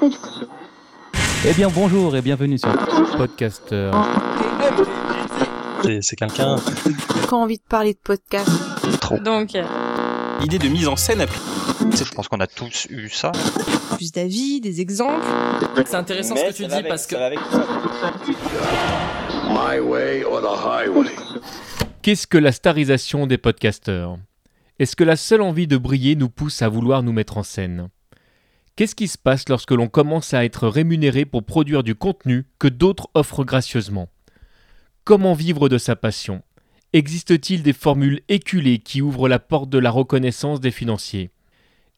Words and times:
Eh 1.46 1.54
bien 1.54 1.68
bonjour 1.68 2.16
et 2.16 2.22
bienvenue 2.22 2.58
sur 2.58 2.70
Podcaster. 3.16 3.90
C'est 6.02 6.16
quelqu'un. 6.16 6.56
Quand 7.28 7.42
envie 7.42 7.56
de 7.56 7.62
parler 7.62 7.94
de 7.94 7.98
podcast. 7.98 8.48
Trop. 9.00 9.18
Donc, 9.18 9.54
euh, 9.54 9.64
Idée 10.42 10.58
de 10.58 10.68
mise 10.68 10.86
en 10.86 10.96
scène. 10.96 11.24
Je 11.80 12.14
pense 12.14 12.28
qu'on 12.28 12.40
a 12.40 12.46
tous 12.46 12.86
eu 12.90 13.08
ça. 13.08 13.32
plus 13.96 14.12
d'avis, 14.12 14.60
des 14.60 14.80
exemples. 14.80 15.24
C'est 15.86 15.94
intéressant 15.94 16.36
ce 16.36 16.44
que 16.44 16.52
tu 16.52 16.66
dis 16.66 16.82
parce 16.86 17.06
que 17.06 17.16
Qu'est-ce 22.02 22.26
que 22.26 22.38
la 22.38 22.52
starisation 22.52 23.26
des 23.26 23.38
podcasteurs? 23.38 24.18
Est-ce 24.78 24.96
que 24.96 25.04
la 25.04 25.16
seule 25.16 25.42
envie 25.42 25.66
de 25.66 25.76
briller 25.76 26.16
nous 26.16 26.30
pousse 26.30 26.62
à 26.62 26.68
vouloir 26.68 27.02
nous 27.02 27.12
mettre 27.12 27.38
en 27.38 27.42
scène? 27.42 27.88
Qu'est-ce 28.76 28.94
qui 28.94 29.08
se 29.08 29.18
passe 29.18 29.48
lorsque 29.48 29.72
l'on 29.72 29.88
commence 29.88 30.32
à 30.32 30.44
être 30.44 30.68
rémunéré 30.68 31.24
pour 31.24 31.44
produire 31.44 31.82
du 31.82 31.94
contenu 31.94 32.46
que 32.58 32.68
d'autres 32.68 33.08
offrent 33.14 33.44
gracieusement? 33.44 34.08
Comment 35.04 35.34
vivre 35.34 35.68
de 35.68 35.78
sa 35.78 35.96
passion? 35.96 36.42
Existe-t-il 36.92 37.62
des 37.62 37.72
formules 37.72 38.20
éculées 38.28 38.78
qui 38.78 39.02
ouvrent 39.02 39.28
la 39.28 39.38
porte 39.38 39.70
de 39.70 39.78
la 39.78 39.90
reconnaissance 39.90 40.60
des 40.60 40.70
financiers? 40.70 41.30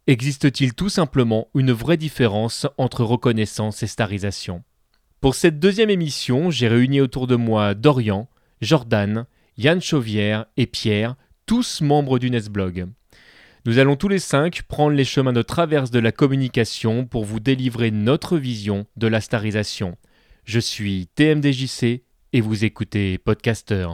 Existe-t-il 0.07 0.75
tout 0.75 0.89
simplement 0.89 1.49
une 1.55 1.73
vraie 1.73 1.97
différence 1.97 2.67
entre 2.77 3.05
reconnaissance 3.05 3.83
et 3.83 3.87
starisation? 3.87 4.65
Pour 5.21 5.37
cette 5.37 5.61
deuxième 5.61 5.91
émission, 5.91 6.51
j'ai 6.51 6.67
réuni 6.67 7.01
autour 7.01 7.29
de 7.29 7.37
moi 7.37 7.75
Dorian, 7.75 8.29
Jordan, 8.61 9.27
Yann 9.57 9.81
Chauvière 9.81 10.47
et 10.57 10.67
Pierre, 10.67 11.15
tous 11.47 11.81
membres 11.81 12.19
du 12.19 12.31
Nesblog. 12.31 12.89
Nous 13.65 13.79
allons 13.79 13.95
tous 13.95 14.09
les 14.09 14.19
cinq 14.19 14.63
prendre 14.63 14.97
les 14.97 15.05
chemins 15.05 15.33
de 15.33 15.41
traverse 15.41 15.93
de 15.93 16.01
la 16.01 16.11
communication 16.11 17.07
pour 17.07 17.25
vous 17.25 17.39
délivrer 17.39 17.93
notre 17.93 18.37
vision 18.37 18.87
de 18.97 19.07
la 19.07 19.21
starisation. 19.21 19.97
Je 20.45 20.59
suis 20.59 21.07
TMDJC 21.15 22.03
et 22.33 22.41
vous 22.41 22.65
écoutez 22.65 23.19
Podcaster. 23.19 23.87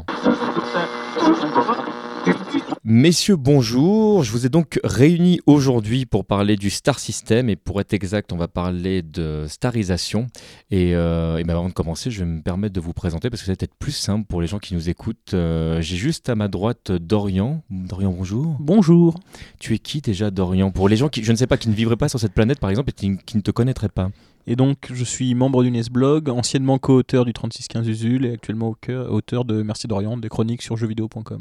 Messieurs, 2.91 3.37
bonjour. 3.37 4.25
Je 4.25 4.33
vous 4.33 4.47
ai 4.47 4.49
donc 4.49 4.81
réunis 4.83 5.41
aujourd'hui 5.45 6.07
pour 6.07 6.25
parler 6.25 6.57
du 6.57 6.71
Star 6.71 6.99
System 6.99 7.51
et 7.51 7.55
pour 7.57 7.83
être 7.83 7.93
exact, 7.93 8.33
on 8.33 8.39
va 8.39 8.49
parler 8.49 9.03
de 9.03 9.45
starisation. 9.47 10.27
Et, 10.71 10.95
euh, 10.95 11.37
et 11.37 11.45
ben 11.45 11.53
avant 11.53 11.69
de 11.69 11.75
commencer, 11.75 12.11
je 12.11 12.21
vais 12.21 12.25
me 12.25 12.41
permettre 12.41 12.73
de 12.73 12.81
vous 12.81 12.95
présenter 12.95 13.29
parce 13.29 13.43
que 13.43 13.47
ça 13.47 13.53
va 13.53 13.57
être 13.61 13.75
plus 13.79 13.93
simple 13.93 14.25
pour 14.27 14.41
les 14.41 14.47
gens 14.47 14.59
qui 14.59 14.73
nous 14.73 14.89
écoutent. 14.89 15.35
Euh, 15.35 15.83
J'ai 15.83 15.97
juste 15.97 16.31
à 16.31 16.35
ma 16.35 16.49
droite 16.49 16.91
Dorian. 16.91 17.63
Dorian, 17.69 18.11
bonjour. 18.11 18.57
Bonjour. 18.59 19.21
Tu 19.61 19.75
es 19.75 19.79
qui 19.79 20.01
déjà, 20.01 20.31
Dorian? 20.31 20.71
Pour 20.71 20.89
les 20.89 20.97
gens 20.97 21.11
qui, 21.11 21.23
je 21.23 21.31
ne 21.31 21.37
sais 21.37 21.47
pas, 21.47 21.59
qui 21.59 21.69
ne 21.69 21.75
vivraient 21.75 21.97
pas 21.97 22.09
sur 22.09 22.19
cette 22.19 22.33
planète, 22.33 22.59
par 22.59 22.71
exemple, 22.71 22.89
et 22.89 22.95
qui, 22.95 23.19
qui 23.19 23.37
ne 23.37 23.43
te 23.43 23.51
connaîtraient 23.51 23.91
pas. 23.91 24.09
Et 24.47 24.57
donc, 24.57 24.79
je 24.93 25.05
suis 25.05 25.35
membre 25.35 25.63
du 25.63 25.71
Nesblog, 25.71 26.31
anciennement 26.31 26.79
co-auteur 26.79 27.27
du 27.27 27.35
3615 27.35 27.87
Usul 27.89 28.25
et 28.25 28.33
actuellement 28.33 28.75
auteur 29.11 29.45
de 29.45 29.63
Merci 29.63 29.87
d'Orient, 29.89 30.17
des 30.17 30.31
chroniques 30.31 30.63
sur 30.63 30.77
jeuxvideo.com. 30.77 31.39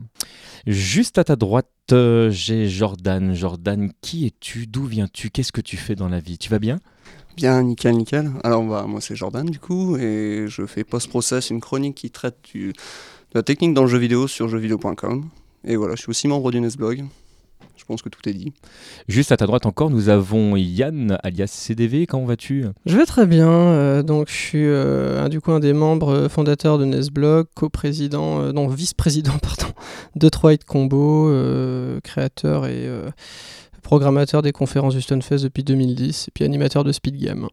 Juste 0.66 1.18
à 1.18 1.24
ta 1.24 1.38
droite, 1.38 1.70
euh, 1.94 2.30
j'ai 2.32 2.68
Jordan. 2.68 3.34
Jordan, 3.34 3.92
qui 4.02 4.26
es-tu? 4.26 4.68
D'où 4.68 4.84
viens-tu? 4.86 5.30
Qu'est-ce 5.30 5.54
que 5.54 5.62
tu 5.62 5.78
fais 5.78 5.96
dans 5.96 6.10
la 6.10 6.20
vie? 6.20 6.38
Tu 6.38 6.50
vas 6.50 6.60
bien? 6.60 6.80
Bien, 7.38 7.62
nickel, 7.64 7.96
nickel. 7.96 8.32
Alors, 8.44 8.64
bah, 8.66 8.86
moi, 8.88 9.00
c'est 9.00 9.16
Jordan, 9.16 9.46
du 9.46 9.60
coup, 9.60 9.96
et 9.98 10.46
je 10.50 10.66
fais 10.66 10.84
post-process, 10.84 11.50
une 11.50 11.62
chronique 11.62 11.96
qui 11.96 12.10
traite 12.12 12.38
du- 12.54 12.74
de 12.74 13.36
la 13.36 13.44
technique 13.44 13.74
dans 13.74 13.84
le 13.84 13.88
jeu 13.88 14.00
vidéo 14.00 14.28
sur 14.28 14.50
jeuxvideo.com. 14.50 15.30
Et 15.64 15.76
voilà, 15.76 15.96
je 15.96 16.02
suis 16.02 16.10
aussi 16.10 16.28
membre 16.28 16.52
du 16.52 16.60
Nesblog. 16.60 17.06
Je 17.76 17.86
pense 17.86 18.02
que 18.02 18.10
tout 18.10 18.28
est 18.28 18.34
dit. 18.34 18.52
Juste 19.08 19.32
à 19.32 19.38
ta 19.38 19.46
droite 19.46 19.66
encore, 19.66 19.90
nous 19.90 20.10
avons 20.10 20.56
Yann, 20.58 21.18
alias 21.24 21.48
CDV. 21.48 22.06
Comment 22.06 22.26
vas-tu? 22.26 22.66
Je 22.86 22.98
vais 22.98 23.06
très 23.06 23.26
bien. 23.26 23.48
euh, 23.50 24.04
donc, 24.04 24.28
je 24.30 24.34
suis 24.36 24.66
euh, 24.66 25.24
un- 25.24 25.30
du 25.30 25.40
coup 25.40 25.52
un 25.54 25.60
des 25.62 25.72
membres 25.74 26.10
euh, 26.14 26.30
fondateurs 26.30 26.78
de 26.80 26.86
Nesblog, 26.86 27.48
co-président, 27.56 28.42
euh, 28.42 28.52
non, 28.52 28.68
vice-président, 28.68 29.38
pardon, 29.42 29.72
de 30.16 30.28
Troit 30.30 30.58
Combo, 30.58 31.30
euh, 31.30 32.00
créateur 32.04 32.66
et 32.66 32.86
euh, 32.88 33.10
programmateur 33.84 34.42
des 34.42 34.52
conférences 34.52 34.96
du 34.96 35.02
Stunfest 35.02 35.44
depuis 35.44 35.64
2010, 35.64 36.28
et 36.28 36.32
puis 36.34 36.44
animateur 36.44 36.84
de 36.84 36.92
Speed 36.92 37.18
Game. 37.18 37.48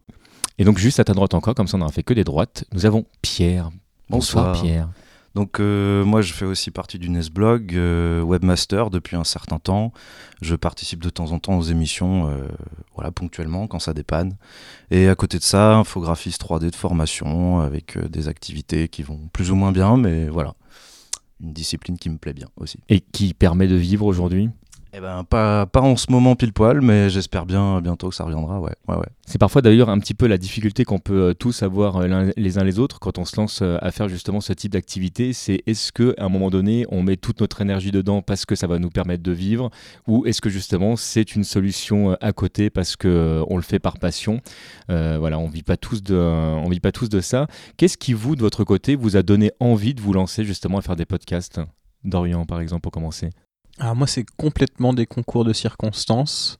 Et 0.57 0.65
donc 0.65 0.77
juste 0.77 0.99
à 0.99 1.03
ta 1.03 1.13
droite 1.13 1.33
encore, 1.33 1.55
comme 1.55 1.67
ça 1.67 1.75
on 1.77 1.79
n'aura 1.79 1.91
fait 1.91 2.03
que 2.03 2.13
des 2.13 2.23
droites, 2.23 2.65
nous 2.73 2.85
avons 2.85 3.05
Pierre. 3.21 3.69
Bonsoir, 4.09 4.47
Bonsoir. 4.53 4.61
Pierre. 4.63 4.89
Donc 5.35 5.59
euh, 5.59 6.05
moi 6.05 6.21
je 6.21 6.33
fais 6.33 6.45
aussi 6.45 6.71
partie 6.71 6.97
du 6.97 7.09
Nesblog, 7.09 7.75
euh, 7.75 8.21
webmaster 8.21 8.89
depuis 8.89 9.17
un 9.17 9.25
certain 9.25 9.59
temps. 9.59 9.91
Je 10.41 10.55
participe 10.55 11.03
de 11.03 11.09
temps 11.09 11.33
en 11.33 11.39
temps 11.39 11.57
aux 11.57 11.63
émissions, 11.63 12.29
euh, 12.29 12.47
voilà 12.95 13.11
ponctuellement 13.11 13.67
quand 13.67 13.79
ça 13.79 13.93
dépanne. 13.93 14.37
Et 14.91 15.09
à 15.09 15.15
côté 15.15 15.37
de 15.37 15.43
ça, 15.43 15.75
infographiste 15.75 16.41
3D 16.41 16.71
de 16.71 16.75
formation 16.75 17.59
avec 17.59 17.97
des 18.09 18.29
activités 18.29 18.87
qui 18.87 19.03
vont 19.03 19.19
plus 19.33 19.51
ou 19.51 19.55
moins 19.55 19.73
bien, 19.73 19.97
mais 19.97 20.29
voilà, 20.29 20.55
une 21.41 21.51
discipline 21.51 21.97
qui 21.97 22.09
me 22.09 22.17
plaît 22.17 22.33
bien 22.33 22.47
aussi. 22.55 22.79
Et 22.87 23.01
qui 23.01 23.33
permet 23.33 23.67
de 23.67 23.75
vivre 23.75 24.05
aujourd'hui? 24.05 24.49
Eh 24.97 25.01
ben 25.01 25.25
pas 25.25 25.65
pas 25.65 25.81
en 25.81 25.97
ce 25.97 26.09
moment 26.09 26.37
pile 26.37 26.53
poil, 26.53 26.79
mais 26.79 27.09
j'espère 27.09 27.45
bien 27.45 27.81
bientôt 27.81 28.07
que 28.07 28.15
ça 28.15 28.23
reviendra. 28.23 28.61
Ouais, 28.61 28.71
ouais, 28.87 28.95
ouais. 28.95 29.07
C'est 29.25 29.37
parfois 29.37 29.61
d'ailleurs 29.61 29.89
un 29.89 29.99
petit 29.99 30.13
peu 30.13 30.25
la 30.25 30.37
difficulté 30.37 30.85
qu'on 30.85 30.99
peut 30.99 31.31
euh, 31.31 31.33
tous 31.33 31.63
avoir 31.63 31.97
euh, 31.97 32.31
les 32.37 32.57
uns 32.57 32.63
les 32.63 32.79
autres 32.79 32.99
quand 32.99 33.17
on 33.17 33.25
se 33.25 33.35
lance 33.35 33.59
euh, 33.61 33.77
à 33.81 33.91
faire 33.91 34.07
justement 34.07 34.39
ce 34.39 34.53
type 34.53 34.71
d'activité. 34.71 35.33
C'est 35.33 35.63
est-ce 35.65 35.91
que 35.91 36.15
à 36.17 36.23
un 36.23 36.29
moment 36.29 36.49
donné 36.49 36.85
on 36.87 37.03
met 37.03 37.17
toute 37.17 37.41
notre 37.41 37.59
énergie 37.59 37.91
dedans 37.91 38.21
parce 38.21 38.45
que 38.45 38.55
ça 38.55 38.67
va 38.67 38.79
nous 38.79 38.89
permettre 38.89 39.21
de 39.21 39.33
vivre, 39.33 39.69
ou 40.07 40.25
est-ce 40.27 40.39
que 40.39 40.49
justement 40.49 40.95
c'est 40.95 41.35
une 41.35 41.43
solution 41.43 42.15
à 42.21 42.31
côté 42.31 42.69
parce 42.69 42.95
que 42.95 43.09
euh, 43.09 43.43
on 43.49 43.57
le 43.57 43.63
fait 43.63 43.79
par 43.79 43.97
passion? 43.99 44.39
Voilà, 44.87 45.39
on 45.39 45.49
vit 45.49 45.63
pas 45.63 45.75
tous 45.75 46.03
de, 46.03 46.15
on 46.15 46.69
vit 46.69 46.79
pas 46.79 46.93
tous 46.93 47.09
de 47.09 47.19
ça. 47.19 47.47
Qu'est-ce 47.75 47.97
qui 47.97 48.13
vous 48.13 48.37
de 48.37 48.41
votre 48.41 48.63
côté 48.63 48.95
vous 48.95 49.17
a 49.17 49.23
donné 49.23 49.51
envie 49.59 49.93
de 49.93 49.99
vous 49.99 50.13
lancer 50.13 50.45
justement 50.45 50.77
à 50.77 50.81
faire 50.81 50.95
des 50.95 51.05
podcasts? 51.05 51.59
Dorian 52.05 52.45
par 52.45 52.61
exemple 52.61 52.81
pour 52.83 52.93
commencer. 52.93 53.31
Alors 53.79 53.95
moi, 53.95 54.07
c'est 54.07 54.25
complètement 54.37 54.93
des 54.93 55.05
concours 55.05 55.43
de 55.43 55.53
circonstances. 55.53 56.57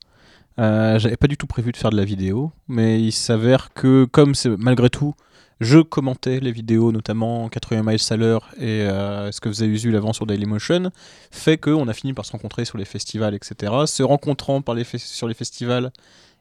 Euh, 0.60 1.00
J'avais 1.00 1.18
pas 1.18 1.28
du 1.28 1.38
tout 1.38 1.48
prévu 1.48 1.72
de 1.72 1.78
faire 1.78 1.90
de 1.90 1.98
la 1.98 2.06
vidéo, 2.06 2.52
mais 2.68 3.02
il 3.02 3.12
s'avère 3.12 3.74
que, 3.74 4.06
comme 4.06 4.34
malgré 4.58 4.90
tout, 4.90 5.16
je 5.62 5.80
commentais 5.80 6.42
les 6.42 6.52
vidéos, 6.52 6.92
notamment 6.92 7.48
80 7.48 7.84
miles 7.84 8.00
à 8.10 8.18
l'heure 8.18 8.50
et 8.58 8.82
euh, 8.82 9.32
ce 9.32 9.40
que 9.40 9.50
faisait 9.50 9.68
Usul 9.68 9.96
avant 9.96 10.12
sur 10.12 10.26
Dailymotion, 10.26 10.92
fait 11.32 11.58
qu'on 11.58 11.88
a 11.88 11.94
fini 11.94 12.12
par 12.14 12.26
se 12.26 12.34
rencontrer 12.34 12.66
sur 12.66 12.78
les 12.78 12.84
festivals, 12.84 13.34
etc. 13.34 13.72
Se 13.86 14.04
rencontrant 14.04 14.62
par 14.62 14.76
les 14.76 14.84
sur 14.84 15.30
les 15.30 15.34
festivals, 15.34 15.92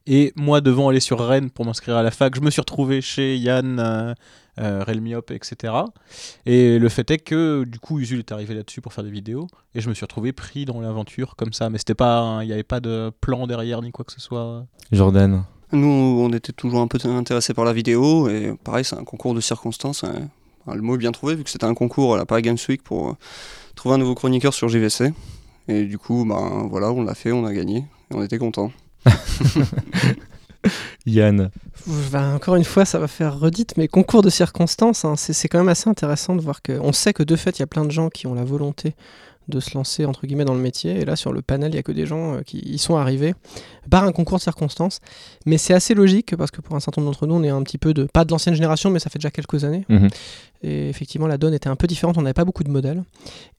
et 0.07 0.33
moi 0.37 0.61
devant 0.61 0.89
aller 0.89 1.01
sur 1.01 1.19
Rennes 1.21 1.51
pour 1.51 1.65
m'inscrire 1.65 1.97
à 1.97 2.03
la 2.03 2.11
fac, 2.11 2.35
je 2.35 2.41
me 2.41 2.51
suis 2.51 2.61
retrouvé 2.61 3.01
chez 3.01 3.37
Yann, 3.37 3.79
euh, 3.79 4.15
euh, 4.61 4.85
Relmiop, 4.87 5.31
etc. 5.31 5.73
Et 6.47 6.79
le 6.79 6.89
fait 6.89 7.11
est 7.11 7.19
que 7.19 7.65
du 7.65 7.79
coup 7.79 7.99
Usul 7.99 8.19
est 8.21 8.33
arrivé 8.33 8.55
là-dessus 8.55 8.81
pour 8.81 8.93
faire 8.93 9.05
des 9.05 9.11
vidéos 9.11 9.47
et 9.75 9.81
je 9.81 9.89
me 9.89 9.95
suis 9.95 10.05
retrouvé 10.05 10.33
pris 10.33 10.65
dans 10.65 10.81
l'aventure 10.81 11.35
comme 11.37 11.53
ça. 11.53 11.71
Mais 11.71 11.79
c'était 11.79 11.95
pas, 11.95 12.19
un- 12.21 12.43
il 12.43 12.47
n'y 12.47 12.53
avait 12.53 12.63
pas 12.63 12.81
de 12.81 13.11
plan 13.21 13.47
derrière 13.47 13.83
ni 13.83 13.91
quoi 13.91 14.05
que 14.05 14.13
ce 14.13 14.21
soit. 14.21 14.65
Jordan. 14.93 15.45
Nous, 15.73 15.89
on 15.89 16.31
était 16.33 16.53
toujours 16.53 16.81
un 16.83 16.87
peu 16.87 16.99
intéressés 17.09 17.53
par 17.53 17.65
la 17.65 17.73
vidéo, 17.73 18.29
et 18.29 18.55
pareil, 18.63 18.85
c'est 18.85 18.97
un 18.97 19.03
concours 19.03 19.35
de 19.35 19.41
circonstances. 19.41 20.05
hein. 20.05 20.29
Enfin, 20.67 20.77
le 20.77 20.83
mot 20.83 20.95
est 20.95 20.99
bien 20.99 21.11
trouvé, 21.11 21.35
vu 21.35 21.43
que 21.43 21.51
c'était 21.51 21.65
un 21.65 21.75
concours 21.75 22.15
à 22.15 22.17
la 22.17 22.25
Paris 22.27 22.43
Games 22.43 22.59
Week 22.69 22.81
pour 22.83 23.09
euh, 23.09 23.13
trouver 23.75 23.97
un 23.97 23.99
nouveau 23.99 24.15
chroniqueur 24.15 24.55
sur 24.55 24.69
JVC. 24.69 25.13
Et 25.67 25.85
du 25.85 25.99
coup, 25.99 26.25
ben 26.27 26.69
voilà, 26.71 26.93
on 26.93 27.03
l'a 27.03 27.15
fait, 27.15 27.33
on 27.33 27.45
a 27.45 27.53
gagné, 27.53 27.79
et 27.79 28.15
on 28.15 28.23
était 28.23 28.39
contents. 28.39 28.71
Yann. 31.07 31.51
Ben, 31.87 32.35
encore 32.35 32.57
une 32.57 32.65
fois, 32.65 32.85
ça 32.85 32.99
va 32.99 33.09
faire 33.09 33.39
redite, 33.39 33.77
mais 33.77 33.89
concours 33.89 34.23
de 34.23 34.31
circonstances, 34.31 35.05
hein, 35.05 35.17
c'est 35.17 35.49
quand 35.49 35.59
même 35.59 35.69
assez 35.69 35.91
intéressant 35.91 36.35
de 36.35 36.41
voir 36.41 36.63
que. 36.63 36.73
On 36.81 36.93
sait 36.93 37.13
que 37.13 37.23
de 37.23 37.37
fait, 37.37 37.59
il 37.59 37.61
y 37.61 37.63
a 37.63 37.67
plein 37.67 37.85
de 37.85 37.91
gens 37.91 38.09
qui 38.09 38.27
ont 38.27 38.35
la 38.35 38.45
volonté 38.45 38.95
de 39.49 39.61
se 39.61 39.75
lancer 39.75 40.05
entre 40.05 40.27
guillemets 40.27 40.45
dans 40.45 40.55
le 40.55 40.61
métier. 40.61 41.01
Et 41.01 41.05
là, 41.05 41.17
sur 41.17 41.33
le 41.33 41.43
panel, 41.43 41.73
il 41.73 41.77
y 41.77 41.79
a 41.79 41.83
que 41.83 41.93
des 41.93 42.07
gens 42.07 42.35
euh, 42.35 42.41
qui 42.43 42.59
y 42.59 42.79
sont 42.79 42.97
arrivés 42.97 43.35
par 43.91 44.05
un 44.05 44.13
concours 44.13 44.39
de 44.39 44.43
circonstances. 44.43 45.01
Mais 45.47 45.59
c'est 45.59 45.75
assez 45.75 45.95
logique 45.95 46.37
parce 46.37 46.51
que 46.51 46.61
pour 46.61 46.77
un 46.77 46.81
certain 46.81 47.01
nombre 47.01 47.13
d'entre 47.13 47.27
nous, 47.27 47.35
on 47.35 47.43
est 47.43 47.51
un 47.51 47.63
petit 47.63 47.79
peu 47.79 47.95
de 47.95 48.05
pas 48.05 48.25
de 48.25 48.31
l'ancienne 48.31 48.55
génération, 48.55 48.91
mais 48.91 48.99
ça 48.99 49.11
fait 49.11 49.19
déjà 49.19 49.31
quelques 49.31 49.65
années. 49.65 49.85
Mhm. 49.89 50.09
Et 50.63 50.89
effectivement, 50.89 51.27
la 51.27 51.37
donne 51.37 51.53
était 51.53 51.69
un 51.69 51.77
peu 51.77 51.87
différente. 51.87 52.17
On 52.17 52.23
n'avait 52.23 52.33
pas 52.33 52.47
beaucoup 52.47 52.65
de 52.65 52.71
modèles. 52.71 53.05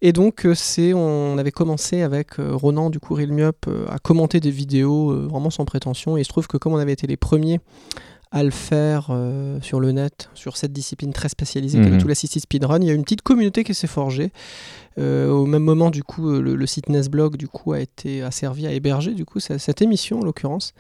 Et 0.02 0.12
donc, 0.12 0.46
euh, 0.46 0.56
c'est 0.56 0.94
on 0.94 1.38
avait 1.38 1.52
commencé 1.52 2.02
avec 2.02 2.40
euh, 2.40 2.56
Ronan 2.56 2.90
du 2.90 3.00
coup 3.00 3.14
Realmiup 3.14 3.68
euh, 3.68 3.86
à 3.90 4.00
commenter 4.00 4.40
des 4.40 4.52
vidéos 4.52 5.28
vraiment 5.28 5.52
sans 5.52 5.66
prétention. 5.66 6.18
Et 6.18 6.22
il 6.22 6.24
se 6.24 6.30
trouve 6.30 6.48
que 6.48 6.58
comme 6.58 6.74
on 6.74 6.78
avait 6.78 6.94
été 6.94 7.06
les 7.06 7.18
premiers 7.18 7.60
à 8.36 8.44
le 8.44 8.52
faire 8.52 9.08
euh, 9.12 9.62
sur 9.62 9.80
le 9.80 9.94
net, 9.94 10.30
sur 10.34 10.58
cette 10.58 10.74
discipline 10.74 11.14
très 11.14 11.30
spécialisée 11.30 11.80
qu'est 11.80 11.98
tout 11.98 12.08
l'assisted 12.10 12.42
speedrun. 12.42 12.80
Il 12.82 12.88
y 12.88 12.90
a 12.90 12.94
une 12.94 13.04
petite 13.04 13.22
communauté 13.22 13.64
qui 13.64 13.74
s'est 13.74 13.88
forgée. 13.88 14.32
Euh, 14.98 15.30
au 15.30 15.46
même 15.46 15.64
moment, 15.64 15.90
du 15.90 16.04
coup, 16.04 16.30
euh, 16.30 16.42
le, 16.42 16.68
site 16.68 16.90
Nesblog 16.90 17.36
du 17.38 17.48
coup, 17.48 17.74
a, 17.74 17.80
été, 17.80 18.22
a 18.22 18.32
servi 18.32 18.66
à 18.66 18.72
héberger 18.72 19.14
du 19.14 19.26
coup, 19.26 19.40
cette, 19.40 19.82
émission, 19.82 20.20
en 20.20 20.24
l'occurrence. 20.24 20.74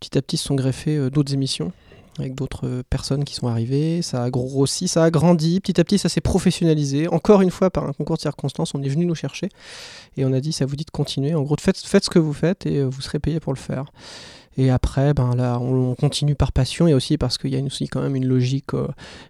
Petit 0.00 0.18
à 0.18 0.22
petit, 0.22 0.36
se 0.36 0.44
sont 0.44 0.54
greffées 0.54 0.96
euh, 0.96 1.10
d'autres 1.10 1.32
émissions 1.32 1.72
avec 2.18 2.34
d'autres 2.34 2.82
personnes 2.88 3.24
qui 3.24 3.34
sont 3.34 3.46
arrivées. 3.46 4.00
Ça 4.00 4.22
a 4.22 4.30
grossi, 4.30 4.88
ça 4.88 5.04
a 5.04 5.10
grandi. 5.10 5.60
Petit 5.60 5.78
à 5.78 5.84
petit, 5.84 5.98
ça 5.98 6.08
s'est 6.08 6.22
professionnalisé. 6.22 7.08
Encore 7.08 7.42
une 7.42 7.50
fois, 7.50 7.68
par 7.68 7.84
un 7.84 7.92
concours 7.92 8.16
de 8.16 8.22
circonstances, 8.22 8.74
on 8.74 8.82
est 8.82 8.88
venu 8.88 9.04
nous 9.04 9.14
chercher 9.14 9.50
et 10.16 10.24
on 10.24 10.32
a 10.32 10.40
dit 10.40 10.52
ça 10.52 10.64
vous 10.64 10.76
dit 10.76 10.86
de 10.86 10.90
continuer. 10.90 11.34
En 11.34 11.42
gros, 11.42 11.56
faites, 11.60 11.76
faites 11.76 12.06
ce 12.06 12.08
que 12.08 12.18
vous 12.18 12.32
faites 12.32 12.64
et 12.64 12.82
vous 12.82 13.02
serez 13.02 13.18
payé 13.18 13.38
pour 13.38 13.52
le 13.52 13.58
faire. 13.58 13.84
Et 14.56 14.70
après, 14.70 15.12
ben 15.12 15.34
là, 15.34 15.58
on, 15.60 15.94
continue 15.94 16.34
par 16.34 16.52
passion 16.52 16.88
et 16.88 16.94
aussi 16.94 17.18
parce 17.18 17.36
qu'il 17.36 17.50
y 17.50 17.58
a 17.58 17.62
aussi 17.62 17.86
quand 17.86 18.00
même 18.00 18.16
une 18.16 18.26
logique 18.26 18.70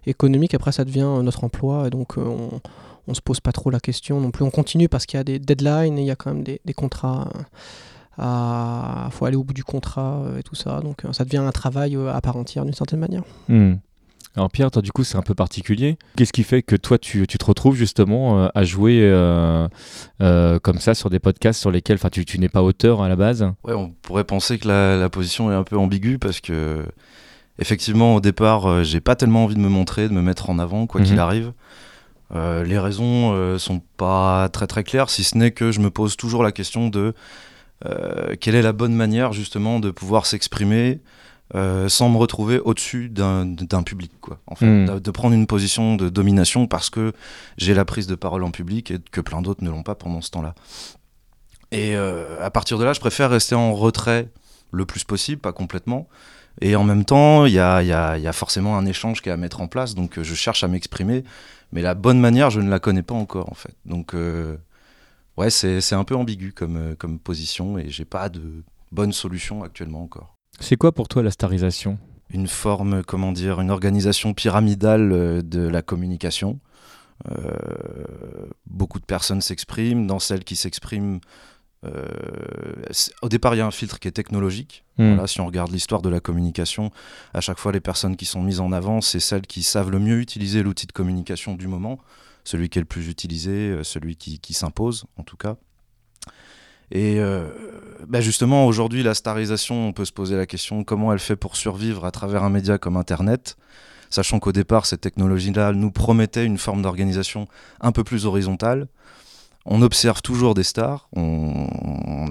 économique. 0.05 0.53
Après, 0.53 0.71
ça 0.71 0.85
devient 0.85 1.19
notre 1.23 1.43
emploi 1.43 1.87
et 1.87 1.89
donc 1.89 2.15
on, 2.15 2.61
on 3.07 3.13
se 3.13 3.21
pose 3.21 3.39
pas 3.39 3.51
trop 3.51 3.69
la 3.69 3.79
question 3.79 4.19
non 4.19 4.31
plus. 4.31 4.43
On 4.43 4.51
continue 4.51 4.89
parce 4.89 5.05
qu'il 5.05 5.17
y 5.17 5.21
a 5.21 5.23
des 5.23 5.39
deadlines 5.39 5.97
et 5.97 6.01
il 6.01 6.07
y 6.07 6.11
a 6.11 6.15
quand 6.15 6.33
même 6.33 6.43
des, 6.43 6.59
contrats. 6.75 7.29
Il 8.17 9.11
faut 9.11 9.25
aller 9.25 9.35
au 9.35 9.43
bout 9.43 9.53
du 9.53 9.63
contrat 9.63 10.25
et 10.39 10.43
tout 10.43 10.55
ça. 10.55 10.81
Donc 10.81 11.03
ça 11.11 11.23
devient 11.23 11.37
un 11.37 11.51
travail 11.51 11.95
à 11.95 12.21
part 12.21 12.37
entière 12.37 12.65
d'une 12.65 12.73
certaine 12.73 12.99
manière. 12.99 13.23
Hmm. 13.47 13.75
Alors 14.37 14.51
Pierre, 14.51 14.69
toi 14.69 14.83
du 14.83 14.91
coup 14.91 15.03
c'est 15.03 15.17
un 15.17 15.23
peu 15.23 15.33
particulier. 15.33 15.97
Qu'est-ce 16.15 16.31
qui 16.31 16.43
fait 16.43 16.61
que 16.61 16.75
toi 16.75 16.99
tu, 16.99 17.25
te 17.25 17.43
retrouves 17.43 17.75
justement 17.75 18.39
euh, 18.43 18.47
à 18.53 18.63
jouer 18.63 18.99
euh, 19.01 19.67
euh, 20.21 20.59
comme 20.59 20.77
ça 20.77 20.93
sur 20.93 21.09
des 21.09 21.17
podcasts 21.17 21.59
sur 21.59 21.71
lesquels 21.71 21.97
tu, 22.11 22.23
tu 22.23 22.37
n'es 22.37 22.47
pas 22.47 22.61
auteur 22.61 23.01
à 23.01 23.09
la 23.09 23.15
base? 23.15 23.51
Ouais, 23.63 23.73
on 23.73 23.89
pourrait 23.89 24.25
penser 24.25 24.59
que 24.59 24.67
la, 24.67 25.09
position 25.09 25.51
est 25.51 25.55
un 25.55 25.63
peu 25.63 25.75
ambiguë 25.75 26.19
parce 26.19 26.39
que 26.39 26.85
effectivement 27.57 28.13
au 28.13 28.21
départ 28.21 28.83
j'ai 28.83 28.99
pas 29.01 29.15
tellement 29.15 29.43
envie 29.43 29.55
de 29.55 29.59
me 29.59 29.69
montrer, 29.69 30.07
de 30.07 30.13
me 30.13 30.21
mettre 30.21 30.51
en 30.51 30.59
avant 30.59 30.85
quoi 30.85 31.01
qu'il 31.01 31.13
mhm. 31.13 31.19
Arrive. 32.29 32.67
les 32.67 32.79
raisons 32.79 33.57
sont 33.57 33.81
pas 33.97 34.49
très 34.49 34.67
très 34.67 34.83
claires 34.83 35.09
si 35.09 35.23
ce 35.23 35.37
n'est 35.37 35.51
que 35.51 35.71
je 35.71 35.79
me 35.79 35.89
pose 35.89 36.17
toujours 36.17 36.43
la 36.43 36.51
question 36.51 36.89
de 36.89 37.13
quelle 38.39 38.55
est 38.55 38.61
la 38.61 38.73
bonne 38.73 38.93
manière 38.93 39.33
justement 39.33 39.79
de 39.79 39.91
pouvoir 39.91 40.25
s'exprimer 40.25 40.99
euh, 41.55 41.87
sans 41.87 42.09
me 42.09 42.17
retrouver 42.17 42.59
au-dessus 42.59 43.07
d'un 43.07 43.83
public, 43.85 44.11
quoi. 44.19 44.39
En 44.47 44.55
fait, 44.55 44.65
hmm. 44.65 44.99
de, 44.99 45.11
prendre 45.11 45.33
une 45.33 45.47
position 45.47 45.95
de 45.95 46.09
domination 46.09 46.67
parce 46.67 46.89
que 46.89 47.13
j'ai 47.57 47.73
la 47.73 47.85
prise 47.85 48.05
de 48.05 48.15
parole 48.15 48.43
en 48.43 48.51
public 48.51 48.91
et 48.91 48.97
que 49.11 49.21
plein 49.21 49.41
d'autres 49.41 49.63
ne 49.63 49.69
l'ont 49.69 49.83
pas 49.83 49.95
pendant 49.95 50.19
ce 50.19 50.29
temps-là. 50.31 50.55
Et 51.71 51.95
euh, 51.95 52.43
à 52.43 52.51
partir 52.51 52.77
de 52.77 52.83
là, 52.83 52.91
je 52.91 52.99
préfère 52.99 53.29
rester 53.29 53.55
en 53.55 53.73
retrait 53.73 54.27
le 54.71 54.85
plus 54.85 55.05
possible, 55.05 55.39
pas 55.39 55.53
complètement. 55.53 56.09
Et 56.61 56.75
en 56.75 56.83
même 56.83 57.05
temps, 57.05 57.45
il 57.45 57.53
y 57.53 57.59
a, 57.59 57.83
y, 57.83 57.91
a, 57.91 58.17
y 58.17 58.27
a, 58.27 58.33
forcément 58.33 58.77
un 58.77 58.85
échange 58.85 59.21
qui 59.21 59.29
est 59.29 59.31
à 59.31 59.37
mettre 59.37 59.61
en 59.61 59.67
place, 59.67 59.95
donc 59.95 60.17
euh, 60.17 60.23
je 60.23 60.33
cherche 60.33 60.63
à 60.63 60.67
m'exprimer, 60.67 61.23
mais 61.71 61.81
la 61.81 61.93
bonne 61.93 62.19
manière, 62.19 62.49
je 62.49 62.61
ne 62.61 62.69
la 62.69 62.79
connais 62.79 63.03
pas 63.03 63.15
encore, 63.15 63.51
en 63.51 63.55
fait. 63.55 63.75
Donc, 63.85 64.15
ouais, 65.37 65.49
c'est 65.49 65.93
un 65.93 66.03
peu 66.03 66.15
ambigu 66.15 66.53
comme, 66.53 66.95
comme 66.97 67.19
position, 67.19 67.77
et 67.77 67.89
j'ai 67.89 68.05
pas 68.05 68.29
de 68.29 68.63
bonne 68.91 69.13
solution 69.13 69.63
actuellement 69.63 70.03
encore. 70.03 70.35
C'est 70.59 70.75
quoi 70.75 70.91
pour 70.91 71.07
toi 71.07 71.23
la 71.23 71.31
starisation? 71.31 71.99
Une 72.29 72.47
forme, 72.47 73.03
comment 73.03 73.31
dire, 73.31 73.61
une 73.61 73.71
organisation 73.71 74.33
pyramidale 74.33 75.11
euh, 75.11 75.41
de 75.41 75.67
la 75.67 75.81
communication. 75.81 76.59
Euh, 77.31 78.47
beaucoup 78.65 78.99
de 78.99 79.05
personnes 79.05 79.41
s'expriment. 79.41 80.07
Dans 80.07 80.19
celles 80.19 80.43
qui 80.43 80.55
s'expriment, 80.55 81.15
euh, 81.15 81.19
au 83.21 83.29
départ, 83.29 83.55
il 83.55 83.59
y 83.59 83.61
a 83.61 83.65
un 83.65 83.71
filtre 83.71 83.99
qui 83.99 84.07
est 84.07 84.11
technologique. 84.11 84.83
Hmm. 84.97 85.13
Voilà, 85.13 85.27
si 85.27 85.39
on 85.41 85.45
regarde 85.45 85.71
l'histoire 85.71 86.01
de 86.01 86.09
la 86.09 86.19
communication, 86.19 86.91
à 87.33 87.41
chaque 87.41 87.59
fois, 87.59 87.71
les 87.71 87.79
personnes 87.79 88.15
qui 88.15 88.25
sont 88.25 88.41
mises 88.41 88.59
en 88.59 88.71
avant, 88.71 89.01
c'est 89.01 89.19
celles 89.19 89.47
qui 89.47 89.63
savent 89.63 89.91
le 89.91 89.99
mieux 89.99 90.19
utiliser 90.19 90.63
l'outil 90.63 90.87
de 90.87 90.91
communication 90.91 91.55
du 91.55 91.67
moment, 91.67 91.99
celui 92.43 92.69
qui 92.69 92.79
est 92.79 92.81
le 92.81 92.87
plus 92.87 93.07
utilisé, 93.07 93.79
celui 93.83 94.15
qui, 94.15 94.39
qui 94.39 94.53
s'impose, 94.53 95.05
en 95.17 95.23
tout 95.23 95.37
cas. 95.37 95.55
Et 96.91 97.19
euh, 97.19 97.47
bah 98.07 98.21
justement, 98.21 98.65
aujourd'hui, 98.65 99.03
la 99.03 99.13
starisation, 99.13 99.87
on 99.87 99.93
peut 99.93 100.05
se 100.05 100.13
poser 100.13 100.37
la 100.37 100.45
question 100.45 100.83
comment 100.83 101.11
elle 101.11 101.19
fait 101.19 101.35
pour 101.35 101.55
survivre 101.55 102.05
à 102.05 102.11
travers 102.11 102.43
un 102.43 102.49
média 102.49 102.77
comme 102.77 102.95
Internet, 102.95 103.57
sachant 104.09 104.39
qu'au 104.39 104.53
départ, 104.53 104.85
cette 104.85 105.01
technologie-là 105.01 105.73
nous 105.73 105.91
promettait 105.91 106.45
une 106.45 106.57
forme 106.57 106.81
d'organisation 106.81 107.47
un 107.81 107.91
peu 107.91 108.03
plus 108.03 108.25
horizontale. 108.25 108.87
On 109.69 109.81
observe 109.81 110.21
toujours 110.21 110.53
des 110.53 110.63
stars. 110.63 111.09
On, 111.13 112.29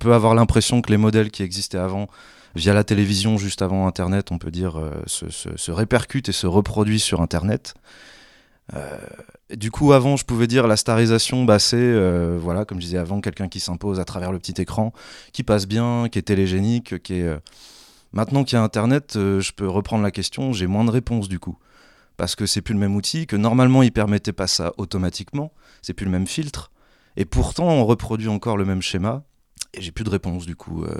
peut 0.00 0.14
avoir 0.14 0.34
l'impression 0.34 0.80
que 0.80 0.90
les 0.90 0.96
modèles 0.96 1.30
qui 1.30 1.42
existaient 1.42 1.78
avant, 1.78 2.08
via 2.54 2.72
la 2.72 2.84
télévision, 2.84 3.36
juste 3.36 3.60
avant 3.60 3.86
Internet, 3.86 4.32
on 4.32 4.38
peut 4.38 4.50
dire, 4.50 4.78
euh, 4.78 4.90
se, 5.06 5.70
répercutent 5.70 6.30
et 6.30 6.32
se 6.32 6.46
reproduisent 6.46 7.02
sur 7.02 7.20
Internet. 7.20 7.74
Euh, 8.74 8.98
du 9.54 9.70
coup, 9.70 9.92
avant, 9.92 10.16
je 10.16 10.24
pouvais 10.24 10.46
dire 10.46 10.66
la 10.66 10.78
starisation, 10.78 11.44
bah, 11.44 11.58
c'est, 11.58 11.76
euh, 11.76 12.38
voilà, 12.40 12.64
comme 12.64 12.80
je 12.80 12.86
disais 12.86 12.98
avant, 12.98 13.20
quelqu'un 13.20 13.48
qui 13.48 13.60
s'impose 13.60 14.00
à 14.00 14.06
travers 14.06 14.32
le 14.32 14.38
petit 14.38 14.60
écran, 14.60 14.94
qui 15.32 15.42
passe 15.42 15.66
bien, 15.66 16.08
qui 16.10 16.18
est 16.18 16.22
télégénique, 16.22 17.02
qui 17.02 17.14
est. 17.20 17.38
Maintenant 18.12 18.44
qu'il 18.44 18.56
y 18.56 18.60
a 18.60 18.62
Internet, 18.62 19.14
je 19.16 19.52
peux 19.52 19.68
reprendre 19.68 20.04
la 20.04 20.12
question, 20.12 20.52
j'ai 20.52 20.68
moins 20.68 20.84
de 20.84 20.90
réponses 20.90 21.28
du 21.28 21.40
coup. 21.40 21.58
Parce 22.16 22.36
que 22.36 22.46
c'est 22.46 22.60
plus 22.60 22.74
le 22.74 22.78
même 22.78 22.94
outil, 22.94 23.26
que 23.26 23.34
normalement 23.34 23.82
il 23.82 23.90
permettait 23.90 24.32
pas 24.32 24.46
ça 24.46 24.72
automatiquement, 24.76 25.52
c'est 25.84 25.92
plus 25.92 26.06
le 26.06 26.12
même 26.12 26.26
filtre. 26.26 26.70
Et 27.16 27.24
pourtant, 27.24 27.68
on 27.68 27.84
reproduit 27.84 28.28
encore 28.28 28.56
le 28.56 28.64
même 28.64 28.82
schéma. 28.82 29.24
Et 29.74 29.82
j'ai 29.82 29.90
plus 29.90 30.04
de 30.04 30.10
réponse 30.10 30.46
du 30.46 30.56
coup. 30.56 30.84
Euh. 30.84 30.94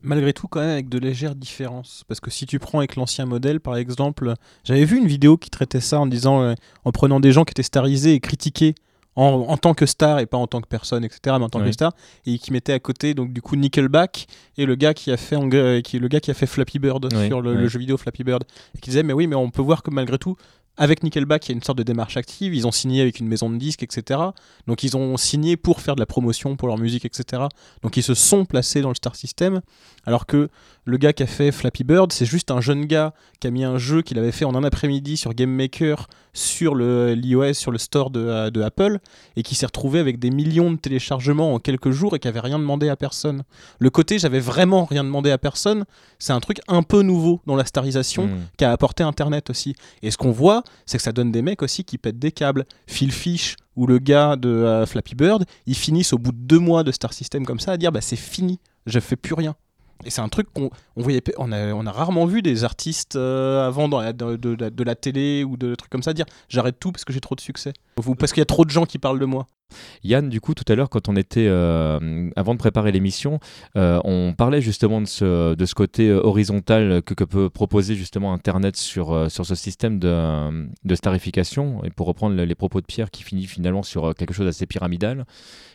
Malgré 0.00 0.32
tout, 0.32 0.46
quand 0.46 0.60
même 0.60 0.70
avec 0.70 0.88
de 0.88 0.98
légères 0.98 1.34
différences. 1.34 2.04
Parce 2.08 2.20
que 2.20 2.30
si 2.30 2.46
tu 2.46 2.58
prends 2.58 2.78
avec 2.78 2.96
l'ancien 2.96 3.26
modèle, 3.26 3.60
par 3.60 3.76
exemple, 3.76 4.34
j'avais 4.64 4.84
vu 4.84 4.98
une 4.98 5.06
vidéo 5.06 5.36
qui 5.36 5.50
traitait 5.50 5.80
ça 5.80 6.00
en 6.00 6.06
disant, 6.06 6.40
euh, 6.40 6.54
en 6.84 6.92
prenant 6.92 7.20
des 7.20 7.32
gens 7.32 7.44
qui 7.44 7.50
étaient 7.50 7.62
starisés 7.62 8.14
et 8.14 8.20
critiqués 8.20 8.74
en, 9.14 9.56
tant 9.56 9.74
que 9.74 9.86
star 9.86 10.20
et 10.20 10.26
pas 10.26 10.38
en 10.38 10.46
tant 10.46 10.60
que 10.60 10.68
personne, 10.68 11.04
etc. 11.04 11.20
Mais 11.38 11.44
en 11.44 11.48
tant 11.48 11.62
que 11.62 11.72
star, 11.72 11.92
et 12.26 12.38
qui 12.38 12.52
mettait 12.52 12.72
à 12.72 12.78
côté 12.78 13.14
donc 13.14 13.32
du 13.32 13.42
coup 13.42 13.56
Nickelback 13.56 14.26
et 14.56 14.64
le 14.64 14.74
gars 14.74 14.94
qui 14.94 15.10
a 15.10 15.16
fait 15.16 15.36
qui, 15.82 15.98
le 15.98 16.08
gars 16.08 16.20
qui 16.20 16.30
a 16.30 16.34
fait 16.34 16.46
Flappy 16.46 16.78
Bird 16.78 17.12
sur 17.26 17.42
le, 17.42 17.54
le, 17.54 17.68
jeu 17.68 17.78
vidéo 17.78 17.96
Flappy 17.96 18.24
Bird, 18.24 18.44
et 18.74 18.78
qui 18.78 18.90
disait 18.90 19.02
mais 19.02 19.12
oui 19.12 19.26
mais 19.26 19.36
on 19.36 19.50
peut 19.50 19.62
voir 19.62 19.82
que 19.82 19.90
malgré 19.90 20.18
tout 20.18 20.36
avec 20.76 21.02
Nickelback, 21.02 21.46
il 21.46 21.48
y 21.50 21.54
a 21.54 21.56
une 21.56 21.62
sorte 21.62 21.78
de 21.78 21.82
démarche 21.82 22.16
active. 22.16 22.54
Ils 22.54 22.66
ont 22.66 22.72
signé 22.72 23.02
avec 23.02 23.20
une 23.20 23.28
maison 23.28 23.50
de 23.50 23.56
disques, 23.56 23.82
etc. 23.82 24.20
Donc 24.66 24.82
ils 24.82 24.96
ont 24.96 25.16
signé 25.16 25.56
pour 25.56 25.80
faire 25.80 25.94
de 25.94 26.00
la 26.00 26.06
promotion 26.06 26.56
pour 26.56 26.68
leur 26.68 26.78
musique, 26.78 27.04
etc. 27.04 27.42
Donc 27.82 27.96
ils 27.96 28.02
se 28.02 28.14
sont 28.14 28.44
placés 28.44 28.80
dans 28.80 28.88
le 28.88 28.94
Star 28.94 29.14
System. 29.14 29.60
Alors 30.06 30.26
que 30.26 30.48
le 30.84 30.96
gars 30.96 31.12
qui 31.12 31.22
a 31.22 31.26
fait 31.26 31.52
Flappy 31.52 31.84
Bird, 31.84 32.12
c'est 32.12 32.26
juste 32.26 32.50
un 32.50 32.60
jeune 32.60 32.86
gars 32.86 33.12
qui 33.38 33.46
a 33.46 33.50
mis 33.50 33.64
un 33.64 33.78
jeu 33.78 34.02
qu'il 34.02 34.18
avait 34.18 34.32
fait 34.32 34.44
en 34.44 34.54
un 34.54 34.64
après-midi 34.64 35.16
sur 35.16 35.34
Game 35.34 35.50
Maker 35.50 36.08
sur 36.34 36.74
l'iOS, 36.74 37.54
sur 37.54 37.70
le 37.70 37.78
store 37.78 38.10
de, 38.10 38.48
de, 38.48 38.62
Apple, 38.62 38.98
et 39.36 39.42
qui 39.42 39.54
s'est 39.54 39.66
retrouvé 39.66 39.98
avec 39.98 40.18
des 40.18 40.30
millions 40.30 40.70
de 40.70 40.76
téléchargements 40.76 41.54
en 41.54 41.58
quelques 41.58 41.90
jours 41.90 42.16
et 42.16 42.18
qui 42.18 42.26
avait 42.26 42.40
rien 42.40 42.58
demandé 42.58 42.88
à 42.88 42.96
personne. 42.96 43.42
Le 43.78 43.90
côté 43.90 44.18
j'avais 44.18 44.40
vraiment 44.40 44.84
rien 44.86 45.04
demandé 45.04 45.30
à 45.30 45.38
personne, 45.38 45.84
c'est 46.18 46.32
un 46.32 46.40
truc 46.40 46.60
un 46.68 46.82
peu 46.82 47.02
nouveau 47.02 47.40
dans 47.46 47.56
la 47.56 47.66
starisation 47.66 48.26
hmm. 48.26 48.46
qu'a 48.56 48.72
apporté 48.72 49.02
Internet 49.02 49.50
aussi. 49.50 49.74
Et 50.02 50.10
ce 50.10 50.16
qu'on 50.16 50.32
voit, 50.32 50.61
c'est 50.86 50.98
que 50.98 51.02
ça 51.02 51.12
donne 51.12 51.32
des 51.32 51.42
mecs 51.42 51.62
aussi 51.62 51.84
qui 51.84 51.98
pètent 51.98 52.18
des 52.18 52.32
câbles. 52.32 52.64
Phil 52.86 53.12
Fish 53.12 53.56
ou 53.76 53.86
le 53.86 53.98
gars 53.98 54.36
de 54.36 54.48
euh, 54.48 54.86
Flappy 54.86 55.14
Bird, 55.14 55.44
ils 55.66 55.76
finissent 55.76 56.12
au 56.12 56.18
bout 56.18 56.32
de 56.32 56.36
deux 56.36 56.58
mois 56.58 56.84
de 56.84 56.92
Star 56.92 57.12
System 57.12 57.46
comme 57.46 57.60
ça 57.60 57.72
à 57.72 57.76
dire 57.76 57.92
bah 57.92 58.00
c'est 58.00 58.16
fini, 58.16 58.60
je 58.86 59.00
fais 59.00 59.16
plus 59.16 59.34
rien. 59.34 59.54
Et 60.04 60.10
c'est 60.10 60.20
un 60.20 60.28
truc 60.28 60.52
qu'on 60.52 60.70
on 60.96 61.02
voyait, 61.02 61.22
on 61.38 61.52
a, 61.52 61.92
rarement 61.92 62.26
vu 62.26 62.42
des 62.42 62.64
artistes 62.64 63.16
euh, 63.16 63.66
avant 63.66 63.88
de, 63.88 64.36
de, 64.36 64.84
la 64.84 64.94
télé 64.94 65.44
ou 65.44 65.56
de 65.56 65.74
trucs 65.74 65.90
comme 65.90 66.02
ça 66.02 66.12
dire 66.12 66.26
j'arrête 66.48 66.80
tout 66.80 66.90
parce 66.90 67.04
que 67.04 67.12
j'ai 67.12 67.20
trop 67.20 67.34
de 67.34 67.40
succès. 67.40 67.72
Ou 67.96 68.14
parce 68.14 68.32
qu'il 68.32 68.40
y 68.40 68.42
a 68.42 68.46
trop 68.46 68.64
de 68.64 68.70
gens 68.70 68.86
qui 68.86 68.98
parlent 68.98 69.18
de 69.18 69.26
moi. 69.26 69.46
Yann, 70.04 70.28
du 70.28 70.40
coup, 70.40 70.54
tout 70.54 70.70
à 70.70 70.74
l'heure, 70.74 70.90
quand 70.90 71.08
on 71.08 71.16
était, 71.16 71.46
euh, 71.48 72.30
avant 72.36 72.54
de 72.54 72.58
préparer 72.58 72.92
l'émission, 72.92 73.40
euh, 73.76 74.00
on 74.04 74.34
parlait 74.36 74.60
justement 74.60 75.00
de 75.00 75.06
ce, 75.06 75.54
de 75.54 75.66
ce 75.66 75.74
côté 75.74 76.12
horizontal 76.12 77.02
que, 77.02 77.14
que, 77.14 77.24
peut 77.24 77.50
proposer 77.50 77.94
justement 77.94 78.32
Internet 78.32 78.76
sur, 78.76 79.30
sur 79.30 79.46
ce 79.46 79.54
système 79.54 79.98
de, 79.98 80.68
de 80.84 80.94
starification. 80.94 81.82
Et 81.84 81.90
pour 81.90 82.06
reprendre 82.06 82.36
les 82.36 82.54
propos 82.54 82.80
de 82.80 82.86
Pierre 82.86 83.10
qui 83.10 83.22
finit 83.22 83.46
finalement 83.46 83.82
sur 83.82 84.14
quelque 84.14 84.34
chose 84.34 84.46
d'assez 84.46 84.66
pyramidal. 84.66 85.24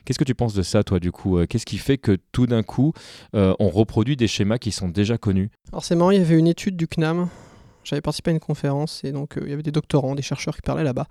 Qu'est-ce 0.05 0.19
que 0.19 0.23
tu 0.23 0.35
penses 0.35 0.53
de 0.53 0.63
ça, 0.63 0.83
toi, 0.83 0.99
du 0.99 1.11
coup 1.11 1.39
Qu'est-ce 1.47 1.65
qui 1.65 1.77
fait 1.77 1.97
que 1.97 2.17
tout 2.31 2.47
d'un 2.47 2.63
coup, 2.63 2.93
on 3.33 3.69
reproduit 3.69 4.15
des 4.15 4.27
schémas 4.27 4.57
qui 4.57 4.71
sont 4.71 4.89
déjà 4.89 5.17
connus? 5.17 5.49
Alors 5.71 5.83
c'est 5.83 5.95
marrant, 5.95 6.11
il 6.11 6.19
y 6.19 6.21
avait 6.21 6.37
une 6.37 6.47
étude 6.47 6.77
du 6.77 6.87
CNAM. 6.87 7.29
J'avais 7.83 8.01
participé 8.01 8.31
à 8.31 8.33
une 8.33 8.41
conférence 8.41 9.03
et 9.05 9.13
donc 9.13 9.37
il 9.41 9.49
y 9.49 9.53
avait 9.53 9.63
des 9.63 9.71
doctorants, 9.71 10.13
des 10.13 10.21
chercheurs 10.21 10.55
qui 10.55 10.61
parlaient 10.61 10.83
là-bas, 10.83 11.07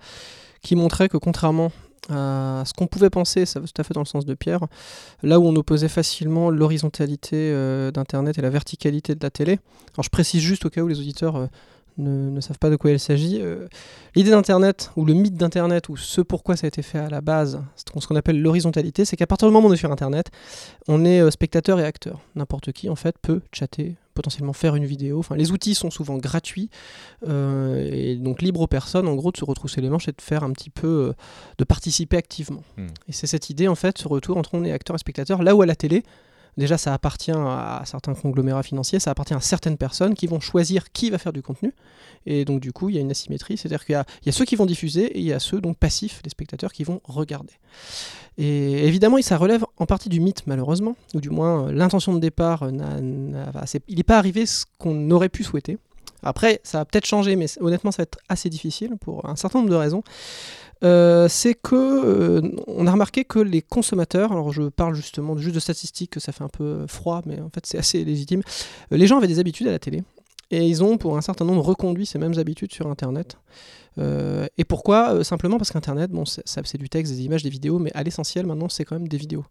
qui 0.61 0.75
montraient 0.75 1.09
que 1.09 1.17
contrairement 1.17 1.71
à 2.09 2.63
ce 2.65 2.73
qu'on 2.73 2.87
pouvait 2.87 3.09
penser, 3.09 3.45
ça 3.45 3.59
va 3.59 3.67
tout 3.67 3.81
à 3.81 3.83
fait 3.83 3.93
dans 3.93 4.01
le 4.01 4.05
sens 4.05 4.25
de 4.25 4.33
Pierre, 4.33 4.61
là 5.23 5.39
où 5.41 5.45
on 5.45 5.55
opposait 5.57 5.89
facilement 5.89 6.49
l'horizontalité 6.49 7.51
d'Internet 7.93 8.37
et 8.37 8.41
la 8.41 8.49
verticalité 8.49 9.13
de 9.13 9.19
la 9.21 9.29
télé. 9.29 9.59
Alors 9.93 10.03
je 10.03 10.09
précise 10.09 10.41
juste 10.41 10.65
au 10.65 10.69
cas 10.69 10.81
où 10.81 10.87
les 10.87 10.99
auditeurs 10.99 11.49
ne, 11.97 12.41
savent 12.41 12.59
pas 12.59 12.69
de 12.69 12.75
quoi 12.75 12.91
il 12.91 12.99
s'agit. 12.99 13.39
Euh, 13.41 13.67
l'idée 14.15 14.31
d'Internet, 14.31 14.91
ou 14.95 15.05
le 15.05 15.13
mythe 15.13 15.35
d'Internet, 15.35 15.89
ou 15.89 15.97
ce 15.97 16.21
pourquoi 16.21 16.55
ça 16.55 16.65
a 16.65 16.69
été 16.69 16.81
fait 16.81 16.99
à 16.99 17.09
la 17.09 17.21
base, 17.21 17.61
ce 17.75 18.07
qu'on 18.07 18.15
appelle 18.15 18.41
l'horizontalité, 18.41 19.05
c'est 19.05 19.15
qu'à 19.15 19.27
partir 19.27 19.47
du 19.47 19.53
moment 19.53 19.67
où 19.67 19.71
on 19.71 19.73
est 19.73 19.77
sur 19.77 19.91
Internet, 19.91 20.27
on 20.87 21.05
est 21.05 21.21
euh, 21.21 21.31
spectateur 21.31 21.79
et 21.79 21.85
acteur. 21.85 22.19
N'importe 22.35 22.71
qui, 22.71 22.89
en 22.89 22.95
fait, 22.95 23.15
peut 23.21 23.41
chatter, 23.51 23.95
potentiellement 24.17 24.53
faire 24.53 24.75
une 24.75 24.85
vidéo. 24.85 25.19
Enfin, 25.19 25.35
les 25.35 25.51
outils 25.51 25.75
sont 25.75 25.91
souvent 25.91 26.17
gratuits, 26.17 26.69
euh, 27.27 27.87
et 27.91 28.15
donc 28.15 28.41
libre 28.41 28.61
aux 28.61 28.67
personnes, 28.67 29.07
en 29.07 29.15
gros, 29.15 29.31
de 29.31 29.37
se 29.37 29.45
retrousser 29.45 29.79
les 29.79 29.89
manches 29.89 30.07
et 30.07 30.11
de 30.11 30.21
faire 30.21 30.43
un 30.43 30.51
petit 30.51 30.71
peu, 30.71 31.13
de 31.57 31.63
participer 31.63 32.17
activement. 32.17 32.63
Hmm. 32.77 32.87
Et 33.07 33.11
c'est 33.11 33.27
cette 33.27 33.49
idée, 33.49 33.67
en 33.67 33.75
fait, 33.75 33.97
ce 33.99 34.07
retour 34.07 34.37
entre 34.37 34.55
on 34.55 34.63
est 34.63 34.71
acteur 34.71 34.95
et 34.95 34.99
spectateur, 34.99 35.43
là 35.43 35.55
où 35.55 35.61
à 35.61 35.65
la 35.65 35.75
télé, 35.75 36.03
déjà 36.57 36.77
ça 36.77 36.93
appartient 36.93 37.31
à 37.31 37.81
certains 37.85 38.13
conglomérats 38.13 38.63
financiers, 38.63 38.99
ça 38.99 39.11
appartient 39.11 39.33
à 39.33 39.39
certaines 39.41 39.77
personnes 39.77 40.15
qui 40.15 40.27
vont 40.27 40.39
choisir 40.39 40.91
qui 40.91 41.09
va 41.09 41.17
faire 41.17 41.33
du 41.33 41.41
contenu. 41.41 41.73
Et 42.25 42.45
donc 42.45 42.59
du 42.59 42.73
coup, 42.73 42.89
il 42.89 42.95
y 42.95 42.97
a 42.97 43.01
une 43.01 43.11
asymétrie, 43.11 43.57
c'est-à-dire 43.57 43.85
qu'il 43.85 43.93
y, 44.25 44.29
a 44.29 44.31
ceux 44.31 44.45
qui 44.45 44.55
vont 44.55 44.65
diffuser 44.65 45.05
et 45.05 45.19
il 45.19 45.25
y 45.25 45.33
a 45.33 45.39
ceux 45.39 45.61
donc 45.61 45.77
passifs, 45.77 46.21
les 46.23 46.29
spectateurs 46.29 46.73
qui 46.73 46.83
vont 46.83 47.01
regarder. 47.05 47.53
Et 48.37 48.85
évidemment, 48.85 49.21
ça 49.21 49.37
relève 49.37 49.65
en 49.77 49.85
partie 49.85 50.09
du 50.09 50.19
mythe 50.19 50.45
malheureusement, 50.45 50.95
ou 51.13 51.21
du 51.21 51.29
moins 51.29 51.71
l'intention 51.71 52.13
de 52.13 52.19
départ, 52.19 52.67
il 52.69 53.95
n'est 53.95 54.03
pas 54.03 54.17
arrivé 54.17 54.45
ce 54.45 54.65
qu'on 54.77 55.09
aurait 55.11 55.29
pu 55.29 55.43
souhaiter. 55.43 55.77
Après, 56.23 56.59
ça 56.63 56.79
va 56.79 56.85
peut-être 56.85 57.05
changer, 57.05 57.35
mais 57.35 57.45
honnêtement, 57.59 57.91
ça 57.91 57.97
va 57.97 58.03
être 58.03 58.19
assez 58.27 58.49
difficile 58.49 58.95
pour 58.99 59.27
un 59.29 59.35
certain 59.35 59.59
nombre 59.59 59.69
de 59.69 59.75
raisons. 59.75 60.03
Euh, 60.83 61.27
c'est 61.27 61.55
que 61.55 61.75
euh, 61.75 62.41
on 62.67 62.87
a 62.87 62.91
remarqué 62.91 63.25
que 63.25 63.39
les 63.39 63.61
consommateurs, 63.61 64.31
alors 64.31 64.51
je 64.51 64.63
parle 64.63 64.95
justement 64.95 65.37
juste 65.37 65.55
de 65.55 65.59
statistiques, 65.59 66.11
que 66.11 66.19
ça 66.19 66.31
fait 66.31 66.43
un 66.43 66.49
peu 66.49 66.85
froid, 66.87 67.21
mais 67.25 67.41
en 67.41 67.49
fait 67.49 67.65
c'est 67.65 67.77
assez 67.77 68.03
légitime. 68.03 68.41
Euh, 68.91 68.97
les 68.97 69.07
gens 69.07 69.17
avaient 69.17 69.27
des 69.27 69.39
habitudes 69.39 69.67
à 69.67 69.71
la 69.71 69.79
télé 69.79 70.03
et 70.51 70.65
ils 70.65 70.83
ont 70.83 70.97
pour 70.97 71.17
un 71.17 71.21
certain 71.21 71.45
nombre 71.45 71.61
reconduit 71.61 72.05
ces 72.05 72.19
mêmes 72.19 72.37
habitudes 72.37 72.71
sur 72.71 72.87
Internet. 72.87 73.37
et 73.97 74.63
pourquoi? 74.63 75.23
Simplement 75.23 75.57
parce 75.57 75.71
qu'Internet, 75.71 76.11
bon, 76.11 76.23
c'est 76.25 76.77
du 76.77 76.87
texte, 76.87 77.11
des 77.11 77.23
images, 77.23 77.43
des 77.43 77.49
vidéos, 77.49 77.79
mais 77.79 77.91
à 77.95 78.03
l'essentiel 78.03 78.45
maintenant 78.45 78.69
c'est 78.69 78.85
quand 78.85 78.95
même 78.95 79.09
des 79.09 79.17
vidéos. 79.17 79.43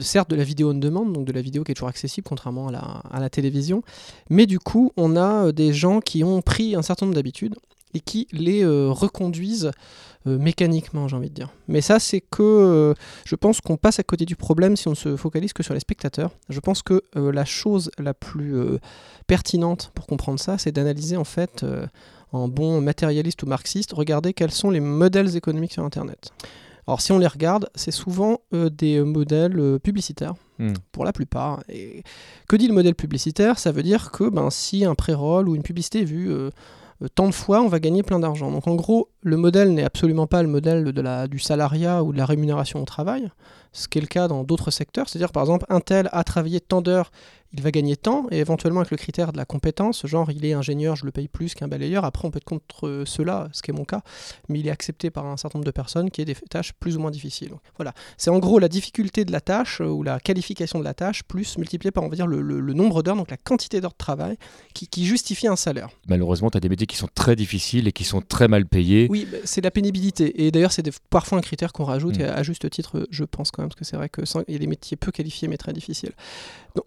certes 0.00 0.30
de 0.30 0.36
la 0.36 0.44
vidéo 0.44 0.70
on 0.70 0.74
demande, 0.74 1.12
donc 1.12 1.24
de 1.24 1.32
la 1.32 1.40
vidéo 1.40 1.64
qui 1.64 1.72
est 1.72 1.74
toujours 1.74 1.88
accessible 1.88 2.26
contrairement 2.28 2.68
à 2.68 3.18
la 3.18 3.30
télévision, 3.30 3.82
mais 4.30 4.46
du 4.46 4.60
coup 4.60 4.92
on 4.96 5.16
a 5.16 5.50
des 5.50 5.72
gens 5.72 6.00
qui 6.00 6.22
ont 6.22 6.42
pris 6.42 6.76
un 6.76 6.82
certain 6.82 7.06
nombre 7.06 7.16
d'habitudes 7.16 7.56
et 7.94 8.00
qui 8.00 8.28
les 8.32 8.64
euh, 8.64 8.90
reconduisent 8.90 9.70
euh, 10.26 10.38
mécaniquement, 10.38 11.08
j'ai 11.08 11.16
envie 11.16 11.30
de 11.30 11.34
dire. 11.34 11.50
Mais 11.68 11.80
ça, 11.80 11.98
c'est 11.98 12.20
que 12.20 12.42
euh, 12.42 12.94
je 13.24 13.34
pense 13.34 13.60
qu'on 13.60 13.76
passe 13.76 13.98
à 13.98 14.02
côté 14.02 14.24
du 14.24 14.36
problème 14.36 14.76
si 14.76 14.88
on 14.88 14.92
ne 14.92 14.96
se 14.96 15.16
focalise 15.16 15.52
que 15.52 15.62
sur 15.62 15.74
les 15.74 15.80
spectateurs. 15.80 16.30
Je 16.48 16.60
pense 16.60 16.82
que 16.82 17.02
la 17.14 17.44
chose 17.44 17.90
la 17.98 18.14
plus 18.14 18.54
pertinente 19.26 19.90
pour 19.94 20.06
comprendre 20.06 20.38
ça, 20.38 20.58
c'est 20.58 20.72
d'analyser 20.72 21.16
en 21.16 21.24
fait, 21.24 21.64
en 22.30 22.48
bon 22.48 22.80
matérialiste 22.80 23.42
ou 23.42 23.46
marxiste, 23.46 23.92
regarder 23.92 24.32
quels 24.32 24.52
sont 24.52 24.70
les 24.70 24.80
modèles 24.80 25.36
économiques 25.36 25.72
sur 25.72 25.84
Internet. 25.84 26.30
Alors 26.86 27.00
si 27.00 27.12
on 27.12 27.18
les 27.18 27.26
regarde, 27.26 27.68
c'est 27.74 27.90
souvent 27.90 28.40
des 28.52 29.00
modèles 29.02 29.78
publicitaires, 29.82 30.34
hmm. 30.58 30.72
pour 30.90 31.04
la 31.04 31.12
plupart. 31.12 31.62
Et 31.68 32.02
que 32.48 32.56
dit 32.56 32.68
le 32.68 32.74
modèle 32.74 32.94
publicitaire? 32.94 33.58
Ça 33.58 33.72
veut 33.72 33.82
dire 33.82 34.10
que 34.10 34.28
ben, 34.28 34.50
si 34.50 34.84
un 34.84 34.94
pré-roll 34.94 35.48
ou 35.48 35.54
une 35.54 35.62
publicité 35.62 36.02
est 36.02 36.04
vue 36.04 36.30
euh, 36.30 36.50
tant 37.08 37.26
de 37.28 37.34
fois, 37.34 37.60
on 37.62 37.68
va 37.68 37.80
gagner 37.80 38.02
plein 38.02 38.18
d'argent. 38.18 38.50
Donc 38.50 38.66
en 38.66 38.74
gros, 38.74 39.08
le 39.22 39.36
modèle 39.36 39.72
n'est 39.74 39.84
absolument 39.84 40.26
pas 40.26 40.42
le 40.42 40.48
modèle 40.48 40.84
de 40.84 41.00
la, 41.00 41.28
du 41.28 41.38
salariat 41.38 42.02
ou 42.02 42.12
de 42.12 42.18
la 42.18 42.26
rémunération 42.26 42.80
au 42.80 42.84
travail, 42.84 43.30
ce 43.72 43.88
qui 43.88 43.98
est 43.98 44.02
le 44.02 44.06
cas 44.06 44.28
dans 44.28 44.44
d'autres 44.44 44.70
secteurs. 44.70 45.08
C'est-à-dire 45.08 45.32
par 45.32 45.42
exemple, 45.42 45.66
un 45.68 45.80
tel 45.80 46.08
a 46.12 46.24
travaillé 46.24 46.60
tant 46.60 46.82
d'heures 46.82 47.10
il 47.54 47.62
va 47.62 47.70
gagner 47.70 47.96
tant, 47.96 48.26
et 48.30 48.38
éventuellement 48.38 48.80
avec 48.80 48.90
le 48.90 48.96
critère 48.96 49.32
de 49.32 49.36
la 49.36 49.44
compétence, 49.44 50.06
genre 50.06 50.30
il 50.30 50.44
est 50.44 50.54
ingénieur, 50.54 50.96
je 50.96 51.04
le 51.04 51.12
paye 51.12 51.28
plus 51.28 51.54
qu'un 51.54 51.68
balayeur, 51.68 52.04
après 52.04 52.26
on 52.26 52.30
peut 52.30 52.38
être 52.38 52.44
contre 52.44 53.04
cela, 53.06 53.48
ce 53.52 53.62
qui 53.62 53.70
est 53.70 53.74
mon 53.74 53.84
cas, 53.84 54.00
mais 54.48 54.60
il 54.60 54.66
est 54.66 54.70
accepté 54.70 55.10
par 55.10 55.26
un 55.26 55.36
certain 55.36 55.58
nombre 55.58 55.66
de 55.66 55.72
personnes 55.72 56.10
qui 56.10 56.22
est 56.22 56.24
des 56.24 56.34
tâches 56.34 56.72
plus 56.72 56.96
ou 56.96 57.00
moins 57.00 57.10
difficiles. 57.10 57.52
Voilà, 57.76 57.92
c'est 58.16 58.30
en 58.30 58.38
gros 58.38 58.58
la 58.58 58.68
difficulté 58.68 59.24
de 59.24 59.32
la 59.32 59.40
tâche, 59.40 59.80
euh, 59.80 59.86
ou 59.86 60.02
la 60.02 60.18
qualification 60.18 60.78
de 60.78 60.84
la 60.84 60.94
tâche, 60.94 61.22
plus 61.24 61.58
multiplié 61.58 61.90
par, 61.90 62.04
on 62.04 62.08
va 62.08 62.16
dire, 62.16 62.26
le, 62.26 62.42
nombre 62.72 63.02
d'heures, 63.02 63.16
donc 63.16 63.30
la 63.30 63.36
quantité 63.36 63.80
d'heures 63.80 63.92
de 63.92 63.96
travail, 63.96 64.36
qui, 64.72 65.04
justifie 65.04 65.48
un 65.48 65.56
salaire. 65.56 65.88
Malheureusement, 66.08 66.48
tu 66.48 66.56
as 66.56 66.60
des 66.60 66.68
métiers 66.68 66.86
qui 66.86 66.96
sont 66.96 67.08
très 67.12 67.34
difficiles 67.34 67.88
et 67.88 67.92
qui 67.92 68.04
sont 68.04 68.20
très 68.22 68.46
mal 68.46 68.66
payés. 68.66 69.08
Oui, 69.10 69.26
bah, 69.30 69.38
c'est 69.44 69.60
la 69.60 69.70
pénibilité, 69.70 70.46
et 70.46 70.50
d'ailleurs 70.50 70.72
c'est 70.72 70.88
parfois 71.10 71.38
un 71.38 71.40
critère 71.40 71.72
qu'on 71.72 71.84
rajoute, 71.84 72.18
mm. 72.18 72.22
et 72.22 72.24
à, 72.24 72.42
juste 72.42 72.68
titre, 72.70 73.06
je 73.10 73.24
pense 73.24 73.50
quand 73.50 73.61
parce 73.64 73.74
que 73.74 73.84
c'est 73.84 73.96
vrai 73.96 74.08
que 74.08 74.22
il 74.48 74.52
y 74.52 74.56
a 74.56 74.58
des 74.58 74.66
métiers 74.66 74.96
peu 74.96 75.10
qualifiés 75.12 75.48
mais 75.48 75.56
très 75.56 75.72
difficiles. 75.72 76.12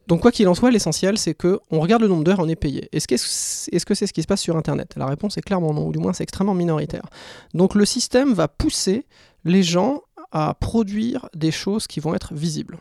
Donc, 0.07 0.21
quoi 0.21 0.31
qu'il 0.31 0.47
en 0.47 0.55
soit, 0.55 0.71
l'essentiel, 0.71 1.17
c'est 1.17 1.35
que 1.35 1.59
on 1.71 1.79
regarde 1.79 2.01
le 2.01 2.07
nombre 2.07 2.23
d'heures, 2.23 2.39
on 2.39 2.49
est 2.49 2.55
payé. 2.55 2.89
Est-ce 2.91 3.07
que 3.07 3.17
c'est 3.17 3.71
-ce, 3.71 4.07
ce 4.07 4.13
qui 4.13 4.21
se 4.21 4.27
passe 4.27 4.41
sur 4.41 4.57
Internet? 4.57 4.93
La 4.97 5.05
réponse 5.05 5.37
est 5.37 5.41
clairement 5.41 5.73
non, 5.73 5.87
ou 5.87 5.91
du 5.91 5.99
moins 5.99 6.13
c'est 6.13 6.23
extrêmement 6.23 6.55
minoritaire. 6.55 7.05
Donc 7.53 7.75
le 7.75 7.85
système 7.85 8.33
va 8.33 8.47
pousser 8.47 9.05
les 9.43 9.63
gens 9.63 10.01
à 10.31 10.53
produire 10.53 11.29
des 11.35 11.51
choses 11.51 11.87
qui 11.87 11.99
vont 11.99 12.15
être 12.15 12.33
visibles. 12.33 12.77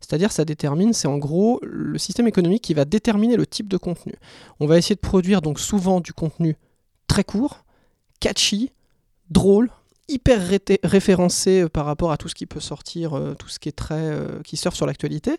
C'est-à-dire, 0.00 0.30
ça 0.30 0.44
détermine, 0.44 0.92
c'est 0.92 1.08
en 1.08 1.18
gros 1.18 1.58
le 1.62 1.98
système 1.98 2.28
économique 2.28 2.62
qui 2.62 2.74
va 2.74 2.84
déterminer 2.84 3.36
le 3.36 3.46
type 3.46 3.68
de 3.68 3.76
contenu. 3.76 4.14
On 4.60 4.66
va 4.66 4.78
essayer 4.78 4.94
de 4.94 5.00
produire 5.00 5.40
donc 5.40 5.58
souvent 5.58 6.00
du 6.00 6.12
contenu 6.12 6.56
très 7.06 7.24
court, 7.24 7.64
catchy, 8.20 8.70
drôle, 9.30 9.70
hyper 10.12 10.40
référencé 10.84 11.62
euh, 11.62 11.68
par 11.68 11.86
rapport 11.86 12.12
à 12.12 12.16
tout 12.16 12.28
ce 12.28 12.34
qui 12.34 12.46
peut 12.46 12.60
sortir, 12.60 13.14
euh, 13.14 13.34
tout 13.34 13.48
ce 13.48 13.58
qui 13.58 13.68
est 13.68 13.72
très, 13.72 13.94
euh, 13.94 14.40
qui 14.44 14.56
surfe 14.56 14.74
sur 14.74 14.86
l'actualité, 14.86 15.36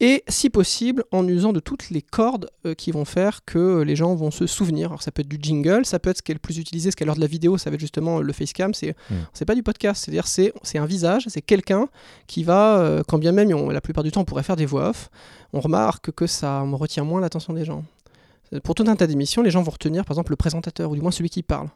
et 0.00 0.24
si 0.28 0.50
possible 0.50 1.04
en 1.12 1.26
usant 1.26 1.52
de 1.52 1.60
toutes 1.60 1.90
les 1.90 2.02
cordes 2.02 2.50
qui 2.76 2.90
vont 2.90 3.04
faire 3.04 3.44
que 3.44 3.82
les 3.82 3.94
gens 3.94 4.16
vont 4.16 4.32
se 4.32 4.44
souvenir. 4.44 4.88
Alors 4.88 5.02
ça 5.02 5.12
peut 5.12 5.20
être 5.20 5.28
du 5.28 5.38
jingle, 5.40 5.86
ça 5.86 6.00
peut 6.00 6.10
être 6.10 6.18
ce 6.18 6.22
qui 6.22 6.32
est 6.32 6.34
le 6.34 6.40
plus 6.40 6.58
utilisé, 6.58 6.90
ce 6.90 6.96
qui 6.96 7.04
est 7.04 7.06
l'heure 7.06 7.14
de 7.14 7.20
la 7.20 7.28
vidéo, 7.28 7.58
ça 7.58 7.70
va 7.70 7.74
être 7.74 7.80
justement 7.80 8.20
le 8.20 8.32
facecam, 8.32 8.74
c'est 8.74 8.90
mmh. 8.90 9.14
c'est 9.32 9.44
pas 9.44 9.54
du 9.54 9.62
podcast, 9.62 10.04
c'est-à-dire 10.04 10.26
c'est 10.26 10.52
c'est 10.64 10.78
un 10.78 10.86
visage, 10.86 11.26
c'est 11.28 11.42
quelqu'un 11.42 11.86
qui 12.26 12.42
va, 12.42 13.02
quand 13.06 13.18
bien 13.18 13.30
même 13.30 13.48
la 13.70 13.80
plupart 13.80 14.02
du 14.02 14.10
temps 14.10 14.22
on 14.22 14.24
pourrait 14.24 14.42
faire 14.42 14.56
des 14.56 14.66
voix 14.66 14.88
off, 14.88 15.10
on 15.52 15.60
remarque 15.60 16.10
que 16.10 16.26
ça 16.26 16.62
retient 16.62 17.04
moins 17.04 17.20
l'attention 17.20 17.52
des 17.52 17.64
gens. 17.64 17.84
Pour 18.64 18.74
tout 18.74 18.84
un 18.88 18.96
tas 18.96 19.06
d'émissions, 19.06 19.42
les 19.42 19.50
gens 19.50 19.62
vont 19.62 19.70
retenir 19.70 20.04
par 20.04 20.14
exemple 20.14 20.32
le 20.32 20.36
présentateur 20.36 20.90
ou 20.90 20.96
du 20.96 21.02
moins 21.02 21.12
celui 21.12 21.30
qui 21.30 21.44
parle. 21.44 21.68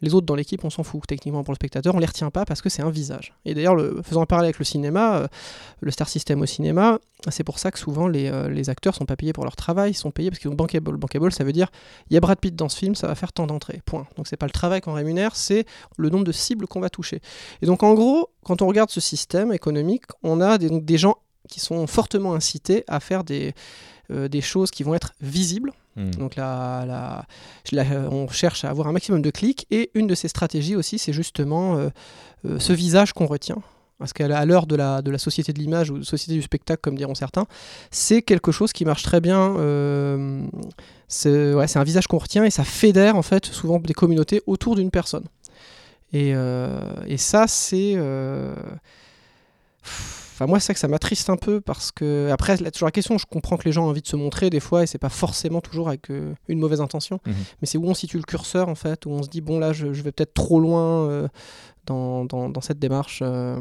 Les 0.00 0.14
autres 0.14 0.26
dans 0.26 0.34
l'équipe, 0.34 0.64
on 0.64 0.70
s'en 0.70 0.82
fout 0.82 1.02
techniquement 1.06 1.42
pour 1.44 1.52
le 1.52 1.56
spectateur, 1.56 1.94
on 1.94 1.98
les 1.98 2.06
retient 2.06 2.30
pas 2.30 2.44
parce 2.44 2.62
que 2.62 2.68
c'est 2.68 2.82
un 2.82 2.90
visage. 2.90 3.34
Et 3.44 3.54
d'ailleurs, 3.54 3.76
faisant 4.02 4.22
un 4.22 4.26
parallèle 4.26 4.48
avec 4.48 4.58
le 4.58 4.64
cinéma, 4.64 5.18
euh, 5.18 5.28
le 5.80 5.90
star 5.90 6.08
system 6.08 6.40
au 6.40 6.46
cinéma, 6.46 6.98
c'est 7.30 7.44
pour 7.44 7.58
ça 7.58 7.70
que 7.70 7.78
souvent 7.78 8.06
les, 8.06 8.28
euh, 8.28 8.48
les, 8.48 8.70
acteurs 8.70 8.94
sont 8.94 9.06
pas 9.06 9.16
payés 9.16 9.32
pour 9.32 9.44
leur 9.44 9.56
travail, 9.56 9.90
ils 9.90 9.94
sont 9.94 10.10
payés 10.10 10.30
parce 10.30 10.38
qu'ils 10.38 10.50
ont 10.50 10.54
bankable. 10.54 10.96
Bankable, 10.96 11.32
ça 11.32 11.44
veut 11.44 11.52
dire 11.52 11.70
il 12.10 12.14
y 12.14 12.16
a 12.16 12.20
Brad 12.20 12.38
Pitt 12.38 12.54
dans 12.54 12.68
ce 12.68 12.78
film, 12.78 12.94
ça 12.94 13.06
va 13.06 13.14
faire 13.14 13.32
tant 13.32 13.46
d'entrées. 13.46 13.80
Point. 13.84 14.06
Donc 14.16 14.28
c'est 14.28 14.36
pas 14.36 14.46
le 14.46 14.52
travail 14.52 14.80
qu'on 14.80 14.94
rémunère, 14.94 15.34
c'est 15.34 15.64
le 15.96 16.10
nombre 16.10 16.24
de 16.24 16.32
cibles 16.32 16.66
qu'on 16.66 16.80
va 16.80 16.90
toucher. 16.90 17.20
Et 17.62 17.66
donc 17.66 17.82
en 17.82 17.94
gros, 17.94 18.30
quand 18.44 18.62
on 18.62 18.66
regarde 18.66 18.90
ce 18.90 19.00
système 19.00 19.52
économique, 19.52 20.04
on 20.22 20.40
a 20.40 20.58
des, 20.58 20.98
gens 20.98 21.16
qui 21.48 21.60
sont 21.60 21.86
fortement 21.86 22.34
incités 22.34 22.84
à 22.88 23.00
faire 23.00 23.24
des, 23.24 23.54
euh, 24.10 24.28
des 24.28 24.40
choses 24.40 24.70
qui 24.70 24.82
vont 24.82 24.94
être 24.94 25.12
visibles 25.20 25.72
Hmm. 25.98 26.10
Donc 26.12 26.36
là, 26.36 27.26
on 28.10 28.28
cherche 28.28 28.64
à 28.64 28.70
avoir 28.70 28.86
un 28.86 28.92
maximum 28.92 29.20
de 29.20 29.30
clics. 29.30 29.66
Et 29.70 29.90
une 29.94 30.06
de 30.06 30.14
ces 30.14 30.28
stratégies 30.28 30.76
aussi, 30.76 30.98
c'est 30.98 31.12
justement 31.12 31.76
euh, 31.76 31.88
euh, 32.46 32.58
ce 32.60 32.72
visage 32.72 33.12
qu'on 33.12 33.26
retient. 33.26 33.58
Parce 33.98 34.12
qu'à 34.12 34.46
l'heure 34.46 34.68
de 34.68 34.76
la, 34.76 35.02
la 35.04 35.18
société 35.18 35.52
de 35.52 35.58
l'image 35.58 35.90
ou 35.90 35.98
de 35.98 36.04
société 36.04 36.34
du 36.34 36.42
spectacle, 36.42 36.80
comme 36.80 36.94
diront 36.94 37.16
certains, 37.16 37.46
c'est 37.90 38.22
quelque 38.22 38.52
chose 38.52 38.72
qui 38.72 38.84
marche 38.84 39.02
très 39.02 39.20
bien. 39.20 39.56
Euh, 39.56 40.46
c'est 41.08 41.76
un 41.76 41.84
visage 41.84 42.06
qu'on 42.06 42.18
retient 42.18 42.44
et 42.44 42.50
ça 42.50 42.62
fédère 42.62 43.16
en 43.16 43.22
fait 43.22 43.46
souvent 43.46 43.80
des 43.80 43.94
communautés 43.94 44.40
autour 44.46 44.76
d'une 44.76 44.92
personne. 44.92 45.24
Et 46.12 46.32
ça, 47.16 47.48
c'est 47.48 47.96
Enfin, 50.38 50.46
moi, 50.46 50.60
c'est 50.60 50.72
que 50.72 50.78
ça 50.78 50.86
m'attriste 50.86 51.30
un 51.30 51.36
peu 51.36 51.60
parce 51.60 51.90
que, 51.90 52.30
après, 52.30 52.56
là, 52.58 52.70
toujours 52.70 52.86
la 52.86 52.92
question, 52.92 53.18
je 53.18 53.26
comprends 53.26 53.56
que 53.56 53.64
les 53.64 53.72
gens 53.72 53.86
ont 53.86 53.88
envie 53.88 54.02
de 54.02 54.06
se 54.06 54.14
montrer 54.14 54.50
des 54.50 54.60
fois 54.60 54.84
et 54.84 54.86
c'est 54.86 54.96
pas 54.96 55.08
forcément 55.08 55.60
toujours 55.60 55.88
avec 55.88 56.12
euh, 56.12 56.32
une 56.46 56.60
mauvaise 56.60 56.80
intention, 56.80 57.18
mhm. 57.26 57.34
mais 57.60 57.66
c'est 57.66 57.76
où 57.76 57.84
on 57.84 57.94
situe 57.94 58.18
le 58.18 58.22
curseur 58.22 58.68
en 58.68 58.76
fait, 58.76 59.04
où 59.04 59.10
on 59.10 59.24
se 59.24 59.28
dit, 59.28 59.40
bon, 59.40 59.58
là, 59.58 59.72
je, 59.72 59.88
vais 59.88 60.12
peut-être 60.12 60.34
trop 60.34 60.60
loin 60.60 61.08
euh, 61.08 61.26
dans, 61.86 62.24
dans, 62.24 62.48
dans, 62.48 62.60
cette 62.60 62.78
démarche. 62.78 63.18
Euh. 63.22 63.58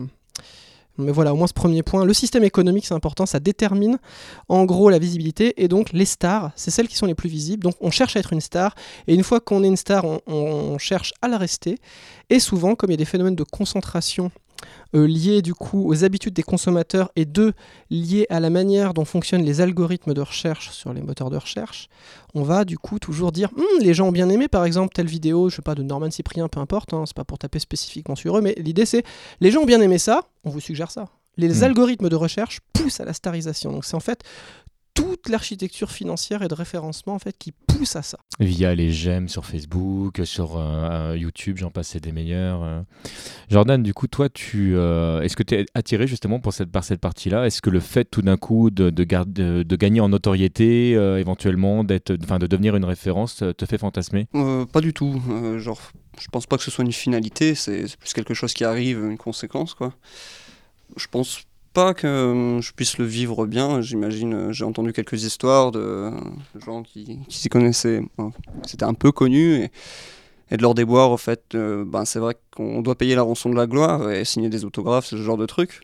Mais 1.00 1.12
voilà, 1.12 1.34
au 1.34 1.36
moins 1.36 1.48
ce 1.48 1.54
premier 1.54 1.82
point. 1.82 2.06
Le 2.06 2.14
système 2.14 2.44
économique, 2.44 2.86
c'est 2.86 2.94
important, 2.94 3.26
ça 3.26 3.40
détermine 3.40 3.98
en 4.48 4.64
gros 4.66 4.92
la 4.92 5.00
visibilité. 5.00 5.64
Et 5.64 5.68
donc 5.68 5.94
les 5.94 6.06
stars, 6.06 6.52
c'est 6.56 6.70
celles 6.70 6.88
qui 6.88 6.96
sont 6.96 7.08
les 7.08 7.16
plus 7.16 7.30
visibles. 7.30 7.64
Donc 7.64 7.74
on 7.82 7.90
cherche 7.90 8.16
à 8.18 8.20
être 8.20 8.34
une 8.34 8.42
star. 8.42 8.76
Et 9.08 9.16
une 9.16 9.24
fois 9.24 9.40
qu'on 9.40 9.64
est 9.64 9.68
une 9.68 9.78
star, 9.78 10.06
on, 10.06 10.22
on 10.28 10.78
cherche 10.78 11.14
à 11.24 11.28
la 11.28 11.40
rester. 11.40 11.80
Et 12.30 12.40
souvent, 12.40 12.76
comme 12.76 12.92
il 12.92 12.94
y 12.94 12.96
a 12.96 12.98
des 12.98 13.06
phénomènes 13.06 13.36
de 13.36 13.44
concentration 13.44 14.32
euh, 14.96 15.08
lié 15.08 15.42
du 15.42 15.54
coup 15.54 15.88
aux 15.88 16.04
habitudes 16.04 16.34
des 16.34 16.44
consommateurs 16.44 17.12
et 17.16 17.26
deux, 17.26 17.54
lié 17.90 18.26
à 18.30 18.40
la 18.40 18.50
manière 18.50 18.94
dont 18.94 19.06
fonctionnent 19.06 19.44
les 19.44 19.62
algorithmes 19.62 20.14
de 20.14 20.22
recherche 20.22 20.72
sur 20.72 20.94
les 20.94 21.02
moteurs 21.02 21.30
de 21.30 21.38
recherche, 21.38 21.90
on 22.34 22.44
va 22.44 22.66
du 22.66 22.78
coup 22.78 23.00
toujours 23.00 23.32
dire 23.32 23.50
hum, 23.58 23.64
les 23.82 23.94
gens 23.94 24.08
ont 24.08 24.12
bien 24.12 24.30
aimé 24.30 24.48
par 24.48 24.66
exemple 24.66 24.94
telle 24.94 25.08
vidéo, 25.08 25.50
je 25.50 25.58
sais 25.58 25.62
pas, 25.62 25.76
de 25.76 25.84
Norman 25.84 26.12
Cyprien, 26.12 26.48
peu 26.48 26.60
importe, 26.60 26.94
hein, 26.94 27.04
c'est 27.06 27.16
pas 27.16 27.26
pour 27.26 27.38
taper 27.38 27.60
spécifiquement 27.60 28.16
sur 28.16 28.38
eux, 28.38 28.42
mais 28.42 28.56
l'idée 28.58 28.86
c'est 28.86 29.04
les 29.42 29.52
gens 29.52 29.62
ont 29.62 29.66
bien 29.66 29.82
aimé 29.82 29.98
ça, 29.98 30.24
on 30.44 30.50
vous 30.50 30.60
suggère 30.60 30.92
ça. 30.92 31.08
Les 31.38 31.62
hmm. 31.62 31.64
algorithmes 31.64 32.10
de 32.10 32.16
recherche 32.16 32.60
poussent 32.74 33.00
à 33.00 33.06
la 33.06 33.14
starisation. 33.14 33.72
Donc 33.72 33.86
c'est 33.86 33.96
en 33.96 34.00
fait 34.00 34.24
toute 34.94 35.30
l'architecture 35.30 35.92
financière 35.92 36.42
et 36.42 36.48
de 36.48 36.56
référencement 36.56 37.14
en 37.14 37.20
fait 37.20 37.38
qui 37.38 37.54
pousse 37.78 37.96
à 37.96 38.02
ça. 38.02 38.18
Via 38.40 38.76
les 38.76 38.92
j'aime 38.92 39.28
sur 39.28 39.46
Facebook, 39.46 40.22
sur 40.24 40.58
euh, 40.58 41.16
YouTube, 41.18 41.58
j'en 41.58 41.72
passais 41.72 42.00
des 42.00 42.12
meilleurs. 42.12 42.64
Euh. 42.64 42.82
Jordan, 43.50 43.82
du 43.82 43.94
coup, 43.94 44.08
toi, 44.08 44.30
tu, 44.30 44.76
euh, 44.76 45.22
est-ce 45.22 45.36
que 45.36 45.44
tu 45.44 45.56
es 45.56 45.66
attiré 45.74 46.08
justement 46.08 46.40
pour 46.40 46.54
cette, 46.54 46.72
par 46.72 46.84
cette 46.84 47.00
partie-là? 47.00 47.46
Est-ce 47.46 47.62
que 47.62 47.70
le 47.70 47.80
fait 47.80 48.06
tout 48.06 48.22
d'un 48.22 48.38
coup 48.38 48.70
de, 48.70 48.90
de, 48.90 49.04
de, 49.64 49.76
gagner 49.76 50.02
en 50.02 50.10
notoriété, 50.10 50.92
éventuellement, 50.92 51.84
d'être, 51.84 52.12
de 52.12 52.48
devenir 52.48 52.76
une 52.76 52.86
référence, 52.86 53.44
te 53.58 53.66
fait 53.66 53.78
fantasmer? 53.78 54.28
Pas 54.72 54.82
du 54.82 54.94
tout. 54.94 55.22
genre, 55.58 55.80
je 56.20 56.28
pense 56.28 56.46
pas 56.46 56.58
que 56.58 56.64
ce 56.64 56.72
soit 56.72 56.84
une 56.86 56.92
finalité, 56.92 57.56
c'est, 57.56 57.88
c'est 57.88 57.98
plus 57.98 58.14
quelque 58.14 58.34
chose 58.34 58.54
qui 58.54 58.64
arrive, 58.64 59.04
une 59.04 59.18
conséquence, 59.18 59.74
quoi. 59.74 59.94
Je 60.96 61.08
pense 61.08 61.47
que 61.94 62.60
je 62.62 62.72
puisse 62.72 62.98
le 62.98 63.06
vivre 63.06 63.46
bien. 63.46 63.82
J'imagine, 63.82 64.52
j'ai 64.52 64.66
entendu 64.66 64.94
quelques 64.94 65.24
histoires 65.24 65.72
de, 65.72 66.12
gens 66.66 66.84
qui, 66.84 67.20
s'y 67.30 67.50
connaissaient. 67.50 68.02
C'était 68.66 68.86
un 68.86 68.94
peu 68.94 69.12
connu. 69.12 69.70
Et, 70.50 70.56
de 70.56 70.62
leur 70.62 70.74
déboire, 70.74 71.12
au 71.12 71.18
fait, 71.18 71.56
ben, 71.56 72.06
c'est 72.06 72.20
vrai 72.20 72.38
qu'on 72.56 72.82
doit 72.82 72.96
payer 72.96 73.16
la 73.16 73.22
rançon 73.22 73.50
de 73.50 73.56
la 73.56 73.68
gloire 73.68 74.10
et 74.10 74.24
signer 74.24 74.50
des 74.50 74.64
autographes, 74.64 75.06
ce 75.06 75.18
genre 75.18 75.36
de 75.36 75.46
trucs. 75.46 75.82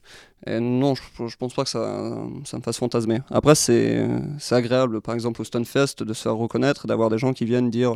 Et 0.48 0.60
non, 0.60 0.96
je, 0.96 1.36
pense 1.38 1.54
pas 1.54 1.64
que 1.64 1.70
ça, 1.70 2.16
me 2.54 2.62
fasse 2.62 2.78
fantasmer. 2.78 3.20
Après, 3.30 3.56
c'est 3.56 4.08
agréable, 4.52 5.02
par 5.02 5.16
exemple, 5.16 5.42
au 5.42 5.44
Stunfest, 5.44 6.04
de 6.04 6.14
se 6.14 6.22
faire 6.24 6.36
reconnaître, 6.36 6.88
d'avoir 6.88 7.10
des 7.10 7.18
gens 7.18 7.34
qui 7.34 7.46
viennent 7.46 7.70
dire 7.70 7.96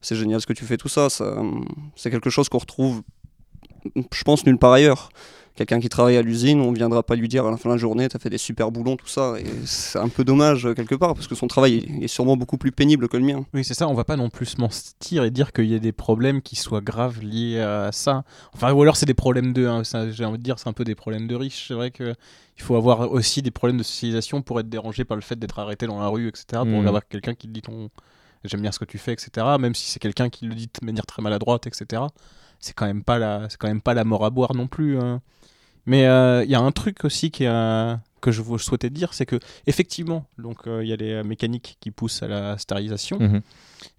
c'est 0.00 0.16
génial 0.16 0.40
ce 0.40 0.46
que 0.46 0.52
tu 0.52 0.64
fais, 0.64 0.76
tout 0.76 0.88
ça. 0.88 1.10
ça 1.10 1.36
c'est 1.96 2.10
quelque 2.10 2.30
chose 2.30 2.48
qu'on 2.48 2.58
retrouve, 2.58 3.02
je 3.94 4.24
pense, 4.24 4.46
nulle 4.46 4.58
part 4.58 4.72
ailleurs 4.72 5.10
quelqu'un 5.56 5.80
qui 5.80 5.88
travaille 5.88 6.16
à 6.16 6.22
l'usine, 6.22 6.60
on 6.60 6.70
ne 6.70 6.76
viendra 6.76 7.02
pas 7.02 7.16
lui 7.16 7.28
dire 7.28 7.46
à 7.46 7.50
la 7.50 7.56
fin 7.56 7.68
de 7.68 7.74
la 7.74 7.78
journée, 7.78 8.08
tu 8.08 8.16
as 8.16 8.20
fait 8.20 8.30
des 8.30 8.38
super 8.38 8.70
boulons, 8.70 8.96
tout 8.96 9.08
ça. 9.08 9.34
Et 9.38 9.44
c'est 9.64 9.98
un 9.98 10.08
peu 10.08 10.24
dommage 10.24 10.66
euh, 10.66 10.74
quelque 10.74 10.94
part, 10.94 11.14
parce 11.14 11.26
que 11.26 11.34
son 11.34 11.46
travail 11.48 11.86
est 12.00 12.08
sûrement 12.08 12.36
beaucoup 12.36 12.58
plus 12.58 12.72
pénible 12.72 13.08
que 13.08 13.16
le 13.16 13.24
mien. 13.24 13.44
Oui, 13.54 13.64
c'est 13.64 13.74
ça, 13.74 13.88
on 13.88 13.94
va 13.94 14.04
pas 14.04 14.16
non 14.16 14.30
plus 14.30 14.46
se 14.46 14.60
mentir 14.60 15.24
et 15.24 15.30
dire 15.30 15.52
qu'il 15.52 15.66
y 15.66 15.74
a 15.74 15.78
des 15.78 15.92
problèmes 15.92 16.42
qui 16.42 16.56
soient 16.56 16.80
graves 16.80 17.20
liés 17.20 17.60
à 17.60 17.90
ça. 17.92 18.24
Enfin, 18.54 18.72
ou 18.72 18.82
alors 18.82 18.96
c'est 18.96 19.06
des 19.06 19.14
problèmes 19.14 19.52
de, 19.52 19.66
hein, 19.66 19.82
j'ai 20.10 20.24
envie 20.24 20.38
de 20.38 20.42
dire, 20.42 20.58
c'est 20.58 20.68
un 20.68 20.74
peu 20.74 20.84
des 20.84 20.94
problèmes 20.94 21.26
de 21.26 21.34
riches. 21.34 21.66
C'est 21.68 21.74
vrai 21.74 21.90
que 21.90 22.14
il 22.58 22.62
faut 22.62 22.76
avoir 22.76 23.12
aussi 23.12 23.42
des 23.42 23.50
problèmes 23.50 23.76
de 23.76 23.82
socialisation 23.82 24.40
pour 24.40 24.60
être 24.60 24.68
dérangé 24.68 25.04
par 25.04 25.16
le 25.16 25.22
fait 25.22 25.38
d'être 25.38 25.58
arrêté 25.58 25.86
dans 25.86 26.00
la 26.00 26.08
rue, 26.08 26.28
etc. 26.28 26.46
Pour 26.52 26.66
mmh. 26.66 26.86
avoir 26.88 27.06
quelqu'un 27.06 27.34
qui 27.34 27.48
te 27.48 27.52
dit 27.52 27.60
ton 27.60 27.90
j'aime 28.44 28.62
bien 28.62 28.72
ce 28.72 28.78
que 28.78 28.84
tu 28.84 28.98
fais, 28.98 29.12
etc. 29.12 29.46
Même 29.58 29.74
si 29.74 29.90
c'est 29.90 29.98
quelqu'un 29.98 30.28
qui 30.28 30.46
le 30.46 30.54
dit 30.54 30.68
de 30.80 30.86
manière 30.86 31.06
très 31.06 31.22
maladroite, 31.22 31.66
etc. 31.66 32.02
C'est 32.60 32.74
quand 32.74 32.86
même 32.86 33.02
pas 33.02 33.18
la, 33.18 33.48
c'est 33.48 33.58
quand 33.58 33.68
même 33.68 33.82
pas 33.82 33.94
la 33.94 34.04
mort 34.04 34.24
à 34.24 34.30
boire 34.30 34.54
non 34.54 34.66
plus. 34.66 34.98
Hein. 34.98 35.20
Mais 35.86 36.06
euh, 36.06 36.44
il 36.44 36.50
y 36.50 36.54
a 36.54 36.60
un 36.60 36.72
truc 36.72 37.04
aussi 37.04 37.30
qui 37.30 37.46
que 38.22 38.32
je 38.32 38.42
vous 38.42 38.58
souhaitais 38.58 38.90
dire, 38.90 39.14
c'est 39.14 39.26
que 39.26 39.38
effectivement, 39.68 40.26
donc 40.38 40.66
euh, 40.66 40.82
il 40.82 40.88
y 40.88 40.92
a 40.92 40.96
les 40.96 41.12
euh, 41.12 41.22
mécaniques 41.22 41.76
qui 41.80 41.92
poussent 41.92 42.24
à 42.24 42.28
la 42.28 42.58
stérilisation, 42.58 43.20
mhm. 43.20 43.40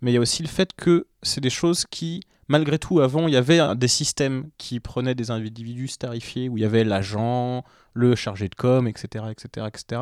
mais 0.02 0.12
il 0.12 0.16
y 0.16 0.18
a 0.18 0.20
aussi 0.20 0.42
le 0.42 0.50
fait 0.50 0.72
que 0.76 1.08
c'est 1.24 1.40
des 1.40 1.50
choses 1.50 1.86
qui, 1.90 2.22
malgré 2.50 2.78
tout, 2.78 3.00
avant, 3.00 3.28
il 3.28 3.34
y 3.34 3.38
avait 3.38 3.62
des 3.78 3.88
systèmes 3.88 4.50
qui 4.58 4.82
prenaient 4.82 5.16
des 5.16 5.32
individus 5.32 5.88
starifiés, 5.88 6.50
où 6.50 6.58
il 6.58 6.62
y 6.62 6.66
avait 6.66 6.84
l'agent, 6.84 7.64
le 7.94 8.16
chargé 8.16 8.50
de 8.50 8.56
com, 8.56 8.86
etc., 8.88 9.26
etc., 9.32 9.68
etc. 9.68 10.02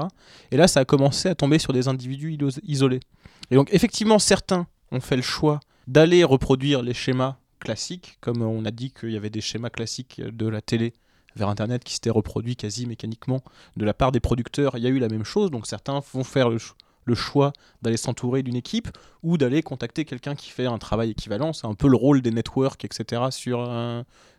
Et 0.49 0.57
là, 0.57 0.67
ça 0.67 0.79
a 0.79 0.85
commencé 0.85 1.29
à 1.29 1.35
tomber 1.35 1.59
sur 1.59 1.71
des 1.71 1.87
individus 1.87 2.35
isolés. 2.63 3.01
Et 3.51 3.55
donc, 3.55 3.71
effectivement, 3.73 4.17
certains 4.17 4.65
ont 4.91 5.01
fait 5.01 5.17
le 5.17 5.21
choix 5.21 5.59
d'aller 5.87 6.23
reproduire 6.23 6.81
les 6.81 6.95
schémas 6.95 7.37
classiques, 7.59 8.17
comme 8.21 8.41
on 8.41 8.65
a 8.65 8.71
dit 8.71 8.91
qu'il 8.91 9.11
y 9.11 9.17
avait 9.17 9.29
des 9.29 9.41
schémas 9.41 9.69
classiques 9.69 10.19
de 10.19 10.47
la 10.47 10.61
télé 10.61 10.93
vers 11.35 11.49
Internet 11.49 11.83
qui 11.83 11.93
s'était 11.93 12.09
reproduit 12.09 12.55
quasi 12.55 12.85
mécaniquement 12.85 13.41
de 13.77 13.85
la 13.85 13.93
part 13.93 14.11
des 14.11 14.19
producteurs. 14.19 14.77
Il 14.77 14.83
y 14.83 14.87
a 14.87 14.89
eu 14.89 14.99
la 14.99 15.09
même 15.09 15.23
chose, 15.23 15.51
donc 15.51 15.67
certains 15.67 16.01
vont 16.13 16.23
faire 16.23 16.49
le, 16.49 16.59
choix 17.13 17.53
d'aller 17.81 17.97
s'entourer 17.97 18.41
d'une 18.41 18.55
équipe 18.55 18.89
ou 19.21 19.37
d'aller 19.37 19.61
contacter 19.61 20.05
quelqu'un 20.05 20.35
qui 20.35 20.49
fait 20.49 20.65
un 20.65 20.77
travail 20.77 21.11
équivalent. 21.11 21.53
C'est 21.53 21.67
un 21.67 21.75
peu 21.75 21.87
le 21.87 21.97
rôle 21.97 22.21
des 22.21 22.31
networks, 22.31 22.83
etc. 22.83 23.23
sur, 23.29 23.69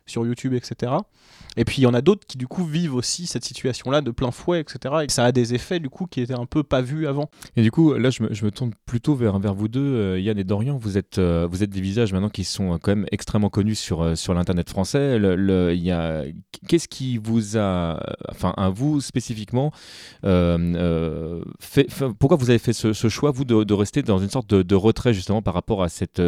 sur 0.07 0.25
YouTube, 0.25 0.53
etc. 0.53 0.93
Et 1.57 1.65
puis 1.65 1.79
il 1.79 1.81
y 1.81 1.87
en 1.87 1.93
a 1.93 2.01
d'autres 2.01 2.25
qui 2.25 2.37
du 2.37 2.47
coup 2.47 2.63
vivent 2.63 2.95
aussi 2.95 3.25
cette 3.25 3.43
situation-là 3.43 4.01
de 4.01 4.11
plein 4.11 4.31
fouet, 4.31 4.61
etc. 4.61 4.95
Et 5.03 5.09
ça 5.09 5.25
a 5.25 5.31
des 5.31 5.55
effets 5.55 5.79
du 5.79 5.89
coup 5.89 6.05
qui 6.05 6.21
étaient 6.21 6.33
un 6.33 6.45
peu 6.45 6.63
pas 6.63 6.81
vus 6.81 7.07
avant. 7.07 7.29
Et 7.55 7.63
du 7.63 7.71
coup, 7.71 7.93
là 7.93 8.11
je 8.11 8.23
me, 8.23 8.33
je 8.33 8.45
me 8.45 8.51
tourne 8.51 8.71
plutôt 8.85 9.15
vers, 9.15 9.39
vers 9.39 9.55
vous 9.55 9.67
deux, 9.67 9.81
euh, 9.81 10.19
Yann 10.19 10.37
et 10.37 10.43
Dorian. 10.43 10.77
Vous 10.77 10.97
êtes, 10.99 11.17
euh, 11.17 11.47
vous 11.49 11.63
êtes 11.63 11.71
des 11.71 11.81
visages 11.81 12.13
maintenant 12.13 12.29
qui 12.29 12.43
sont 12.43 12.73
euh, 12.73 12.77
quand 12.77 12.91
même 12.91 13.07
extrêmement 13.11 13.49
connus 13.49 13.75
sur, 13.75 14.15
sur 14.15 14.33
l'internet 14.35 14.69
français. 14.69 15.17
Le, 15.17 15.75
Qu'est-ce 16.67 16.87
qui 16.87 17.17
vous 17.17 17.57
a, 17.57 17.99
enfin 18.29 18.53
à 18.57 18.69
vous 18.69 19.01
spécifiquement, 19.01 19.71
pourquoi 22.19 22.37
vous 22.37 22.49
avez 22.49 22.59
fait 22.59 22.73
ce, 22.73 22.93
choix, 23.09 23.31
vous, 23.31 23.45
de, 23.45 23.73
rester 23.73 24.03
dans 24.03 24.19
une 24.19 24.29
sorte 24.29 24.53
de, 24.53 24.75
retrait 24.75 25.13
justement 25.13 25.41
par 25.41 25.53
rapport 25.53 25.81
à 25.83 25.89
cette 25.89 26.21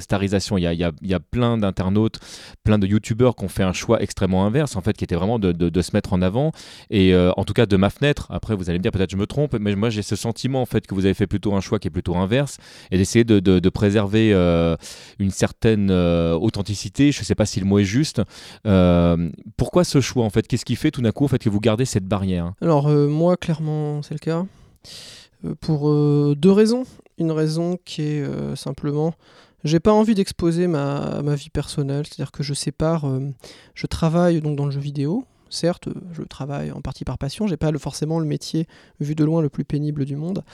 starisation? 0.00 0.58
Il 0.58 0.62
y, 0.62 0.66
a, 0.66 0.72
y 0.72 0.84
a, 0.84 0.92
y 1.02 1.14
a 1.14 1.20
plein 1.20 1.58
d'internautes, 1.58 2.18
plein 2.64 2.78
de 2.78 2.86
youtubeurs 3.14 3.36
qui 3.36 3.44
ont 3.44 3.48
fait 3.48 3.62
un 3.62 3.72
choix 3.72 4.02
extrêmement 4.02 4.44
inverse 4.44 4.76
en 4.76 4.80
fait, 4.80 4.96
qui 4.96 5.04
était 5.04 5.14
vraiment 5.14 5.38
de, 5.38 5.82
se 5.82 5.90
mettre 5.92 6.12
en 6.12 6.22
avant. 6.22 6.52
Et 6.90 7.14
euh, 7.14 7.32
en 7.36 7.44
tout 7.44 7.52
cas, 7.52 7.66
de 7.66 7.76
ma 7.76 7.90
fenêtre, 7.90 8.26
après 8.30 8.54
vous 8.54 8.70
allez 8.70 8.78
me 8.78 8.82
dire 8.82 8.92
peut-être 8.92 9.10
je 9.10 9.16
me 9.16 9.26
trompe, 9.26 9.56
mais 9.58 9.74
moi 9.74 9.90
j'ai 9.90 10.02
ce 10.02 10.16
sentiment 10.16 10.62
en 10.62 10.66
fait 10.66 10.86
que 10.86 10.94
vous 10.94 11.04
avez 11.04 11.14
fait 11.14 11.26
plutôt 11.26 11.54
un 11.54 11.60
choix 11.60 11.78
qui 11.78 11.88
est 11.88 11.90
plutôt 11.90 12.16
inverse 12.16 12.58
et 12.90 12.98
d'essayer 12.98 13.24
de, 13.24 13.40
de, 13.40 13.68
préserver 13.68 14.32
euh, 14.32 14.76
une 15.18 15.30
certaine 15.30 15.90
euh, 15.90 16.34
authenticité. 16.34 17.12
Je 17.12 17.20
ne 17.20 17.24
sais 17.24 17.34
pas 17.34 17.46
si 17.46 17.60
le 17.60 17.66
mot 17.66 17.78
est 17.78 17.84
juste. 17.84 18.22
pourquoi 19.56 19.84
ce 19.84 20.00
choix 20.00 20.24
en 20.24 20.30
fait? 20.30 20.46
Qu'est-ce 20.46 20.64
qui 20.64 20.76
fait 20.76 20.90
tout 20.90 21.02
d'un 21.02 21.12
coup 21.12 21.24
en 21.24 21.28
fait 21.28 21.38
que 21.38 21.50
vous 21.50 21.60
gardez 21.60 21.84
cette 21.84 22.06
barrière? 22.06 22.52
Alors 22.60 22.88
moi, 22.88 23.36
clairement, 23.36 24.02
c'est 24.02 24.14
le 24.14 24.18
cas. 24.18 24.44
pour 25.60 25.90
deux 26.34 26.52
raisons. 26.52 26.84
Une 27.18 27.30
raison 27.30 27.78
qui 27.84 28.02
est 28.02 28.56
simplement 28.56 29.14
j'ai 29.64 29.80
pas 29.80 29.92
envie 29.92 30.14
d'exposer 30.14 30.66
ma, 30.66 31.22
ma, 31.22 31.34
vie 31.34 31.50
personnelle, 31.50 32.06
c'est-à-dire 32.06 32.32
que 32.32 32.42
je 32.42 32.52
sépare, 32.52 33.06
euh, 33.06 33.30
je 33.74 33.86
travaille 33.86 34.40
donc 34.40 34.56
dans 34.56 34.66
le 34.66 34.70
jeu 34.70 34.80
vidéo, 34.80 35.24
certes, 35.48 35.88
je 36.12 36.22
travaille 36.22 36.70
en 36.70 36.82
partie 36.82 37.04
par 37.04 37.16
passion, 37.16 37.46
j'ai 37.46 37.56
pas 37.56 37.72
forcément 37.78 38.18
le 38.18 38.26
métier 38.26 38.66
vu 39.00 39.14
de 39.14 39.24
loin 39.24 39.40
le 39.40 39.48
plus 39.48 39.64
pénible 39.64 40.04
du 40.04 40.16
monde, 40.16 40.44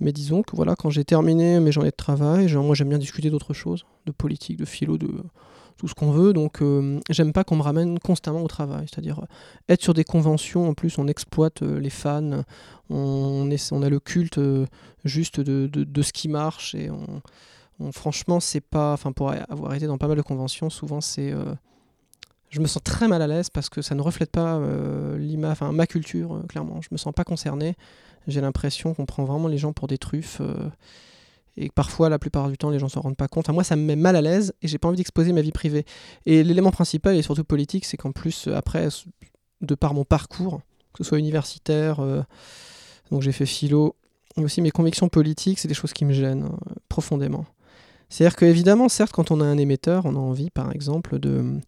mais 0.00 0.12
disons 0.12 0.42
que 0.42 0.54
voilà, 0.54 0.76
quand 0.76 0.90
j'ai 0.90 1.04
terminé 1.04 1.60
mes 1.60 1.72
journées 1.72 1.90
de 1.90 1.96
travail, 1.96 2.52
moi 2.54 2.74
j'aime 2.74 2.90
bien 2.90 2.98
discuter 2.98 3.30
d'autres 3.30 3.54
choses, 3.54 3.86
de 4.06 4.12
politique, 4.12 4.58
de 4.58 4.66
philo, 4.66 4.98
de 4.98 5.08
tout 5.78 5.88
ce 5.88 5.94
qu'on 5.94 6.10
veut, 6.10 6.32
donc 6.32 6.60
euh, 6.60 7.00
j'aime 7.08 7.32
pas 7.32 7.44
qu'on 7.44 7.56
me 7.56 7.62
ramène 7.62 7.98
constamment 8.00 8.42
au 8.42 8.48
travail, 8.48 8.86
c'est-à-dire 8.90 9.20
euh, 9.20 9.72
être 9.72 9.82
sur 9.82 9.94
des 9.94 10.04
conventions, 10.04 10.68
en 10.68 10.74
plus 10.74 10.98
on 10.98 11.06
exploite 11.06 11.62
les 11.62 11.90
fans, 11.90 12.42
on 12.90 13.48
a 13.50 13.88
le 13.88 14.00
culte 14.00 14.40
juste 15.04 15.40
de, 15.40 15.68
de, 15.68 15.84
de, 15.84 16.02
ce 16.02 16.12
qui 16.12 16.28
marche 16.28 16.74
et 16.74 16.90
on 16.90 17.22
franchement, 17.92 18.40
c'est 18.40 18.60
pas. 18.60 18.92
Enfin, 18.92 19.12
pour 19.12 19.30
avoir 19.30 19.74
été 19.74 19.86
dans 19.86 19.98
pas 19.98 20.08
mal 20.08 20.16
de 20.16 20.22
conventions, 20.22 20.70
souvent 20.70 21.00
c'est. 21.00 21.32
Euh, 21.32 21.54
je 22.50 22.60
me 22.60 22.66
sens 22.66 22.82
très 22.82 23.08
mal 23.08 23.20
à 23.20 23.26
l'aise 23.26 23.50
parce 23.50 23.68
que 23.68 23.82
ça 23.82 23.94
ne 23.94 24.00
reflète 24.00 24.30
pas 24.30 24.56
euh, 24.56 25.36
enfin, 25.44 25.72
ma 25.72 25.86
culture, 25.86 26.34
euh, 26.34 26.42
clairement. 26.48 26.80
Je 26.80 26.88
me 26.90 26.96
sens 26.96 27.12
pas 27.12 27.24
concerné. 27.24 27.76
J'ai 28.26 28.40
l'impression 28.40 28.94
qu'on 28.94 29.06
prend 29.06 29.24
vraiment 29.24 29.48
les 29.48 29.58
gens 29.58 29.72
pour 29.72 29.86
des 29.86 29.98
truffes. 29.98 30.40
et 31.56 31.68
que 31.68 31.74
parfois, 31.74 32.08
la 32.08 32.18
plupart 32.18 32.48
du 32.48 32.58
temps, 32.58 32.70
les 32.70 32.78
gens 32.78 32.88
s'en 32.88 33.00
rendent 33.00 33.16
pas 33.16 33.28
compte. 33.28 33.48
moi, 33.50 33.64
ça 33.64 33.76
me 33.76 33.82
met 33.82 33.96
mal 33.96 34.16
à 34.16 34.22
l'aise 34.22 34.52
et 34.62 34.68
j'ai 34.68 34.78
pas 34.78 34.88
envie 34.88 34.96
d'exposer 34.96 35.32
ma 35.32 35.40
vie 35.40 35.52
privée. 35.52 35.84
Et 36.26 36.42
l'élément 36.42 36.70
principal, 36.70 37.16
et 37.16 37.22
surtout 37.22 37.44
politique, 37.44 37.84
c'est 37.84 37.96
qu'en 37.96 38.12
plus, 38.12 38.48
après, 38.48 38.88
de 39.60 39.74
par 39.74 39.94
mon 39.94 40.04
parcours, 40.04 40.60
que 40.92 41.04
ce 41.04 41.08
soit 41.08 41.18
universitaire, 41.18 42.00
donc 43.10 43.22
j'ai 43.22 43.32
fait 43.32 43.46
philo, 43.46 43.96
et 44.36 44.44
aussi 44.44 44.60
mes 44.60 44.70
convictions 44.70 45.08
politiques, 45.08 45.58
c'est 45.58 45.68
des 45.68 45.74
choses 45.74 45.92
qui 45.92 46.04
me 46.04 46.12
gênent 46.12 46.50
profondément. 46.88 47.46
C'est-à-dire 48.08 48.36
qu'évidemment, 48.36 48.88
certes, 48.88 49.12
quand 49.12 49.30
on 49.30 49.40
a 49.40 49.44
un 49.44 49.58
émetteur, 49.58 50.06
on 50.06 50.14
a 50.14 50.18
envie, 50.18 50.50
par 50.50 50.72
exemple, 50.72 51.18
de, 51.18 51.60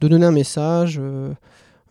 donner 0.00 0.26
un 0.26 0.32
message, 0.32 0.98
euh, 1.00 1.32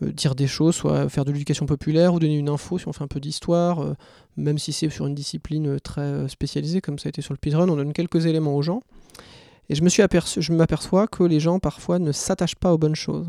euh, 0.04 0.12
dire 0.12 0.36
des 0.36 0.46
choses, 0.46 0.76
soit 0.76 1.10
faire 1.10 1.26
de 1.26 1.32
l'éducation 1.32 1.66
populaire 1.66 2.14
ou 2.14 2.20
donner 2.20 2.38
une 2.38 2.50
info 2.50 2.78
si 2.78 2.88
on 2.88 2.94
fait 2.94 3.04
un 3.04 3.08
peu 3.08 3.20
d'histoire, 3.20 3.82
euh, 3.82 3.96
même 4.38 4.60
si 4.60 4.72
c'est 4.72 4.90
sur 4.90 5.08
une 5.08 5.16
discipline 5.16 5.80
très 5.80 6.28
spécialisée, 6.28 6.82
comme 6.82 7.00
ça 7.00 7.08
a 7.08 7.10
été 7.10 7.22
sur 7.22 7.34
le 7.34 7.38
speedrun, 7.38 7.68
on 7.70 7.76
donne 7.76 7.94
quelques 7.94 8.26
éléments 8.26 8.56
aux 8.56 8.62
gens. 8.62 8.84
Et 9.70 9.76
je 9.76 9.84
me 9.84 9.90
suis 9.90 10.04
aperçu, 10.04 10.42
m'aperçois 10.52 11.08
que 11.08 11.24
les 11.24 11.40
gens 11.40 11.58
parfois 11.58 11.98
ne 11.98 12.12
s'attachent 12.12 12.58
pas 12.58 12.74
aux 12.74 12.78
bonnes 12.78 12.96
choses. 12.96 13.28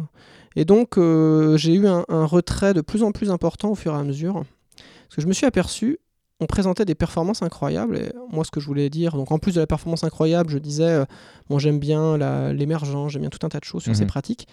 Et 0.57 0.65
donc 0.65 0.97
j'ai 0.97 1.75
eu 1.75 1.87
un, 1.87 2.05
retrait 2.27 2.75
de 2.75 2.81
plus 2.81 3.05
en 3.05 3.13
plus 3.13 3.31
important 3.31 3.71
au 3.71 3.75
fur 3.77 3.95
et 3.95 3.99
à 3.99 4.03
mesure. 4.03 4.45
Parce 4.75 5.17
que 5.17 5.23
je 5.23 5.29
me 5.29 5.33
suis 5.33 5.47
aperçu 5.47 6.01
on 6.45 6.47
présentait 6.47 6.85
des 6.85 6.95
performances 6.95 7.43
incroyables. 7.43 7.97
Et 7.97 8.13
moi, 8.31 8.45
ce 8.45 8.51
que 8.51 8.61
je 8.61 8.67
voulais 8.67 8.91
dire, 8.91 9.13
donc 9.17 9.33
en 9.33 9.39
plus 9.39 9.55
de 9.55 9.61
la 9.61 9.67
performance 9.67 10.05
incroyable, 10.05 10.51
je 10.51 10.59
disais, 10.59 10.85
euh, 10.85 11.05
bon, 11.49 11.59
j'aime 11.59 11.79
bien 11.79 12.19
l'émergent, 12.53 13.09
j'aime 13.09 13.23
bien 13.23 13.31
tout 13.31 13.45
un 13.47 13.49
tas 13.49 13.61
de 13.61 13.65
choses 13.65 13.83
sur 13.83 13.97
ces 13.97 14.03
mhm. 14.03 14.09
pratiques. 14.09 14.47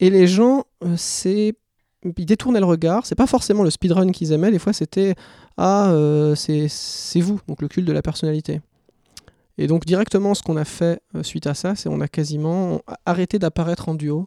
Et 0.00 0.10
les 0.10 0.26
gens, 0.26 0.64
euh, 0.84 0.94
c'est 0.96 1.54
ils 2.16 2.26
détournaient 2.26 2.60
le 2.60 2.66
regard. 2.66 3.06
C'est 3.06 3.14
pas 3.14 3.26
forcément 3.26 3.62
le 3.62 3.70
speedrun 3.70 4.10
qu'ils 4.10 4.32
aimaient. 4.32 4.50
Des 4.50 4.58
fois, 4.58 4.72
c'était 4.72 5.14
ah, 5.56 5.90
euh, 5.90 6.34
c'est 6.34 7.20
vous, 7.20 7.40
donc 7.46 7.62
le 7.62 7.68
culte 7.68 7.86
de 7.86 7.92
la 7.92 8.02
personnalité. 8.02 8.60
Et 9.58 9.66
donc 9.66 9.84
directement, 9.84 10.34
ce 10.34 10.42
qu'on 10.42 10.56
a 10.56 10.64
fait 10.64 11.00
suite 11.22 11.46
à 11.46 11.54
ça, 11.54 11.76
c'est 11.76 11.90
on 11.90 12.00
a 12.00 12.08
quasiment 12.08 12.80
arrêté 13.04 13.38
d'apparaître 13.38 13.88
en 13.88 13.94
duo. 13.94 14.26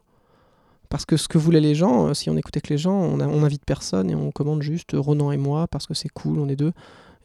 Parce 0.93 1.07
que 1.07 1.17
ce 1.17 1.27
que 1.27 1.39
voulaient 1.39 1.59
les 1.59 1.73
gens, 1.73 2.09
euh, 2.09 2.13
si 2.13 2.29
on 2.29 2.37
écoutait 2.37 2.61
que 2.61 2.69
les 2.69 2.77
gens, 2.77 2.93
on, 2.93 3.19
invite 3.19 3.65
personne 3.65 4.11
et 4.11 4.15
on 4.15 4.29
commande 4.29 4.61
juste 4.61 4.91
Ronan 4.93 5.31
et 5.31 5.37
moi 5.37 5.65
parce 5.67 5.87
que 5.87 5.95
c'est 5.95 6.07
cool, 6.07 6.37
on 6.37 6.47
est 6.47 6.55
deux. 6.55 6.71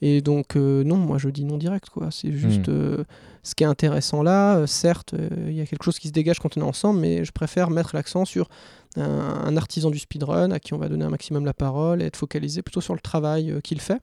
Et 0.01 0.23
donc, 0.23 0.57
euh, 0.57 0.83
non, 0.85 0.97
moi 0.97 1.19
je 1.19 1.29
dis 1.29 1.45
non 1.45 1.59
direct, 1.59 1.91
quoi. 1.91 2.09
C'est 2.11 2.33
juste 2.33 2.69
hmm. 2.69 2.73
euh, 2.73 3.05
ce 3.43 3.55
qui 3.55 3.65
est 3.65 3.67
intéressant 3.67 4.23
là. 4.23 4.67
certes, 4.67 5.15
il 5.47 5.53
y 5.53 5.61
a 5.61 5.67
quelque 5.67 5.83
chose 5.83 5.99
qui 5.99 6.09
se 6.09 6.15
dégage 6.15 6.39
quand 6.39 6.57
on 6.57 6.63
est 6.63 6.65
ensemble, 6.65 7.01
mais 7.01 7.27
je 7.27 7.31
préfère 7.31 7.69
mettre 7.69 7.95
l'accent 7.95 8.25
sur 8.25 8.49
un, 8.97 9.55
artisan 9.59 9.91
du 9.91 9.99
speedrun 9.99 10.51
à 10.51 10.61
qui 10.61 10.73
on 10.73 10.79
va 10.79 10.89
donner 10.89 11.05
un 11.05 11.11
maximum 11.11 11.45
la 11.45 11.53
parole 11.53 12.01
et 12.01 12.07
être 12.07 12.17
focalisé 12.17 12.63
plutôt 12.63 12.81
sur 12.81 12.95
le 12.95 13.01
travail 13.01 13.55
qu'il 13.63 13.83
fait. 13.83 14.01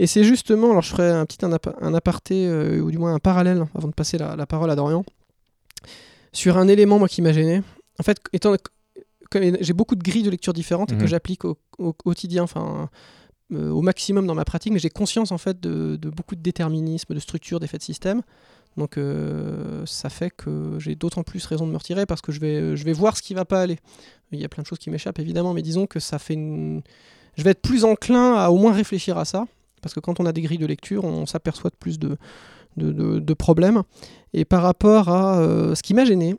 Et 0.00 0.08
c'est 0.08 0.24
justement, 0.24 0.72
alors 0.72 0.82
je 0.82 0.88
ferai 0.88 1.10
un 1.10 1.26
petit 1.26 1.38
un, 1.44 1.94
aparté, 1.94 2.50
ou 2.80 2.90
du 2.90 2.98
moins 2.98 3.14
un 3.14 3.20
parallèle, 3.20 3.66
avant 3.76 3.86
de 3.86 3.94
passer 3.94 4.18
la, 4.18 4.34
la 4.34 4.46
parole 4.46 4.68
à 4.72 4.74
Dorian, 4.74 5.04
sur 6.32 6.58
un 6.58 6.66
élément 6.66 6.98
moi, 6.98 7.06
qui 7.06 7.22
m'a 7.22 7.32
gêné 7.32 7.62
en 7.98 8.02
fait, 8.02 8.18
étant, 8.32 8.54
j'ai 9.60 9.72
beaucoup 9.72 9.96
de 9.96 10.02
grilles 10.02 10.22
de 10.22 10.30
lecture 10.30 10.52
différentes 10.52 10.92
et 10.92 10.96
que 10.96 11.02
Mhm. 11.02 11.08
j'applique 11.08 11.44
au, 11.44 11.58
au 11.78 11.92
quotidien, 11.92 12.42
enfin 12.44 12.88
euh, 13.52 13.70
au 13.70 13.82
maximum 13.82 14.26
dans 14.26 14.34
ma 14.34 14.44
pratique, 14.44 14.72
mais 14.72 14.78
j'ai 14.78 14.90
conscience 14.90 15.32
en 15.32 15.38
fait 15.38 15.60
de, 15.60 15.96
de 15.96 16.08
beaucoup 16.10 16.34
de 16.34 16.40
déterminisme, 16.40 17.14
de 17.14 17.20
structure, 17.20 17.60
d'effets 17.60 17.78
de 17.78 17.82
système. 17.82 18.22
Donc 18.76 18.96
euh, 18.98 19.84
ça 19.86 20.08
fait 20.08 20.30
que 20.30 20.76
j'ai 20.78 20.94
d'autant 20.96 21.22
plus 21.22 21.44
raison 21.46 21.66
de 21.66 21.72
me 21.72 21.76
retirer 21.76 22.06
parce 22.06 22.20
que 22.20 22.32
je 22.32 22.40
vais, 22.40 22.76
je 22.76 22.84
vais 22.84 22.92
voir 22.92 23.16
ce 23.16 23.22
qui 23.22 23.34
va 23.34 23.44
pas 23.44 23.60
aller. 23.60 23.78
Il 24.32 24.40
y 24.40 24.44
a 24.44 24.48
plein 24.48 24.62
de 24.62 24.66
choses 24.66 24.78
qui 24.78 24.90
m'échappent 24.90 25.20
évidemment, 25.20 25.52
mais 25.54 25.62
disons 25.62 25.86
que 25.86 26.00
ça 26.00 26.18
fait 26.18 26.34
une... 26.34 26.82
Je 27.36 27.42
vais 27.44 27.50
être 27.50 27.62
plus 27.62 27.84
enclin 27.84 28.34
à 28.34 28.48
au 28.50 28.56
moins 28.58 28.72
réfléchir 28.72 29.18
à 29.18 29.24
ça, 29.24 29.46
parce 29.82 29.94
que 29.94 30.00
quand 30.00 30.18
on 30.20 30.26
a 30.26 30.32
des 30.32 30.40
grilles 30.42 30.58
de 30.58 30.66
lecture, 30.66 31.04
on 31.04 31.26
s'aperçoit 31.26 31.70
de 31.70 31.76
plus 31.76 31.98
de, 31.98 32.16
de, 32.76 32.90
de- 32.92 33.18
de 33.20 33.34
problèmes. 33.34 33.82
Et 34.32 34.44
par 34.44 34.62
rapport 34.62 35.08
à 35.08 35.38
euh, 35.40 35.74
ce 35.74 35.82
qui 35.82 35.94
m'a 35.94 36.04
gêné, 36.04 36.34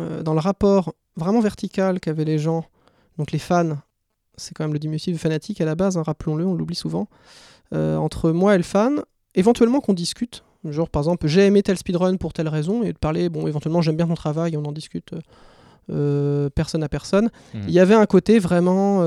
euh, 0.00 0.22
dans 0.22 0.32
le 0.32 0.40
rapport 0.40 0.94
vraiment 1.16 1.40
vertical 1.40 2.00
qu'avaient 2.00 2.24
les 2.24 2.38
gens, 2.38 2.64
donc 3.18 3.32
les 3.32 3.38
fans, 3.38 3.76
c'est 4.36 4.54
quand 4.54 4.64
même 4.64 4.72
le 4.72 4.78
diminutif 4.78 5.14
de 5.14 5.18
fanatique 5.18 5.60
à 5.60 5.64
la 5.64 5.74
base, 5.74 5.98
hein, 5.98 6.02
rappelons-le, 6.02 6.46
on 6.46 6.54
l'oublie 6.54 6.74
souvent, 6.74 7.08
euh, 7.74 7.96
entre 7.96 8.30
moi 8.30 8.54
et 8.54 8.56
le 8.56 8.64
fan, 8.64 9.02
éventuellement 9.34 9.80
qu'on 9.80 9.92
discute, 9.92 10.44
genre 10.64 10.88
par 10.88 11.02
exemple 11.02 11.26
j'ai 11.26 11.44
aimé 11.46 11.62
tel 11.62 11.76
speedrun 11.76 12.16
pour 12.16 12.32
telle 12.32 12.48
raison, 12.48 12.82
et 12.82 12.92
de 12.92 12.98
parler, 12.98 13.28
bon 13.28 13.46
éventuellement 13.46 13.82
j'aime 13.82 13.96
bien 13.96 14.06
ton 14.06 14.14
travail, 14.14 14.56
on 14.56 14.64
en 14.64 14.72
discute 14.72 15.14
euh, 15.90 16.48
personne 16.50 16.82
à 16.82 16.88
personne. 16.88 17.30
Mhm. 17.54 17.62
Il 17.68 17.74
y 17.74 17.80
avait 17.80 17.94
un 17.94 18.06
côté 18.06 18.38
vraiment 18.38 19.02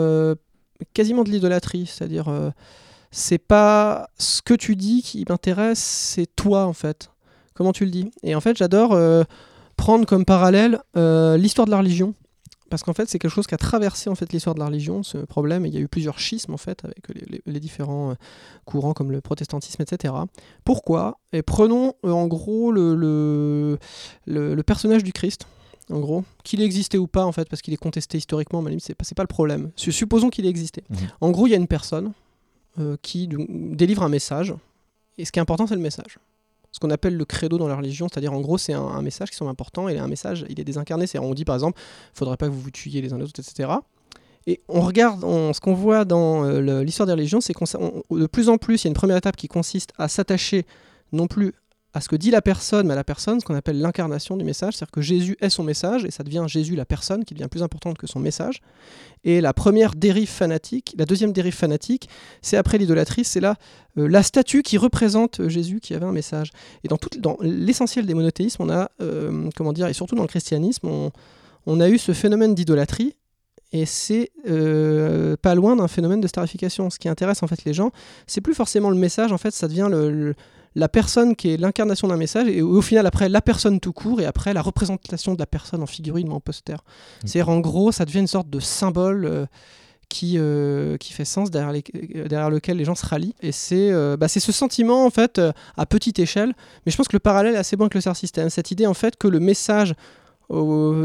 quasiment 0.94 1.24
de 1.24 1.30
l'idolâtrie, 1.32 1.88
c'est-à-dire 1.88 2.28
c'est 3.10 3.40
pas 3.40 4.10
ce 4.18 4.42
que 4.42 4.54
tu 4.54 4.76
dis 4.76 5.02
qui 5.02 5.26
m'intéresse, 5.28 5.80
c'est 5.80 6.36
toi 6.36 6.66
en 6.66 6.74
fait. 6.74 7.10
Comment 7.54 7.72
tu 7.72 7.86
le 7.86 7.92
dis? 7.92 8.12
Et 8.24 8.36
en 8.36 8.42
fait 8.42 8.58
j'adore 8.58 8.96
prendre 9.78 10.06
comme 10.06 10.26
parallèle 10.26 10.80
euh, 10.98 11.38
l'histoire 11.38 11.66
de 11.66 11.72
la 11.72 11.78
religion. 11.78 12.14
Parce 12.70 12.82
qu'en 12.82 12.94
fait, 12.94 13.08
c'est 13.08 13.20
quelque 13.20 13.32
chose 13.32 13.46
qui 13.46 13.54
a 13.54 13.58
traversé 13.60 14.10
en 14.10 14.16
fait 14.16 14.34
l'histoire 14.34 14.56
de 14.56 14.60
la 14.60 14.66
religion, 14.66 15.04
ce 15.04 15.20
problème. 15.20 15.66
Et 15.66 15.70
il 15.70 15.76
y 15.76 15.78
a 15.78 15.82
eu 15.82 15.88
plusieurs 15.88 16.18
schismes 16.20 16.54
en 16.54 16.58
fait 16.58 16.84
avec 16.84 17.08
les, 17.14 17.24
les- 17.30 17.42
les 17.46 17.60
différents 17.60 18.12
euh, 18.12 18.16
courants 18.66 18.94
comme 18.94 19.12
le 19.12 19.22
protestantisme, 19.22 19.82
etc. 19.84 20.14
Pourquoi? 20.64 21.20
Et 21.32 21.44
prenons 21.44 21.94
euh, 22.06 22.12
en 22.12 22.26
gros 22.28 22.72
le, 22.72 22.96
le, 22.96 23.78
le- 24.26 24.56
le 24.56 24.64
personnage 24.64 25.04
du 25.04 25.14
Christ, 25.14 25.46
en 25.92 26.00
gros, 26.00 26.24
qu'il 26.44 26.60
ait 26.62 26.66
existé 26.66 26.98
ou 26.98 27.06
pas 27.06 27.24
en 27.24 27.32
fait, 27.32 27.48
parce 27.48 27.62
qu'il 27.62 27.74
est 27.74 27.78
contesté 27.78 28.18
historiquement, 28.18 28.64
mais 28.64 28.76
c'est 28.80 28.96
pas, 28.96 29.06
pas 29.16 29.24
le 29.24 29.28
problème. 29.28 29.70
Su- 29.76 29.92
Supposons 29.92 30.30
qu'il 30.32 30.48
ait 30.48 30.50
existé. 30.50 30.84
Mhm. 30.90 30.98
En 31.22 31.30
gros, 31.32 31.46
il 31.46 31.52
y 31.52 31.54
a 31.54 31.58
une 31.58 31.68
personne 31.68 32.14
euh, 32.80 32.98
qui 33.04 33.30
délivre 33.48 34.02
un 34.02 34.10
message, 34.10 34.56
et 35.20 35.26
ce 35.26 35.32
qui 35.32 35.38
est 35.38 35.42
important, 35.44 35.68
c'est 35.68 35.76
le 35.76 35.82
message. 35.82 36.18
Ce 36.76 36.80
qu'on 36.82 36.90
appelle 36.90 37.16
le 37.16 37.24
credo 37.24 37.58
dans 37.58 37.70
la 37.70 37.78
religion, 37.78 38.10
c'est-à-dire 38.12 38.34
en 38.34 38.42
gros, 38.42 38.58
c'est 38.58 38.74
un, 38.74 39.02
message 39.02 39.30
qui 39.30 39.38
semble 39.38 39.50
important, 39.50 39.88
et 39.88 39.98
un 39.98 40.10
message, 40.10 40.46
il 40.50 40.60
est 40.60 40.66
désincarné. 40.66 41.08
C'est 41.08 41.20
on 41.20 41.34
dit 41.34 41.46
par 41.46 41.56
exemple, 41.56 41.80
faudrait 42.14 42.36
pas 42.36 42.48
que 42.48 42.52
vous 42.52 42.60
vous 42.60 42.70
tuiez 42.70 43.02
les 43.02 43.14
uns 43.14 43.18
les 43.18 43.24
autres, 43.24 43.40
etc. 43.40 43.70
Et 44.46 44.60
on 44.68 44.82
regarde, 44.82 45.22
ce 45.22 45.60
qu'on 45.62 45.74
voit 45.74 46.04
dans 46.04 46.44
euh, 46.44 46.84
l'histoire 46.84 47.08
des 47.08 47.14
religions, 47.14 47.40
c'est 47.40 47.54
qu'on 47.54 47.64
de 48.12 48.26
plus 48.28 48.50
en 48.50 48.58
plus, 48.58 48.84
il 48.84 48.88
y 48.88 48.90
a 48.90 48.90
une 48.90 48.94
première 48.94 49.16
étape 49.16 49.38
qui 49.38 49.48
consiste 49.48 49.94
à 49.98 50.10
s'attacher 50.10 50.66
non 51.14 51.28
plus 51.28 51.54
à 51.96 52.02
ce 52.02 52.10
que 52.10 52.18
dit 52.18 52.30
la 52.30 52.42
personne, 52.42 52.88
mais 52.88 52.94
à 52.94 52.96
la 52.98 53.06
personne, 53.06 53.40
ce 53.40 53.46
qu'on 53.46 53.56
appelle 53.56 53.80
l'incarnation 53.80 54.36
du 54.36 54.44
message, 54.44 54.74
c'est-à-dire 54.76 54.92
que 54.92 55.00
Jésus 55.02 55.38
est 55.40 55.50
son 55.50 55.64
message, 55.64 56.04
et 56.04 56.12
ça 56.12 56.24
devient 56.24 56.44
Jésus 56.46 56.76
la 56.76 56.84
personne 56.84 57.24
qui 57.24 57.34
devient 57.34 57.48
plus 57.50 57.64
importante 57.64 57.98
que 57.98 58.06
son 58.06 58.20
message. 58.20 58.60
Et 59.24 59.40
la 59.40 59.54
première 59.54 59.96
dérive 59.96 60.28
fanatique, 60.28 60.94
la 60.98 61.06
deuxième 61.06 61.32
dérive 61.32 61.56
fanatique, 61.56 62.10
c'est 62.42 62.58
après 62.58 62.78
l'idolâtrie, 62.78 63.24
c'est 63.24 63.40
là 63.40 63.56
euh, 63.98 64.08
la 64.10 64.24
statue 64.24 64.62
qui 64.62 64.78
représente 64.78 65.40
euh, 65.40 65.48
Jésus 65.48 65.80
qui 65.80 65.94
avait 65.94 66.06
un 66.06 66.12
message. 66.12 66.52
Et 66.84 66.90
dans, 66.90 66.98
tout- 66.98 67.18
dans 67.18 67.38
l'essentiel 67.40 68.06
des 68.06 68.14
monothéismes, 68.14 68.64
on 68.64 68.70
a, 68.70 68.92
euh, 69.02 69.50
comment 69.56 69.72
dire, 69.72 69.88
et 69.88 69.94
surtout 69.94 70.16
dans 70.16 70.24
le 70.24 70.28
christianisme, 70.28 70.90
on, 71.66 71.80
a 71.80 71.88
eu 71.88 71.98
ce 71.98 72.12
phénomène 72.12 72.54
d'idolâtrie, 72.56 73.16
et 73.72 73.86
c'est 73.86 74.32
pas 75.42 75.56
loin 75.56 75.76
d'un 75.78 75.88
phénomène 75.88 76.20
de 76.22 76.28
starification. 76.28 76.90
Ce 76.90 77.00
qui 77.00 77.08
intéresse 77.10 77.42
en 77.42 77.48
fait 77.48 77.64
les 77.64 77.74
gens, 77.74 77.92
c'est 78.28 78.42
plus 78.42 78.54
forcément 78.54 78.90
le 78.90 78.98
message, 78.98 79.32
en 79.32 79.38
fait, 79.38 79.52
ça 79.52 79.68
devient 79.70 79.88
le- 79.90 80.36
la 80.76 80.90
personne 80.90 81.36
qui 81.36 81.50
est 81.52 81.58
l'incarnation 81.58 82.08
d'un 82.08 82.18
message, 82.18 82.48
et 82.50 82.62
au 82.62 82.82
final, 82.82 83.06
après, 83.08 83.30
la 83.30 83.42
personne 83.42 83.80
tout 83.80 83.94
court, 83.94 84.20
et 84.22 84.26
après, 84.26 84.54
la 84.54 84.62
représentation 84.62 85.34
de 85.34 85.40
la 85.40 85.46
personne 85.46 85.82
en 85.82 85.86
figurine 85.86 86.30
ou 86.30 86.34
en 86.34 86.40
poster. 86.42 86.76
C'est-à-dire, 87.26 87.50
en 87.50 87.60
gros, 87.62 87.92
ça 87.92 88.04
devient 88.06 88.20
une 88.20 88.28
sorte 88.28 88.50
de 88.50 88.60
symbole. 88.60 89.26
euh, 89.26 89.46
qui, 90.08 90.36
euh, 90.38 90.98
qui 90.98 91.14
fait 91.14 91.26
sens 91.26 91.50
derrière, 91.50 91.72
les- 91.74 92.28
derrière 92.30 92.52
lequel 92.52 92.78
les 92.78 92.86
gens 92.86 92.94
se 92.94 93.06
rallient. 93.06 93.34
Et 93.42 93.52
c'est 93.52 93.92
euh, 93.92 94.16
bah, 94.16 94.28
ce 94.28 94.52
sentiment, 94.52 95.04
en 95.04 95.10
fait, 95.10 95.40
euh, 95.40 95.52
à 95.78 95.88
petite 95.88 96.20
échelle. 96.20 96.54
Mais 96.86 96.92
je 96.92 96.96
pense 96.96 97.08
que 97.08 97.16
le 97.16 97.20
parallèle 97.20 97.56
est 97.56 97.58
assez 97.58 97.76
bon 97.76 97.86
avec 97.86 97.96
le 97.96 98.02
SAR 98.02 98.16
système. 98.16 98.52
Cette 98.52 98.70
idée, 98.70 98.86
en 98.86 98.94
fait, 98.94 99.18
que 99.18 99.28
le 99.28 99.40
message, 99.40 99.96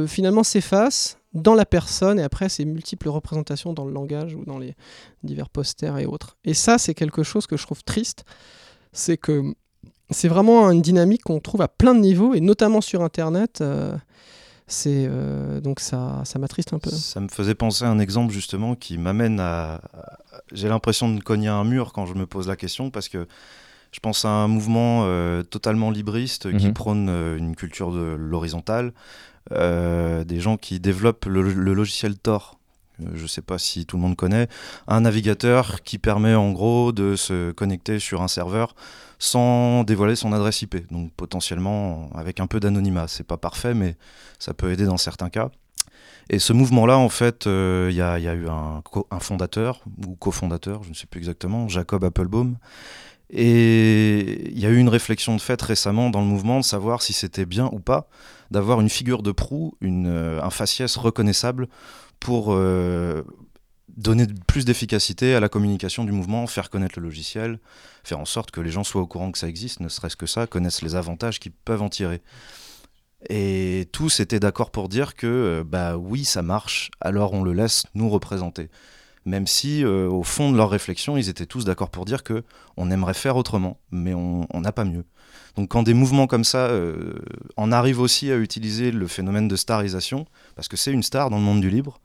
finalement, 0.06 0.42
s'efface 0.44 1.16
dans 1.33 1.54
la 1.54 1.64
personne, 1.64 2.18
et 2.18 2.22
après, 2.22 2.48
c'est 2.48 2.64
multiples 2.64 3.09
représentations 3.09 3.72
dans 3.72 3.85
le 3.87 3.92
langage 3.92 4.35
ou 4.35 4.44
dans 4.44 4.59
les 4.59 4.74
divers 5.22 5.48
posters 5.48 5.96
et 5.98 6.04
autres. 6.06 6.37
Et 6.44 6.54
ça, 6.54 6.76
c'est 6.76 6.94
quelque 6.94 7.22
chose 7.22 7.46
que 7.46 7.56
je 7.56 7.64
trouve 7.64 7.83
triste. 7.83 8.24
C'est 8.92 9.16
que 9.16 9.42
c'est 10.11 10.29
vraiment 10.29 10.70
une 10.70 10.83
dynamique 10.83 11.22
qu'on 11.22 11.40
trouve 11.40 11.62
à 11.62 11.68
plein 11.68 11.94
de 11.94 12.00
niveaux, 12.00 12.35
et 12.35 12.40
notamment 12.40 12.81
sur 12.81 13.03
Internet. 13.03 13.61
euh, 13.61 13.96
c'est 14.66 15.07
euh, 15.09 15.61
donc 15.61 15.81
ça, 15.81 16.22
ça 16.24 16.38
m'attriste 16.38 16.72
un 16.72 16.79
peu. 16.79 16.90
Ça 16.90 17.18
me 17.20 17.26
faisait 17.29 17.57
penser 17.57 17.85
à 17.85 17.90
un 17.90 17.98
exemple 17.98 18.33
justement 18.33 18.76
qui 18.76 18.98
m'amène 18.98 19.40
à. 19.40 19.81
J'ai 20.53 20.68
l'impression 20.68 21.12
de 21.12 21.20
cogner 21.20 21.48
un 21.48 21.64
mur 21.64 21.92
quand 21.92 22.07
je 22.07 22.14
me 22.14 22.24
pose 22.26 22.46
la 22.46 22.55
question 22.57 22.90
parce 22.90 23.09
que 23.09 23.26
je 23.92 23.98
pense 23.98 24.24
à 24.24 24.29
un 24.29 24.46
mouvement 24.46 25.03
euh, 25.07 25.42
totalement 25.42 25.90
libriste 25.90 26.57
qui 26.57 26.66
Mhm. 26.68 26.72
prône 26.74 27.09
euh, 27.09 27.37
une 27.37 27.57
culture 27.57 27.90
de 27.90 28.14
l'horizontale, 28.16 28.92
euh, 29.50 30.22
des 30.22 30.38
gens 30.38 30.57
qui 30.57 30.79
développent 30.79 31.26
le, 31.26 31.42
le 31.42 31.74
logiciel 31.74 32.16
Tor. 32.16 32.59
Euh, 33.02 33.10
Je 33.14 33.22
ne 33.22 33.26
sais 33.26 33.42
pas 33.42 33.58
si 33.58 33.86
tout 33.86 33.96
le 33.96 34.02
monde 34.02 34.16
connaît, 34.16 34.48
un 34.88 35.02
navigateur 35.02 35.82
qui 35.82 35.98
permet 35.98 36.34
en 36.34 36.52
gros 36.52 36.92
de 36.92 37.16
se 37.16 37.52
connecter 37.52 37.98
sur 37.98 38.22
un 38.22 38.28
serveur 38.28 38.74
sans 39.18 39.84
dévoiler 39.84 40.16
son 40.16 40.32
adresse 40.32 40.62
IP. 40.62 40.90
Donc 40.90 41.12
potentiellement 41.12 42.10
avec 42.14 42.40
un 42.40 42.46
peu 42.46 42.60
d'anonymat. 42.60 43.06
C'est 43.08 43.26
pas 43.26 43.36
parfait, 43.36 43.74
mais 43.74 43.96
ça 44.38 44.54
peut 44.54 44.72
aider 44.72 44.86
dans 44.86 44.96
certains 44.96 45.28
cas. 45.28 45.50
Et 46.30 46.38
ce 46.38 46.52
mouvement-là, 46.52 46.96
en 46.96 47.08
fait, 47.08 47.48
euh, 47.48 47.88
il 47.90 47.96
y, 47.96 48.02
a, 48.02 48.18
eu 48.34 48.48
un, 48.48 48.82
fondateur, 49.18 49.82
ou 50.06 50.14
cofondateur, 50.14 50.84
je 50.84 50.90
ne 50.90 50.94
sais 50.94 51.06
plus 51.06 51.18
exactement, 51.18 51.66
Jacob 51.68 52.04
Applebaum. 52.04 52.56
Et 53.30 54.48
il 54.50 54.58
y 54.58 54.64
a 54.64 54.70
eu 54.70 54.78
une 54.78 54.88
réflexion 54.88 55.34
de 55.34 55.40
fait 55.40 55.60
récemment 55.60 56.08
dans 56.08 56.20
le 56.20 56.26
mouvement 56.26 56.58
de 56.58 56.64
savoir 56.64 57.02
si 57.02 57.12
c'était 57.12 57.46
bien 57.46 57.68
ou 57.72 57.80
pas 57.80 58.08
d'avoir 58.50 58.80
une 58.80 58.88
figure 58.88 59.22
de 59.22 59.32
proue, 59.32 59.74
euh, 59.82 60.40
un 60.42 60.50
faciès 60.50 60.96
reconnaissable 60.96 61.68
pour 62.20 62.52
euh, 62.52 63.22
donner 63.88 64.26
plus 64.46 64.64
d'efficacité 64.64 65.35
à 65.35 65.40
la 65.40 65.48
communication 65.48 66.04
du 66.04 66.12
mouvement, 66.12 66.46
faire 66.46 66.70
connaître 66.70 66.98
le 66.98 67.04
logiciel, 67.04 67.59
faire 68.04 68.20
en 68.20 68.24
sorte 68.24 68.50
que 68.50 68.61
les 68.61 68.70
gens 68.70 68.85
soient 68.85 69.02
au 69.02 69.06
courant 69.06 69.33
que 69.33 69.38
ça 69.38 69.48
existe, 69.48 69.80
ne 69.80 69.88
serait-ce 69.88 70.16
que 70.16 70.26
ça, 70.26 70.46
connaissent 70.46 70.83
les 70.83 70.94
avantages 70.94 71.40
qu'ils 71.40 71.52
peuvent 71.52 71.83
en 71.83 71.88
tirer. 71.88 72.22
Et 73.28 73.88
tous 73.92 74.20
étaient 74.20 74.40
d'accord 74.40 74.70
pour 74.70 74.88
dire 74.88 75.14
que, 75.14 75.26
euh, 75.26 75.64
bah 75.64 75.96
oui, 75.96 76.24
ça 76.24 76.42
marche, 76.42 76.90
alors 77.00 77.35
on 77.35 77.42
le 77.42 77.52
laisse 77.52 77.85
nous 77.94 78.09
représenter. 78.09 78.70
Même 79.26 79.46
si, 79.46 79.85
euh, 79.85 80.09
au 80.09 80.22
fond 80.22 80.50
de 80.50 80.56
leur 80.56 80.70
réflexion, 80.70 81.16
ils 81.16 81.28
étaient 81.28 81.46
tous 81.46 81.64
d'accord 81.64 81.90
pour 81.90 82.04
dire 82.04 82.22
que 82.22 82.42
on 82.76 82.90
aimerait 82.90 83.14
faire 83.14 83.37
autrement, 83.37 83.78
mais 83.90 84.14
on 84.14 84.46
n'a 84.54 84.72
pas 84.72 84.85
mieux. 84.85 85.04
Donc 85.56 85.68
quand 85.68 85.83
des 85.83 85.94
mouvements 85.94 86.26
comme 86.26 86.44
ça 86.44 86.68
euh, 86.68 87.14
en 87.56 87.72
arrivent 87.72 88.00
aussi 88.00 88.30
à 88.30 88.37
utiliser 88.37 88.90
le 88.90 89.06
phénomène 89.06 89.48
de 89.48 89.56
starisation, 89.56 90.26
parce 90.54 90.68
que 90.68 90.76
c'est 90.76 90.92
une 90.92 91.02
star 91.02 91.30
dans 91.30 91.38
le 91.38 91.42
monde 91.42 91.61
du 91.61 91.70
libre, 91.70 92.00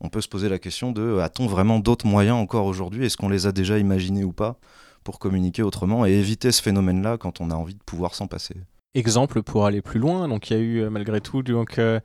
on 0.00 0.08
peut 0.08 0.20
se 0.20 0.28
poser 0.28 0.48
la 0.48 0.58
question 0.58 0.92
de 0.92 1.18
a-t-on 1.18 1.46
vraiment 1.46 1.78
d'autres 1.78 2.06
moyens 2.06 2.36
encore 2.36 2.66
aujourd'hui? 2.66 3.04
Est-ce 3.04 3.16
qu'on 3.16 3.28
les 3.28 3.46
a 3.46 3.52
déjà 3.52 3.78
imaginés 3.78 4.24
ou 4.24 4.32
pas 4.32 4.58
pour 5.04 5.18
communiquer 5.18 5.62
autrement 5.62 6.06
et 6.06 6.12
éviter 6.12 6.52
ce 6.52 6.62
phénomène-là 6.62 7.18
quand 7.18 7.40
on 7.40 7.50
a 7.50 7.54
envie 7.54 7.74
de 7.74 7.82
pouvoir 7.82 8.14
s'en 8.14 8.26
passer? 8.26 8.54
Exemple 8.94 9.44
pour 9.44 9.66
aller 9.66 9.82
plus 9.82 10.00
loin, 10.00 10.26
donc 10.26 10.50
il 10.50 10.56
y 10.56 10.56
a 10.56 10.60
eu 10.60 10.78
euh, 10.82 10.90
malgré 10.90 11.20
tout, 11.20 11.44
donc 11.44 11.78
euh, 11.78 12.00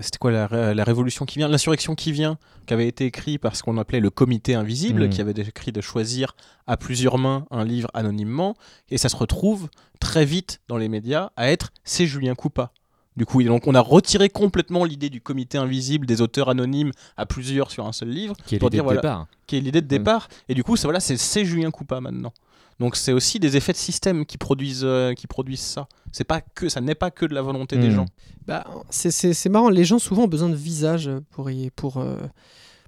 c'était 0.00 0.16
quoi 0.18 0.30
la, 0.30 0.46
ré- 0.46 0.74
la 0.74 0.82
révolution 0.84 1.26
qui 1.26 1.38
vient, 1.38 1.46
l'insurrection 1.46 1.94
qui 1.94 2.10
vient, 2.10 2.38
qui 2.66 2.72
avait 2.72 2.88
été 2.88 3.04
écrit 3.04 3.36
par 3.36 3.54
ce 3.54 3.62
qu'on 3.62 3.76
appelait 3.76 4.00
le 4.00 4.08
comité 4.08 4.54
invisible, 4.54 5.02
Mhm. 5.04 5.10
qui 5.10 5.20
avait 5.20 5.32
écrit 5.32 5.72
de 5.72 5.82
choisir 5.82 6.34
à 6.66 6.78
plusieurs 6.78 7.18
mains 7.18 7.44
un 7.50 7.64
livre 7.66 7.90
anonymement, 7.92 8.54
et 8.88 8.96
ça 8.96 9.10
se 9.10 9.16
retrouve 9.16 9.68
très 10.00 10.24
vite 10.24 10.60
dans 10.68 10.78
les 10.78 10.88
médias 10.88 11.32
à 11.36 11.50
être 11.50 11.70
c'est 11.84 12.06
Julien 12.06 12.34
Coupa. 12.34 12.72
Du 13.18 13.24
coup, 13.26 13.42
et 13.42 13.44
donc 13.44 13.66
on 13.66 13.74
a 13.74 13.80
retiré 13.80 14.28
complètement 14.30 14.84
l'idée 14.84 15.10
du 15.10 15.20
comité 15.20 15.58
invisible 15.58 16.06
des 16.06 16.22
auteurs 16.22 16.48
anonymes 16.48 16.92
à 17.18 17.24
plusieurs 17.26 17.70
sur 17.70 17.86
un 17.86 17.92
seul 17.92 18.08
livre, 18.08 18.34
Qui 18.46 18.54
est 18.56 18.62
l'idée 18.62 18.78
de 18.78 18.82
voilà, 18.82 19.00
départ. 19.02 19.26
qui 19.46 19.56
est 19.56 19.60
l'idée 19.60 19.80
de 19.82 19.86
départ. 19.86 20.28
Et 20.48 20.54
du 20.54 20.62
coup, 20.64 20.76
ça, 20.76 20.86
voilà, 20.86 21.00
c'est 21.00 21.16
c'est 21.18 21.44
Julien 21.46 21.70
Coupa 21.70 22.00
maintenant. 22.00 22.32
Donc 22.78 22.96
c'est 22.96 23.12
aussi 23.12 23.38
des 23.40 23.56
effets 23.56 23.72
de 23.72 23.78
système 23.78 24.26
qui 24.26 24.36
produisent, 24.38 24.82
euh, 24.84 25.14
qui 25.14 25.26
produisent 25.26 25.60
ça. 25.60 25.88
C'est 26.12 26.24
pas 26.24 26.40
que, 26.40 26.68
ça 26.68 26.80
n'est 26.80 26.94
pas 26.94 27.10
que 27.10 27.24
de 27.26 27.34
la 27.34 27.42
volonté 27.42 27.76
des 27.78 27.88
Mhm. 27.88 27.94
gens. 27.94 28.06
Bah, 28.46 28.64
c'est- 28.90 29.10
c'est 29.10 29.32
c'est 29.34 29.48
marrant, 29.48 29.70
les 29.70 29.84
gens 29.84 29.98
souvent 29.98 30.24
ont 30.24 30.28
besoin 30.28 30.48
de 30.50 30.54
visage 30.56 31.10
pour, 31.30 31.50
y- 31.50 31.70
pour, 31.70 31.96
euh, 31.98 32.16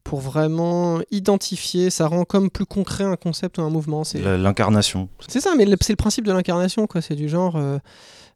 pour 0.05 0.21
vraiment 0.21 1.01
identifier, 1.11 1.91
ça 1.91 2.07
rend 2.07 2.25
comme 2.25 2.51
plus 2.51 2.67
concret 2.67 3.05
un 3.05 3.17
concept 3.17 3.59
ou 3.59 3.63
un 3.63 3.71
mouvement. 3.71 4.05
C'est 4.05 4.21
L'incarnation. 4.39 5.09
c'est 5.27 5.41
ça, 5.41 5.55
mais 5.57 5.65
c'est 5.81 5.93
le 5.93 5.97
principe 5.97 6.25
de 6.27 6.33
l'incarnation, 6.33 6.87
quoi. 6.87 7.01
C'est 7.01 7.17
du 7.17 7.29
genre. 7.29 7.57
euh, 7.57 7.79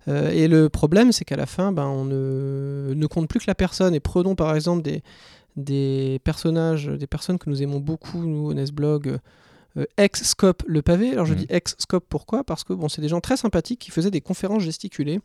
Euh, 0.09 0.31
et 0.31 0.49
le 0.49 0.69
problème, 0.69 1.13
c'est 1.13 1.25
qu'à 1.25 1.37
la 1.37 1.47
fin, 1.47 1.71
ben, 1.71 1.87
on 1.87 2.05
ne, 2.05 2.93
ne, 2.93 3.07
compte 3.07 3.29
plus 3.29 3.39
que 3.39 3.45
la 3.47 3.55
personne. 3.55 3.95
Et 3.95 4.01
prenons 4.01 4.35
par 4.35 4.53
exemple 4.57 4.83
des, 4.83 5.01
des 5.57 6.19
personnages, 6.25 6.87
des 6.89 7.07
personnes 7.07 7.39
que 7.39 7.49
nous 7.49 7.63
aimons 7.63 7.79
beaucoup, 7.79 8.19
nous, 8.25 8.49
au 8.49 8.53
Nesblog, 8.53 9.07
euh, 9.07 9.19
ex-scope 9.97 10.63
le 10.67 10.83
pavé. 10.83 11.13
Alors 11.13 11.27
je 11.27 11.35
mmh. 11.35 11.37
dis 11.37 11.47
ex-scope 11.49 12.05
pourquoi? 12.09 12.45
Parce 12.45 12.65
que 12.65 12.73
bon, 12.73 12.89
c'est 12.89 13.01
des 13.01 13.09
gens 13.09 13.21
très 13.21 13.37
sympathiques 13.37 13.81
qui 13.81 13.91
faisaient 13.91 14.11
des 14.11 14.21
conférences 14.21 14.63
gesticulées. 14.63 15.21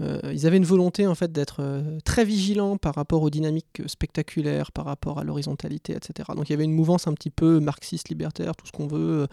Euh, 0.00 0.20
ils 0.32 0.46
avaient 0.46 0.58
une 0.58 0.64
volonté 0.64 1.06
en 1.06 1.14
fait 1.14 1.32
d'être 1.32 1.56
euh, 1.60 1.98
très 2.04 2.24
vigilants 2.24 2.76
par 2.76 2.94
rapport 2.94 3.22
aux 3.22 3.30
dynamiques 3.30 3.82
spectaculaires, 3.86 4.70
par 4.70 4.84
rapport 4.84 5.18
à 5.18 5.24
l'horizontalité, 5.24 5.94
etc. 5.94 6.30
Donc 6.36 6.48
il 6.48 6.52
y 6.52 6.54
avait 6.54 6.64
une 6.64 6.72
mouvance 6.72 7.08
un 7.08 7.14
petit 7.14 7.30
peu 7.30 7.58
marxiste, 7.58 8.08
libertaire, 8.08 8.54
tout 8.54 8.66
ce 8.66 8.72
qu'on 8.72 8.86
veut, 8.86 9.26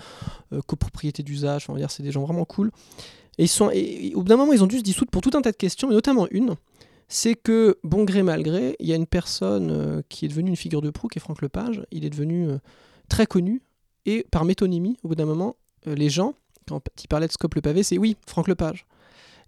copropriété 0.66 1.24
d'usage. 1.24 1.66
Enfin, 1.68 1.78
dire 1.78 1.92
c'est 1.92 2.04
des 2.04 2.12
gens 2.12 2.24
vraiment 2.24 2.46
cool. 2.46 2.72
Et 3.38 3.44
ils 3.44 3.50
sont, 3.50 3.70
et, 3.72 4.14
au 4.16 4.22
bout 4.22 4.30
d'un 4.30 4.38
moment, 4.38 4.54
ils 4.54 4.64
ont 4.64 4.68
dû 4.68 4.78
se 4.78 4.84
dissoudre 4.84 5.12
pour 5.12 5.22
tout 5.22 5.32
un 5.36 5.42
tas 5.42 5.52
de 5.52 5.58
questions, 5.58 5.88
mais 5.88 5.94
notamment 5.94 6.28
une. 6.32 6.56
C'est 7.08 7.36
que, 7.36 7.78
bon 7.84 8.04
gré 8.04 8.24
mal 8.24 8.42
gré, 8.42 8.76
il 8.80 8.88
y 8.88 8.94
a 8.94 8.96
une 8.96 9.06
personne 9.06 10.02
qui 10.10 10.26
est 10.26 10.30
devenue 10.30 10.50
une 10.50 10.56
figure 10.56 10.82
de 10.82 10.90
proue, 10.90 11.10
qui 11.10 11.20
est 11.20 11.22
Franck 11.22 11.42
Lepage. 11.42 11.86
Il 11.92 12.06
est 12.06 12.10
devenu 12.10 12.48
très 13.10 13.28
connu 13.28 13.62
et 14.06 14.26
par 14.32 14.46
métonymie, 14.46 14.98
au 15.04 15.10
bout 15.10 15.16
d'un 15.16 15.26
moment, 15.26 15.56
euh, 15.88 15.96
les 15.96 16.10
gens, 16.10 16.34
quand 16.68 16.82
ils 17.04 17.08
parlaient 17.08 17.28
de 17.28 17.32
Scope 17.32 17.56
le 17.56 17.62
pavé, 17.62 17.84
c'est 17.84 17.98
oui, 17.98 18.18
Franck 18.28 18.48
Lepage. 18.48 18.86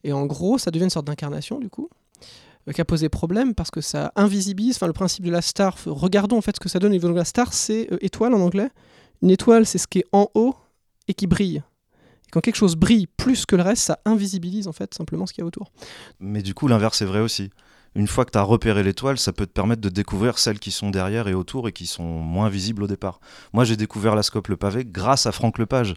Et 0.03 0.13
en 0.13 0.25
gros, 0.25 0.57
ça 0.57 0.71
devient 0.71 0.85
une 0.85 0.89
sorte 0.89 1.07
d'incarnation, 1.07 1.59
du 1.59 1.69
coup, 1.69 1.89
euh, 2.67 2.71
qui 2.71 2.81
a 2.81 2.85
posé 2.85 3.09
problème 3.09 3.53
parce 3.53 3.71
que 3.71 3.81
ça 3.81 4.11
invisibilise, 4.15 4.75
enfin 4.75 4.87
le 4.87 4.93
principe 4.93 5.25
de 5.25 5.31
la 5.31 5.41
star, 5.41 5.77
regardons 5.85 6.37
en 6.37 6.41
fait 6.41 6.55
ce 6.55 6.59
que 6.59 6.69
ça 6.69 6.79
donne 6.79 6.91
au 6.91 6.93
niveau 6.93 7.11
la 7.11 7.25
star, 7.25 7.53
c'est 7.53 7.91
euh, 7.91 7.97
étoile 8.01 8.33
en 8.33 8.41
anglais. 8.41 8.69
Une 9.21 9.31
étoile, 9.31 9.65
c'est 9.65 9.77
ce 9.77 9.87
qui 9.87 9.99
est 9.99 10.07
en 10.11 10.27
haut 10.35 10.55
et 11.07 11.13
qui 11.13 11.27
brille. 11.27 11.63
Et 12.27 12.29
quand 12.31 12.41
quelque 12.41 12.55
chose 12.55 12.75
brille 12.75 13.07
plus 13.07 13.45
que 13.45 13.55
le 13.55 13.63
reste, 13.63 13.83
ça 13.83 13.99
invisibilise 14.05 14.67
en 14.67 14.73
fait 14.73 14.93
simplement 14.93 15.25
ce 15.25 15.33
qu'il 15.33 15.41
y 15.41 15.45
a 15.45 15.47
autour. 15.47 15.71
Mais 16.19 16.41
du 16.41 16.53
coup, 16.53 16.67
l'inverse 16.67 17.01
est 17.01 17.05
vrai 17.05 17.21
aussi 17.21 17.49
une 17.97 18.07
fois 18.07 18.25
que 18.25 18.31
tu 18.31 18.37
as 18.37 18.43
repéré 18.43 18.83
l'étoile, 18.83 19.17
ça 19.17 19.33
peut 19.33 19.47
te 19.47 19.51
permettre 19.51 19.81
de 19.81 19.89
découvrir 19.89 20.37
celles 20.37 20.59
qui 20.59 20.69
sont 20.69 20.91
derrière 20.91 21.27
et 21.27 21.33
autour 21.33 21.67
et 21.67 21.71
qui 21.71 21.87
sont 21.87 22.03
moins 22.03 22.47
visibles 22.47 22.83
au 22.83 22.87
départ. 22.87 23.19
Moi, 23.53 23.65
j'ai 23.65 23.75
découvert 23.75 24.13
la 24.13 24.21
scope 24.21 24.49
Le 24.49 24.55
Pavé 24.55 24.85
grâce 24.85 25.25
à 25.25 25.31
Franck 25.31 25.57
Lepage. 25.57 25.95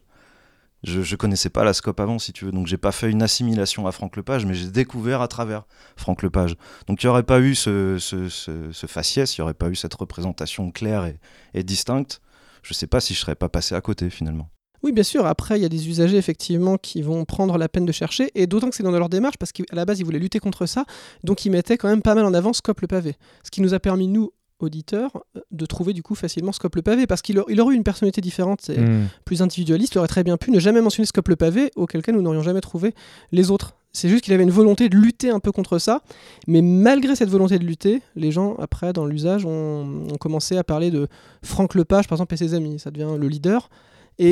Je, 0.83 1.01
ne 1.01 1.17
connaissais 1.17 1.51
pas 1.51 1.63
la 1.63 1.75
scope 1.75 2.01
avant, 2.01 2.19
si 2.19 2.33
tu 2.33 2.47
veux, 2.47 2.53
donc 2.53 2.67
j'ai 2.67 2.79
pas 2.79 2.91
fait 2.91 3.11
une 3.11 3.21
assimilation 3.23 3.87
à 3.87 3.93
Franck 3.93 4.17
Lepage, 4.17 4.47
mais 4.47 4.55
j'ai 4.55 4.71
découvert 4.71 5.21
à 5.21 5.29
travers 5.29 5.67
Franck 5.97 6.23
Lepage. 6.23 6.57
Donc 6.87 7.03
il 7.03 7.07
n'y 7.07 7.11
aurait 7.11 7.23
pas 7.23 7.39
eu 7.41 7.55
ce, 7.55 7.99
ce, 7.99 8.87
faciès, 8.87 9.37
il 9.37 9.41
n'y 9.41 9.43
aurait 9.43 9.53
pas 9.53 9.69
eu 9.69 9.77
cette 9.77 9.93
représentation 9.93 10.71
claire 10.71 11.05
et, 11.05 11.21
et 11.53 11.63
distincte. 11.65 12.23
Je 12.63 12.73
sais 12.73 12.87
pas 12.87 13.01
si 13.01 13.13
je 13.13 13.21
serais 13.21 13.35
pas 13.35 13.51
passé 13.51 13.75
à 13.75 13.83
côté 13.83 14.09
finalement. 14.09 14.49
Oui, 14.83 14.93
bien 14.93 15.05
sûr. 15.05 15.27
Après, 15.27 15.59
il 15.59 15.63
y 15.63 15.67
a 15.67 15.69
des 15.69 15.89
usagers 15.89 16.17
effectivement 16.17 16.77
qui 16.77 17.03
vont 17.03 17.25
prendre 17.25 17.59
la 17.59 17.69
peine 17.69 17.85
de 17.85 17.93
chercher, 17.93 18.31
et 18.35 18.47
d'autant 18.47 18.71
que 18.71 18.77
c'est 18.77 18.83
dans 18.83 18.91
leur 18.91 19.09
démarche, 19.09 19.37
parce 19.39 19.53
qu'à 19.53 19.65
la 19.73 19.85
base, 19.85 20.01
ils 20.01 20.05
voulaient 20.05 20.19
lutter 20.19 20.39
contre 20.39 20.67
ça, 20.67 20.85
donc 21.25 21.45
ils 21.45 21.51
mettaient 21.51 21.77
quand 21.77 21.89
même 21.89 22.03
pas 22.03 22.15
mal 22.15 22.25
en 22.25 22.35
avant 22.35 22.53
Scope 22.53 22.81
le 22.81 22.87
pavé. 22.87 23.17
Ce 23.45 23.51
qui 23.51 23.61
nous 23.61 23.75
a 23.75 23.81
permis, 23.81 24.09
nous, 24.09 24.33
auditeurs, 24.61 25.25
de 25.51 25.67
trouver 25.67 25.93
du 25.93 26.03
coup 26.03 26.15
facilement 26.15 26.53
Scope 26.53 26.77
le 26.77 26.83
pavé, 26.83 27.07
parce 27.07 27.23
qu'il 27.23 27.39
aurait 27.39 27.75
eu 27.75 27.77
une 27.77 27.85
personnalité 27.85 28.21
différente, 28.21 28.69
hmm. 28.69 29.07
plus 29.25 29.43
individualiste, 29.43 29.95
il 29.95 29.99
aurait 29.99 30.09
très 30.09 30.25
bien 30.25 30.37
pu 30.37 30.51
ne 30.51 30.61
jamais 30.61 30.81
mentionner 30.81 31.07
Scope 31.07 31.29
le 31.29 31.37
pavé, 31.37 31.71
auquel 31.77 32.03
cas 32.03 32.13
nous 32.13 32.23
n'aurions 32.23 32.43
jamais 32.43 32.61
trouvé 32.61 32.95
les 33.33 33.51
autres. 33.51 33.75
C'est 33.93 34.09
juste 34.09 34.23
qu'il 34.23 34.33
avait 34.35 34.45
une 34.45 34.51
volonté 34.51 34.89
de 34.89 34.97
lutter 34.97 35.31
un 35.31 35.41
peu 35.41 35.51
contre 35.51 35.79
ça, 35.79 36.03
mais 36.47 36.63
malgré 36.63 37.17
cette 37.17 37.29
volonté 37.29 37.59
de 37.59 37.65
lutter, 37.65 38.03
les 38.15 38.31
gens, 38.31 38.55
après, 38.61 38.93
dans 38.93 39.05
l'usage, 39.05 39.45
ont, 39.45 40.05
ont, 40.09 40.17
commencé 40.17 40.57
à 40.57 40.63
parler 40.63 40.93
de 40.93 41.09
Franck 41.43 41.75
Lepage, 41.75 42.07
par 42.07 42.17
exemple, 42.17 42.35
et 42.35 42.37
ses 42.37 42.55
amis. 42.55 42.79
Ça 42.79 42.93
devient 42.93 43.19
le 43.19 43.27
leader 43.27 43.69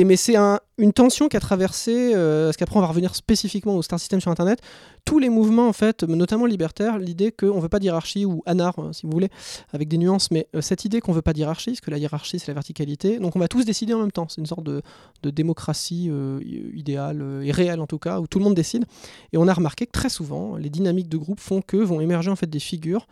mais 0.05 0.17
c'est 0.17 0.35
une 0.77 0.93
tension 0.93 1.27
qui 1.27 1.35
a 1.35 1.39
traversé, 1.39 2.11
euh, 2.13 2.45
parce 2.47 2.57
qu'après 2.57 2.77
on 2.77 2.81
va 2.81 2.87
revenir 2.87 3.15
spécifiquement 3.15 3.75
au 3.75 3.81
Star 3.81 3.99
System 3.99 4.21
sur 4.21 4.29
Internet, 4.29 4.61
tous 5.03 5.17
les 5.17 5.29
mouvements 5.29 5.67
en 5.67 5.73
fait, 5.73 6.03
notamment 6.03 6.45
libertaires, 6.45 6.99
l'idée 6.99 7.31
qu'on 7.31 7.55
ne 7.55 7.59
veut 7.61 7.69
pas 7.69 7.79
d'hierarchie, 7.79 8.23
ou 8.23 8.43
anar 8.45 8.77
hein, 8.77 8.93
si 8.93 9.07
vous 9.07 9.11
voulez, 9.11 9.29
avec 9.73 9.87
des 9.87 9.97
nuances, 9.97 10.29
mais 10.29 10.47
euh, 10.55 10.61
cette 10.61 10.85
idée 10.85 11.01
qu'on 11.01 11.11
ne 11.11 11.15
veut 11.15 11.23
pas 11.23 11.33
d'hierarchie, 11.33 11.71
parce 11.71 11.81
que 11.81 11.89
la 11.89 11.97
hiérarchie 11.97 12.37
c'est 12.37 12.49
la 12.49 12.53
verticalité, 12.53 13.17
donc 13.17 13.35
on 13.35 13.39
va 13.39 13.47
tous 13.47 13.65
décider 13.65 13.95
en 13.95 13.99
même 13.99 14.11
temps, 14.11 14.27
c'est 14.29 14.41
une 14.41 14.45
sorte 14.47 14.63
de, 14.63 14.81
démocratie 15.23 16.07
euh, 16.11 16.39
idéale, 16.75 17.41
et 17.43 17.51
réelle 17.51 17.79
en 17.79 17.87
tout 17.87 17.99
cas, 17.99 18.19
où 18.19 18.27
tout 18.27 18.37
le 18.37 18.43
monde 18.43 18.55
décide, 18.55 18.85
et 19.33 19.37
on 19.37 19.47
a 19.47 19.53
remarqué 19.53 19.87
que 19.87 19.91
très 19.91 20.09
souvent, 20.09 20.55
les 20.55 20.69
dynamiques 20.69 21.09
de 21.09 21.17
groupe 21.17 21.39
font 21.39 21.61
que 21.61 21.77
vont 21.77 21.99
émerger 21.99 22.29
en 22.29 22.35
fait 22.35 22.49
des 22.49 22.59
figures 22.59 23.07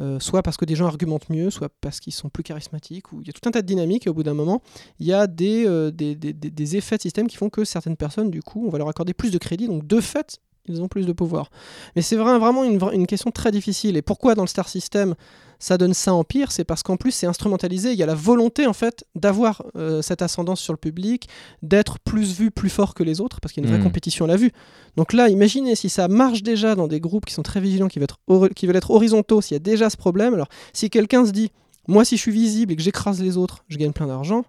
euh, 0.00 0.18
soit 0.18 0.42
parce 0.42 0.56
que 0.56 0.64
des 0.64 0.74
gens 0.74 0.86
argumentent 0.86 1.28
mieux, 1.28 1.50
soit 1.50 1.68
parce 1.80 2.00
qu'ils 2.00 2.14
sont 2.14 2.30
plus 2.30 2.42
charismatiques, 2.42 3.12
ou 3.12 3.20
il 3.20 3.26
y 3.26 3.30
a 3.30 3.32
tout 3.32 3.46
un 3.46 3.50
tas 3.50 3.60
de 3.60 3.66
dynamiques, 3.66 4.06
et 4.06 4.10
au 4.10 4.14
bout 4.14 4.22
d'un 4.22 4.34
moment, 4.34 4.62
il 4.98 5.06
y 5.06 5.12
a 5.12 5.24
euh, 5.24 5.90
des, 5.90 6.14
des, 6.14 6.32
des, 6.32 6.76
effets 6.76 6.96
de 6.96 7.02
système 7.02 7.26
qui 7.26 7.36
font 7.36 7.50
que 7.50 7.64
certaines 7.64 7.96
personnes, 7.96 8.30
du 8.30 8.42
coup, 8.42 8.64
on 8.66 8.70
va 8.70 8.78
leur 8.78 8.88
accorder 8.88 9.12
plus 9.12 9.30
de 9.30 9.38
crédit, 9.38 9.66
donc 9.66 9.86
de 9.86 10.00
fait, 10.00 10.38
ils 10.70 10.82
ont 10.82 10.88
plus 10.88 11.06
de 11.06 11.12
pouvoir. 11.12 11.50
Mais 11.96 12.02
c'est 12.02 12.16
vraiment 12.16 12.64
une, 12.64 12.80
une, 12.92 13.06
question 13.06 13.30
très 13.30 13.50
difficile, 13.50 13.96
et 13.96 14.02
pourquoi 14.02 14.34
dans 14.34 14.42
le 14.42 14.48
Star 14.48 14.68
System 14.68 15.14
ça 15.60 15.76
donne 15.76 15.92
ça 15.92 16.14
en 16.14 16.24
pire, 16.24 16.50
c'est 16.50 16.64
parce 16.64 16.82
qu'en 16.82 16.96
plus 16.96 17.12
c'est 17.12 17.26
instrumentalisé, 17.26 17.92
il 17.92 17.98
y 17.98 18.02
a 18.02 18.06
la 18.06 18.14
volonté 18.14 18.66
en 18.66 18.72
fait 18.72 19.04
d'avoir 19.14 19.62
euh, 19.76 20.00
cette 20.00 20.22
ascendance 20.22 20.58
sur 20.58 20.72
le 20.72 20.78
public, 20.78 21.28
d'être 21.62 21.98
plus 22.00 22.32
vu, 22.32 22.50
plus 22.50 22.70
fort 22.70 22.94
que 22.94 23.02
les 23.02 23.20
autres, 23.20 23.40
parce 23.40 23.52
qu'il 23.52 23.62
y 23.62 23.66
a 23.66 23.68
une 23.68 23.74
vraie 23.74 23.82
hmm. 23.82 23.84
compétition 23.84 24.24
à 24.24 24.28
la 24.28 24.36
vue. 24.36 24.50
Donc 24.96 25.12
là, 25.12 25.28
imaginez 25.28 25.76
si 25.76 25.90
ça 25.90 26.08
marche 26.08 26.42
déjà 26.42 26.74
dans 26.74 26.88
des 26.88 26.98
groupes 26.98 27.26
qui 27.26 27.34
sont 27.34 27.42
très 27.42 27.60
vigilants, 27.60 27.88
qui 27.88 27.98
veulent 27.98 28.08
être, 28.08 28.48
qui 28.54 28.66
veulent 28.66 28.76
être 28.76 28.90
horizontaux, 28.90 29.42
s'il 29.42 29.54
y 29.54 29.56
a 29.56 29.60
déjà 29.60 29.90
ce 29.90 29.98
problème, 29.98 30.32
alors 30.32 30.48
si 30.72 30.88
quelqu'un 30.88 31.26
se 31.26 31.30
dit, 31.30 31.50
moi 31.86 32.06
si 32.06 32.16
je 32.16 32.22
suis 32.22 32.32
visible 32.32 32.72
et 32.72 32.76
que 32.76 32.82
j'écrase 32.82 33.20
les 33.20 33.36
autres, 33.36 33.64
je 33.68 33.76
gagne 33.76 33.92
plein 33.92 34.06
d'argent, 34.06 34.44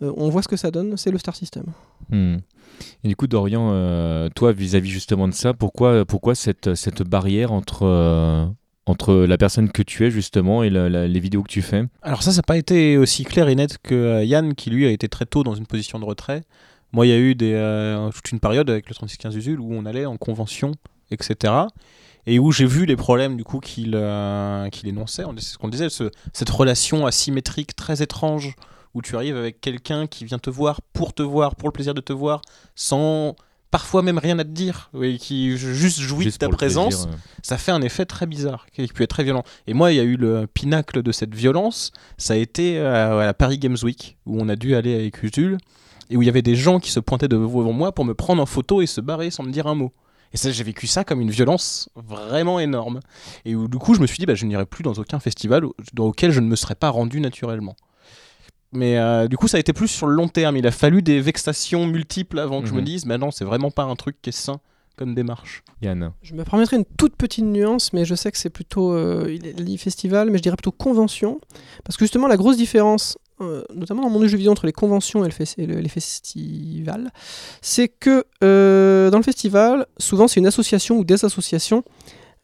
on 0.00 0.28
voit 0.30 0.42
ce 0.42 0.48
que 0.48 0.56
ça 0.56 0.70
donne, 0.70 0.96
c'est 0.96 1.10
le 1.10 1.18
Star 1.18 1.36
System. 1.36 1.64
Hmm. 2.08 2.36
Et 3.04 3.08
du 3.08 3.16
coup, 3.16 3.26
Dorian, 3.26 3.70
euh, 3.72 4.28
toi, 4.34 4.52
vis-à-vis 4.52 4.90
justement 4.90 5.28
de 5.28 5.34
ça, 5.34 5.52
pourquoi, 5.52 6.04
pourquoi 6.04 6.34
cette, 6.34 6.74
cette 6.74 7.02
barrière 7.02 7.52
entre, 7.52 8.50
entre 8.90 9.14
la 9.14 9.38
personne 9.38 9.70
que 9.70 9.82
tu 9.82 10.04
es 10.04 10.10
justement 10.10 10.62
et 10.62 10.70
les 10.70 11.20
vidéos 11.20 11.42
que 11.42 11.50
tu 11.50 11.62
fais? 11.62 11.84
Alors 12.02 12.22
ça, 12.22 12.32
ça 12.32 12.38
n'a 12.38 12.42
pas 12.42 12.58
été 12.58 12.98
aussi 12.98 13.24
clair 13.24 13.48
et 13.48 13.54
net 13.54 13.78
que 13.82 13.94
euh, 13.94 14.24
Yann, 14.24 14.54
qui 14.54 14.70
lui 14.70 14.86
a 14.86 14.90
été 14.90 15.08
très 15.08 15.26
tôt 15.26 15.42
dans 15.42 15.54
une 15.54 15.66
position 15.66 15.98
de 15.98 16.04
retrait. 16.04 16.42
Moi, 16.92 17.06
il 17.06 17.10
y 17.10 17.12
a 17.12 17.18
eu 17.18 17.34
des, 17.34 17.52
euh, 17.54 18.10
toute 18.10 18.32
une 18.32 18.40
période 18.40 18.68
avec 18.68 18.88
le 18.88 18.94
3615 18.94 19.36
Usul 19.36 19.60
où 19.60 19.72
on 19.72 19.86
allait 19.86 20.06
en 20.06 20.16
convention, 20.16 20.72
etc. 21.10 21.54
Et 22.26 22.38
où 22.38 22.52
j'ai 22.52 22.66
vu 22.66 22.84
les 22.84 22.96
problèmes 22.96 23.36
du 23.36 23.44
coup 23.44 23.60
qu'il 23.60 23.92
euh, 23.94 24.68
qu'il 24.68 24.88
énonçait. 24.88 25.22
C'est 25.36 25.52
ce 25.52 25.58
qu'on 25.58 25.68
disait, 25.68 25.88
cette 26.32 26.50
relation 26.50 27.06
asymétrique 27.06 27.76
très 27.76 28.02
étrange 28.02 28.56
où 28.94 29.02
tu 29.02 29.16
arrives 29.16 29.36
avec 29.36 29.60
quelqu'un 29.60 30.06
qui 30.06 30.24
vient 30.24 30.38
te 30.38 30.50
voir 30.50 30.80
pour 30.92 31.12
te 31.12 31.22
voir, 31.22 31.56
pour 31.56 31.68
le 31.68 31.72
plaisir 31.72 31.94
de 31.94 32.00
te 32.00 32.12
voir, 32.12 32.42
sans 32.74 33.36
parfois 33.70 34.02
même 34.02 34.18
rien 34.18 34.38
à 34.38 34.44
te 34.44 34.50
dire, 34.50 34.90
oui, 34.92 35.18
qui 35.18 35.56
juste 35.56 36.00
jouit 36.00 36.26
de 36.26 36.30
ta 36.30 36.48
présence, 36.48 37.08
ça 37.42 37.56
fait 37.56 37.70
un 37.70 37.82
effet 37.82 38.04
très 38.04 38.26
bizarre, 38.26 38.66
qui 38.72 38.86
peut 38.88 39.04
être 39.04 39.10
très 39.10 39.24
violent. 39.24 39.44
Et 39.66 39.74
moi, 39.74 39.92
il 39.92 39.96
y 39.96 40.00
a 40.00 40.04
eu 40.04 40.16
le 40.16 40.46
pinacle 40.46 41.02
de 41.02 41.12
cette 41.12 41.34
violence, 41.34 41.92
ça 42.18 42.34
a 42.34 42.36
été 42.36 42.78
à, 42.80 43.24
la 43.24 43.34
Paris 43.34 43.58
Games 43.58 43.76
Week, 43.82 44.16
où 44.26 44.40
on 44.40 44.48
a 44.48 44.56
dû 44.56 44.74
aller 44.74 44.94
avec 44.94 45.22
Usul, 45.22 45.58
et 46.10 46.16
où 46.16 46.22
il 46.22 46.26
y 46.26 46.28
avait 46.28 46.42
des 46.42 46.56
gens 46.56 46.80
qui 46.80 46.90
se 46.90 46.98
pointaient 46.98 47.28
devant 47.28 47.72
moi 47.72 47.92
pour 47.92 48.04
me 48.04 48.14
prendre 48.14 48.42
en 48.42 48.46
photo 48.46 48.82
et 48.82 48.86
se 48.86 49.00
barrer 49.00 49.30
sans 49.30 49.44
me 49.44 49.52
dire 49.52 49.68
un 49.68 49.76
mot. 49.76 49.92
Et 50.32 50.36
ça, 50.36 50.50
j'ai 50.50 50.64
vécu 50.64 50.86
ça 50.86 51.02
comme 51.04 51.20
une 51.20 51.30
violence 51.30 51.88
vraiment 51.96 52.60
énorme. 52.60 53.00
Et 53.44 53.56
où, 53.56 53.66
du 53.66 53.78
coup, 53.78 53.94
je 53.94 54.00
me 54.00 54.06
suis 54.06 54.18
dit, 54.18 54.26
bah, 54.26 54.34
je 54.34 54.46
n'irai 54.46 54.64
plus 54.64 54.82
dans 54.82 54.92
aucun 54.94 55.18
festival 55.18 55.64
auquel 55.98 56.30
je 56.30 56.40
ne 56.40 56.46
me 56.46 56.56
serais 56.56 56.76
pas 56.76 56.88
rendu 56.88 57.20
naturellement. 57.20 57.74
Mais 58.72 58.98
euh, 58.98 59.26
du 59.26 59.36
coup, 59.36 59.48
ça 59.48 59.56
a 59.56 59.60
été 59.60 59.72
plus 59.72 59.88
sur 59.88 60.06
le 60.06 60.14
long 60.14 60.28
terme. 60.28 60.56
Il 60.56 60.66
a 60.66 60.70
fallu 60.70 61.02
des 61.02 61.20
vexations 61.20 61.86
multiples 61.86 62.38
avant 62.38 62.62
que 62.62 62.68
je 62.68 62.72
me 62.72 62.78
mhm. 62.78 62.84
dise, 62.84 63.06
mais 63.06 63.18
non, 63.18 63.30
c'est 63.30 63.44
vraiment 63.44 63.70
pas 63.70 63.82
un 63.82 63.96
truc 63.96 64.16
qui 64.22 64.30
est 64.30 64.32
sain 64.32 64.60
comme 65.00 65.14
démarche. 65.14 65.62
Yann. 65.80 66.12
Je 66.20 66.34
me 66.34 66.44
permettrai 66.44 66.76
une 66.76 66.84
toute 66.84 67.16
petite 67.16 67.46
nuance, 67.46 67.94
mais 67.94 68.04
je 68.04 68.14
sais 68.14 68.30
que 68.30 68.36
c'est 68.36 68.50
plutôt 68.50 68.92
euh, 68.92 69.34
festival, 69.78 70.28
mais 70.28 70.36
je 70.36 70.42
dirais 70.42 70.56
plutôt 70.56 70.72
convention. 70.72 71.40
Parce 71.84 71.96
que 71.96 72.04
justement, 72.04 72.28
la 72.28 72.36
grosse 72.36 72.58
différence, 72.58 73.16
euh, 73.40 73.64
notamment 73.74 74.02
dans 74.02 74.10
mon 74.10 74.20
jeu 74.28 74.36
vidéo 74.36 74.52
entre 74.52 74.66
les 74.66 74.74
conventions 74.74 75.24
et, 75.24 75.30
les 75.56 75.88
festivals, 75.88 77.10
c'est 77.62 77.88
que 77.88 78.26
euh, 78.44 79.08
dans 79.08 79.16
le 79.16 79.24
festival, 79.24 79.86
souvent 79.96 80.28
c'est 80.28 80.38
une 80.38 80.46
association 80.46 80.98
ou 80.98 81.04
des 81.04 81.24
associations 81.24 81.82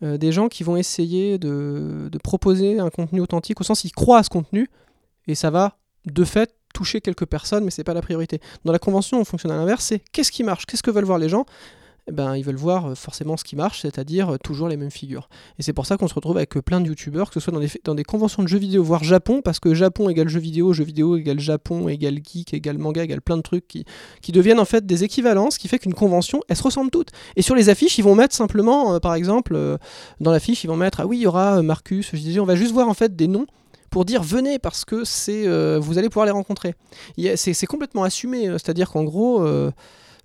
des 0.03 0.31
gens 0.31 0.49
qui 0.49 0.63
vont 0.63 0.77
essayer 0.77 1.39
de, 1.39 2.11
de, 2.13 2.19
proposer 2.19 2.79
un 2.79 2.91
contenu 2.91 3.23
authentique, 3.23 3.59
au 3.63 3.65
sens 3.65 3.83
ils 3.83 3.93
croient 3.93 4.19
à 4.19 4.23
ce 4.23 4.29
contenu, 4.29 4.69
et 5.27 5.35
ça 5.35 5.49
va 5.49 5.79
de 6.07 6.25
fait 6.25 6.55
toucher 6.75 7.01
quelques 7.01 7.27
personnes, 7.27 7.65
mais 7.65 7.71
c'est 7.71 7.85
pas 7.85 7.95
la 7.95 8.03
priorité. 8.03 8.41
Dans 8.65 8.73
la 8.73 8.79
convention, 8.79 9.21
on 9.21 9.25
fonctionne 9.25 9.53
à 9.53 9.57
l'inverse, 9.57 9.85
c'est 9.85 10.01
qu'est-ce 10.13 10.31
qui 10.31 10.45
marche, 10.45 10.67
qu'est-ce 10.67 10.83
que 10.83 10.91
veulent 10.91 11.05
voir 11.05 11.19
les 11.19 11.29
gens? 11.29 11.47
Eh 12.09 12.13
ben, 12.13 12.37
ils 12.37 12.45
veulent 12.45 12.55
voir 12.55 12.87
euh, 12.87 12.95
forcément 12.95 13.37
ce 13.37 13.43
qui 13.43 13.57
marche, 13.57 13.81
c'est-à-dire 13.81 14.35
euh, 14.35 14.37
toujours 14.39 14.69
les 14.69 14.77
mêmes 14.77 14.93
figures. 14.93 15.29
Et 15.59 15.65
c'est 15.65 15.73
pour 15.73 15.87
ça 15.87 15.97
qu'on 15.97 16.07
se 16.07 16.15
retrouve 16.15 16.37
avec 16.37 16.57
euh, 16.57 16.63
plein 16.63 16.81
de 16.81 16.87
youtubeurs, 16.87 17.31
que 17.31 17.35
ce 17.35 17.41
soit 17.41 17.53
dans 17.85 17.95
des, 17.95 18.05
conventions 18.05 18.45
de 18.45 18.49
jeux 18.49 18.59
vidéo, 18.59 18.85
voire 18.85 19.03
Japon, 19.03 19.43
parce 19.43 19.59
que 19.59 19.75
Japon 19.75 20.09
égale 20.09 20.29
jeux 20.29 20.39
vidéo, 20.39 20.73
jeux 20.73 20.85
vidéo 20.85 21.17
égale 21.17 21.41
Japon, 21.41 21.89
égale 21.89 22.21
geek, 22.23 22.55
égale 22.55 22.79
manga, 22.79 23.03
égale 23.03 23.23
plein 23.23 23.37
de 23.37 23.43
trucs 23.43 23.67
qui, 23.67 23.85
qui 24.23 24.31
deviennent 24.31 24.61
en 24.61 24.65
fait 24.65 24.87
des 24.87 25.03
équivalences, 25.03 25.59
qui 25.59 25.67
fait 25.67 25.81
qu'une 25.81 25.95
convention, 25.95 26.43
elles 26.49 26.57
se 26.57 26.63
ressemblent 26.63 26.93
toutes. 26.93 27.11
Et 27.35 27.43
sur 27.43 27.57
les 27.57 27.71
affiches, 27.71 27.99
ils 27.99 28.05
vont 28.05 28.15
mettre 28.15 28.37
simplement, 28.37 29.01
par 29.01 29.15
exemple, 29.15 29.79
dans 30.21 30.31
l'affiche, 30.31 30.63
ils 30.63 30.69
vont 30.69 30.77
mettre, 30.77 31.01
ah 31.01 31.07
oui, 31.07 31.19
il 31.19 31.23
y 31.23 31.27
aura 31.27 31.61
Marcus, 31.63 32.11
je 32.13 32.19
disais, 32.19 32.39
on 32.39 32.47
va 32.47 32.55
juste 32.55 32.73
voir 32.73 32.89
en 32.89 32.95
fait 32.95 33.17
des 33.17 33.27
noms 33.27 33.47
pour 33.97 34.05
dire 34.05 34.23
venez 34.23 34.59
parce 34.59 34.85
que 34.85 35.05
c'est 35.05 35.47
euh, 35.47 35.79
vous 35.81 35.97
allez 35.97 36.11
pouvoir 36.11 36.27
les 36.27 36.33
rencontrer. 36.33 36.75
C'est 37.37 37.65
complètement 37.65 38.03
assumé, 38.03 38.47
euh, 38.47 38.59
c'est-à-dire 38.59 38.91
qu'en 38.91 39.05
gros, 39.05 39.43
euh, 39.43 39.71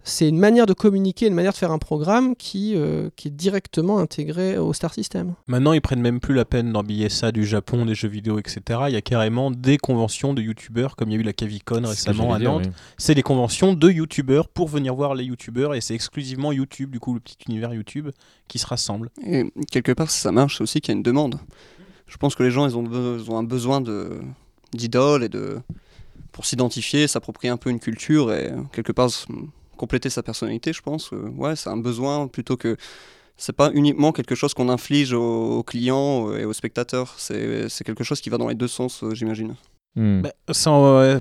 c'est 0.04 0.28
une 0.28 0.40
manière 0.40 0.66
de 0.66 0.74
communiquer, 0.74 1.28
une 1.28 1.34
manière 1.34 1.54
de 1.54 1.58
faire 1.58 1.72
un 1.72 1.78
programme 1.78 2.36
qui, 2.36 2.74
euh, 2.76 3.10
qui 3.16 3.30
est 3.30 3.32
directement 3.32 4.00
intégré 4.00 4.58
au 4.58 4.74
Star 4.74 4.94
System. 4.94 5.36
Maintenant, 5.48 5.72
ils 5.72 5.80
prennent 5.80 6.02
même 6.02 6.20
plus 6.20 6.36
la 6.36 6.44
peine 6.44 6.74
d'embiller 6.74 7.08
ça 7.08 7.32
du 7.32 7.46
Japon, 7.46 7.86
des 7.86 7.96
jeux 7.96 8.10
vidéo, 8.10 8.40
etc. 8.40 8.62
Il 8.90 8.94
y 8.94 8.98
a 8.98 9.02
carrément 9.02 9.52
des 9.52 9.78
conventions 9.78 10.34
de 10.34 10.42
youtubeurs, 10.42 10.98
comme 10.98 11.10
il 11.10 11.14
y 11.14 11.16
a 11.16 11.22
eu 11.22 11.24
la 11.24 11.32
Cavicon 11.32 11.84
récemment 11.86 12.34
à 12.34 12.40
Nantes. 12.40 12.68
C'est 12.98 13.16
des 13.16 13.24
conventions 13.24 13.72
de 13.72 13.90
youtubeurs 13.90 14.50
pour 14.50 14.68
venir 14.68 14.96
voir 14.96 15.16
les 15.16 15.24
youtubeurs 15.24 15.76
et 15.76 15.80
c'est 15.80 15.96
exclusivement 15.96 16.52
YouTube, 16.52 16.92
du 16.92 17.00
coup, 17.00 17.14
le 17.14 17.22
petit 17.22 17.38
univers 17.48 17.74
YouTube 17.74 18.10
qui 18.50 18.60
se 18.60 18.68
rassemble. 18.68 19.12
Et 19.26 19.46
quelque 19.72 19.94
part, 19.94 20.12
ça 20.12 20.34
marche, 20.34 20.60
aussi 20.60 20.82
qu'il 20.82 20.92
y 20.92 20.96
a 20.96 20.98
une 20.98 21.04
demande. 21.04 21.40
Je 22.12 22.18
pense 22.18 22.36
que 22.36 22.44
les 22.44 22.52
gens, 22.52 22.68
ils 22.68 22.76
ont, 22.76 23.38
un 23.38 23.44
besoin 23.44 23.82
d'idoles 24.74 25.24
et 25.24 25.30
de 25.30 25.62
pour 26.34 26.46
s'identifier, 26.46 27.08
s'approprier 27.08 27.52
un 27.52 27.58
peu 27.58 27.70
une 27.70 27.80
culture 27.80 28.34
et 28.34 28.52
quelque 28.74 28.92
part 28.92 29.10
compléter 29.78 30.10
sa 30.10 30.22
personnalité, 30.22 30.74
je 30.74 30.82
pense. 30.82 31.12
ouais, 31.12 31.56
c'est 31.56 31.70
un 31.70 31.78
besoin 31.78 32.28
plutôt 32.28 32.58
que 32.58 32.76
c'est 33.38 33.56
pas 33.56 33.72
uniquement 33.74 34.12
quelque 34.12 34.36
chose 34.36 34.54
qu'on 34.54 34.70
inflige 34.70 35.14
aux, 35.14 35.64
clients 35.64 36.36
et 36.36 36.44
aux 36.44 36.54
spectateurs. 36.54 37.16
C'est 37.18 37.84
quelque 37.86 38.04
chose 38.04 38.20
qui 38.20 38.30
va 38.30 38.38
dans 38.38 38.50
les 38.50 38.56
deux 38.56 38.68
sens, 38.68 39.04
euh, 39.04 39.16
j'imagine. 39.16 39.56
Hmm. 39.96 40.22
Bah, 40.22 40.32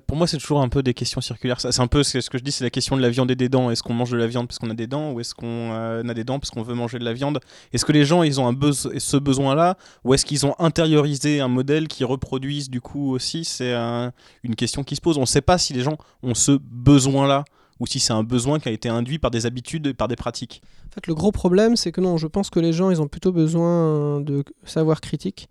pour 0.07 0.17
moi, 0.17 0.29
c'est 0.29 0.39
toujours 0.39 0.61
un 0.61 0.69
peu 0.69 0.83
des 0.83 0.95
questions 0.95 1.21
circulaires. 1.21 1.61
C'est 1.61 1.81
un 1.81 1.87
peu 1.89 2.05
ce 2.05 2.19
que 2.31 2.39
je 2.39 2.45
dis, 2.45 2.53
c'est 2.53 2.63
la 2.63 2.71
question 2.71 2.97
de 2.97 3.03
la 3.03 3.11
viande 3.11 3.31
et 3.31 3.35
des 3.35 3.49
dents. 3.49 3.71
Est-ce 3.71 3.83
qu'on 3.83 3.95
mange 3.95 4.11
de 4.11 4.17
la 4.17 4.29
viande 4.29 4.47
parce 4.47 4.59
qu'on 4.59 4.71
a 4.71 4.75
des 4.75 4.87
dents, 4.87 5.13
ou 5.13 5.21
est-ce 5.21 5.35
qu'on 5.35 5.73
euh, 5.73 6.03
a 6.07 6.15
des 6.15 6.23
dents 6.23 6.39
parce 6.39 6.51
qu'on 6.51 6.63
veut 6.63 6.75
manger 6.75 6.99
de 6.99 7.05
la 7.05 7.13
viande? 7.13 7.41
Est-ce 7.73 7.85
que 7.85 7.93
les 7.93 8.05
gens, 8.05 8.23
ils 8.23 8.41
ont 8.41 8.47
un 8.47 8.73
ce 8.73 9.17
besoin-là, 9.17 9.77
ou 10.05 10.15
est-ce 10.15 10.25
qu'ils 10.25 10.47
ont 10.47 10.55
intériorisé 10.59 11.41
un 11.41 11.49
modèle 11.49 11.89
qui 11.89 12.05
reproduise 12.05 12.71
du 12.71 12.81
coup 12.81 13.13
aussi? 13.13 13.45
C'est 13.45 13.75
une 13.75 14.55
question 14.55 14.85
qui 14.85 14.95
se 14.95 15.01
pose. 15.01 15.19
On 15.19 15.23
ne 15.23 15.27
sait 15.27 15.41
pas 15.41 15.59
si 15.59 15.73
les 15.73 15.83
gens 15.83 15.99
ont 16.23 16.35
ce 16.35 16.53
besoin-là 16.53 17.45
ou 17.81 17.87
si 17.87 17.99
c'est 17.99 18.13
un 18.13 18.23
besoin 18.23 18.61
qui 18.61 18.69
a 18.69 18.73
été 18.73 18.89
induit 18.89 19.19
par 19.19 19.31
des 19.31 19.47
habitudes 19.47 19.87
et 19.89 19.95
par 19.95 20.07
des 20.07 20.17
pratiques. 20.17 20.63
En 20.91 20.95
fait, 20.95 21.07
le 21.07 21.15
gros 21.15 21.33
problème, 21.33 21.77
c'est 21.77 21.93
que 21.93 22.01
non, 22.01 22.19
je 22.19 22.27
pense 22.27 22.51
que 22.51 22.61
les 22.61 22.73
gens, 22.73 22.91
ils 22.91 23.01
ont 23.01 23.09
plutôt 23.09 23.33
besoin 23.33 24.21
de 24.21 24.45
savoir 24.65 25.01
critique. 25.01 25.49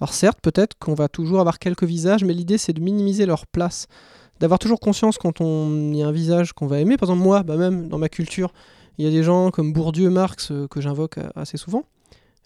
Alors 0.00 0.12
certes, 0.12 0.38
peut-être 0.40 0.76
qu'on 0.78 0.94
va 0.94 1.08
toujours 1.08 1.40
avoir 1.40 1.58
quelques 1.58 1.84
visages, 1.84 2.24
mais 2.24 2.32
l'idée, 2.32 2.58
c'est 2.58 2.72
de 2.72 2.80
minimiser 2.80 3.26
leur 3.26 3.46
place. 3.46 3.86
D'avoir 4.40 4.58
toujours 4.60 4.78
conscience 4.78 5.18
quand 5.18 5.40
on 5.40 5.92
y 5.92 6.02
a 6.02 6.06
un 6.06 6.12
visage 6.12 6.52
qu'on 6.52 6.68
va 6.68 6.78
aimer. 6.78 6.96
Par 6.96 7.08
exemple, 7.08 7.24
moi, 7.24 7.42
bah 7.42 7.56
même 7.56 7.88
dans 7.88 7.98
ma 7.98 8.08
culture, 8.08 8.52
il 8.98 9.04
y 9.04 9.08
a 9.08 9.10
des 9.10 9.24
gens 9.24 9.50
comme 9.50 9.72
Bourdieu, 9.72 10.10
Marx, 10.10 10.50
euh, 10.50 10.68
que 10.68 10.80
j'invoque 10.80 11.18
assez 11.34 11.56
souvent. 11.56 11.84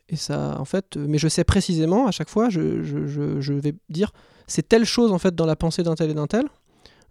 Et 0.09 0.17
ça, 0.17 0.57
en 0.59 0.65
fait, 0.65 0.97
euh, 0.97 1.07
mais 1.09 1.19
je 1.19 1.29
sais 1.29 1.45
précisément, 1.45 2.07
à 2.07 2.11
chaque 2.11 2.29
fois, 2.29 2.51
je, 2.51 3.53
vais 3.53 3.75
dire, 3.88 4.12
c'est 4.47 4.69
telle 4.69 4.85
chose, 4.85 5.12
en 5.12 5.19
fait, 5.19 5.35
dans 5.35 5.47
la 5.47 5.57
pensée 5.57 5.83
d'un 5.83 5.95
tel 5.95 6.11
et 6.11 6.15
d'un 6.15 6.27
tel, 6.27 6.47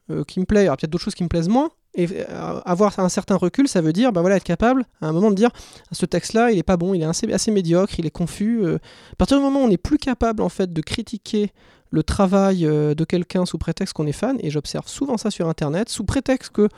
euh, 0.09 0.23
qui 0.23 0.39
me 0.39 0.45
plaît. 0.45 0.63
Il 0.63 0.65
y 0.65 0.67
a 0.67 0.75
peut-être 0.75 0.91
d'autres 0.91 1.03
choses 1.03 1.15
qui 1.15 1.23
me 1.23 1.29
plaisent 1.29 1.49
moins, 1.49 1.69
et 1.93 2.07
euh, 2.11 2.59
avoir 2.65 2.97
un 2.99 3.09
certain 3.09 3.35
recul, 3.35 3.67
ça 3.67 3.81
veut 3.81 3.91
dire 3.91 4.13
bah 4.13 4.21
voilà, 4.21 4.37
être 4.37 4.43
capable 4.43 4.85
à 5.01 5.07
un 5.07 5.11
moment 5.11 5.29
de 5.29 5.35
dire 5.35 5.49
ce 5.91 6.05
texte-là, 6.05 6.51
il 6.51 6.57
est 6.57 6.63
pas 6.63 6.77
bon, 6.77 6.93
il 6.93 7.01
est 7.01 7.05
assez, 7.05 7.31
assez 7.33 7.51
médiocre, 7.51 7.99
il 7.99 8.05
est 8.05 8.11
confus. 8.11 8.61
Euh. 8.63 8.77
À 9.11 9.15
partir 9.17 9.37
du 9.37 9.43
moment 9.43 9.61
où 9.61 9.65
on 9.65 9.67
n'est 9.67 9.77
plus 9.77 9.97
capable 9.97 10.41
en 10.41 10.49
fait 10.49 10.71
de 10.71 10.81
critiquer 10.81 11.51
le 11.89 12.03
travail 12.03 12.65
euh, 12.65 12.95
de 12.95 13.03
quelqu'un 13.03 13.45
sous 13.45 13.57
prétexte 13.57 13.93
qu'on 13.93 14.07
est 14.07 14.13
fan, 14.13 14.37
et 14.41 14.49
j'observe 14.49 14.87
souvent 14.87 15.17
ça 15.17 15.31
sur 15.31 15.49
Internet, 15.49 15.89
sous 15.89 16.05
prétexte 16.05 16.51
que 16.51 16.69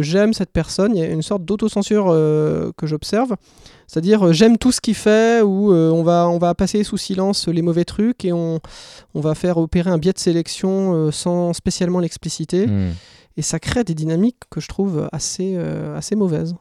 j'aime 0.00 0.32
cette 0.32 0.50
personne, 0.50 0.96
il 0.96 0.98
y 0.98 1.02
a 1.04 1.08
une 1.08 1.22
sorte 1.22 1.44
d'autocensure 1.44 2.06
que 2.06 2.86
j'observe, 2.86 3.36
c'est-à-dire 3.86 4.32
j'aime 4.32 4.58
tout 4.58 4.72
ce 4.72 4.80
qu'il 4.80 4.96
fait, 4.96 5.40
ou 5.40 5.72
on, 5.72 6.02
va, 6.02 6.28
on 6.28 6.38
va 6.38 6.52
passer 6.56 6.82
sous 6.82 6.96
silence 6.96 7.46
les 7.46 7.62
mauvais 7.62 7.84
trucs, 7.84 8.24
et 8.24 8.32
on, 8.32 8.58
on 9.14 9.20
va 9.20 9.36
faire 9.36 9.56
opérer 9.56 9.88
un 9.88 9.98
biais 9.98 10.12
de 10.12 10.18
sélection 10.18 11.12
sans 11.12 11.52
spécialement 11.52 12.00
l'expliciter. 12.00 12.66
Hmm. 12.66 12.90
Et 13.38 13.42
ça 13.42 13.60
crée 13.60 13.84
des 13.84 13.94
dynamiques 13.94 14.42
que 14.50 14.60
je 14.60 14.66
trouve 14.66 15.08
assez, 15.12 15.54
euh, 15.56 16.00
mauvaises 16.16 16.56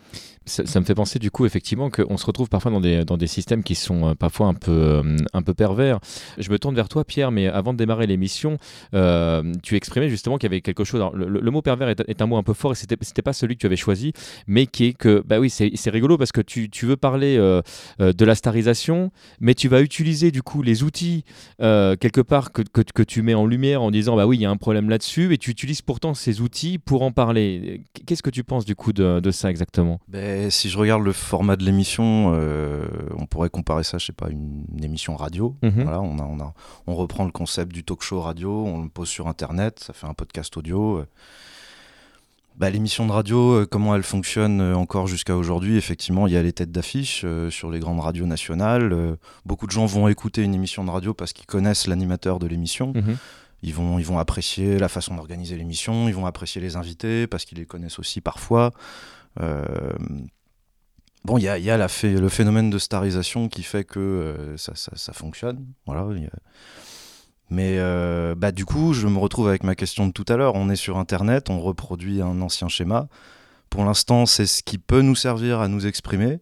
ça, 0.48 0.80
me 0.80 0.86
fait 0.86 0.96
penser 0.96 1.20
du 1.20 1.32
coup 1.32 1.46
effectivement 1.46 1.90
qu'on 1.90 2.18
se 2.18 2.26
retrouve 2.26 2.50
parfois 2.50 2.72
dans 2.72 2.82
des, 2.82 3.06
dans 3.06 3.18
des 3.18 3.28
systèmes 3.28 3.64
qui 3.64 3.76
sont 3.76 4.10
euh, 4.10 4.16
parfois 4.16 4.48
un 4.48 4.54
peu, 4.54 4.72
euh, 4.72 5.18
un 5.34 5.42
peu 5.42 5.54
pervers. 5.54 6.00
Je 6.38 6.50
me 6.50 6.58
tourne 6.58 6.76
vers 6.76 6.90
toi 6.90 7.04
Pierre, 7.04 7.32
mais 7.32 7.48
avant 7.48 7.74
de 7.74 7.78
démarrer 7.78 8.08
l'émission, 8.08 8.58
euh, 8.94 9.54
tu 9.64 9.76
exprimais 9.76 10.10
justement 10.10 10.38
qu'il 10.38 10.50
y 10.50 10.54
avait 10.54 10.62
quelque 10.62 10.84
chose. 10.84 11.04
le, 11.14 11.52
mot 11.52 11.62
pervers 11.62 11.90
est, 11.90 12.22
un 12.22 12.26
mot 12.26 12.38
un 12.38 12.44
peu 12.44 12.54
fort 12.54 12.72
et 12.72 12.76
c'était, 12.76 12.98
c'était 13.02 13.22
pas 13.22 13.34
celui 13.34 13.56
que 13.56 13.62
tu 13.62 13.66
avais 13.66 13.76
choisi, 13.76 14.14
mais 14.48 14.66
qui 14.66 14.86
est 14.86 14.94
que, 14.94 15.24
bah 15.26 15.40
oui, 15.40 15.50
c'est, 15.50 15.72
c'est 15.76 15.90
rigolo 15.90 16.18
parce 16.18 16.32
que 16.32 16.42
tu, 16.42 16.70
tu 16.70 16.86
veux 16.86 16.98
parler 16.98 17.38
de 17.38 18.26
la 18.26 18.36
starisation, 18.36 19.12
mais 19.40 19.54
tu 19.54 19.68
vas 19.68 19.82
utiliser 19.82 20.32
du 20.32 20.42
coup 20.42 20.62
les 20.62 20.84
outils 20.84 21.24
quelque 21.60 22.22
part 22.22 22.52
que, 22.52 22.62
que, 22.62 23.04
tu 23.04 23.22
mets 23.22 23.34
en 23.34 23.46
lumière 23.46 23.82
en 23.82 23.92
disant 23.92 24.16
bah 24.16 24.26
oui, 24.26 24.38
il 24.38 24.42
y 24.42 24.46
a 24.46 24.50
un 24.50 24.58
problème 24.58 24.90
là-dessus, 24.90 25.34
et 25.34 25.38
tu 25.38 25.52
utilises 25.52 25.82
pourtant 25.82 26.14
ces 26.14 26.42
outils 26.42 26.78
pour 26.78 27.02
en 27.02 27.12
parler. 27.12 27.82
Qu'est-ce 28.06 28.24
que 28.24 28.30
tu 28.30 28.44
penses 28.44 28.66
du 28.66 28.76
coup 28.76 28.94
de, 28.94 29.20
de 29.20 29.32
ça 29.32 29.50
exactement? 29.50 30.00
Ben, 30.08 30.37
si 30.50 30.70
je 30.70 30.78
regarde 30.78 31.04
le 31.04 31.14
format 31.14 31.56
de 31.56 31.64
l'émission, 31.64 32.32
euh, 32.34 32.86
on 33.18 33.26
pourrait 33.26 33.50
comparer 33.50 33.84
ça, 33.84 33.98
je 33.98 34.06
sais 34.06 34.14
pas, 34.14 34.30
une, 34.30 34.66
une 34.76 34.84
émission 34.84 35.16
radio. 35.16 35.56
Mhm. 35.64 35.84
Voilà, 35.84 36.02
on, 36.02 36.20
a, 36.20 36.24
on, 36.24 36.40
a, 36.40 36.54
on 36.88 36.96
reprend 36.96 37.26
le 37.26 37.32
concept 37.32 37.74
du 37.74 37.84
talk 37.84 38.02
show 38.02 38.22
radio, 38.22 38.66
on 38.66 38.84
le 38.84 38.90
pose 38.90 39.10
sur 39.10 39.28
Internet, 39.28 39.80
ça 39.80 39.94
fait 39.94 40.08
un 40.08 40.14
podcast 40.14 40.56
audio. 40.58 41.04
Bah, 42.58 42.72
l'émission 42.72 43.06
de 43.06 43.12
radio, 43.12 43.54
euh, 43.54 43.66
comment 43.70 43.96
elle 43.96 44.04
fonctionne 44.04 44.62
euh, 44.62 44.76
encore 44.76 45.06
jusqu'à 45.06 45.38
aujourd'hui 45.38 45.78
Effectivement, 45.78 46.26
il 46.26 46.34
y 46.34 46.38
a 46.38 46.42
les 46.42 46.54
têtes 46.54 46.72
d'affiche 46.72 47.24
sur 47.50 47.70
les 47.70 47.80
grandes 47.80 48.00
radios 48.00 48.26
nationales. 48.26 49.18
beaucoup 49.46 49.68
de 49.68 49.72
gens 49.72 49.86
vont 49.86 50.08
écouter 50.08 50.42
une 50.42 50.56
émission 50.56 50.84
de 50.84 50.90
radio 50.90 51.14
parce 51.14 51.34
qu'ils 51.34 51.46
connaissent 51.46 51.88
l'animateur 51.88 52.40
de 52.40 52.48
l'émission. 52.48 52.94
Mhm. 52.96 53.18
Ils 53.64 53.74
vont, 53.74 53.98
ils 53.98 54.06
vont 54.06 54.20
apprécier 54.20 54.78
la 54.78 54.88
façon 54.88 55.16
d'organiser 55.16 55.58
l'émission, 55.58 56.08
ils 56.08 56.14
vont 56.14 56.28
apprécier 56.28 56.62
les 56.62 56.76
invités 56.76 57.26
parce 57.26 57.44
qu'ils 57.46 57.58
les 57.58 57.66
connaissent 57.66 58.00
aussi 58.00 58.22
parfois. 58.22 58.72
Euh, 59.42 59.64
bon, 61.24 61.38
il 61.38 61.44
y 61.44 61.50
a, 61.50 61.78
le 61.78 62.30
phénomène 62.30 62.70
de 62.70 62.78
starisation 62.78 63.50
qui 63.50 63.64
fait 63.64 63.84
que 63.84 64.00
euh, 64.00 64.58
ça, 64.58 65.14
fonctionne. 65.14 65.66
Voilà. 65.86 66.06
Mais 67.50 67.76
euh, 67.78 68.36
bah, 68.36 68.52
du 68.52 68.66
coup, 68.66 68.94
je 68.94 69.08
me 69.08 69.18
retrouve 69.18 69.48
avec 69.48 69.64
ma 69.64 69.76
question 69.76 70.08
de 70.08 70.12
tout 70.12 70.26
à 70.28 70.36
l'heure. 70.38 70.56
On 70.56 70.70
est 70.70 70.76
sur 70.76 70.98
Internet, 70.98 71.50
on 71.50 71.60
reproduit 71.60 72.22
un 72.22 72.42
ancien 72.42 72.68
schéma. 72.68 73.08
Pour 73.70 73.84
l'instant, 73.84 74.26
c'est 74.26 74.46
ce 74.46 74.64
qui 74.64 74.78
peut 74.78 75.02
nous 75.02 75.16
servir 75.16 75.60
à 75.60 75.68
nous 75.68 75.86
exprimer. 75.88 76.40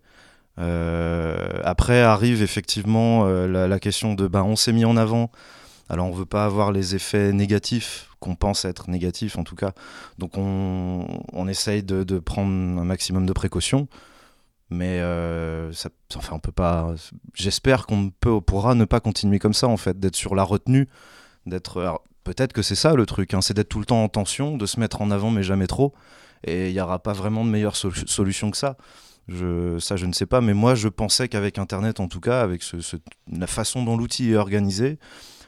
après 0.57 2.01
arrive 2.01 2.41
effectivement 2.41 3.25
la, 3.25 3.79
question 3.79 4.13
de 4.13 4.27
bah, 4.27 4.43
on 4.43 4.55
s'est 4.55 4.73
mis 4.73 4.85
en 4.85 4.95
avant, 4.95 5.31
alors 5.89 6.07
on 6.07 6.11
veut 6.11 6.25
pas 6.25 6.45
avoir 6.45 6.71
les 6.71 6.95
effets 6.95 7.33
négatifs 7.33 8.09
qu'on 8.25 8.35
pense 8.35 8.65
être 8.65 8.89
négatifs 8.89 9.37
en 9.37 9.43
tout 9.43 9.55
cas. 9.55 9.73
Donc 10.17 10.37
on, 10.37 11.05
on 11.31 11.47
essaye 11.47 11.83
de, 11.83 12.03
de, 12.03 12.19
prendre 12.19 12.51
un 12.81 12.83
maximum 12.83 13.25
de 13.25 13.33
précautions. 13.33 13.87
Mais 14.71 14.99
euh, 14.99 15.71
ça, 15.73 15.89
enfin, 16.15 16.35
on 16.35 16.39
peut 16.39 16.51
pas. 16.51 16.95
J'espère 17.35 17.85
qu'on 17.85 18.09
peut, 18.09 18.41
pourra 18.41 18.73
ne 18.73 18.85
pas 18.85 18.99
continuer 18.99 19.37
comme 19.37 19.53
ça 19.53 19.67
en 19.67 19.77
fait, 19.77 19.99
d'être 19.99 20.15
sur 20.15 20.33
la 20.35 20.43
retenue, 20.43 20.89
d'être. 21.45 22.01
Peut-être 22.23 22.53
que 22.53 22.63
c'est 22.63 22.75
ça 22.75 22.95
le 22.95 23.05
truc, 23.05 23.35
hein, 23.35 23.41
c'est 23.41 23.53
d'être 23.53 23.69
tout 23.69 23.77
le 23.77 23.85
temps 23.85 24.03
en 24.03 24.09
tension, 24.09 24.57
de 24.57 24.65
se 24.65 24.79
mettre 24.79 25.01
en 25.01 25.11
avant 25.11 25.29
mais 25.29 25.43
jamais 25.43 25.67
trop. 25.67 25.93
Et 26.43 26.69
il 26.69 26.73
n'y 26.73 26.81
aura 26.81 26.97
pas 26.97 27.13
vraiment 27.13 27.45
de 27.45 27.51
meilleure 27.51 27.75
solution 27.75 28.49
que 28.49 28.57
ça. 28.57 28.77
Je, 29.27 29.77
ça, 29.79 29.95
je 29.95 30.05
ne 30.05 30.13
sais 30.13 30.25
pas, 30.25 30.41
mais 30.41 30.53
moi, 30.53 30.75
je 30.75 30.87
pensais 30.87 31.27
qu'avec 31.27 31.57
Internet, 31.57 31.99
en 31.99 32.07
tout 32.07 32.19
cas, 32.19 32.41
avec 32.41 32.61
ce, 32.61 32.77
la 33.31 33.47
façon 33.47 33.83
dont 33.83 33.97
l'outil 33.97 34.31
est 34.31 34.35
organisé, 34.35 34.99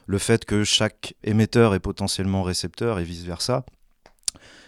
le 0.07 0.17
fait 0.17 0.45
que 0.45 0.63
chaque 0.63 1.13
émetteur 1.23 1.75
est 1.75 1.79
potentiellement 1.79 2.41
récepteur 2.41 2.97
et 2.99 3.03
vice-versa. 3.03 3.65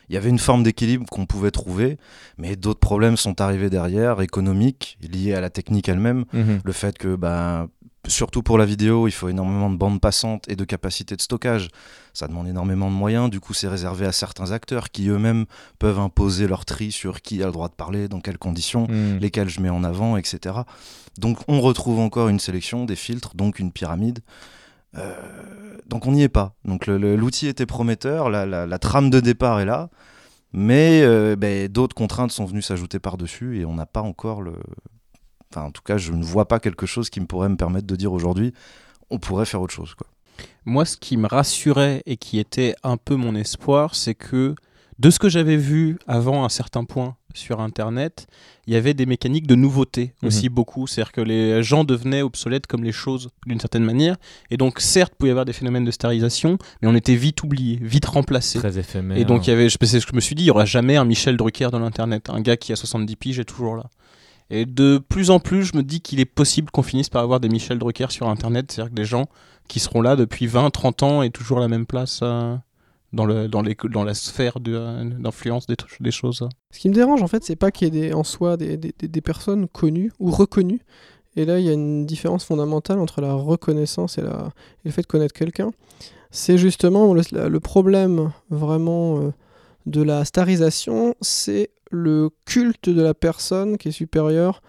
Il 0.09 0.15
y 0.15 0.17
avait 0.17 0.29
une 0.29 0.39
forme 0.39 0.63
d'équilibre 0.63 1.05
qu'on 1.09 1.25
pouvait 1.25 1.51
trouver, 1.51 1.97
mais 2.37 2.55
d'autres 2.55 2.79
problèmes 2.79 3.15
sont 3.15 3.41
arrivés 3.41 3.69
derrière, 3.69 4.21
économiques, 4.21 4.97
liés 5.01 5.33
à 5.33 5.41
la 5.41 5.49
technique 5.49 5.87
elle-même. 5.87 6.25
Mhm. 6.33 6.61
Le 6.63 6.71
fait 6.71 6.97
que, 6.97 7.15
bah, 7.15 7.67
surtout 8.07 8.41
pour 8.41 8.57
la 8.57 8.65
vidéo, 8.65 9.07
il 9.07 9.11
faut 9.11 9.29
énormément 9.29 9.69
de 9.69 9.77
bandes 9.77 10.01
passantes 10.01 10.49
et 10.49 10.55
de 10.55 10.65
capacité 10.65 11.15
de 11.15 11.21
stockage. 11.21 11.69
Ça 12.13 12.27
demande 12.27 12.47
énormément 12.47 12.89
de 12.89 12.95
moyens, 12.95 13.29
du 13.29 13.39
coup 13.39 13.53
c'est 13.53 13.67
réservé 13.67 14.05
à 14.05 14.11
certains 14.11 14.51
acteurs 14.51 14.89
qui 14.89 15.09
eux-mêmes 15.09 15.45
peuvent 15.77 15.99
imposer 15.99 16.47
leur 16.47 16.65
tri 16.65 16.91
sur 16.91 17.21
qui 17.21 17.43
a 17.43 17.45
le 17.45 17.51
droit 17.51 17.69
de 17.69 17.75
parler, 17.75 18.07
dans 18.07 18.19
quelles 18.19 18.39
conditions, 18.39 18.87
mhm. 18.89 19.19
lesquelles 19.19 19.49
je 19.49 19.61
mets 19.61 19.69
en 19.69 19.83
avant, 19.83 20.17
etc. 20.17 20.55
Donc 21.19 21.37
on 21.47 21.61
retrouve 21.61 21.99
encore 21.99 22.29
une 22.29 22.39
sélection, 22.39 22.85
des 22.85 22.95
filtres, 22.95 23.35
donc 23.35 23.59
une 23.59 23.71
pyramide. 23.71 24.19
Euh, 24.97 25.13
donc 25.85 26.05
on 26.05 26.11
n'y 26.11 26.23
est 26.23 26.29
pas. 26.29 26.55
Donc 26.65 26.87
l'outil 26.87 27.47
était 27.47 27.65
prometteur, 27.65 28.29
la, 28.29 28.79
trame 28.79 29.09
de 29.09 29.19
départ 29.19 29.59
est 29.59 29.65
là, 29.65 29.89
mais 30.53 31.01
euh, 31.03 31.35
ben, 31.35 31.67
d'autres 31.67 31.95
contraintes 31.95 32.31
sont 32.31 32.45
venues 32.45 32.61
s'ajouter 32.61 32.99
par-dessus 32.99 33.59
et 33.59 33.65
on 33.65 33.73
n'a 33.73 33.85
pas 33.85 34.01
encore 34.01 34.41
le... 34.41 34.53
Enfin 35.51 35.65
en 35.65 35.71
tout 35.71 35.81
cas 35.81 35.97
je 35.97 36.11
ne 36.11 36.23
vois 36.23 36.47
pas 36.47 36.59
quelque 36.59 36.85
chose 36.85 37.09
qui 37.09 37.19
me 37.19 37.25
pourrait 37.25 37.49
me 37.49 37.57
permettre 37.57 37.87
de 37.87 37.95
dire 37.95 38.13
aujourd'hui 38.13 38.53
on 39.09 39.17
pourrait 39.17 39.45
faire 39.45 39.61
autre 39.61 39.73
chose. 39.73 39.95
Quoi. 39.95 40.07
Moi 40.65 40.85
ce 40.85 40.95
qui 40.97 41.17
me 41.17 41.27
rassurait 41.27 42.03
et 42.05 42.17
qui 42.17 42.39
était 42.39 42.75
un 42.83 42.97
peu 42.97 43.15
mon 43.15 43.35
espoir 43.35 43.95
c'est 43.95 44.15
que 44.15 44.55
de 44.99 45.09
ce 45.09 45.17
que 45.17 45.29
j'avais 45.29 45.57
vu 45.57 45.97
avant 46.07 46.45
un 46.45 46.49
certain 46.49 46.83
point 46.83 47.15
sur 47.33 47.61
Internet, 47.61 48.27
il 48.67 48.73
y 48.73 48.75
avait 48.77 48.93
des 48.93 49.05
mécaniques 49.05 49.47
de 49.47 49.55
nouveauté 49.55 50.13
aussi 50.23 50.49
beaucoup. 50.49 50.87
C'est-à-dire 50.87 51.11
que 51.11 51.21
les 51.21 51.61
gens 51.63 51.83
devenaient 51.83 52.21
obsolètes 52.21 52.67
comme 52.67 52.83
les 52.83 52.91
choses 52.91 53.29
d'une 53.45 53.59
certaine 53.59 53.83
manière. 53.83 54.15
Et 54.51 54.57
donc, 54.57 54.79
certes, 54.79 55.13
il 55.13 55.17
pouvait 55.17 55.29
y 55.29 55.31
avoir 55.31 55.45
des 55.45 55.53
phénomènes 55.53 55.85
de 55.85 55.91
starisation, 55.91 56.57
mais 56.81 56.87
on 56.87 56.95
était 56.95 57.15
vite 57.15 57.43
oublié, 57.43 57.77
vite 57.81 58.05
remplacé. 58.05 58.59
Très 58.59 58.77
éphémère. 58.77 59.17
Et 59.17 59.25
donc, 59.25 59.47
il 59.47 59.51
y 59.51 59.53
avait, 59.53 59.69
c'est 59.69 59.99
ce 59.99 60.05
que 60.05 60.11
je 60.11 60.15
me 60.15 60.21
suis 60.21 60.35
dit, 60.35 60.43
il 60.43 60.47
n'y 60.47 60.51
aura 60.51 60.65
jamais 60.65 60.95
un 60.97 61.05
Michel 61.05 61.37
Drucker 61.37 61.69
dans 61.71 61.79
l'Internet. 61.79 62.29
Un 62.29 62.41
gars 62.41 62.57
qui 62.57 62.71
a 62.71 62.75
70 62.75 63.15
piges 63.15 63.39
est 63.39 63.45
toujours 63.45 63.75
là. 63.75 63.89
Et 64.51 64.65
de 64.65 64.97
plus 64.97 65.29
en 65.29 65.39
plus, 65.39 65.63
je 65.63 65.77
me 65.77 65.83
dis 65.83 66.01
qu'il 66.01 66.19
est 66.19 66.25
possible 66.25 66.71
qu'on 66.71 66.81
finisse 66.81 67.09
par 67.09 67.21
avoir 67.23 67.39
des 67.39 67.49
Michel 67.49 67.77
Drucker 67.77 68.07
sur 68.09 68.27
Internet. 68.27 68.71
C'est-à-dire 68.71 68.89
que 68.91 68.95
des 68.95 69.05
gens 69.05 69.27
qui 69.67 69.79
seront 69.79 70.01
là 70.01 70.15
depuis 70.15 70.47
20, 70.47 70.71
30 70.71 71.03
ans 71.03 71.21
et 71.21 71.29
toujours 71.29 71.59
à 71.59 71.61
la 71.61 71.67
même 71.67 71.85
place. 71.85 72.21
euh, 72.23 72.55
dans, 73.13 73.25
le, 73.25 73.47
dans, 73.47 73.61
les, 73.61 73.75
dans 73.91 74.03
la 74.03 74.13
sphère 74.13 74.59
de, 74.59 74.73
euh, 74.75 75.03
d'influence 75.03 75.65
des, 75.67 75.75
tr- 75.75 76.01
des 76.01 76.11
choses. 76.11 76.47
Ce 76.71 76.79
qui 76.79 76.89
me 76.89 76.93
dérange 76.93 77.21
en 77.23 77.27
fait, 77.27 77.43
c'est 77.43 77.55
pas 77.55 77.71
qu'il 77.71 77.93
y 77.93 77.97
ait 77.97 78.09
des, 78.09 78.13
en 78.13 78.23
soi 78.23 78.57
des, 78.57 78.77
des- 78.77 78.93
des- 78.97 79.07
des 79.07 79.21
personnes 79.21 79.67
connues 79.67 80.11
ou 80.19 80.31
reconnues. 80.31 80.81
Et 81.35 81.45
là, 81.45 81.59
il 81.59 81.65
y 81.65 81.69
a 81.69 81.73
une 81.73 82.05
différence 82.05 82.43
fondamentale 82.43 82.99
entre 82.99 83.21
la 83.21 83.33
reconnaissance 83.33 84.17
et, 84.17 84.23
le 84.83 84.91
fait 84.91 85.01
de 85.03 85.07
connaître 85.07 85.33
quelqu'un. 85.33 85.71
C'est 86.31 86.57
justement 86.57 87.13
le 87.13 87.59
problème 87.59 88.31
vraiment 88.49 89.19
euh, 89.19 89.31
de 89.85 90.01
la 90.01 90.25
starisation, 90.25 91.15
c'est 91.21 91.69
le 91.91 92.29
culte 92.45 92.89
de 92.89 93.01
la 93.01 93.13
personne 93.13 93.77
qui 93.77 93.87
est 93.89 93.91
supérieur 93.91 94.61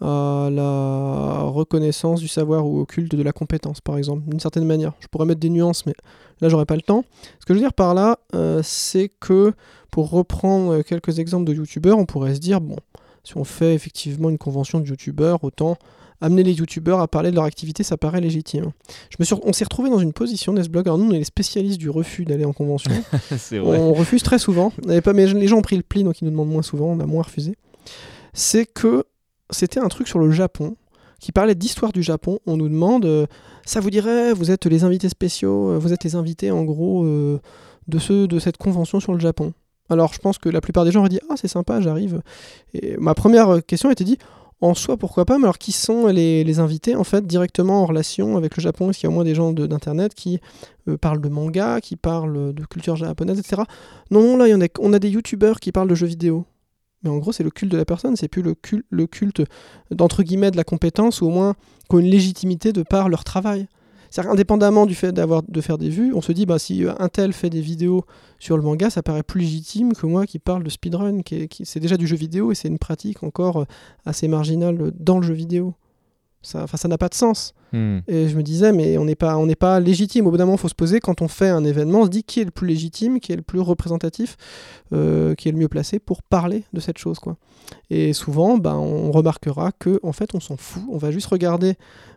à 0.00 0.48
la 0.50 1.42
reconnaissance 1.42 2.20
du 2.20 2.28
savoir 2.28 2.66
ou 2.66 2.80
au 2.80 2.84
culte 2.86 3.14
de 3.14 3.22
la 3.22 3.32
compétence, 3.32 3.80
par 3.80 3.96
exemple, 3.96 4.22
d'une 4.28 4.40
certaine 4.40 4.64
manière. 4.64 4.92
Je 5.00 5.06
pourrais 5.06 5.26
mettre 5.26 5.40
des 5.40 5.50
nuances, 5.50 5.86
mais 5.86 5.94
là, 6.40 6.48
j'aurais 6.48 6.66
pas 6.66 6.76
le 6.76 6.82
temps. 6.82 7.04
Ce 7.40 7.46
que 7.46 7.54
je 7.54 7.58
veux 7.58 7.64
dire 7.64 7.72
par 7.72 7.94
là, 7.94 8.18
euh, 8.34 8.60
c'est 8.62 9.10
que 9.20 9.52
pour 9.90 10.10
reprendre 10.10 10.82
quelques 10.82 11.18
exemples 11.18 11.44
de 11.46 11.54
youtubeurs, 11.54 11.98
on 11.98 12.06
pourrait 12.06 12.34
se 12.34 12.40
dire, 12.40 12.60
bon, 12.60 12.76
si 13.22 13.36
on 13.36 13.44
fait 13.44 13.74
effectivement 13.74 14.30
une 14.30 14.38
convention 14.38 14.80
de 14.80 14.86
youtubeurs, 14.86 15.42
autant 15.44 15.76
amener 16.20 16.42
les 16.42 16.52
youtubeurs 16.52 17.00
à 17.00 17.08
parler 17.08 17.30
de 17.30 17.36
leur 17.36 17.44
activité, 17.44 17.82
ça 17.82 17.96
paraît 17.96 18.20
légitime. 18.20 18.72
Je 19.10 19.16
me 19.18 19.24
suis, 19.24 19.34
on 19.42 19.52
s'est 19.52 19.64
retrouvé 19.64 19.90
dans 19.90 19.98
une 19.98 20.12
position, 20.12 20.52
Nesblog, 20.52 20.86
alors 20.86 20.98
nous 20.98 21.10
on 21.10 21.12
est 21.12 21.18
les 21.18 21.24
spécialistes 21.24 21.78
du 21.78 21.90
refus 21.90 22.24
d'aller 22.24 22.44
en 22.44 22.52
convention. 22.52 22.90
vrai. 23.58 23.78
on 23.78 23.92
refuse 23.92 24.22
très 24.22 24.38
souvent, 24.38 24.72
mais 24.86 25.00
les 25.00 25.48
gens 25.48 25.58
ont 25.58 25.62
pris 25.62 25.76
le 25.76 25.82
pli, 25.82 26.04
donc 26.04 26.20
ils 26.20 26.24
nous 26.24 26.30
demandent 26.30 26.50
moins 26.50 26.62
souvent, 26.62 26.86
on 26.86 27.00
a 27.00 27.06
moins 27.06 27.22
refusé. 27.22 27.56
C'est 28.32 28.66
que 28.66 29.04
c'était 29.50 29.80
un 29.80 29.88
truc 29.88 30.08
sur 30.08 30.18
le 30.18 30.30
Japon, 30.30 30.76
qui 31.24 31.32
parlait 31.32 31.54
d'histoire 31.54 31.92
du 31.92 32.02
Japon. 32.02 32.38
On 32.46 32.58
nous 32.58 32.68
demande, 32.68 33.06
euh, 33.06 33.26
ça 33.64 33.80
vous 33.80 33.88
dirait, 33.88 34.34
vous 34.34 34.50
êtes 34.50 34.66
les 34.66 34.84
invités 34.84 35.08
spéciaux, 35.08 35.70
euh, 35.70 35.78
vous 35.78 35.94
êtes 35.94 36.04
les 36.04 36.16
invités 36.16 36.50
en 36.50 36.64
gros 36.64 37.04
euh, 37.04 37.40
de 37.88 37.98
ceux 37.98 38.26
de 38.26 38.38
cette 38.38 38.58
convention 38.58 39.00
sur 39.00 39.14
le 39.14 39.20
Japon. 39.20 39.54
Alors 39.88 40.12
je 40.12 40.18
pense 40.18 40.36
que 40.36 40.50
la 40.50 40.60
plupart 40.60 40.84
des 40.84 40.92
gens 40.92 41.00
auraient 41.00 41.08
dit 41.08 41.20
ah 41.30 41.34
c'est 41.36 41.48
sympa 41.48 41.80
j'arrive. 41.80 42.20
Ma 42.98 43.14
première 43.14 43.64
question 43.66 43.90
était 43.90 44.04
dit 44.04 44.18
en 44.60 44.74
soi 44.74 44.96
pourquoi 44.98 45.24
pas 45.24 45.38
mais 45.38 45.44
alors 45.44 45.58
qui 45.58 45.72
sont 45.72 46.06
les, 46.06 46.58
invités 46.58 46.94
en 46.94 47.04
fait 47.04 47.26
directement 47.26 47.82
en 47.82 47.86
relation 47.86 48.36
avec 48.36 48.56
le 48.56 48.62
Japon? 48.62 48.90
Est-ce 48.90 49.00
qu'il 49.00 49.06
y 49.06 49.10
a 49.10 49.10
au 49.10 49.14
moins 49.14 49.24
des 49.24 49.34
gens 49.34 49.52
d'internet 49.52 50.14
qui 50.14 50.40
parlent 51.00 51.20
de 51.20 51.28
manga, 51.28 51.80
qui 51.80 51.96
parlent 51.96 52.54
de 52.54 52.64
culture 52.66 52.96
japonaise 52.96 53.38
etc. 53.38 53.62
Non 54.10 54.22
non 54.22 54.36
là 54.38 54.48
y 54.48 54.52
a, 54.52 54.58
on 54.78 54.92
a 54.92 54.98
des 54.98 55.10
youtubeurs 55.10 55.60
qui 55.60 55.72
parlent 55.72 55.88
de 55.88 55.94
jeux 55.94 56.06
vidéo. 56.06 56.46
Mais 57.04 57.10
en 57.10 57.18
gros 57.18 57.32
c'est 57.32 57.44
le 57.44 57.50
culte 57.50 57.70
de 57.70 57.76
la 57.76 57.84
personne, 57.84 58.16
c'est 58.16 58.28
plus 58.28 58.42
le 58.42 59.06
culte, 59.06 59.42
d'entre 59.90 60.22
guillemets 60.22 60.50
de 60.50 60.56
la 60.56 60.64
compétence 60.64 61.20
ou 61.20 61.26
au 61.26 61.30
moins 61.30 61.54
qui 61.88 61.94
ont 61.96 61.98
une 62.00 62.06
légitimité 62.10 62.72
de 62.72 62.82
par 62.82 63.08
leur 63.08 63.22
travail. 63.24 63.68
C'est-à-dire 64.10 64.30
indépendamment 64.32 64.86
du 64.86 64.94
fait 64.94 65.12
de 65.12 65.60
faire 65.60 65.76
des 65.76 65.88
vues, 65.88 66.12
on 66.14 66.20
se 66.20 66.30
dit 66.30 66.46
bah 66.46 66.58
si 66.60 66.84
un 67.00 67.08
tel 67.08 67.32
fait 67.32 67.50
des 67.50 67.60
vidéos 67.60 68.04
sur 68.38 68.56
le 68.56 68.62
manga, 68.62 68.88
ça 68.88 69.02
paraît 69.02 69.24
plus 69.24 69.40
légitime 69.40 69.92
que 69.92 70.06
moi 70.06 70.24
qui 70.24 70.38
parle 70.38 70.62
de 70.62 70.70
speedrun, 70.70 71.22
qui, 71.22 71.34
est- 71.34 71.48
qui- 71.48 71.66
c'est 71.66 71.80
déjà 71.80 71.96
du 71.96 72.06
jeu 72.06 72.14
vidéo 72.16 72.52
et 72.52 72.54
c'est 72.54 72.68
une 72.68 72.78
pratique 72.78 73.22
encore 73.24 73.62
euh, 73.62 73.64
assez 74.06 74.28
marginale 74.28 74.92
dans 74.98 75.18
le 75.18 75.26
jeu 75.26 75.34
vidéo. 75.34 75.74
Ça, 76.44 76.66
ça 76.66 76.88
n'a 76.88 76.98
pas 76.98 77.08
de 77.08 77.14
sens. 77.14 77.54
Hmm. 77.72 77.98
Et 78.06 78.28
je 78.28 78.36
me 78.36 78.42
disais, 78.42 78.72
mais 78.72 78.98
on 78.98 79.04
n'est 79.04 79.16
pas, 79.16 79.36
on 79.36 79.46
n'est 79.46 79.56
pas 79.56 79.80
légitime. 79.80 80.26
Au 80.26 80.30
bout 80.30 80.36
d'un 80.36 80.44
moment, 80.44 80.56
il 80.56 80.60
faut 80.60 80.68
se 80.68 80.74
poser 80.74 81.00
quand 81.00 81.22
on 81.22 81.28
fait 81.28 81.48
un 81.48 81.64
événement, 81.64 82.02
on 82.02 82.04
se 82.04 82.10
dit 82.10 82.22
qui 82.22 82.40
est 82.40 82.44
le 82.44 82.50
plus 82.50 82.68
légitime, 82.68 83.18
qui 83.18 83.32
est 83.32 83.36
le 83.36 83.42
plus 83.42 83.60
représentatif, 83.60 84.36
euh, 84.92 85.34
qui 85.34 85.48
est 85.48 85.52
le 85.52 85.58
mieux 85.58 85.68
placé 85.68 85.98
pour 85.98 86.22
parler 86.22 86.64
de 86.72 86.80
cette 86.80 86.98
chose, 86.98 87.18
quoi. 87.18 87.36
Et 87.90 88.12
souvent, 88.12 88.58
ben, 88.58 88.74
on 88.74 89.10
remarquera 89.10 89.72
que 89.72 89.98
en 90.02 90.12
fait, 90.12 90.34
on 90.34 90.40
s'en 90.40 90.56
fout. 90.56 90.84
On 90.90 90.98
va 90.98 91.10
juste 91.10 91.26
regarder 91.26 91.74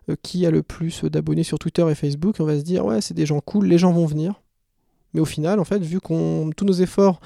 euh, 0.09 0.15
qui 0.21 0.45
a 0.45 0.51
le 0.51 0.61
plus 0.61 1.05
d'abonnés 1.05 1.43
sur 1.43 1.57
Twitter 1.57 1.86
et 1.89 1.95
Facebook. 1.95 2.39
Et 2.39 2.43
on 2.43 2.45
va 2.45 2.59
se 2.59 2.63
dire, 2.63 2.86
ouais, 2.86 3.01
c'est 3.01 3.13
des 3.13 3.25
gens 3.25 3.39
cool, 3.39 3.65
les 3.65 3.78
gens 3.78 3.91
vont 3.91 4.05
venir. 4.05 4.41
Mais 5.13 5.21
au 5.21 5.25
final, 5.25 5.59
en 5.59 5.63
fait, 5.63 5.80
vu 5.80 5.99
qu'on 5.99 6.51
tous 6.55 6.65
nos 6.65 6.73
efforts, 6.73 7.19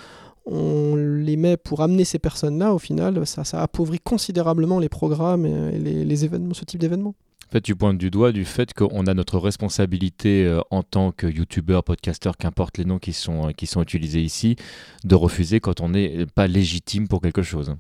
on 0.45 0.95
les 0.95 1.37
met 1.37 1.57
pour 1.57 1.81
amener 1.81 2.03
ces 2.03 2.19
personnes-là, 2.19 2.73
au 2.73 2.79
final, 2.79 3.25
ça, 3.25 3.43
ça 3.43 3.61
appauvrit 3.61 3.99
considérablement 3.99 4.79
les 4.79 4.89
programmes 4.89 5.45
et 5.45 5.77
les, 5.77 6.03
les 6.03 6.25
événements, 6.25 6.53
ce 6.53 6.65
type 6.65 6.79
d'événements. 6.79 7.15
En 7.47 7.51
fait, 7.51 7.61
tu 7.61 7.75
pointes 7.75 7.97
du 7.97 8.09
doigt 8.09 8.31
du 8.31 8.45
fait 8.45 8.73
qu'on 8.73 9.07
a 9.07 9.13
notre 9.13 9.37
responsabilité 9.37 10.45
euh, 10.45 10.61
en 10.71 10.83
tant 10.83 11.11
que 11.11 11.27
youtubeur, 11.27 11.83
podcasteur, 11.83 12.37
qu'importe 12.37 12.77
les 12.77 12.85
noms 12.85 12.97
qui 12.97 13.11
sont, 13.11 13.49
euh, 13.49 13.51
qui 13.51 13.67
sont 13.67 13.81
utilisés 13.81 14.21
ici, 14.21 14.55
de 15.03 15.15
refuser 15.15 15.59
quand 15.59 15.81
on 15.81 15.89
n'est 15.89 16.25
pas 16.27 16.47
légitime 16.47 17.09
pour 17.09 17.19
quelque 17.19 17.41
chose. 17.41 17.75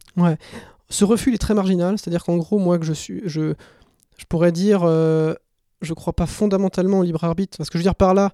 Ce 0.89 1.05
refus 1.05 1.29
il 1.29 1.35
est 1.35 1.37
très 1.37 1.53
marginal, 1.53 1.97
c'est-à-dire 1.97 2.25
qu'en 2.25 2.35
gros, 2.35 2.59
moi, 2.59 2.79
que 2.79 2.85
je 2.85 2.91
suis, 2.91 3.21
je, 3.25 3.53
je 4.17 4.25
pourrais 4.27 4.51
dire, 4.51 4.81
euh, 4.83 5.35
je 5.81 5.93
crois 5.93 6.11
pas 6.11 6.25
fondamentalement 6.25 6.99
au 6.99 7.03
libre 7.03 7.23
arbitre. 7.23 7.57
Parce 7.57 7.69
que 7.69 7.77
je 7.77 7.83
veux 7.83 7.85
dire 7.85 7.95
par 7.95 8.13
là, 8.13 8.31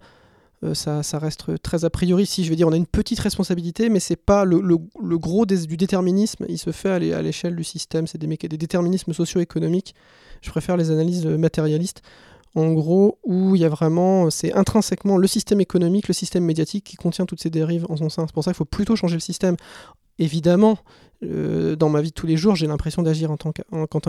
euh, 0.63 0.73
ça, 0.73 1.03
ça 1.03 1.19
reste 1.19 1.61
très 1.61 1.85
a 1.85 1.89
priori. 1.89 2.25
Si 2.25 2.43
je 2.43 2.49
veux 2.49 2.55
dire, 2.55 2.67
on 2.67 2.71
a 2.71 2.77
une 2.77 2.87
petite 2.87 3.19
responsabilité, 3.19 3.89
mais 3.89 3.99
c'est 3.99 4.15
pas 4.15 4.43
le, 4.43 4.59
le- 4.59 5.17
gros 5.19 5.45
du 5.45 5.77
déterminisme. 5.77 6.45
Il 6.49 6.57
se 6.57 6.71
fait 6.71 6.89
à 6.89 6.99
l'é- 6.99 7.13
à 7.13 7.21
l'échelle 7.21 7.55
du 7.55 7.63
système. 7.63 8.07
C'est 8.07 8.17
des, 8.17 8.27
des 8.27 8.57
déterminismes 8.57 9.13
socio-économiques. 9.13 9.93
Je 10.41 10.49
préfère 10.49 10.75
les 10.77 10.89
analyses 10.91 11.25
matérialistes. 11.25 12.01
En 12.55 12.71
gros, 12.73 13.19
où 13.23 13.55
il 13.55 13.61
y 13.61 13.65
a 13.65 13.69
vraiment, 13.69 14.31
c'est 14.31 14.51
intrinsèquement 14.53 15.17
le 15.17 15.27
système 15.27 15.61
économique, 15.61 16.07
le 16.07 16.13
système 16.15 16.43
médiatique 16.43 16.85
qui 16.85 16.95
contient 16.95 17.25
toutes 17.27 17.41
ces 17.41 17.51
dérives 17.51 17.85
en 17.89 17.97
son 17.97 18.09
sein. 18.09 18.25
C'est 18.25 18.33
pour 18.33 18.43
ça 18.43 18.51
qu'il 18.51 18.57
faut 18.57 18.65
plutôt 18.65 18.95
changer 18.95 19.15
le 19.15 19.19
système. 19.21 19.57
Évidemment, 20.17 20.79
euh, 21.23 21.75
dans 21.75 21.89
ma 21.89 22.01
vie 22.01 22.09
de 22.09 22.15
tous 22.15 22.25
les 22.25 22.37
jours, 22.37 22.55
j'ai 22.55 22.65
l'impression 22.65 23.03
d'agir 23.03 23.29
en 23.29 23.37
tant 23.37 23.51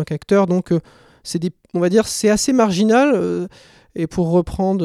qu'acteur. 0.05 0.47
Donc, 0.47 0.73
euh, 0.73 0.81
c'est 1.25 1.43
on 1.75 1.81
va 1.81 1.91
dire, 1.91 2.07
c'est 2.07 2.31
assez 2.31 2.55
marginal. 2.55 3.11
euh, 3.15 3.49
et 3.95 4.07
pour 4.07 4.31
reprendre 4.31 4.85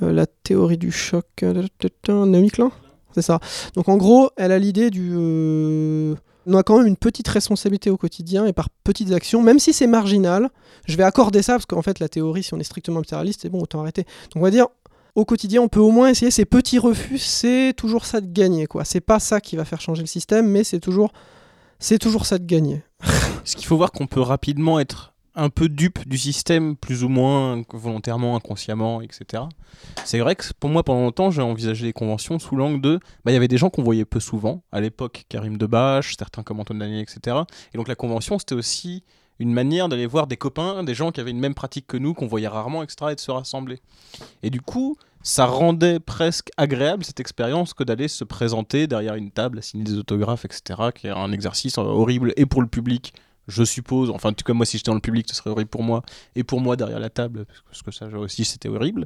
la 0.00 0.26
théorie 0.26 0.78
du 0.78 0.90
choc, 0.90 1.26
euh, 1.42 1.62
Naomi 2.08 2.50
Klein, 2.50 2.70
c'est 3.14 3.22
ça. 3.22 3.40
Donc, 3.74 3.88
en 3.88 3.96
gros, 3.96 4.30
elle 4.36 4.52
a 4.52 4.58
l'idée 4.58 4.90
du, 4.90 5.12
euh, 5.14 6.14
on 6.46 6.54
a 6.54 6.62
quand 6.62 6.78
même 6.78 6.86
une 6.86 6.96
petite 6.96 7.28
responsabilité 7.28 7.90
au 7.90 7.96
quotidien 7.96 8.46
et 8.46 8.52
par 8.52 8.68
petites 8.84 9.12
actions, 9.12 9.42
même 9.42 9.58
si 9.58 9.72
c'est 9.72 9.86
marginal. 9.86 10.50
Je 10.86 10.96
vais 10.96 11.02
accorder 11.02 11.42
ça 11.42 11.54
parce 11.54 11.66
qu'en 11.66 11.82
fait, 11.82 11.98
la 11.98 12.08
théorie, 12.08 12.42
si 12.42 12.54
on 12.54 12.58
est 12.58 12.64
strictement 12.64 13.00
matérialiste, 13.00 13.40
c'est 13.42 13.48
bon, 13.48 13.62
autant 13.62 13.80
arrêter. 13.80 14.02
Donc, 14.34 14.36
on 14.36 14.40
va 14.42 14.50
dire. 14.50 14.66
Au 15.14 15.24
quotidien, 15.24 15.62
on 15.62 15.68
peut 15.68 15.80
au 15.80 15.92
moins 15.92 16.10
essayer 16.10 16.30
ces 16.30 16.44
petits 16.44 16.78
refus, 16.78 17.16
c'est 17.16 17.72
toujours 17.74 18.04
ça 18.04 18.20
de 18.20 18.30
gagner, 18.30 18.66
quoi. 18.66 18.84
C'est 18.84 19.00
pas 19.00 19.18
ça 19.18 19.40
qui 19.40 19.56
va 19.56 19.64
faire 19.64 19.80
changer 19.80 20.02
le 20.02 20.06
système, 20.06 20.46
mais 20.46 20.62
c'est 20.62 20.78
toujours, 20.78 21.10
c'est 21.78 21.98
toujours 21.98 22.26
ça 22.26 22.36
de 22.36 22.44
gagner. 22.44 22.82
Ce 23.44 23.56
qu'il 23.56 23.64
faut 23.64 23.78
voir 23.78 23.92
qu'on 23.92 24.06
peut 24.06 24.20
rapidement 24.20 24.78
être 24.78 25.14
un 25.36 25.50
peu 25.50 25.68
dupe 25.68 26.08
du 26.08 26.18
système, 26.18 26.76
plus 26.76 27.04
ou 27.04 27.08
moins 27.08 27.62
volontairement, 27.72 28.34
inconsciemment, 28.36 29.02
etc. 29.02 29.44
C'est 30.04 30.18
vrai 30.18 30.34
que 30.34 30.44
pour 30.58 30.70
moi, 30.70 30.82
pendant 30.82 31.02
longtemps, 31.02 31.30
j'ai 31.30 31.42
envisagé 31.42 31.86
les 31.86 31.92
conventions 31.92 32.38
sous 32.38 32.56
l'angle 32.56 32.80
de. 32.80 32.98
Bah, 33.24 33.30
il 33.30 33.34
y 33.34 33.36
avait 33.36 33.48
des 33.48 33.58
gens 33.58 33.70
qu'on 33.70 33.82
voyait 33.82 34.06
peu 34.06 34.20
souvent. 34.20 34.62
À 34.72 34.80
l'époque, 34.80 35.26
Karim 35.28 35.58
Debache, 35.58 36.16
certains 36.18 36.42
comme 36.42 36.58
Antoine 36.58 36.78
Daniel, 36.78 37.00
etc. 37.02 37.36
Et 37.72 37.76
donc 37.76 37.86
la 37.88 37.94
convention, 37.94 38.38
c'était 38.38 38.54
aussi 38.54 39.04
une 39.38 39.52
manière 39.52 39.88
d'aller 39.88 40.06
voir 40.06 40.26
des 40.26 40.36
copains, 40.36 40.82
des 40.82 40.94
gens 40.94 41.12
qui 41.12 41.20
avaient 41.20 41.30
une 41.30 41.40
même 41.40 41.54
pratique 41.54 41.86
que 41.86 41.96
nous, 41.96 42.14
qu'on 42.14 42.26
voyait 42.26 42.48
rarement, 42.48 42.82
etc., 42.82 43.10
et 43.12 43.14
de 43.14 43.20
se 43.20 43.30
rassembler. 43.30 43.80
Et 44.42 44.50
du 44.50 44.60
coup, 44.60 44.96
ça 45.22 45.44
rendait 45.44 46.00
presque 46.00 46.50
agréable 46.56 47.04
cette 47.04 47.20
expérience 47.20 47.74
que 47.74 47.84
d'aller 47.84 48.08
se 48.08 48.24
présenter 48.24 48.86
derrière 48.86 49.16
une 49.16 49.30
table, 49.30 49.58
à 49.58 49.62
signer 49.62 49.84
des 49.84 49.98
autographes, 49.98 50.44
etc., 50.44 50.90
qui 50.94 51.08
est 51.08 51.10
un 51.10 51.32
exercice 51.32 51.78
euh, 51.78 51.82
horrible 51.82 52.32
et 52.36 52.46
pour 52.46 52.62
le 52.62 52.68
public, 52.68 53.12
je 53.48 53.64
suppose. 53.64 54.10
Enfin, 54.10 54.30
en 54.30 54.32
tout 54.32 54.44
cas, 54.44 54.52
moi, 54.52 54.66
si 54.66 54.78
j'étais 54.78 54.90
dans 54.90 54.94
le 54.94 55.00
public, 55.00 55.26
ce 55.28 55.34
serait 55.34 55.50
horrible 55.50 55.70
pour 55.70 55.82
moi, 55.82 56.02
et 56.34 56.44
pour 56.44 56.60
moi 56.60 56.76
derrière 56.76 57.00
la 57.00 57.10
table, 57.10 57.46
parce 57.70 57.82
que 57.82 57.90
ça 57.90 58.06
aussi, 58.18 58.44
c'était 58.44 58.68
horrible. 58.68 59.04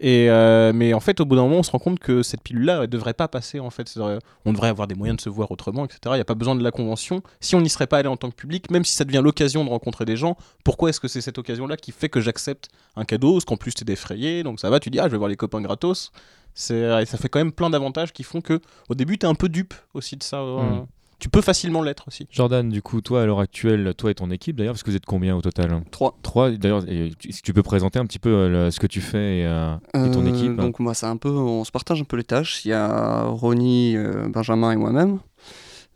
Et 0.00 0.28
euh, 0.28 0.72
mais 0.74 0.92
en 0.92 0.98
fait, 0.98 1.20
au 1.20 1.24
bout 1.24 1.36
d'un 1.36 1.42
moment, 1.44 1.58
on 1.58 1.62
se 1.62 1.70
rend 1.70 1.78
compte 1.78 2.00
que 2.00 2.24
cette 2.24 2.42
pilule-là, 2.42 2.80
elle 2.82 2.88
devrait 2.88 3.14
pas 3.14 3.28
passer. 3.28 3.60
En 3.60 3.70
fait, 3.70 3.96
on 4.44 4.52
devrait 4.52 4.68
avoir 4.68 4.88
des 4.88 4.96
moyens 4.96 5.18
de 5.18 5.22
se 5.22 5.28
voir 5.28 5.52
autrement, 5.52 5.84
etc. 5.84 6.00
Il 6.06 6.14
n'y 6.14 6.20
a 6.20 6.24
pas 6.24 6.34
besoin 6.34 6.56
de 6.56 6.64
la 6.64 6.72
convention. 6.72 7.22
Si 7.40 7.54
on 7.54 7.60
n'y 7.60 7.68
serait 7.70 7.86
pas 7.86 7.98
allé 7.98 8.08
en 8.08 8.16
tant 8.16 8.28
que 8.28 8.34
public, 8.34 8.72
même 8.72 8.84
si 8.84 8.92
ça 8.96 9.04
devient 9.04 9.20
l'occasion 9.22 9.64
de 9.64 9.70
rencontrer 9.70 10.04
des 10.04 10.16
gens, 10.16 10.36
pourquoi 10.64 10.88
est-ce 10.90 10.98
que 10.98 11.06
c'est 11.06 11.20
cette 11.20 11.38
occasion-là 11.38 11.76
qui 11.76 11.92
fait 11.92 12.08
que 12.08 12.20
j'accepte 12.20 12.70
un 12.96 13.04
cadeau 13.04 13.34
Parce 13.34 13.44
qu'en 13.44 13.56
plus, 13.56 13.72
t'es 13.72 13.84
défrayé, 13.84 14.42
donc 14.42 14.58
ça 14.58 14.68
va. 14.68 14.80
Tu 14.80 14.90
dis 14.90 14.98
ah, 14.98 15.04
je 15.06 15.12
vais 15.12 15.16
voir 15.18 15.28
les 15.30 15.36
copains 15.36 15.60
gratos. 15.62 16.10
C'est 16.54 17.04
ça 17.06 17.16
fait 17.16 17.28
quand 17.28 17.38
même 17.38 17.52
plein 17.52 17.70
d'avantages 17.70 18.12
qui 18.12 18.24
font 18.24 18.40
que 18.40 18.60
au 18.88 18.96
début, 18.96 19.16
t'es 19.16 19.28
un 19.28 19.34
peu 19.36 19.48
dupe 19.48 19.74
aussi 19.94 20.16
de 20.16 20.22
ça. 20.24 20.38
euh, 20.38 20.60
Mm. 20.80 20.86
Tu 21.24 21.30
peux 21.30 21.40
facilement 21.40 21.82
l'être 21.82 22.06
aussi. 22.06 22.26
Jordan, 22.30 22.68
du 22.68 22.82
coup, 22.82 23.00
toi 23.00 23.22
à 23.22 23.24
l'heure 23.24 23.40
actuelle, 23.40 23.94
toi 23.96 24.10
et 24.10 24.14
ton 24.14 24.30
équipe 24.30 24.56
d'ailleurs, 24.56 24.74
parce 24.74 24.82
que 24.82 24.90
vous 24.90 24.96
êtes 24.96 25.06
combien 25.06 25.34
au 25.34 25.40
total? 25.40 25.82
Trois. 25.90 26.18
Trois, 26.22 26.50
d'ailleurs, 26.50 26.84
tu- 26.84 27.32
si 27.32 27.40
tu 27.40 27.54
peux 27.54 27.62
présenter 27.62 27.98
un 27.98 28.04
petit 28.04 28.18
peu 28.18 28.28
euh, 28.28 28.48
le- 28.66 28.70
ce 28.70 28.78
que 28.78 28.86
tu 28.86 29.00
fais 29.00 29.38
et, 29.38 29.46
euh, 29.46 29.74
et 29.94 30.10
ton 30.10 30.26
Euh, 30.26 30.28
équipe. 30.28 30.54
Donc 30.56 30.80
moi 30.80 30.92
c'est 30.92 31.06
un 31.06 31.16
peu, 31.16 31.30
on 31.30 31.64
se 31.64 31.70
partage 31.72 31.98
un 32.02 32.04
peu 32.04 32.18
les 32.18 32.24
tâches. 32.24 32.66
Il 32.66 32.68
y 32.68 32.72
a 32.74 33.22
Ronnie, 33.24 33.96
euh, 33.96 34.28
Benjamin 34.28 34.72
et 34.72 34.76
moi-même. 34.76 35.18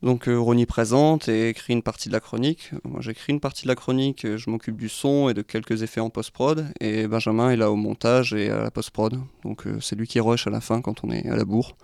Donc 0.03 0.29
euh, 0.31 0.37
Ronnie 0.41 0.65
présente 0.65 1.29
et 1.29 1.51
écrit 1.51 1.75
une 1.75 1.83
partie 1.83 2.09
de 2.09 2.15
la 2.15 2.21
chronique. 2.21 2.71
Moi 2.85 3.01
j'écris 3.03 3.31
une 3.35 3.41
partie 3.41 3.65
de 3.65 3.69
la 3.69 3.75
chronique, 3.75 4.25
euh, 4.25 4.39
je 4.39 4.49
m'occupe 4.49 4.79
du 4.79 4.89
son 4.89 5.29
et 5.29 5.35
de 5.35 5.43
quelques 5.43 5.83
effets 5.83 6.01
en 6.01 6.09
post-prod. 6.09 6.65
Et 6.81 7.07
Benjamin 7.07 7.51
est 7.51 7.57
là 7.57 7.71
au 7.71 7.77
montage 7.77 8.33
et 8.33 8.49
à 8.49 8.63
la 8.63 8.71
post-prod. 8.71 9.19
Donc 9.45 9.67
euh, 9.67 9.77
c'est 9.83 9.95
lui 9.95 10.07
qui 10.09 10.21
rush 10.21 10.47
à 10.47 10.51
la 10.51 10.63
fin 10.63 10.81
quand 10.81 11.05
on 11.05 11.11
est 11.11 11.29
à 11.29 11.37
la 11.37 11.45
bourre. 11.45 11.77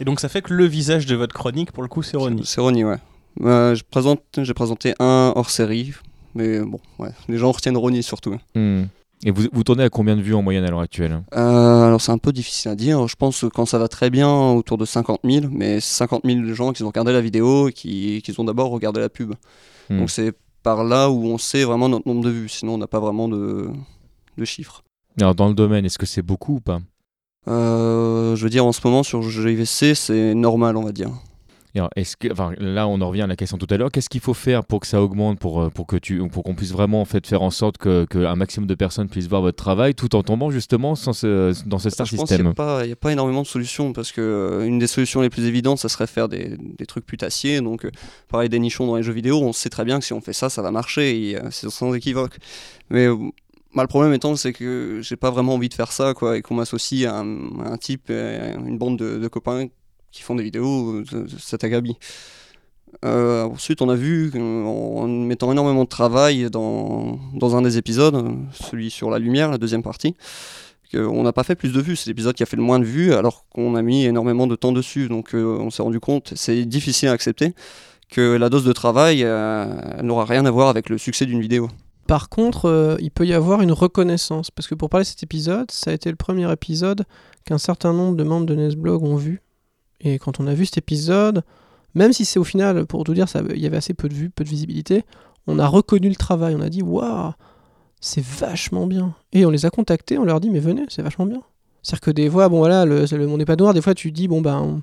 Et 0.00 0.04
donc 0.04 0.20
ça 0.20 0.28
fait 0.28 0.42
que 0.42 0.52
le 0.52 0.64
visage 0.64 1.06
de 1.06 1.14
votre 1.14 1.34
chronique, 1.34 1.72
pour 1.72 1.82
le 1.82 1.88
coup, 1.88 2.02
c'est 2.02 2.16
Ronnie. 2.16 2.42
C'est 2.44 2.60
Ronnie, 2.60 2.84
ouais. 2.84 2.98
Euh, 3.42 3.74
je 3.74 3.82
présente, 3.88 4.22
j'ai 4.38 4.54
présenté 4.54 4.94
un 4.98 5.32
hors 5.34 5.50
série. 5.50 5.92
Mais 6.34 6.60
bon, 6.60 6.80
ouais. 6.98 7.10
les 7.28 7.36
gens 7.38 7.52
retiennent 7.52 7.76
Ronnie 7.76 8.02
surtout. 8.02 8.36
Hmm. 8.54 8.84
Et 9.24 9.30
vous, 9.30 9.44
vous 9.52 9.62
tournez 9.62 9.84
à 9.84 9.90
combien 9.90 10.16
de 10.16 10.22
vues 10.22 10.34
en 10.34 10.42
moyenne 10.42 10.64
à 10.64 10.70
l'heure 10.70 10.80
actuelle 10.80 11.22
Euh, 11.34 11.86
alors 11.86 12.00
c'est 12.00 12.10
un 12.10 12.18
peu 12.18 12.32
difficile 12.32 12.70
à 12.70 12.74
dire. 12.74 13.06
Je 13.06 13.14
pense 13.14 13.40
que 13.40 13.46
quand 13.46 13.66
ça 13.66 13.78
va 13.78 13.88
très 13.88 14.10
bien, 14.10 14.28
autour 14.28 14.78
de 14.78 14.84
50 14.84 15.20
000, 15.24 15.46
mais 15.50 15.80
50 15.80 16.22
000 16.24 16.44
gens 16.54 16.72
qui 16.72 16.82
ont 16.82 16.88
regardé 16.88 17.12
la 17.12 17.20
vidéo 17.20 17.68
et 17.68 17.72
qui, 17.72 18.20
qui 18.22 18.40
ont 18.40 18.44
d'abord 18.44 18.70
regardé 18.70 19.00
la 19.00 19.08
pub. 19.08 19.34
Hmm. 19.90 19.98
Donc 20.00 20.10
c'est 20.10 20.32
par 20.62 20.84
là 20.84 21.10
où 21.10 21.24
on 21.26 21.38
sait 21.38 21.64
vraiment 21.64 21.88
notre 21.88 22.08
nombre 22.08 22.24
de 22.24 22.30
vues. 22.30 22.48
Sinon 22.48 22.74
on 22.74 22.78
n'a 22.78 22.86
pas 22.88 23.00
vraiment 23.00 23.28
de, 23.28 23.68
de 24.38 24.44
chiffres. 24.44 24.82
Alors 25.20 25.34
dans 25.34 25.48
le 25.48 25.54
domaine, 25.54 25.84
est-ce 25.84 25.98
que 25.98 26.06
c'est 26.06 26.22
beaucoup 26.22 26.56
ou 26.56 26.60
pas? 26.60 26.80
Euh, 27.48 28.36
je 28.36 28.44
veux 28.44 28.50
dire 28.50 28.64
en 28.64 28.72
ce 28.72 28.80
moment 28.84 29.02
sur 29.02 29.22
JVC 29.22 29.94
c'est 29.94 30.34
normal 30.34 30.76
on 30.76 30.82
va 30.84 30.92
dire. 30.92 31.10
Et 31.74 31.78
alors, 31.78 31.88
est-ce 31.96 32.18
que, 32.18 32.30
enfin, 32.30 32.52
là, 32.58 32.86
on 32.86 33.00
en 33.00 33.08
revient 33.08 33.22
à 33.22 33.26
la 33.26 33.34
question 33.34 33.56
tout 33.56 33.66
à 33.70 33.78
l'heure. 33.78 33.90
Qu'est-ce 33.90 34.10
qu'il 34.10 34.20
faut 34.20 34.34
faire 34.34 34.62
pour 34.62 34.80
que 34.80 34.86
ça 34.86 35.00
augmente, 35.00 35.38
pour, 35.38 35.62
euh, 35.62 35.70
pour 35.70 35.86
que 35.86 35.96
tu, 35.96 36.18
pour 36.28 36.42
qu'on 36.44 36.54
puisse 36.54 36.70
vraiment 36.70 37.00
en 37.00 37.06
fait 37.06 37.26
faire 37.26 37.40
en 37.40 37.48
sorte 37.48 37.78
que, 37.78 38.04
que 38.04 38.18
un 38.26 38.36
maximum 38.36 38.66
de 38.66 38.74
personnes 38.74 39.08
puissent 39.08 39.26
voir 39.26 39.40
votre 39.40 39.56
travail, 39.56 39.94
tout 39.94 40.14
en 40.14 40.22
tombant 40.22 40.50
justement 40.50 40.94
sans 40.96 41.14
ce- 41.14 41.54
dans 41.66 41.78
ce 41.78 41.88
star 41.88 42.04
je 42.04 42.14
pense 42.16 42.28
qu'il 42.28 42.36
n'y 42.36 42.40
system? 42.42 42.46
a, 42.48 42.52
pas- 42.52 42.84
il 42.84 42.90
y 42.90 42.92
a 42.92 42.96
pas 42.96 43.10
énormément 43.10 43.40
de 43.40 43.46
solutions 43.46 43.94
parce 43.94 44.12
que 44.12 44.20
euh, 44.20 44.66
une 44.66 44.78
des 44.78 44.86
solutions 44.86 45.22
les 45.22 45.30
plus 45.30 45.46
évidentes, 45.46 45.78
ça 45.78 45.88
serait 45.88 46.06
faire 46.06 46.28
des, 46.28 46.58
des 46.58 46.84
trucs 46.84 47.06
putassiers. 47.06 47.62
Donc, 47.62 47.86
euh, 47.86 47.90
pareil, 48.28 48.50
des 48.50 48.58
nichons 48.58 48.86
dans 48.86 48.96
les 48.96 49.02
jeux 49.02 49.14
vidéo, 49.14 49.40
on 49.40 49.54
sait 49.54 49.70
très 49.70 49.86
bien 49.86 49.98
que 49.98 50.04
si 50.04 50.12
on 50.12 50.20
fait 50.20 50.34
ça, 50.34 50.50
ça 50.50 50.60
va 50.60 50.72
marcher. 50.72 51.30
et, 51.30 51.36
euh, 51.38 51.48
c'est 51.50 51.70
sans 51.70 51.94
équivoque. 51.94 52.36
Mais 52.90 53.08
bah, 53.74 53.82
le 53.82 53.88
problème 53.88 54.12
étant, 54.12 54.36
c'est 54.36 54.52
que 54.52 55.00
j'ai 55.02 55.16
pas 55.16 55.30
vraiment 55.30 55.54
envie 55.54 55.68
de 55.68 55.74
faire 55.74 55.92
ça 55.92 56.14
quoi, 56.14 56.36
et 56.36 56.42
qu'on 56.42 56.54
m'associe 56.54 57.10
à, 57.10 57.18
un- 57.18 57.76
type, 57.78 58.10
à 58.10 58.54
une 58.54 58.78
bande 58.78 58.98
de, 58.98 59.28
copains 59.28 59.68
qui 60.10 60.22
font 60.22 60.34
des 60.34 60.42
vidéos, 60.42 61.02
euh, 61.12 61.26
c'est 61.38 61.64
agabi. 61.64 61.96
Euh, 63.04 63.44
ensuite, 63.44 63.80
on 63.80 63.88
a 63.88 63.94
vu 63.94 64.30
en 64.36 65.08
mettant 65.08 65.50
énormément 65.50 65.84
de 65.84 65.88
travail 65.88 66.50
dans, 66.50 67.18
un 67.56 67.62
des 67.62 67.78
épisodes, 67.78 68.14
euh, 68.14 68.32
celui 68.52 68.90
sur 68.90 69.10
la 69.10 69.18
lumière, 69.18 69.50
la 69.50 69.58
deuxième 69.58 69.82
partie, 69.82 70.14
on 70.94 71.22
n'a 71.22 71.32
pas 71.32 71.44
fait 71.44 71.54
plus 71.54 71.72
de 71.72 71.80
vues. 71.80 71.96
C'est 71.96 72.10
l'épisode 72.10 72.34
qui 72.34 72.42
a 72.42 72.46
fait 72.46 72.56
le 72.56 72.62
moins 72.62 72.78
de 72.78 72.84
vues 72.84 73.14
alors 73.14 73.46
qu'on 73.50 73.74
a 73.74 73.82
mis 73.82 74.04
énormément 74.04 74.46
de 74.46 74.56
temps 74.56 74.72
dessus. 74.72 75.08
Donc 75.08 75.34
euh, 75.34 75.58
on 75.60 75.70
s'est 75.70 75.82
rendu 75.82 76.00
compte, 76.00 76.32
c'est 76.36 76.64
difficile 76.64 77.08
à 77.08 77.12
accepter, 77.12 77.54
que 78.10 78.36
la 78.36 78.48
dose 78.48 78.64
de 78.64 78.72
travail 78.72 79.22
euh, 79.24 79.66
n'aura 80.02 80.24
rien 80.24 80.44
à 80.44 80.50
voir 80.50 80.68
avec 80.68 80.88
le 80.88 80.98
succès 80.98 81.26
d'une 81.26 81.40
vidéo. 81.40 81.68
Par 82.12 82.28
contre, 82.28 82.66
euh, 82.66 82.98
il 83.00 83.10
peut 83.10 83.24
y 83.24 83.32
avoir 83.32 83.62
une 83.62 83.72
reconnaissance. 83.72 84.50
Parce 84.50 84.68
que 84.68 84.74
pour 84.74 84.90
parler 84.90 85.04
de 85.04 85.08
cet 85.08 85.22
épisode, 85.22 85.70
ça 85.70 85.92
a 85.92 85.94
été 85.94 86.10
le 86.10 86.16
premier 86.16 86.52
épisode 86.52 87.06
qu'un 87.46 87.56
certain 87.56 87.94
nombre 87.94 88.18
de 88.18 88.22
membres 88.22 88.44
de 88.44 88.54
Nesblog 88.54 89.02
ont 89.02 89.16
vu. 89.16 89.40
Et 90.02 90.18
quand 90.18 90.38
on 90.38 90.46
a 90.46 90.52
vu 90.52 90.66
cet 90.66 90.76
épisode, 90.76 91.42
même 91.94 92.12
si 92.12 92.26
c'est 92.26 92.38
au 92.38 92.44
final, 92.44 92.84
pour 92.84 93.02
tout 93.04 93.14
dire, 93.14 93.24
il 93.54 93.62
y 93.62 93.64
avait 93.64 93.78
assez 93.78 93.94
peu 93.94 94.10
de 94.10 94.12
vues, 94.12 94.28
peu 94.28 94.44
de 94.44 94.50
visibilité, 94.50 95.04
on 95.46 95.58
a 95.58 95.66
reconnu 95.66 96.10
le 96.10 96.14
travail. 96.14 96.54
On 96.54 96.60
a 96.60 96.68
dit, 96.68 96.82
waouh, 96.82 97.32
c'est 98.02 98.22
vachement 98.22 98.86
bien. 98.86 99.14
Et 99.32 99.46
on 99.46 99.50
les 99.50 99.64
a 99.64 99.70
contactés, 99.70 100.18
on 100.18 100.24
leur 100.26 100.38
dit, 100.38 100.50
mais 100.50 100.60
venez, 100.60 100.84
c'est 100.90 101.00
vachement 101.00 101.24
bien. 101.24 101.40
C'est-à-dire 101.82 102.00
que 102.02 102.10
des 102.10 102.28
fois, 102.28 102.50
bon 102.50 102.58
voilà, 102.58 102.84
le, 102.84 103.06
le 103.10 103.26
n'est 103.38 103.46
pas 103.46 103.56
noir, 103.56 103.72
des 103.72 103.80
fois 103.80 103.94
tu 103.94 104.12
dis, 104.12 104.28
bon 104.28 104.42
ben, 104.42 104.82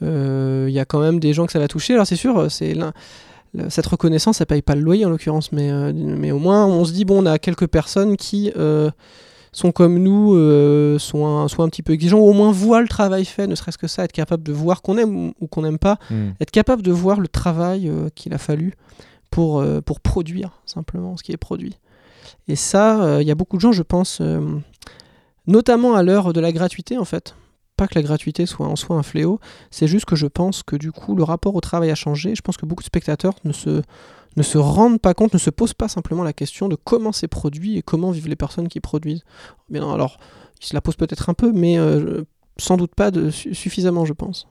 euh, 0.00 0.64
il 0.66 0.72
y 0.72 0.80
a 0.80 0.86
quand 0.86 1.00
même 1.00 1.20
des 1.20 1.34
gens 1.34 1.44
que 1.44 1.52
ça 1.52 1.58
va 1.58 1.68
toucher. 1.68 1.92
Alors 1.92 2.06
c'est 2.06 2.16
sûr, 2.16 2.50
c'est 2.50 2.74
cette 3.68 3.86
reconnaissance, 3.86 4.38
ça 4.38 4.46
paye 4.46 4.62
pas 4.62 4.74
le 4.74 4.82
loyer 4.82 5.04
en 5.04 5.10
l'occurrence, 5.10 5.52
mais, 5.52 5.70
euh, 5.70 5.92
mais 5.94 6.30
au 6.30 6.38
moins 6.38 6.66
on 6.66 6.84
se 6.84 6.92
dit, 6.92 7.04
bon, 7.04 7.22
on 7.22 7.26
a 7.26 7.38
quelques 7.38 7.66
personnes 7.66 8.16
qui 8.16 8.52
euh, 8.56 8.90
sont 9.52 9.72
comme 9.72 9.98
nous, 9.98 10.34
euh, 10.34 10.98
sont, 10.98 11.26
un, 11.26 11.48
sont 11.48 11.62
un 11.62 11.68
petit 11.68 11.82
peu 11.82 11.92
exigeants, 11.92 12.18
ou 12.18 12.28
au 12.28 12.32
moins 12.32 12.52
voient 12.52 12.82
le 12.82 12.88
travail 12.88 13.24
fait, 13.24 13.46
ne 13.46 13.54
serait-ce 13.54 13.78
que 13.78 13.86
ça, 13.86 14.04
être 14.04 14.12
capable 14.12 14.42
de 14.42 14.52
voir 14.52 14.82
qu'on 14.82 14.98
aime 14.98 15.32
ou, 15.40 15.46
qu'on 15.46 15.62
n'aime 15.62 15.78
pas, 15.78 15.98
Hmm. 16.10 16.30
être 16.40 16.50
capable 16.50 16.82
de 16.82 16.92
voir 16.92 17.20
le 17.20 17.28
travail 17.28 17.88
euh, 17.88 18.08
qu'il 18.14 18.34
a 18.34 18.38
fallu 18.38 18.74
pour, 19.30 19.62
pour 19.84 20.00
produire 20.00 20.62
simplement 20.64 21.16
ce 21.16 21.22
qui 21.22 21.32
est 21.32 21.36
produit. 21.36 21.76
Et 22.48 22.56
ça, 22.56 23.18
il 23.20 23.26
y 23.26 23.30
a 23.30 23.34
beaucoup 23.34 23.56
de 23.56 23.60
gens, 23.60 23.72
je 23.72 23.82
pense, 23.82 24.22
notamment 25.46 25.94
à 25.96 26.02
l'heure 26.02 26.32
de 26.32 26.40
la 26.40 26.50
gratuité 26.50 26.96
en 26.96 27.04
fait. 27.04 27.34
Pas 27.78 27.86
que 27.86 27.94
la 27.94 28.02
gratuité 28.02 28.44
soit 28.44 28.66
en 28.66 28.74
soi 28.74 28.96
un 28.96 29.04
fléau, 29.04 29.38
c'est 29.70 29.86
juste 29.86 30.04
que 30.04 30.16
je 30.16 30.26
pense 30.26 30.64
que 30.64 30.74
du 30.74 30.90
coup 30.90 31.14
le 31.14 31.22
rapport 31.22 31.54
au 31.54 31.60
travail 31.60 31.90
a 31.92 31.94
changé. 31.94 32.34
Je 32.34 32.42
pense 32.42 32.56
que 32.56 32.66
beaucoup 32.66 32.82
de 32.82 32.88
spectateurs 32.88 33.34
ne 33.44 33.52
se, 33.52 33.82
ne 34.36 34.42
se 34.42 34.58
rendent 34.58 35.00
pas 35.00 35.14
compte, 35.14 35.32
ne 35.32 35.38
se 35.38 35.50
posent 35.50 35.74
pas 35.74 35.86
simplement 35.86 36.24
la 36.24 36.32
question 36.32 36.68
de 36.68 36.74
comment 36.74 37.12
c'est 37.12 37.28
produit 37.28 37.78
et 37.78 37.82
comment 37.82 38.10
vivent 38.10 38.28
les 38.28 38.36
personnes 38.36 38.66
qui 38.66 38.80
produisent. 38.80 39.22
Bien 39.70 39.88
alors, 39.88 40.18
ils 40.60 40.66
se 40.66 40.74
la 40.74 40.80
posent 40.80 40.96
peut-être 40.96 41.30
un 41.30 41.34
peu, 41.34 41.52
mais 41.52 41.78
euh, 41.78 42.24
sans 42.58 42.76
doute 42.76 42.94
pas 42.96 43.12
suffisamment, 43.30 44.04
je 44.04 44.12
pense. 44.12 44.48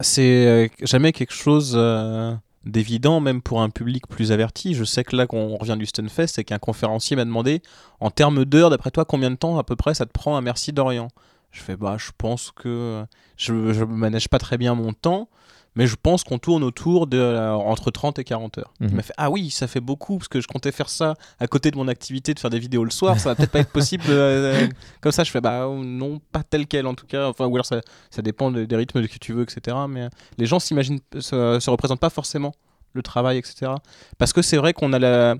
c'est 0.00 0.46
euh, 0.46 0.68
jamais 0.82 1.12
quelque 1.12 1.34
chose 1.34 1.74
euh, 1.76 2.34
d'évident, 2.64 3.20
même 3.20 3.40
pour 3.40 3.62
un 3.62 3.70
public 3.70 4.08
plus 4.08 4.32
averti. 4.32 4.74
Je 4.74 4.82
sais 4.84 5.04
que 5.04 5.14
là, 5.14 5.28
qu'on 5.28 5.56
revient 5.56 5.76
du 5.78 5.86
Stunfest, 5.86 6.28
c'est 6.28 6.44
qu'un 6.44 6.58
conférencier 6.58 7.16
m'a 7.16 7.24
demandé, 7.24 7.62
en 8.00 8.10
termes 8.10 8.44
d'heures, 8.44 8.70
d'après 8.70 8.90
toi, 8.90 9.04
combien 9.04 9.30
de 9.30 9.36
temps 9.36 9.58
à 9.58 9.64
peu 9.64 9.76
près 9.76 9.94
ça 9.94 10.06
te 10.06 10.12
prend 10.12 10.36
à 10.36 10.40
Merci 10.40 10.72
d'Orient? 10.72 11.08
Je 11.52 11.60
fais, 11.60 11.76
bah, 11.76 11.96
je 11.98 12.10
pense 12.16 12.50
que 12.50 13.04
je, 13.36 13.72
je 13.72 13.84
manage 13.84 14.28
pas 14.28 14.38
très 14.38 14.58
bien 14.58 14.74
mon 14.74 14.92
temps. 14.92 15.28
Mais 15.74 15.86
je 15.86 15.96
pense 15.96 16.22
qu'on 16.22 16.38
tourne 16.38 16.62
autour 16.64 17.06
de 17.06 17.16
euh, 17.16 17.50
entre 17.54 17.90
30 17.90 18.18
et 18.18 18.24
40 18.24 18.58
heures. 18.58 18.74
Il 18.80 18.88
Mhm. 18.88 18.94
m'a 18.96 19.02
fait 19.02 19.14
Ah 19.16 19.30
oui, 19.30 19.48
ça 19.48 19.66
fait 19.66 19.80
beaucoup, 19.80 20.18
parce 20.18 20.28
que 20.28 20.38
je 20.38 20.46
comptais 20.46 20.70
faire 20.70 20.90
ça 20.90 21.14
à 21.40 21.46
côté 21.46 21.70
de 21.70 21.78
mon 21.78 21.88
activité 21.88 22.34
de 22.34 22.38
faire 22.38 22.50
des 22.50 22.58
vidéos 22.58 22.84
le 22.84 22.90
soir. 22.90 23.18
Ça 23.18 23.30
va 23.30 23.34
peut-être 23.36 23.52
pas 23.52 23.60
être 23.60 23.70
possible 23.72 24.04
euh, 24.08 24.68
comme 25.00 25.12
ça. 25.12 25.24
Je 25.24 25.30
fais 25.30 25.40
Bah 25.40 25.66
non, 25.74 26.20
pas 26.30 26.42
tel 26.42 26.66
quel 26.66 26.86
en 26.86 26.92
tout 26.94 27.06
cas. 27.06 27.26
Enfin, 27.26 27.46
ou 27.46 27.54
alors 27.56 27.64
ça, 27.64 27.80
ça 28.10 28.20
dépend 28.20 28.50
de- 28.50 28.66
des 28.66 28.76
rythmes 28.76 29.06
que 29.08 29.18
tu 29.18 29.32
veux, 29.32 29.44
etc. 29.44 29.74
Mais 29.88 30.02
euh, 30.02 30.08
les 30.36 30.44
gens 30.44 30.58
s'imaginent, 30.58 31.00
se, 31.18 31.58
se 31.58 31.70
représentent 31.70 32.00
pas 32.00 32.10
forcément 32.10 32.52
le 32.92 33.02
travail, 33.02 33.38
etc. 33.38 33.72
Parce 34.18 34.34
que 34.34 34.42
c'est 34.42 34.58
vrai 34.58 34.74
qu'on 34.74 34.92
a 34.92 34.98
la. 34.98 35.36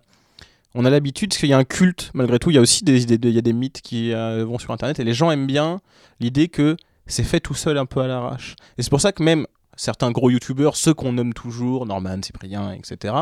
On 0.75 0.85
a 0.85 0.91
l'habitude, 0.91 1.31
parce 1.31 1.41
qu'il 1.41 1.51
y 1.51 1.53
a 1.53 1.59
un 1.59 1.65
culte, 1.65 2.11
malgré 2.15 2.39
tout, 2.39 2.51
il 2.51 2.55
y 2.55 2.59
a 2.59 2.61
aussi 2.63 2.83
des, 2.85 3.05
des- 3.05 3.29
il 3.29 3.35
y 3.35 3.39
a 3.39 3.43
des 3.43 3.53
mythes 3.53 3.81
qui 3.83 4.13
euh, 4.13 4.45
vont 4.45 4.59
sur 4.59 4.73
Internet, 4.73 4.99
et 5.01 5.05
les 5.05 5.13
gens 5.15 5.31
aiment 5.31 5.47
bien 5.47 5.81
l'idée 6.21 6.49
que 6.49 6.77
c'est 7.07 7.25
fait 7.25 7.41
tout 7.41 7.55
seul 7.55 7.77
un 7.79 7.85
peu 7.87 8.01
à 8.01 8.07
l'arrache. 8.07 8.57
Et 8.79 8.83
c'est 8.83 8.91
pour 8.91 9.01
ça 9.01 9.13
que 9.13 9.23
même 9.23 9.47
certains 9.77 10.11
gros 10.11 10.31
youtubeurs, 10.31 10.77
ceux 10.77 10.95
qu'on 10.95 11.13
nomme 11.13 11.35
toujours, 11.35 11.85
Norman, 11.87 12.21
Cyprien, 12.23 12.73
etc., 12.73 13.15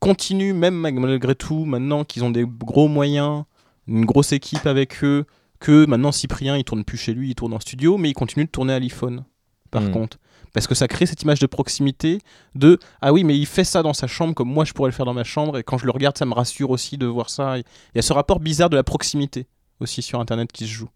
continuent, 0.00 0.54
même 0.54 0.74
malgré 0.74 1.34
tout, 1.34 1.64
maintenant 1.64 2.04
qu'ils 2.04 2.24
ont 2.24 2.30
des 2.30 2.44
gros 2.46 2.88
moyens, 2.88 3.44
une 3.86 4.04
grosse 4.04 4.32
équipe 4.32 4.66
avec 4.66 5.02
eux, 5.04 5.24
que 5.60 5.86
maintenant 5.86 6.10
Cyprien, 6.12 6.56
il 6.56 6.64
tourne 6.64 6.84
plus 6.84 6.98
chez 6.98 7.14
lui, 7.14 7.30
il 7.30 7.34
tourne 7.34 7.52
en 7.54 7.60
studio, 7.60 7.98
mais 7.98 8.10
il 8.10 8.14
continue 8.14 8.44
de 8.46 8.50
tourner 8.50 8.72
à 8.72 8.80
l'iPhone, 8.80 9.24
par 9.70 9.82
Mm. 9.82 9.90
contre. 9.92 10.18
Parce 10.52 10.66
que 10.66 10.74
ça 10.74 10.86
crée 10.88 11.06
cette 11.06 11.22
image 11.22 11.38
de 11.38 11.46
proximité 11.46 12.18
de 12.54 12.78
ah 13.00 13.12
oui 13.12 13.24
mais 13.24 13.38
il 13.38 13.46
fait 13.46 13.64
ça 13.64 13.82
dans 13.82 13.94
sa 13.94 14.06
chambre 14.06 14.34
comme 14.34 14.50
moi 14.50 14.64
je 14.64 14.72
pourrais 14.72 14.90
le 14.90 14.94
faire 14.94 15.06
dans 15.06 15.14
ma 15.14 15.24
chambre 15.24 15.56
et 15.58 15.62
quand 15.62 15.78
je 15.78 15.86
le 15.86 15.92
regarde 15.92 16.18
ça 16.18 16.26
me 16.26 16.34
rassure 16.34 16.70
aussi 16.70 16.98
de 16.98 17.06
voir 17.06 17.30
ça. 17.30 17.58
Il 17.58 17.64
y 17.94 17.98
a 17.98 18.02
ce 18.02 18.12
rapport 18.12 18.40
bizarre 18.40 18.70
de 18.70 18.76
la 18.76 18.84
proximité 18.84 19.46
aussi 19.80 20.02
sur 20.02 20.20
internet 20.20 20.52
qui 20.52 20.66
se 20.66 20.72
joue. 20.72 20.90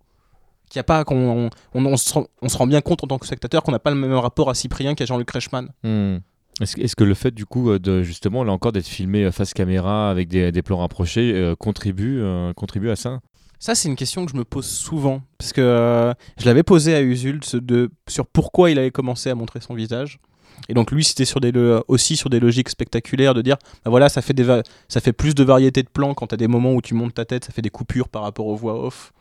Qu'il 0.70 0.80
a 0.80 0.84
pas 0.84 1.04
qu'on 1.04 1.50
on, 1.74 1.96
se 1.96 2.56
rend, 2.56 2.66
bien 2.66 2.80
compte 2.80 3.04
en 3.04 3.06
tant 3.06 3.18
que 3.18 3.26
spectateur 3.26 3.62
qu'on 3.62 3.72
n'a 3.72 3.78
pas 3.78 3.90
le 3.90 3.96
même 3.96 4.12
rapport 4.14 4.50
à 4.50 4.54
Cyprien 4.54 4.94
qu'à 4.94 5.04
Jean-Luc 5.04 5.30
Reichmann. 5.30 5.68
Hmm. 5.84 6.18
Est-ce 6.60 6.96
que- 6.96 7.04
le 7.04 7.14
fait 7.14 7.32
du 7.32 7.44
coup 7.44 7.70
euh, 7.70 7.78
de 7.78 8.02
justement 8.02 8.42
là 8.42 8.52
encore 8.52 8.72
d'être 8.72 8.86
filmé 8.86 9.24
euh, 9.24 9.30
face 9.30 9.52
caméra 9.52 10.10
avec 10.10 10.28
des, 10.28 10.62
plans 10.62 10.78
rapprochés 10.78 11.32
euh, 11.34 11.54
contribue 11.54 12.22
contribue 12.56 12.90
à 12.90 12.96
ça? 12.96 13.20
Ça, 13.58 13.74
c'est 13.74 13.88
une 13.88 13.96
question 13.96 14.26
que 14.26 14.32
je 14.32 14.36
me 14.36 14.44
pose 14.44 14.66
souvent. 14.66 15.22
Parce 15.38 15.52
que 15.52 15.60
euh, 15.60 16.12
je 16.38 16.44
l'avais 16.44 16.62
posé 16.62 16.94
à 16.94 17.00
Usul 17.00 17.40
de, 17.54 17.90
sur 18.06 18.26
pourquoi 18.26 18.70
il 18.70 18.78
avait 18.78 18.90
commencé 18.90 19.30
à 19.30 19.34
montrer 19.34 19.60
son 19.60 19.74
visage. 19.74 20.18
Et 20.68 20.74
donc, 20.74 20.90
lui, 20.90 21.04
c'était 21.04 21.24
aussi 21.88 22.16
sur 22.16 22.30
des 22.30 22.40
logiques 22.40 22.68
spectaculaires 22.68 23.34
de 23.34 23.42
dire 23.42 23.56
bah 23.84 23.90
voilà, 23.90 24.08
ça 24.08 24.22
fait 24.22 25.12
plus 25.12 25.34
de 25.34 25.44
variété 25.44 25.82
de 25.82 25.88
plans 25.88 26.14
quand 26.14 26.28
tu 26.28 26.34
as 26.34 26.38
des 26.38 26.48
moments 26.48 26.72
où 26.72 26.80
tu 26.80 26.94
montes 26.94 27.14
ta 27.14 27.24
tête, 27.24 27.44
ça 27.44 27.52
fait 27.52 27.62
des 27.62 27.70
coupures 27.70 28.08
par 28.08 28.22
rapport 28.22 28.46
aux 28.46 28.56
voix 28.56 28.82
off, 28.84 29.12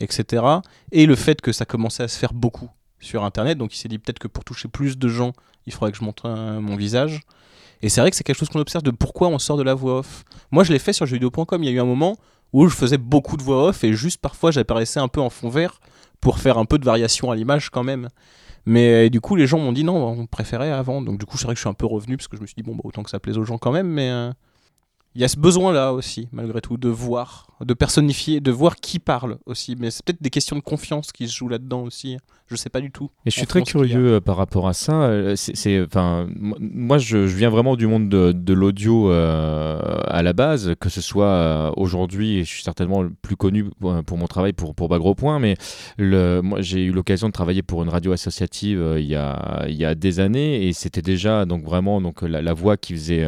etc. 0.00 0.44
Et 0.92 1.06
le 1.06 1.16
fait 1.16 1.40
que 1.40 1.52
ça 1.52 1.64
commençait 1.64 2.04
à 2.04 2.08
se 2.08 2.18
faire 2.18 2.32
beaucoup 2.32 2.70
sur 3.00 3.24
Internet. 3.24 3.58
Donc, 3.58 3.74
il 3.74 3.78
s'est 3.78 3.88
dit 3.88 3.98
peut-être 3.98 4.18
que 4.18 4.28
pour 4.28 4.44
toucher 4.44 4.68
plus 4.68 4.98
de 4.98 5.08
gens, 5.08 5.32
il 5.66 5.72
faudrait 5.72 5.92
que 5.92 5.98
je 5.98 6.04
montre 6.04 6.26
euh, 6.26 6.60
mon 6.60 6.76
visage. 6.76 7.22
Et 7.82 7.88
c'est 7.88 8.00
vrai 8.00 8.10
que 8.10 8.16
c'est 8.16 8.24
quelque 8.24 8.38
chose 8.38 8.48
qu'on 8.48 8.60
observe 8.60 8.82
de 8.82 8.90
pourquoi 8.90 9.28
on 9.28 9.38
sort 9.38 9.56
de 9.56 9.62
la 9.62 9.74
voix 9.74 9.98
off. 9.98 10.24
Moi, 10.50 10.64
je 10.64 10.72
l'ai 10.72 10.78
fait 10.78 10.92
sur 10.92 11.06
jeuxvideo.com. 11.06 11.62
Il 11.62 11.66
y 11.66 11.68
a 11.68 11.72
eu 11.72 11.80
un 11.80 11.84
moment 11.84 12.16
où 12.54 12.68
je 12.68 12.74
faisais 12.74 12.96
beaucoup 12.96 13.36
de 13.36 13.42
voix 13.42 13.68
off 13.68 13.84
et 13.84 13.92
juste 13.92 14.20
parfois 14.20 14.52
j'apparaissais 14.52 15.00
un 15.00 15.08
peu 15.08 15.20
en 15.20 15.28
fond 15.28 15.50
vert 15.50 15.80
pour 16.20 16.38
faire 16.38 16.56
un 16.56 16.64
peu 16.64 16.78
de 16.78 16.84
variation 16.84 17.30
à 17.30 17.36
l'image 17.36 17.68
quand 17.68 17.82
même. 17.82 18.08
Mais 18.64 19.10
du 19.10 19.20
coup, 19.20 19.36
les 19.36 19.46
gens 19.46 19.58
m'ont 19.58 19.72
dit 19.72 19.84
non, 19.84 19.96
on 20.06 20.26
préférait 20.26 20.70
avant. 20.70 21.02
Donc 21.02 21.18
du 21.18 21.26
coup, 21.26 21.36
c'est 21.36 21.44
vrai 21.44 21.54
que 21.54 21.58
je 21.58 21.62
suis 21.62 21.68
un 21.68 21.74
peu 21.74 21.84
revenu 21.84 22.16
parce 22.16 22.28
que 22.28 22.36
je 22.36 22.40
me 22.40 22.46
suis 22.46 22.54
dit 22.54 22.62
bon, 22.62 22.74
bah, 22.76 22.82
autant 22.84 23.02
que 23.02 23.10
ça 23.10 23.18
plaise 23.20 23.36
aux 23.36 23.44
gens 23.44 23.58
quand 23.58 23.72
même. 23.72 23.88
Mais 23.88 24.08
euh, 24.08 24.30
il 25.14 25.20
y 25.20 25.24
a 25.24 25.28
ce 25.28 25.38
besoin-là 25.38 25.92
aussi, 25.92 26.28
malgré 26.32 26.60
tout, 26.60 26.76
de 26.76 26.88
voir, 26.88 27.46
de 27.60 27.72
personnifier, 27.72 28.40
de 28.40 28.50
voir 28.50 28.74
qui 28.76 28.98
parle 28.98 29.38
aussi. 29.46 29.76
Mais 29.78 29.92
c'est 29.92 30.04
peut-être 30.04 30.20
des 30.20 30.30
questions 30.30 30.56
de 30.56 30.60
confiance 30.60 31.12
qui 31.12 31.28
se 31.28 31.36
jouent 31.36 31.48
là-dedans 31.48 31.82
aussi. 31.82 32.18
Je 32.48 32.56
sais 32.56 32.68
pas 32.68 32.80
du 32.80 32.90
tout. 32.90 33.10
Et 33.24 33.30
je 33.30 33.36
suis 33.36 33.46
très 33.46 33.62
curieux 33.62 34.14
euh, 34.14 34.20
par 34.20 34.36
rapport 34.36 34.66
à 34.66 34.74
ça. 34.74 35.04
Euh, 35.04 35.34
c'est, 35.36 35.80
enfin, 35.82 36.26
moi, 36.36 36.98
je, 36.98 37.16
viens 37.18 37.48
vraiment 37.48 37.76
du 37.76 37.86
monde 37.86 38.08
de, 38.08 38.52
l'audio 38.52 39.10
euh, 39.10 39.78
à 40.08 40.22
la 40.22 40.32
base, 40.32 40.74
que 40.80 40.88
ce 40.88 41.00
soit 41.00 41.72
aujourd'hui, 41.78 42.38
et 42.38 42.44
je 42.44 42.50
suis 42.50 42.62
certainement 42.64 43.02
le 43.02 43.10
plus 43.10 43.36
connu 43.36 43.70
pour, 43.80 44.18
mon 44.18 44.26
travail 44.26 44.52
pour, 44.52 44.74
pour 44.74 44.88
Bagro 44.88 45.14
Point, 45.14 45.38
mais 45.38 45.56
le, 45.96 46.40
moi, 46.40 46.60
j'ai 46.60 46.82
eu 46.82 46.92
l'occasion 46.92 47.28
de 47.28 47.32
travailler 47.32 47.62
pour 47.62 47.82
une 47.84 47.88
radio 47.88 48.12
associative 48.12 48.96
il, 48.98 49.06
y 49.06 49.14
a, 49.14 49.64
il 49.68 49.76
y 49.76 49.84
a 49.84 49.94
des 49.94 50.18
années, 50.20 50.66
et 50.66 50.72
c'était 50.72 51.02
déjà 51.02 51.46
donc 51.46 51.64
vraiment 51.64 52.00
donc 52.00 52.22
la, 52.22 52.42
la 52.42 52.52
voix 52.52 52.76
qui 52.76 52.92
faisait 52.92 53.26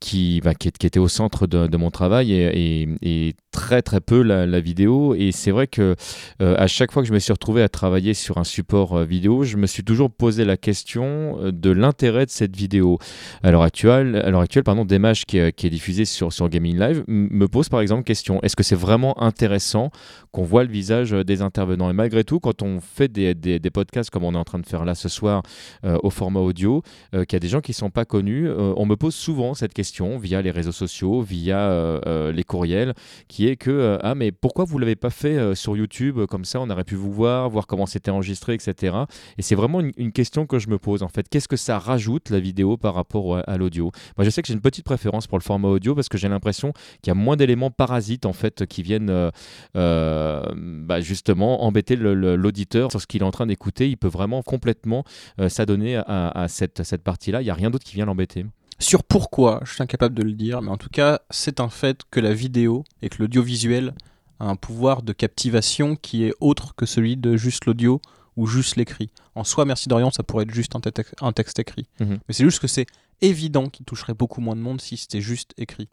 qui, 0.00 0.40
bah, 0.42 0.54
qui, 0.54 0.68
était 0.68 0.98
au 0.98 1.08
centre 1.08 1.46
de, 1.46 1.76
mon 1.76 1.90
travail 1.90 2.32
et, 2.32 3.34
très 3.56 3.80
très 3.80 4.00
peu 4.02 4.20
la, 4.22 4.60
vidéo. 4.60 5.14
Et 5.14 5.32
c'est 5.32 5.50
vrai 5.50 5.66
que 5.66 5.96
euh, 6.42 6.54
à 6.58 6.66
chaque 6.66 6.92
fois 6.92 7.02
que 7.02 7.08
je 7.08 7.12
me 7.14 7.18
suis 7.18 7.32
retrouvé 7.32 7.62
à 7.62 7.68
travailler 7.68 8.12
sur 8.12 8.36
un 8.36 8.44
support 8.44 8.98
euh, 8.98 9.04
vidéo, 9.04 9.44
je 9.44 9.56
me 9.56 9.66
suis 9.66 9.82
toujours 9.82 10.10
posé 10.10 10.44
la 10.44 10.58
question 10.58 11.38
euh, 11.40 11.52
de 11.52 11.70
l'intérêt 11.70 12.26
de 12.26 12.30
cette 12.30 12.54
vidéo. 12.54 12.98
À 13.42 13.50
l'heure 13.50 13.62
actuelle, 13.62 14.16
à 14.16 14.30
l'heure 14.30 14.42
actuelle 14.42 14.62
pardon, 14.62 14.84
Demash 14.84 15.24
qui 15.24 15.40
qui 15.52 15.66
est 15.66 15.70
diffusé 15.70 16.04
sur, 16.04 16.32
sur 16.32 16.48
Gaming 16.48 16.78
Live 16.78 17.02
me 17.08 17.46
pose 17.48 17.68
par 17.68 17.80
exemple 17.80 18.04
question 18.04 18.40
est-ce 18.42 18.56
que 18.56 18.62
c'est 18.62 18.76
vraiment 18.76 19.20
intéressant 19.22 19.90
qu'on 20.32 20.44
voit 20.44 20.64
le 20.64 20.70
visage 20.70 21.12
des 21.12 21.40
intervenants? 21.40 21.88
Et 21.90 21.94
malgré 21.94 22.24
tout, 22.24 22.40
quand 22.40 22.62
on 22.62 22.80
fait 22.80 23.08
des, 23.08 23.34
des, 23.34 23.70
podcasts 23.70 24.10
comme 24.10 24.24
on 24.24 24.34
est 24.34 24.38
en 24.38 24.44
train 24.44 24.58
de 24.58 24.66
faire 24.66 24.84
là 24.84 24.94
ce 24.94 25.08
soir 25.08 25.42
au 25.82 26.10
format 26.10 26.40
audio, 26.40 26.82
qu'il 27.12 27.32
y 27.32 27.36
a 27.36 27.40
des 27.40 27.48
gens 27.48 27.60
qui 27.60 27.70
ne 27.70 27.76
sont 27.76 27.90
pas 27.90 28.04
connus, 28.04 28.50
on 28.50 28.84
me 28.86 28.96
pose 28.96 29.14
souvent 29.14 29.54
cette 29.54 29.72
question 29.72 30.18
via 30.18 30.42
les 30.42 30.50
réseaux 30.50 30.72
sociaux, 30.72 31.22
via 31.22 32.00
les 32.06 32.44
courriels, 32.44 32.94
qui 33.28 33.45
est 33.45 33.45
que 33.54 33.70
euh, 33.70 33.98
ah 34.02 34.16
mais 34.16 34.32
pourquoi 34.32 34.64
vous 34.64 34.78
l'avez 34.78 34.96
pas 34.96 35.10
fait 35.10 35.54
sur 35.54 35.76
YouTube 35.76 36.26
comme 36.26 36.44
ça, 36.44 36.60
on 36.60 36.68
aurait 36.68 36.82
pu 36.82 36.96
vous 36.96 37.12
voir, 37.12 37.48
voir 37.48 37.68
comment 37.68 37.86
c'était 37.86 38.10
enregistré, 38.10 38.54
etc. 38.54 38.96
Et 39.38 39.42
c'est 39.42 39.54
vraiment 39.54 39.80
une, 39.80 40.12
question 40.12 40.46
que 40.46 40.58
je 40.58 40.68
me 40.68 40.78
pose 40.78 41.04
en 41.04 41.08
fait. 41.08 41.28
Qu'est-ce 41.28 41.46
que 41.46 41.56
ça 41.56 41.78
rajoute 41.78 42.30
la 42.30 42.40
vidéo 42.40 42.76
par 42.76 42.94
rapport 42.94 43.38
à, 43.46 43.56
l'audio? 43.56 43.92
Moi, 44.16 44.24
je 44.24 44.30
sais 44.30 44.42
que 44.42 44.48
j'ai 44.48 44.54
une 44.54 44.60
petite 44.60 44.84
préférence 44.84 45.26
pour 45.28 45.38
le 45.38 45.42
format 45.42 45.68
audio 45.68 45.94
parce 45.94 46.08
que 46.08 46.18
j'ai 46.18 46.28
l'impression 46.28 46.72
qu'il 47.02 47.08
y 47.08 47.12
a 47.12 47.14
moins 47.14 47.36
d'éléments 47.36 47.70
parasites 47.70 48.26
en 48.26 48.32
fait 48.32 48.66
qui 48.66 48.82
viennent 48.82 49.30
bah, 49.74 51.00
justement 51.00 51.64
embêter 51.64 51.94
l'auditeur 51.94 52.90
sur 52.90 53.00
ce 53.00 53.06
qu'il 53.06 53.22
est 53.22 53.26
en 53.26 53.30
train 53.30 53.46
d'écouter. 53.46 53.88
Il 53.88 53.96
peut 53.98 54.08
vraiment 54.08 54.42
complètement 54.42 55.04
s'adonner 55.48 55.96
à, 55.96 56.28
à, 56.28 56.48
cette, 56.48 56.82
cette 56.82 57.02
partie-là. 57.02 57.42
Il 57.42 57.44
n'y 57.44 57.50
a 57.50 57.54
rien 57.54 57.70
d'autre 57.70 57.84
qui 57.84 57.94
vient 57.94 58.06
l'embêter. 58.06 58.46
Sur 58.78 59.04
pourquoi, 59.04 59.60
je 59.64 59.72
suis 59.72 59.82
incapable 59.82 60.14
de 60.14 60.22
le 60.22 60.32
dire, 60.32 60.60
mais 60.60 60.70
en 60.70 60.76
tout 60.76 60.90
cas, 60.90 61.20
c'est 61.30 61.60
un 61.60 61.68
fait 61.68 62.02
que 62.10 62.20
la 62.20 62.34
vidéo 62.34 62.84
et 63.00 63.08
que 63.08 63.16
l'audiovisuel 63.20 63.94
a 64.38 64.46
un 64.46 64.56
pouvoir 64.56 65.02
de 65.02 65.12
captivation 65.12 65.96
qui 65.96 66.24
est 66.24 66.34
autre 66.40 66.74
que 66.74 66.84
celui 66.84 67.16
de 67.16 67.36
juste 67.36 67.64
l'audio 67.64 68.02
ou 68.36 68.46
juste 68.46 68.76
l'écrit. 68.76 69.10
En 69.34 69.44
soi, 69.44 69.64
Merci 69.64 69.88
Dorian, 69.88 70.10
ça 70.10 70.22
pourrait 70.22 70.44
être 70.44 70.54
juste 70.54 70.74
un, 70.76 71.32
texte 71.32 71.58
écrit. 71.58 71.88
Mhm. 72.00 72.18
Mais 72.28 72.34
c'est 72.34 72.44
juste 72.44 72.60
que 72.60 72.66
c'est 72.66 72.86
évident 73.22 73.68
qu'il 73.70 73.86
toucherait 73.86 74.14
beaucoup 74.14 74.42
moins 74.42 74.56
de 74.56 74.60
monde 74.60 74.80
si 74.80 74.98
c'était 74.98 75.22
juste 75.22 75.54
écrit. 75.56 75.88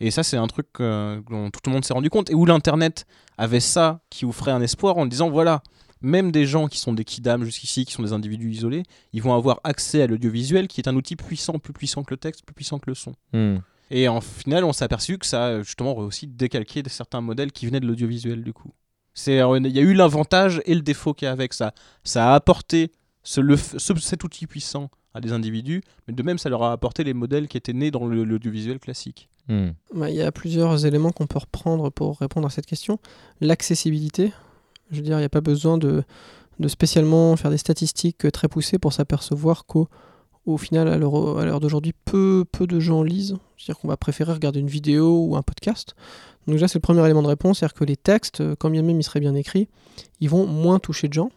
Et 0.00 0.10
ça, 0.10 0.22
c'est 0.22 0.36
un 0.36 0.46
truc 0.46 0.66
dont 0.78 1.50
tout 1.50 1.60
le 1.66 1.72
monde 1.72 1.84
s'est 1.84 1.94
rendu 1.94 2.10
compte 2.10 2.30
et 2.30 2.34
où 2.34 2.46
l'Internet 2.46 3.06
avait 3.36 3.60
ça 3.60 4.00
qui 4.10 4.24
offrait 4.24 4.52
un 4.52 4.60
espoir 4.60 4.96
en 4.96 5.06
disant 5.06 5.30
voilà, 5.30 5.62
même 6.00 6.32
des 6.32 6.46
gens 6.46 6.68
qui 6.68 6.78
sont 6.78 6.92
des 6.92 7.04
kidam 7.04 7.44
jusqu'ici, 7.44 7.84
qui 7.84 7.92
sont 7.92 8.02
des 8.02 8.12
individus 8.12 8.50
isolés, 8.50 8.82
ils 9.12 9.22
vont 9.22 9.34
avoir 9.34 9.60
accès 9.64 10.02
à 10.02 10.06
l'audiovisuel 10.06 10.68
qui 10.68 10.80
est 10.80 10.88
un 10.88 10.96
outil 10.96 11.16
puissant, 11.16 11.58
plus 11.58 11.72
puissant 11.72 12.04
que 12.04 12.12
le 12.12 12.18
texte, 12.18 12.44
plus 12.44 12.54
puissant 12.54 12.78
que 12.78 12.90
le 12.90 12.94
son. 12.94 13.14
Hmm. 13.32 13.58
Et 13.90 14.08
en 14.08 14.20
final, 14.20 14.64
on 14.64 14.72
s'est 14.72 14.84
aperçu 14.84 15.18
que 15.18 15.26
ça 15.26 15.62
justement 15.62 15.96
aussi 15.96 16.26
décalqué 16.26 16.82
certains 16.88 17.20
modèles 17.20 17.52
qui 17.52 17.66
venaient 17.66 17.80
de 17.80 17.86
l'audiovisuel 17.86 18.42
du 18.42 18.52
coup. 18.52 18.72
C'est 19.14 19.40
euh, 19.40 19.58
il 19.58 19.74
y 19.74 19.78
a 19.78 19.82
eu 19.82 19.94
l'avantage 19.94 20.62
et 20.66 20.74
le 20.74 20.82
défaut 20.82 21.14
qu'il 21.14 21.26
y 21.26 21.28
a 21.28 21.32
avec 21.32 21.52
ça. 21.52 21.72
Ça 22.04 22.32
a 22.32 22.34
apporté 22.34 22.92
ce, 23.22 23.40
cet 23.98 24.24
outil 24.24 24.46
puissant 24.46 24.90
à 25.14 25.20
des 25.20 25.32
individus, 25.32 25.82
mais 26.06 26.14
de 26.14 26.22
même 26.22 26.38
ça 26.38 26.48
leur 26.48 26.62
a 26.62 26.72
apporté 26.72 27.02
les 27.02 27.14
modèles 27.14 27.48
qui 27.48 27.56
étaient 27.56 27.72
nés 27.72 27.90
dans 27.90 28.06
l'audiovisuel 28.06 28.78
classique. 28.78 29.28
Hmm. 29.48 29.70
Bah, 29.94 30.10
il 30.10 30.16
y 30.16 30.22
a 30.22 30.30
plusieurs 30.30 30.84
éléments 30.84 31.10
qu'on 31.10 31.26
peut 31.26 31.38
reprendre 31.38 31.90
pour 31.90 32.18
répondre 32.18 32.46
à 32.46 32.50
cette 32.50 32.66
question. 32.66 32.98
L'accessibilité, 33.40 34.32
je 34.90 34.96
veux 34.96 35.02
dire, 35.02 35.16
il 35.16 35.20
n'y 35.20 35.24
a 35.24 35.30
pas 35.30 35.40
besoin 35.40 35.78
de, 35.78 36.02
spécialement 36.66 37.36
faire 37.36 37.50
des 37.50 37.58
statistiques 37.58 38.30
très 38.32 38.48
poussées 38.48 38.78
pour 38.78 38.92
s'apercevoir 38.92 39.66
qu'au 39.66 39.88
au 40.46 40.56
final, 40.56 40.88
à 40.88 40.96
l'heure 40.96 41.60
d'aujourd'hui, 41.60 41.92
peu, 42.06 42.44
peu 42.50 42.66
de 42.66 42.80
gens 42.80 43.02
lisent. 43.02 43.36
C'est-à-dire 43.58 43.78
qu'on 43.80 43.88
va 43.88 43.98
préférer 43.98 44.32
regarder 44.32 44.60
une 44.60 44.68
vidéo 44.68 45.26
ou 45.26 45.36
un 45.36 45.42
podcast. 45.42 45.94
Donc 46.46 46.54
déjà, 46.54 46.68
c'est 46.68 46.78
le 46.78 46.82
premier 46.82 47.04
élément 47.04 47.22
de 47.22 47.28
réponse, 47.28 47.58
c'est-à-dire 47.58 47.74
que 47.74 47.84
les 47.84 47.96
textes, 47.96 48.42
quand 48.56 48.70
bien 48.70 48.80
même 48.80 48.98
ils 48.98 49.04
seraient 49.04 49.20
bien 49.20 49.34
écrits, 49.34 49.68
ils 50.20 50.30
vont 50.30 50.46
moins 50.46 50.78
toucher 50.78 51.08
de 51.08 51.12
gens. 51.12 51.30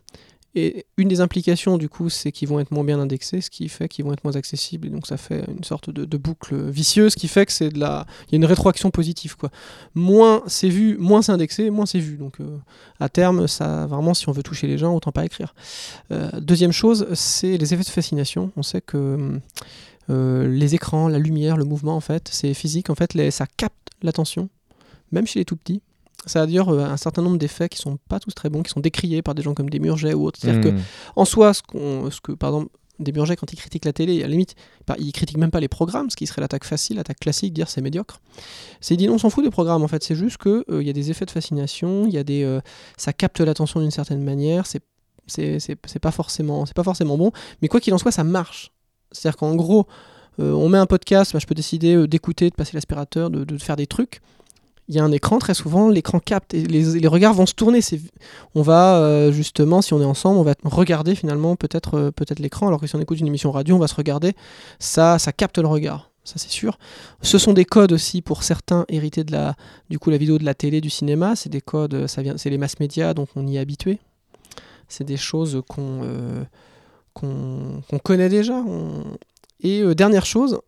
Et 0.54 0.86
une 0.98 1.08
des 1.08 1.22
implications, 1.22 1.78
du 1.78 1.88
coup, 1.88 2.10
c'est 2.10 2.32
qu'ils 2.32 2.50
vont 2.50 2.60
être 2.60 2.72
moins 2.72 2.84
bien 2.84 3.00
indexés, 3.00 3.40
ce 3.40 3.50
qui 3.50 3.70
fait 3.70 3.88
qu'ils 3.88 4.04
vont 4.04 4.12
être 4.12 4.24
moins 4.26 4.36
accessibles. 4.36 4.88
Et 4.88 4.90
donc, 4.90 5.08
ça 5.08 5.16
fait 5.16 5.46
une 5.48 5.64
sorte 5.64 5.90
de, 5.90 6.18
boucle 6.18 6.70
vicieuse 6.70 7.16
qui 7.16 7.28
fait 7.30 7.46
que 7.46 7.54
c'est 7.54 7.70
de 7.70 7.80
la. 7.80 8.06
Il 8.28 8.34
y 8.34 8.36
a 8.36 8.38
une 8.38 8.46
rétroaction 8.46 8.92
positive, 8.92 9.38
quoi. 9.38 9.50
Moins 9.96 10.44
c'est 10.48 10.68
vu, 10.68 10.98
moins 10.98 11.22
c'est 11.22 11.32
indexé, 11.32 11.70
moins 11.70 11.86
c'est 11.86 12.00
vu. 12.00 12.18
Donc, 12.18 12.42
euh, 12.42 12.58
à 13.00 13.08
terme, 13.08 13.48
ça, 13.48 13.88
vraiment, 13.88 14.14
si 14.14 14.28
on 14.28 14.34
veut 14.34 14.44
toucher 14.44 14.68
les 14.68 14.78
gens, 14.78 14.94
autant 14.94 15.14
pas 15.14 15.24
écrire. 15.24 15.56
Euh, 16.12 16.30
deuxième 16.42 16.74
chose, 16.74 17.08
c'est 17.14 17.58
les 17.58 17.74
effets 17.74 17.84
de 17.84 17.90
fascination. 17.90 18.52
On 18.58 18.64
sait 18.64 18.82
que. 18.82 19.40
Euh, 20.10 20.48
les 20.48 20.76
écrans, 20.76 21.08
la 21.08 21.20
lumière, 21.20 21.56
le 21.56 21.64
mouvement, 21.64 21.96
en 21.96 22.02
fait, 22.02 22.28
c'est 22.30 22.54
physique. 22.54 22.90
En 22.90 22.96
fait, 22.96 23.32
ça 23.32 23.46
capte 23.56 23.92
l'attention, 24.02 24.50
même 25.12 25.26
chez 25.26 25.40
les 25.40 25.46
tout 25.46 25.56
petits 25.56 25.82
ça 26.26 26.42
a 26.42 26.46
d'ailleurs 26.46 26.70
euh, 26.70 26.86
un 26.86 26.98
certain 26.98 27.22
nombre 27.22 27.38
d'effets 27.38 27.70
qui 27.70 27.78
sont 27.78 27.98
pas 28.10 28.20
tous 28.20 28.34
très 28.34 28.50
bons, 28.50 28.64
qui 28.64 28.70
sont 28.70 28.80
décriés 28.80 29.22
par 29.22 29.36
des 29.36 29.42
gens 29.42 29.54
comme 29.54 29.70
Desmurget 29.70 30.14
ou 30.14 30.26
autres. 30.26 30.40
C'est-à-dire 30.42 30.62
que, 30.62 30.70
hmm. 30.78 30.82
en 31.16 31.26
soi, 31.26 31.54
ce, 31.54 31.62
ce 32.12 32.22
que, 32.22 32.32
par 32.34 32.50
exemple, 32.50 32.72
Desmurget, 33.00 33.36
quand 33.36 33.52
il 33.52 33.56
critique 33.56 33.86
la 33.86 33.94
télé, 33.94 34.20
à 34.20 34.28
la 34.28 34.32
limite, 34.32 34.56
il 35.00 35.12
critique 35.12 35.38
même 35.38 35.52
pas 35.52 35.60
les 35.60 35.68
programmes, 35.68 36.10
ce 36.10 36.16
qui 36.16 36.28
serait 36.28 36.42
l'attaque 36.42 36.66
facile, 36.66 36.98
l'attaque 36.98 37.20
classique, 37.20 37.54
dire 37.54 37.70
c'est 37.70 37.82
médiocre. 37.82 38.22
C'est 38.80 38.96
dit, 38.96 39.08
non, 39.08 39.16
on 39.16 39.18
s'en 39.18 39.30
fout 39.30 39.44
des 39.44 39.50
programmes, 39.50 39.84
en 39.84 39.88
fait. 39.88 40.04
C'est 40.04 40.16
juste 40.16 40.38
qu'il 40.38 40.64
euh, 40.70 40.84
y 40.84 40.90
a 40.90 40.94
des 40.94 41.10
effets 41.12 41.26
de 41.26 41.32
fascination, 41.32 42.06
il 42.06 42.14
y 42.14 42.18
a 42.18 42.24
des, 42.24 42.44
euh, 42.44 42.62
ça 42.98 43.14
capte 43.14 43.40
l'attention 43.40 43.80
d'une 43.80 43.92
certaine 43.92 44.24
manière, 44.24 44.66
c'est 44.66 44.82
pas 46.02 46.12
forcément 46.12 46.66
pas 46.76 46.84
forcément 46.84 47.18
bon 47.18 47.32
mais 47.62 47.68
quoi 47.70 47.80
qu'il 47.80 47.94
en 47.94 47.98
soit 47.98 48.12
ça 48.12 48.24
marche 48.24 48.72
c'est 49.12 49.28
à 49.30 49.32
dire 49.32 49.38
qu'en 49.38 49.56
gros 49.56 49.88
on 50.40 50.68
met 50.68 50.80
un 50.80 50.88
podcast 50.88 51.32
bah, 51.32 51.40
je 51.40 51.46
peux 51.46 51.56
décider 51.56 52.08
d'écouter 52.08 52.50
de 52.50 52.56
passer 52.56 52.72
l'aspirateur 52.74 53.30
de, 53.30 53.46
de, 53.46 53.58
faire 53.58 53.78
des 53.78 53.88
trucs 53.88 54.20
il 54.88 54.96
y 54.96 55.00
a 55.00 55.04
un 55.04 55.12
écran, 55.12 55.40
très 55.40 55.54
souvent, 55.54 55.90
l'écran 55.90 56.20
capte 56.20 56.54
les, 56.54 57.08
regards 57.08 57.34
vont 57.34 57.46
se 57.46 57.54
tourner. 57.54 57.80
On 58.56 58.62
va 58.62 58.98
euh, 58.98 59.32
justement, 59.32 59.82
si 59.82 59.94
on 59.94 60.02
est 60.02 60.06
ensemble, 60.06 60.38
on 60.40 60.44
va 60.44 60.54
regarder 60.66 61.16
finalement 61.16 61.56
peut-être 61.56 61.96
euh, 61.96 62.12
peut-être 62.12 62.40
l'écran, 62.40 62.68
alors 62.68 62.82
que 62.82 62.88
si 62.88 62.96
on 62.96 63.00
écoute 63.00 63.20
une 63.20 63.28
émission 63.28 63.52
radio, 63.52 63.76
on 63.76 63.80
va 63.80 63.88
se 63.88 63.96
regarder. 63.96 64.34
Ça, 64.80 65.20
ça 65.20 65.32
capte 65.32 65.60
le 65.60 65.68
regard, 65.68 66.12
ça 66.24 66.34
c'est 66.38 66.50
sûr. 66.50 66.78
Ce 67.22 67.38
sont 67.38 67.54
des 67.54 67.66
codes 67.66 67.92
aussi 67.94 68.22
pour 68.22 68.44
certains 68.44 68.86
hérités 68.90 69.24
de 69.24 69.32
la, 69.32 69.56
du 69.90 70.00
coup, 70.00 70.10
la 70.10 70.18
vidéo, 70.18 70.38
de 70.38 70.46
la 70.46 70.56
télé, 70.56 70.82
du 70.82 70.90
cinéma. 70.90 71.36
C'est 71.36 71.50
des 71.50 71.62
codes, 71.62 72.08
ça 72.08 72.22
vient, 72.22 72.38
c'est 72.38 72.50
les 72.50 72.58
mass 72.58 72.80
médias, 72.80 73.14
donc 73.14 73.30
on 73.36 73.48
y 73.48 73.58
est 73.58 73.60
habitué. 73.60 74.00
C'est 74.90 75.06
des 75.06 75.18
choses 75.18 75.62
qu'on 75.70 76.02
euh, 76.04 76.44
qu'on 77.14 78.00
connaît 78.04 78.30
déjà. 78.30 78.62
Et 79.62 79.84
dernière 79.96 80.26
chose, 80.26 80.60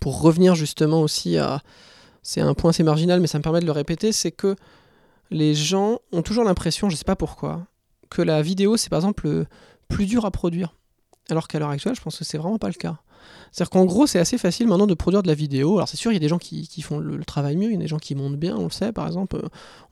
pour 0.00 0.20
revenir 0.20 0.54
justement 0.54 1.00
aussi 1.00 1.38
à 1.38 1.62
c'est 2.26 2.40
un 2.40 2.54
point 2.54 2.70
assez 2.70 2.82
marginal, 2.82 3.20
mais 3.20 3.28
ça 3.28 3.38
me 3.38 3.42
permet 3.44 3.60
de 3.60 3.66
le 3.66 3.72
répéter, 3.72 4.10
c'est 4.10 4.32
que 4.32 4.56
les 5.30 5.54
gens 5.54 6.00
ont 6.10 6.22
toujours 6.22 6.42
l'impression, 6.42 6.88
je 6.88 6.94
ne 6.94 6.96
sais 6.96 7.04
pas 7.04 7.14
pourquoi, 7.14 7.68
que 8.10 8.20
la 8.20 8.42
vidéo, 8.42 8.76
c'est 8.76 8.88
par 8.88 8.98
exemple 8.98 9.46
plus 9.86 10.06
dur 10.06 10.24
à 10.24 10.32
produire. 10.32 10.74
Alors 11.30 11.46
qu'à 11.46 11.60
l'heure 11.60 11.70
actuelle, 11.70 11.94
je 11.94 12.00
pense 12.00 12.18
que 12.18 12.24
c'est 12.24 12.36
vraiment 12.36 12.58
pas 12.58 12.66
le 12.66 12.74
cas. 12.74 12.98
C'est-à-dire 13.52 13.70
qu'en 13.70 13.84
gros, 13.84 14.08
c'est 14.08 14.18
assez 14.18 14.38
facile 14.38 14.66
maintenant 14.66 14.88
de 14.88 14.94
produire 14.94 15.22
de 15.22 15.28
la 15.28 15.34
vidéo. 15.34 15.76
Alors 15.76 15.88
c'est 15.88 15.96
sûr, 15.96 16.10
il 16.10 16.14
y 16.14 16.16
a 16.16 16.20
des 16.20 16.28
gens 16.28 16.38
qui, 16.38 16.82
font 16.82 16.98
le, 16.98 17.24
travail 17.24 17.56
mieux, 17.56 17.68
il 17.68 17.74
y 17.74 17.76
a 17.76 17.78
des 17.78 17.86
gens 17.86 17.98
qui 17.98 18.16
montent 18.16 18.38
bien, 18.38 18.56
on 18.56 18.64
le 18.64 18.70
sait. 18.70 18.90
Par 18.90 19.06
exemple, 19.06 19.40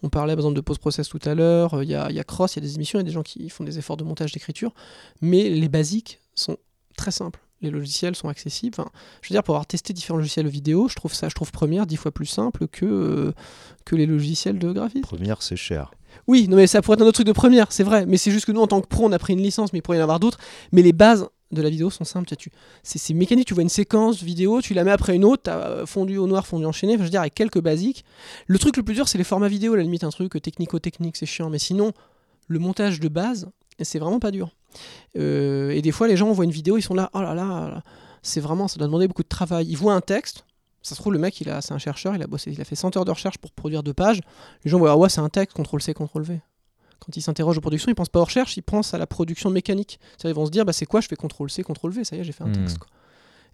on 0.02 0.08
parlait 0.08 0.34
par 0.34 0.40
exemple 0.40 0.56
de 0.56 0.60
post-process 0.60 1.08
tout 1.08 1.20
à 1.24 1.36
l'heure, 1.36 1.74
a, 1.74 1.84
il 1.84 1.88
y 1.88 1.94
a 1.94 2.24
Cross, 2.24 2.56
il 2.56 2.64
y 2.64 2.66
a 2.66 2.68
des 2.68 2.74
émissions, 2.74 2.98
il 2.98 3.02
y 3.02 3.04
a 3.04 3.06
des 3.06 3.12
gens 3.12 3.22
qui 3.22 3.48
font 3.48 3.62
des 3.62 3.78
efforts 3.78 3.96
de 3.96 4.02
montage 4.02 4.32
d'écriture. 4.32 4.74
Mais 5.20 5.48
les 5.50 5.68
basiques 5.68 6.18
sont 6.34 6.56
très 6.96 7.12
simples 7.12 7.40
les 7.64 7.70
logiciels 7.70 8.14
sont 8.14 8.28
accessibles. 8.28 8.76
je 9.22 9.28
veux 9.28 9.34
dire, 9.34 9.42
pour 9.42 9.54
avoir 9.54 9.66
testé 9.66 9.92
différents 9.92 10.18
logiciels 10.18 10.46
vidéo, 10.46 10.88
je 10.88 10.94
trouve 10.94 11.12
ça, 11.14 11.28
je 11.28 11.34
trouve 11.34 11.50
Premiere 11.50 11.86
dix 11.86 11.96
fois 11.96 12.12
plus 12.12 12.26
simple 12.26 12.68
que, 12.68 12.84
euh, 12.84 13.32
que 13.84 13.96
les 13.96 14.06
logiciels 14.06 14.58
de 14.58 14.72
graphisme. 14.72 15.02
Première, 15.02 15.42
c'est 15.42 15.56
cher. 15.56 15.90
Oui, 16.26 16.46
non, 16.48 16.56
mais 16.56 16.66
ça 16.66 16.80
pourrait 16.80 16.94
être 16.94 17.02
un 17.02 17.06
autre 17.06 17.14
truc 17.14 17.26
de 17.26 17.32
Première, 17.32 17.72
c'est 17.72 17.82
vrai. 17.82 18.06
Mais 18.06 18.16
c'est 18.16 18.30
juste 18.30 18.46
que 18.46 18.52
nous, 18.52 18.60
en 18.60 18.66
tant 18.66 18.80
que 18.80 18.86
pro, 18.86 19.04
on 19.04 19.12
a 19.12 19.18
pris 19.18 19.32
une 19.32 19.42
licence, 19.42 19.72
mais 19.72 19.80
il 19.80 19.82
pourrait 19.82 19.98
y 19.98 20.00
en 20.00 20.04
avoir 20.04 20.20
d'autres. 20.20 20.38
Mais 20.72 20.82
les 20.82 20.92
bases 20.92 21.28
de 21.50 21.62
la 21.62 21.70
vidéo 21.70 21.90
sont 21.90 22.04
simples. 22.04 22.34
Tu, 22.36 22.50
c'est, 22.82 23.14
mécanique, 23.14 23.46
tu 23.46 23.54
vois 23.54 23.62
une 23.62 23.68
séquence 23.68 24.22
vidéo, 24.22 24.60
tu 24.60 24.74
la 24.74 24.84
mets 24.84 24.90
après 24.90 25.14
une 25.14 25.24
autre, 25.24 25.44
tu 25.44 25.50
as 25.50 25.58
euh, 25.58 25.86
fondu 25.86 26.16
au 26.18 26.26
noir, 26.26 26.46
fondu 26.46 26.66
enchaîné, 26.66 26.94
je 26.98 27.02
veux 27.02 27.08
dire, 27.08 27.20
avec 27.20 27.34
quelques 27.34 27.60
basiques. 27.60 28.04
Le 28.46 28.58
truc 28.58 28.76
le 28.76 28.82
plus 28.82 28.94
dur, 28.94 29.08
c'est 29.08 29.18
les 29.18 29.24
formats 29.24 29.48
vidéo, 29.48 29.74
à 29.74 29.76
la 29.76 29.82
limite, 29.82 30.04
un 30.04 30.10
truc 30.10 30.40
technico-technique, 30.40 31.16
c'est 31.16 31.26
chiant. 31.26 31.50
Mais 31.50 31.58
sinon, 31.58 31.92
le 32.48 32.58
montage 32.58 33.00
de 33.00 33.08
base, 33.08 33.50
c'est 33.80 33.98
vraiment 33.98 34.20
pas 34.20 34.30
dur. 34.30 34.50
Euh, 35.16 35.70
et 35.70 35.82
des 35.82 35.92
fois, 35.92 36.08
les 36.08 36.16
gens 36.16 36.30
voient 36.32 36.44
une 36.44 36.50
vidéo, 36.50 36.76
ils 36.76 36.82
sont 36.82 36.94
là, 36.94 37.10
oh 37.14 37.20
là 37.22 37.34
là, 37.34 37.82
c'est 38.22 38.40
vraiment, 38.40 38.68
ça 38.68 38.78
doit 38.78 38.86
demander 38.86 39.06
beaucoup 39.08 39.22
de 39.22 39.28
travail. 39.28 39.66
Ils 39.68 39.76
voient 39.76 39.94
un 39.94 40.00
texte, 40.00 40.44
Ça 40.82 40.94
se 40.94 41.00
trouve, 41.00 41.12
le 41.14 41.18
mec, 41.18 41.40
il 41.40 41.48
a, 41.48 41.60
c'est 41.62 41.72
un 41.72 41.78
chercheur, 41.78 42.14
il 42.14 42.22
a 42.22 42.26
bossé, 42.26 42.52
il 42.52 42.60
a 42.60 42.64
fait 42.64 42.76
100 42.76 42.96
heures 42.96 43.04
de 43.06 43.10
recherche 43.10 43.38
pour 43.38 43.50
produire 43.52 43.82
deux 43.82 43.94
pages. 43.94 44.20
Les 44.64 44.70
gens 44.70 44.78
voient, 44.78 44.90
ah 44.92 44.96
ouais, 44.96 45.08
c'est 45.08 45.20
un 45.22 45.30
texte, 45.30 45.56
CTRL-C, 45.56 45.94
CTRL-V. 45.94 46.40
Quand 47.00 47.16
ils 47.16 47.22
s'interrogent 47.22 47.56
aux 47.58 47.62
productions, 47.62 47.90
ils 47.90 47.94
pensent 47.94 48.08
pas 48.10 48.20
aux 48.20 48.24
recherches, 48.24 48.56
ils 48.58 48.62
pensent 48.62 48.92
à 48.94 48.98
la 48.98 49.06
production 49.06 49.48
mécanique. 49.50 49.98
C'est-à-dire, 50.12 50.30
ils 50.36 50.40
vont 50.40 50.46
se 50.46 50.50
dire, 50.50 50.64
bah, 50.66 50.72
c'est 50.74 50.84
quoi 50.86 51.00
Je 51.00 51.08
fais 51.08 51.16
CTRL-C, 51.16 51.62
CTRL-V, 51.62 52.04
ça 52.04 52.16
y 52.16 52.20
est, 52.20 52.24
j'ai 52.24 52.32
fait 52.32 52.44
un 52.44 52.48
Hmm. 52.48 52.52
texte. 52.52 52.78
quoi. 52.78 52.88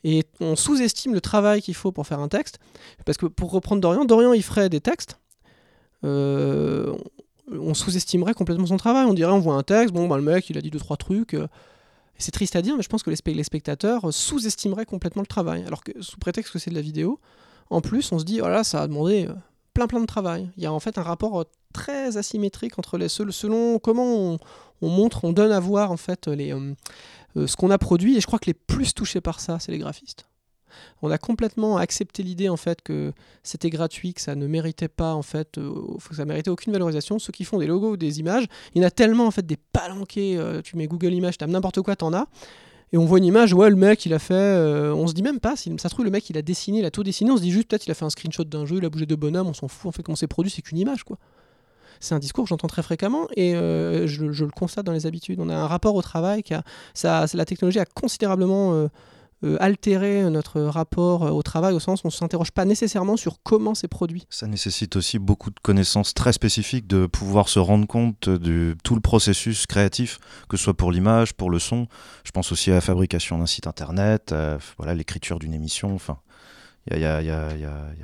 Et 0.03 0.25
on 0.41 0.57
sous-estime 0.57 1.13
le 1.15 1.21
travail 1.21 1.61
qu'il 1.63 1.75
faut 1.75 1.93
pour 1.93 2.07
faire 2.07 2.21
un 2.21 2.29
texte. 2.29 2.59
Parce 3.05 3.19
que 3.19 3.27
pour 3.27 3.51
reprendre 3.53 3.81
Dorian, 3.83 4.05
Dorian, 4.05 4.33
il 4.33 4.43
ferait 4.43 4.69
des 4.69 4.81
textes. 4.81 5.19
Euh, 6.05 6.97
on 7.53 7.75
sous-estimerait 7.75 8.35
complètement 8.35 8.67
son 8.67 8.77
travail. 8.77 9.07
On 9.07 9.15
dirait, 9.15 9.33
on 9.33 9.41
voit 9.41 9.55
un 9.55 9.63
texte, 9.63 9.93
bon, 9.95 10.09
bah, 10.09 10.17
le 10.17 10.23
mec, 10.23 10.49
il 10.51 10.59
a 10.59 10.61
dit 10.61 10.71
deux, 10.71 10.79
trois 10.79 10.97
trucs. 10.97 11.35
euh, 11.35 11.47
c'est 12.19 12.33
triste 12.33 12.55
à 12.55 12.63
dire, 12.63 12.77
mais 12.77 12.83
je 12.83 12.89
pense 12.89 13.03
que 13.03 13.11
les, 13.11 13.17
spe- 13.17 13.35
les 13.35 13.45
spectateurs 13.45 14.09
euh, 14.09 14.13
sous-estimeraient 14.13 14.85
complètement 14.85 15.23
le 15.23 15.27
travail. 15.27 15.65
Alors 15.67 15.83
que 15.83 15.93
sous 16.03 16.19
prétexte 16.19 16.53
que 16.53 16.59
c'est 16.59 16.71
de 16.71 16.75
la 16.75 16.83
vidéo, 16.83 17.19
en 17.71 17.81
plus, 17.81 18.13
on 18.13 18.19
se 18.19 18.25
dit, 18.25 18.41
voilà, 18.41 18.63
ça 18.63 18.83
a 18.83 18.87
demandé 18.87 19.27
euh, 19.27 19.35
plein 19.75 19.87
plein 19.87 20.01
de 20.01 20.07
travail. 20.07 20.51
Il 20.57 20.63
y 20.63 20.67
a 20.67 20.73
en 20.73 20.81
fait 20.81 20.99
un 20.99 21.03
rapport 21.03 21.45
très 21.73 22.17
asymétrique 22.17 22.79
entre 22.79 22.99
les 22.99 23.09
sel- 23.09 23.33
selon 23.33 23.79
comment 23.79 24.05
on, 24.05 24.39
on 24.83 24.89
montre, 24.89 25.25
on 25.25 25.33
donne 25.33 25.53
à 25.53 25.61
voir 25.61 25.93
en 25.93 25.97
fait 25.97 26.27
les, 26.27 26.55
ce 27.37 27.57
qu'on 27.57 27.71
a 27.71 27.79
produit. 27.79 28.17
Et 28.17 28.21
je 28.21 28.27
crois 28.27 28.39
que 28.39 28.47
les 28.47 28.55
plus 28.55 28.93
touchés 28.93 29.21
par 29.21 29.41
ça, 29.41 29.59
c'est 29.61 29.73
les 29.73 29.79
graphistes. 29.79 30.27
On 31.03 31.11
a 31.11 31.19
complètement 31.19 31.77
accepté 31.77 32.23
l'idée 32.23 32.49
en 32.49 32.57
fait 32.57 32.83
que 32.83 33.13
c'était 33.43 33.71
gratuit, 33.71 34.15
que 34.15 34.21
ça 34.21 34.35
ne 34.35 34.47
méritait 34.47 34.89
pas 34.89 35.15
en 35.15 35.23
fait, 35.23 35.59
euh, 35.59 35.73
ça 36.13 36.25
méritait 36.25 36.51
aucune 36.51 36.73
valorisation. 36.73 37.19
Ceux 37.19 37.33
qui 37.33 37.45
font 37.45 37.59
des 37.59 37.67
logos 37.67 37.93
ou 37.93 37.97
des 37.97 38.21
images, 38.21 38.47
il 38.75 38.83
y 38.83 38.85
en 38.85 38.89
a 38.89 38.91
tellement 38.91 39.27
en 39.27 39.31
fait 39.31 39.47
des 39.47 39.57
palanqués. 39.57 40.37
euh, 40.37 40.61
tu 40.63 40.77
mets 40.77 40.87
Google 40.87 41.13
Images, 41.13 41.39
tu 41.39 41.45
n'importe 41.47 41.81
quoi, 41.83 41.97
t'en 41.97 42.13
as. 42.13 42.27
Et 42.93 42.99
on 42.99 43.05
voit 43.05 43.19
une 43.19 43.25
image, 43.25 43.55
ouais, 43.55 43.71
le 43.71 43.77
mec 43.77 44.05
il 44.05 44.13
a 44.15 44.19
fait. 44.19 44.35
euh, 44.35 44.93
on 44.95 45.07
se 45.07 45.15
dit 45.15 45.23
même 45.23 45.41
pas, 45.41 45.55
ça 45.57 45.65
se 45.65 45.89
trouve, 45.89 46.05
le 46.05 46.11
mec 46.11 46.29
il 46.29 46.37
a 46.37 46.43
dessiné, 46.43 46.81
il 46.81 46.85
a 46.85 46.91
tout 46.91 47.05
dessiné. 47.05 47.31
On 47.31 47.37
se 47.37 47.43
dit 47.43 47.53
juste 47.53 47.69
peut-être 47.69 47.87
il 47.87 47.91
a 47.91 47.95
fait 47.95 48.05
un 48.05 48.11
screenshot 48.11 48.45
d'un 48.45 48.67
jeu, 48.67 48.77
il 48.79 48.85
a 48.85 48.91
bougé 48.91 49.07
de 49.07 49.15
bonhomme, 49.15 49.47
on 49.47 49.55
s'en 49.55 49.69
fout. 49.69 49.89
En 49.89 49.93
fait, 49.93 50.03
comment 50.03 50.17
c'est 50.17 50.27
produit, 50.27 50.51
c'est 50.51 50.63
qu'une 50.63 50.79
image 50.79 51.05
quoi. 51.05 51.19
C'est 52.03 52.15
un 52.15 52.19
discours 52.19 52.45
que 52.45 52.49
j'entends 52.49 52.67
très 52.67 52.83
fréquemment 52.83 53.29
et 53.37 53.53
je, 53.53 54.25
le 54.25 54.51
constate 54.51 54.87
dans 54.87 54.93
les 54.93 55.05
habitudes. 55.05 55.39
On 55.39 55.51
a 55.51 55.55
un 55.55 55.67
rapport 55.67 55.95
au 55.95 56.01
travail 56.01 56.43
qui 56.43 56.55
a. 56.55 56.65
La 57.05 57.45
technologie 57.45 57.79
a 57.79 57.85
considérablement 57.85 58.89
euh, 59.43 59.57
altéré 59.59 60.29
notre 60.31 60.61
rapport 60.61 61.23
euh, 61.23 61.31
au 61.31 61.43
travail 61.43 61.73
au 61.73 61.81
sens 61.81 62.01
où 62.01 62.07
on 62.07 62.09
ne 62.09 62.13
s'interroge 62.13 62.51
pas 62.51 62.67
nécessairement 62.67 63.17
sur 63.17 63.43
comment 63.43 63.75
c'est 63.75 63.89
produit. 63.89 64.27
Ça 64.29 64.47
nécessite 64.47 64.97
aussi 64.97 65.19
beaucoup 65.19 65.51
de 65.51 65.59
connaissances 65.63 66.13
très 66.13 66.35
spécifiques, 66.35 66.87
de 66.87 67.07
pouvoir 67.07 67.49
se 67.49 67.59
rendre 67.59 67.87
compte 67.87 68.29
de 68.29 68.77
tout 68.85 68.95
le 68.95 69.01
processus 69.01 69.67
créatif, 69.67 70.19
que 70.49 70.59
ce 70.59 70.65
soit 70.65 70.77
pour 70.77 70.93
l'image, 70.93 71.33
pour 71.33 71.49
le 71.49 71.59
son. 71.59 71.87
Je 72.25 72.33
pense 72.33 72.53
aussi 72.53 72.71
à 72.71 72.75
la 72.75 72.81
fabrication 72.83 73.39
d'un 73.39 73.47
site 73.47 73.67
internet, 73.67 74.33
euh, 74.33 74.59
voilà, 74.77 74.95
l'écriture 74.95 75.39
d'une 75.39 75.55
émission. 75.55 75.95
Enfin, 75.95 76.19
il 76.91 76.99
y 76.99 77.05
a, 77.05 77.21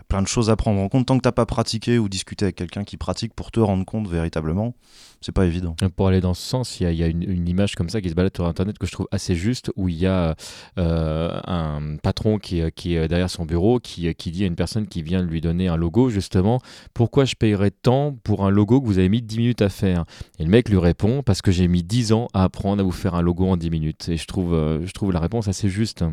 plein 0.09 0.23
de 0.23 0.29
choses 0.29 0.51
à 0.51 0.57
prendre 0.57 0.81
en 0.81 0.89
compte. 0.89 1.07
Tant 1.07 1.17
que 1.17 1.23
tu 1.23 1.29
n'as 1.29 1.33
pas 1.33 1.47
pratiqué 1.47 1.99
ou 1.99 2.09
discuté 2.09 2.45
avec 2.45 2.57
quelqu'un 2.57 2.85
qui 2.85 2.97
pratique 2.97 3.35
pour 3.35 3.51
te 3.51 3.59
rendre 3.61 3.85
compte 3.85 4.09
véritablement, 4.09 4.75
c'est 5.21 5.33
pas 5.33 5.47
évident. 5.47 5.75
Pour 5.97 6.09
aller 6.09 6.21
dans 6.21 6.35
ce 6.35 6.43
sens, 6.43 6.81
il 6.81 6.93
y 6.93 7.03
a, 7.03 7.07
une, 7.07 7.49
image 7.49 7.75
comme 7.75 7.89
ça 7.89 8.01
qui 8.01 8.11
se 8.11 8.15
balade 8.15 8.37
sur 8.37 8.47
Internet 8.47 8.79
que 8.79 8.87
je 8.87 8.93
trouve 8.93 9.09
assez 9.11 9.35
juste, 9.35 9.73
où 9.77 9.89
il 9.89 9.97
y 9.97 10.07
a 10.07 10.37
euh, 10.79 11.41
un 11.47 11.97
patron 12.03 12.39
qui, 12.39 12.61
est- 12.61 12.71
qui 12.73 12.95
est 12.95 13.09
derrière 13.09 13.31
son 13.31 13.45
bureau, 13.45 13.81
qui, 13.81 14.15
qui 14.15 14.31
dit 14.31 14.45
à 14.45 14.47
une 14.47 14.57
personne 14.57 14.87
qui 14.87 15.03
vient 15.03 15.23
de 15.23 15.29
lui 15.29 15.41
donner 15.41 15.69
un 15.69 15.77
logo, 15.77 16.11
justement, 16.11 16.61
pourquoi 16.95 17.25
je 17.25 17.35
payerais 17.35 17.71
tant 17.71 18.13
pour 18.25 18.45
un 18.45 18.51
logo 18.51 18.81
que 18.81 18.87
vous 18.87 18.99
avez 18.99 19.09
mis 19.09 19.23
10 19.23 19.39
minutes 19.39 19.63
à 19.63 19.69
faire? 19.69 20.05
Et 20.39 20.45
le 20.45 20.51
mec 20.51 20.69
lui 20.69 20.79
répond, 20.79 21.23
parce 21.23 21.43
que 21.43 21.51
j'ai 21.51 21.67
mis 21.67 21.83
10 21.83 22.13
ans 22.13 22.29
à 22.35 22.45
apprendre 22.45 22.81
à 22.81 22.85
vous 22.85 22.93
faire 22.93 23.15
un 23.15 23.23
logo 23.23 23.47
en 23.47 23.57
10 23.57 23.71
minutes. 23.71 24.09
Et 24.09 24.17
je 24.17 24.27
trouve, 24.27 24.55
euh, 24.55 24.87
je 24.87 24.93
trouve 24.93 25.13
la 25.13 25.21
réponse 25.21 25.49
assez 25.49 25.69
juste. 25.69 26.05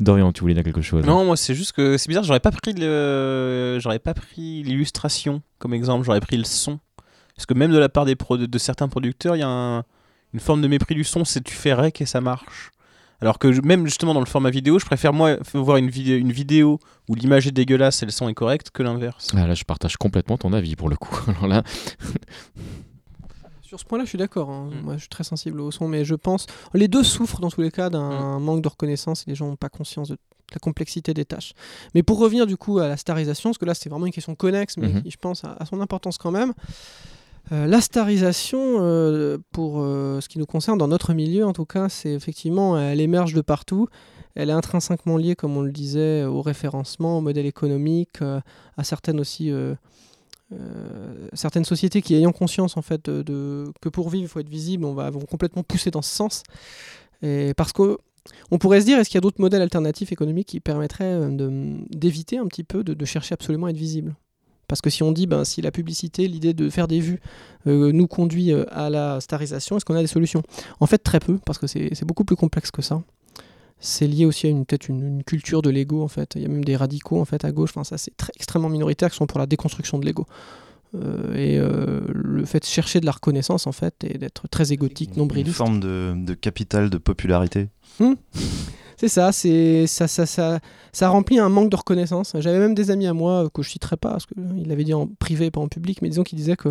Dorian, 0.00 0.32
tu 0.32 0.40
voulais 0.40 0.54
dire 0.54 0.64
quelque 0.64 0.82
chose 0.82 1.04
Non, 1.04 1.24
moi 1.24 1.36
c'est 1.36 1.54
juste 1.54 1.72
que 1.72 1.96
c'est 1.96 2.08
bizarre, 2.08 2.24
j'aurais 2.24 2.40
pas 2.40 2.50
pris 2.50 2.72
le 2.72 3.78
j'aurais 3.80 3.98
pas 4.00 4.14
pris 4.14 4.62
l'illustration 4.64 5.42
comme 5.58 5.74
exemple, 5.74 6.04
j'aurais 6.04 6.20
pris 6.20 6.36
le 6.36 6.44
son. 6.44 6.80
Parce 7.36 7.46
que 7.46 7.54
même 7.54 7.72
de 7.72 7.78
la 7.78 7.88
part 7.88 8.04
des 8.04 8.16
pro- 8.16 8.36
de 8.36 8.58
certains 8.58 8.88
producteurs, 8.88 9.36
il 9.36 9.40
y 9.40 9.42
a 9.42 9.48
un- 9.48 9.84
une 10.34 10.40
forme 10.40 10.60
de 10.62 10.68
mépris 10.68 10.94
du 10.94 11.04
son, 11.04 11.24
c'est 11.24 11.42
tu 11.42 11.54
fais 11.54 11.72
rec 11.72 12.00
et 12.00 12.06
ça 12.06 12.20
marche. 12.20 12.70
Alors 13.20 13.38
que 13.38 13.46
même 13.64 13.86
justement 13.86 14.14
dans 14.14 14.20
le 14.20 14.26
format 14.26 14.50
vidéo, 14.50 14.78
je 14.80 14.84
préfère 14.84 15.12
moi 15.12 15.36
voir 15.54 15.76
une, 15.76 15.88
vidéo 15.88 16.18
une 16.18 16.32
vidéo 16.32 16.80
où 17.08 17.14
l'image 17.14 17.46
est 17.46 17.52
dégueulasse 17.52 18.02
et 18.02 18.06
le 18.06 18.10
son 18.12 18.28
est 18.28 18.34
correct 18.34 18.70
que 18.72 18.82
l'inverse. 18.82 19.28
Ah, 19.36 19.46
Là, 19.46 19.54
je 19.54 19.62
partage 19.64 19.96
complètement 19.96 20.36
ton 20.36 20.52
avis 20.52 20.74
pour 20.74 20.88
le 20.88 20.96
coup. 20.96 21.16
Alors 21.28 21.46
là, 21.46 21.62
Sur 23.72 23.80
ce 23.80 23.86
point-là, 23.86 24.04
je 24.04 24.10
suis 24.10 24.18
d'accord. 24.18 24.50
hein. 24.50 24.68
Mm. 24.70 24.84
Moi, 24.84 24.94
je 24.96 25.00
suis 25.00 25.08
très 25.08 25.24
sensible 25.24 25.58
au 25.62 25.70
son, 25.70 25.88
mais 25.88 26.04
je 26.04 26.14
pense. 26.14 26.44
Les 26.74 26.88
deux 26.88 27.02
souffrent 27.02 27.40
dans 27.40 27.48
tous 27.48 27.62
les 27.62 27.70
cas 27.70 27.88
d'un 27.88 28.38
manque 28.38 28.60
de 28.60 28.68
reconnaissance 28.68 29.22
et 29.26 29.30
les 29.30 29.34
gens 29.34 29.46
n'ont 29.46 29.56
pas 29.56 29.70
conscience 29.70 30.08
de 30.10 30.18
la 30.52 30.58
complexité 30.58 31.14
des 31.14 31.24
tâches. 31.24 31.54
Mais 31.94 32.02
pour 32.02 32.18
revenir 32.18 32.46
du 32.46 32.58
coup 32.58 32.80
à 32.80 32.86
la 32.86 32.98
starisation, 32.98 33.48
parce 33.48 33.56
que 33.56 33.64
là, 33.64 33.72
c'est 33.72 33.88
vraiment 33.88 34.04
une 34.04 34.12
question 34.12 34.34
connexe, 34.34 34.76
mais 34.76 34.88
Mhm. 34.88 35.02
qui, 35.04 35.10
je 35.10 35.16
pense, 35.16 35.42
a, 35.44 35.56
a 35.58 35.64
son 35.64 35.80
importance 35.80 36.18
quand 36.18 36.30
même. 36.30 36.52
Euh, 37.50 37.66
la 37.66 37.80
starisation, 37.80 38.60
euh, 38.60 39.38
pour 39.52 39.80
euh, 39.80 40.20
ce 40.20 40.28
qui 40.28 40.38
nous 40.38 40.44
concerne, 40.44 40.76
dans 40.76 40.88
notre 40.88 41.14
milieu 41.14 41.46
en 41.46 41.54
tout 41.54 41.64
cas, 41.64 41.88
c'est 41.88 42.12
effectivement, 42.12 42.78
elle 42.78 43.00
émerge 43.00 43.32
de 43.32 43.40
partout. 43.40 43.88
Elle 44.34 44.50
est 44.50 44.52
intrinsèquement 44.52 45.16
liée, 45.16 45.34
comme 45.34 45.56
on 45.56 45.62
le 45.62 45.72
disait, 45.72 46.24
au 46.24 46.42
référencement, 46.42 47.16
au 47.16 47.20
modèle 47.22 47.46
économique, 47.46 48.18
à 48.76 48.84
certaines 48.84 49.18
aussi 49.18 49.50
euh, 50.52 51.28
certaines 51.32 51.64
sociétés 51.64 52.02
qui 52.02 52.14
ayant 52.14 52.32
conscience 52.32 52.76
en 52.76 52.82
fait 52.82 53.08
de, 53.08 53.72
que 53.80 53.88
pour 53.88 54.10
vivre 54.10 54.24
il 54.24 54.28
faut 54.28 54.40
être 54.40 54.48
visible, 54.48 54.84
on 54.84 54.94
va 54.94 55.10
vont 55.10 55.20
complètement 55.20 55.62
pousser 55.62 55.90
dans 55.90 56.02
ce 56.02 56.14
sens. 56.14 56.42
Et 57.22 57.54
parce 57.56 57.72
que 57.72 57.98
on 58.50 58.58
pourrait 58.58 58.80
se 58.80 58.86
dire 58.86 58.98
est-ce 58.98 59.08
qu'il 59.08 59.16
y 59.16 59.18
a 59.18 59.22
d'autres 59.22 59.40
modèles 59.40 59.62
alternatifs 59.62 60.12
économiques 60.12 60.48
qui 60.48 60.60
permettraient 60.60 61.04
euh, 61.04 61.76
d'éviter 61.90 62.38
un 62.38 62.46
petit 62.46 62.64
peu 62.64 62.84
de, 62.84 63.04
chercher 63.04 63.34
absolument 63.34 63.66
à 63.66 63.70
être 63.70 63.76
visible? 63.76 64.14
Parce 64.68 64.80
que 64.80 64.90
si 64.90 65.02
on 65.02 65.12
dit 65.12 65.26
ben, 65.26 65.44
si 65.44 65.60
la 65.60 65.70
publicité, 65.70 66.28
l'idée 66.28 66.54
de 66.54 66.70
faire 66.70 66.88
des 66.88 67.00
vues 67.00 67.20
euh, 67.66 67.92
nous 67.92 68.06
conduit 68.06 68.52
à 68.52 68.90
la 68.90 69.20
starisation, 69.20 69.76
est-ce 69.76 69.84
qu'on 69.84 69.96
a 69.96 70.00
des 70.00 70.06
solutions? 70.06 70.42
En 70.80 70.86
fait 70.86 70.98
très 70.98 71.20
peu, 71.20 71.38
parce 71.44 71.58
que 71.58 71.66
c'est 71.66 72.04
beaucoup 72.04 72.24
plus 72.24 72.36
complexe 72.36 72.70
que 72.70 72.82
ça. 72.82 73.02
C'est 73.84 74.06
lié 74.06 74.24
aussi 74.24 74.46
à 74.46 74.50
une 74.50 74.64
peut-être 74.64 74.88
une, 74.88 75.02
une 75.06 75.24
culture 75.24 75.60
de 75.60 75.68
l'ego 75.68 76.02
en 76.02 76.08
fait. 76.08 76.32
Il 76.36 76.42
y 76.42 76.44
a 76.44 76.48
même 76.48 76.64
des 76.64 76.76
radicaux 76.76 77.20
en 77.20 77.24
fait 77.24 77.44
à 77.44 77.52
gauche. 77.52 77.70
Enfin 77.72 77.84
ça 77.84 77.98
c'est 77.98 78.16
très 78.16 78.32
extrêmement 78.36 78.68
minoritaire 78.70 79.10
qui 79.10 79.16
sont 79.16 79.26
pour 79.26 79.38
la 79.40 79.46
déconstruction 79.46 79.98
de 79.98 80.06
l'ego. 80.06 80.24
Euh, 80.94 81.34
et 81.34 81.58
euh, 81.58 82.00
le 82.14 82.44
fait 82.44 82.60
de 82.60 82.64
chercher 82.66 83.00
de 83.00 83.06
la 83.06 83.12
reconnaissance 83.12 83.66
en 83.66 83.72
fait 83.72 83.94
et 84.04 84.18
d'être 84.18 84.46
très 84.48 84.72
égotique, 84.72 85.10
Une 85.14 85.18
nombriliste. 85.22 85.56
forme 85.56 85.80
de, 85.80 86.14
de 86.16 86.34
capital 86.34 86.90
de 86.90 86.98
popularité. 86.98 87.68
C'est 88.98 89.08
ça, 89.08 89.32
c'est 89.32 89.86
ça, 89.88 90.06
ça, 90.06 90.26
ça, 90.26 90.60
ça 90.92 91.08
remplit 91.08 91.38
un 91.40 91.48
manque 91.48 91.70
de 91.70 91.76
reconnaissance. 91.76 92.34
J'avais 92.38 92.58
même 92.60 92.74
des 92.74 92.90
amis 92.92 93.06
à 93.08 93.14
moi 93.14 93.44
euh, 93.44 93.48
que 93.48 93.62
je 93.62 93.70
citerai 93.70 93.96
pas 93.96 94.10
parce 94.10 94.26
qu'il 94.26 94.68
l'avait 94.68 94.84
dit 94.84 94.94
en 94.94 95.08
privé, 95.08 95.50
pas 95.50 95.60
en 95.60 95.66
public, 95.68 96.02
mais 96.02 96.08
disons 96.08 96.22
qu'il 96.22 96.38
disait 96.38 96.56
que 96.56 96.68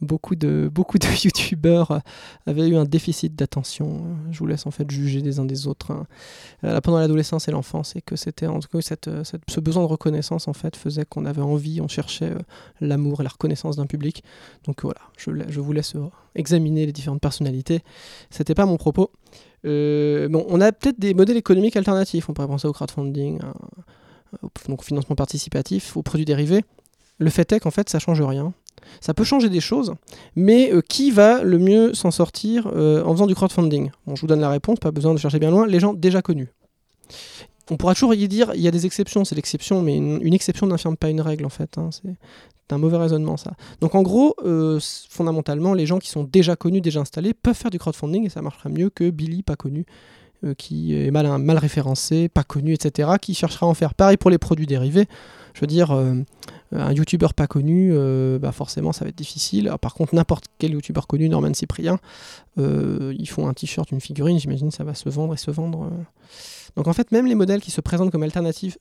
beaucoup 0.00 0.34
de 0.34 0.70
beaucoup 0.72 0.98
de 0.98 1.06
youtubeurs 1.24 2.00
avaient 2.46 2.68
eu 2.68 2.76
un 2.76 2.84
déficit 2.84 3.34
d'attention. 3.36 4.02
Je 4.30 4.38
vous 4.38 4.46
laisse 4.46 4.66
en 4.66 4.70
fait 4.70 4.90
juger 4.90 5.22
des 5.22 5.38
uns 5.38 5.44
des 5.44 5.66
autres 5.66 5.90
hein. 5.92 6.06
Euh, 6.64 6.80
pendant 6.80 6.98
l'adolescence 6.98 7.48
et 7.48 7.50
l'enfance 7.50 7.96
et 7.96 8.02
que 8.02 8.16
c'était 8.16 8.46
en 8.46 8.60
tout 8.60 8.68
cas 8.68 8.78
euh, 9.08 9.24
cette- 9.24 9.40
ce 9.48 9.60
besoin 9.60 9.82
de 9.82 9.88
reconnaissance 9.88 10.48
en 10.48 10.52
fait 10.52 10.76
faisait 10.76 11.04
qu'on 11.04 11.24
avait 11.26 11.42
envie, 11.42 11.80
on 11.80 11.88
cherchait 11.88 12.30
euh, 12.30 12.38
l'amour 12.80 13.20
et 13.20 13.24
la 13.24 13.30
reconnaissance 13.30 13.76
d'un 13.76 13.86
public. 13.86 14.24
Donc 14.66 14.82
voilà, 14.82 15.00
je, 15.16 15.30
je 15.48 15.60
vous 15.60 15.72
laisse 15.72 15.94
examiner 16.34 16.86
les 16.86 16.92
différentes 16.92 17.20
personnalités. 17.20 17.80
C'était 18.30 18.54
pas 18.54 18.66
mon 18.66 18.76
propos. 18.76 19.10
Bon, 19.64 20.44
on 20.48 20.60
a 20.60 20.72
peut-être 20.72 20.98
des 20.98 21.12
modèles 21.14 21.36
économiques 21.36 21.76
alternatifs. 21.76 22.28
On 22.28 22.32
pourrait 22.32 22.48
penser 22.48 22.66
au 22.66 22.72
crowdfunding, 22.72 23.40
donc 24.68 24.80
au 24.80 24.82
financement 24.82 25.16
participatif, 25.16 25.96
aux 25.96 26.02
produits 26.02 26.24
dérivés. 26.24 26.64
Le 27.18 27.28
fait 27.30 27.52
est 27.52 27.60
qu'en 27.60 27.70
fait, 27.70 27.88
ça 27.90 27.98
change 27.98 28.22
rien. 28.22 28.52
Ça 29.00 29.14
peut 29.14 29.24
changer 29.24 29.48
des 29.48 29.60
choses, 29.60 29.94
mais 30.36 30.72
euh, 30.72 30.80
qui 30.80 31.10
va 31.10 31.42
le 31.42 31.58
mieux 31.58 31.94
s'en 31.94 32.10
sortir 32.10 32.70
euh, 32.74 33.02
en 33.04 33.12
faisant 33.12 33.26
du 33.26 33.34
crowdfunding? 33.34 33.90
Bon, 34.06 34.16
je 34.16 34.20
vous 34.20 34.26
donne 34.26 34.40
la 34.40 34.50
réponse, 34.50 34.78
pas 34.78 34.90
besoin 34.90 35.14
de 35.14 35.18
chercher 35.18 35.38
bien 35.38 35.50
loin. 35.50 35.66
Les 35.66 35.80
gens 35.80 35.94
déjà 35.94 36.22
connus. 36.22 36.48
On 37.70 37.76
pourra 37.76 37.94
toujours 37.94 38.14
y 38.14 38.26
dire, 38.26 38.52
il 38.54 38.60
y 38.60 38.68
a 38.68 38.70
des 38.70 38.84
exceptions, 38.86 39.24
c'est 39.24 39.36
l'exception, 39.36 39.80
mais 39.80 39.96
une, 39.96 40.34
exception 40.34 40.66
n'infirme 40.66 40.96
pas 40.96 41.08
une 41.08 41.20
règle 41.20 41.46
en 41.46 41.50
fait. 41.50 41.78
hein. 41.78 41.90
C'est 41.92 42.74
un 42.74 42.78
mauvais 42.78 42.96
raisonnement 42.96 43.36
ça. 43.36 43.52
Donc 43.80 43.94
en 43.94 44.02
gros, 44.02 44.34
euh, 44.44 44.80
fondamentalement, 45.08 45.74
les 45.74 45.86
gens 45.86 45.98
qui 45.98 46.08
sont 46.08 46.24
déjà 46.24 46.56
connus, 46.56 46.80
déjà 46.80 47.00
installés, 47.00 47.32
peuvent 47.32 47.56
faire 47.56 47.70
du 47.70 47.78
crowdfunding 47.78 48.26
et 48.26 48.28
ça 48.28 48.42
marchera 48.42 48.68
mieux 48.68 48.90
que 48.90 49.10
Billy, 49.10 49.42
pas 49.42 49.56
connu, 49.56 49.86
qui 50.56 50.96
est 50.96 51.10
mal, 51.10 51.38
mal 51.38 51.58
référencé, 51.58 52.28
pas 52.28 52.44
connu, 52.44 52.72
etc., 52.72 53.10
qui 53.20 53.34
cherchera 53.34 53.66
à 53.66 53.68
en 53.68 53.74
faire. 53.74 53.94
Pareil 53.94 54.16
pour 54.16 54.30
les 54.30 54.38
produits 54.38 54.66
dérivés. 54.66 55.06
Je 55.54 55.60
veux 55.60 55.66
dire, 55.66 55.92
un 56.72 56.92
youtubeur 56.92 57.34
pas 57.34 57.46
connu, 57.46 57.90
euh, 57.92 58.38
bah 58.38 58.52
forcément 58.52 58.92
ça 58.92 59.04
va 59.04 59.08
être 59.08 59.18
difficile. 59.18 59.66
Alors, 59.66 59.78
par 59.78 59.94
contre, 59.94 60.14
n'importe 60.14 60.44
quel 60.58 60.72
youtubeur 60.72 61.06
connu, 61.06 61.28
Norman 61.28 61.52
Cyprien, 61.54 61.98
euh, 62.58 63.14
ils 63.18 63.28
font 63.28 63.48
un 63.48 63.54
t-shirt, 63.54 63.90
une 63.90 64.00
figurine, 64.00 64.38
j'imagine 64.38 64.70
ça 64.70 64.84
va 64.84 64.94
se 64.94 65.08
vendre 65.08 65.34
et 65.34 65.36
se 65.36 65.50
vendre. 65.50 65.84
euh. 65.84 66.02
Donc 66.76 66.86
en 66.88 66.92
fait, 66.92 67.10
même 67.12 67.26
les 67.26 67.34
modèles 67.34 67.60
qui 67.60 67.70
se 67.70 67.80
présentent 67.80 68.10
comme 68.12 68.22
alternatifs, 68.22 68.78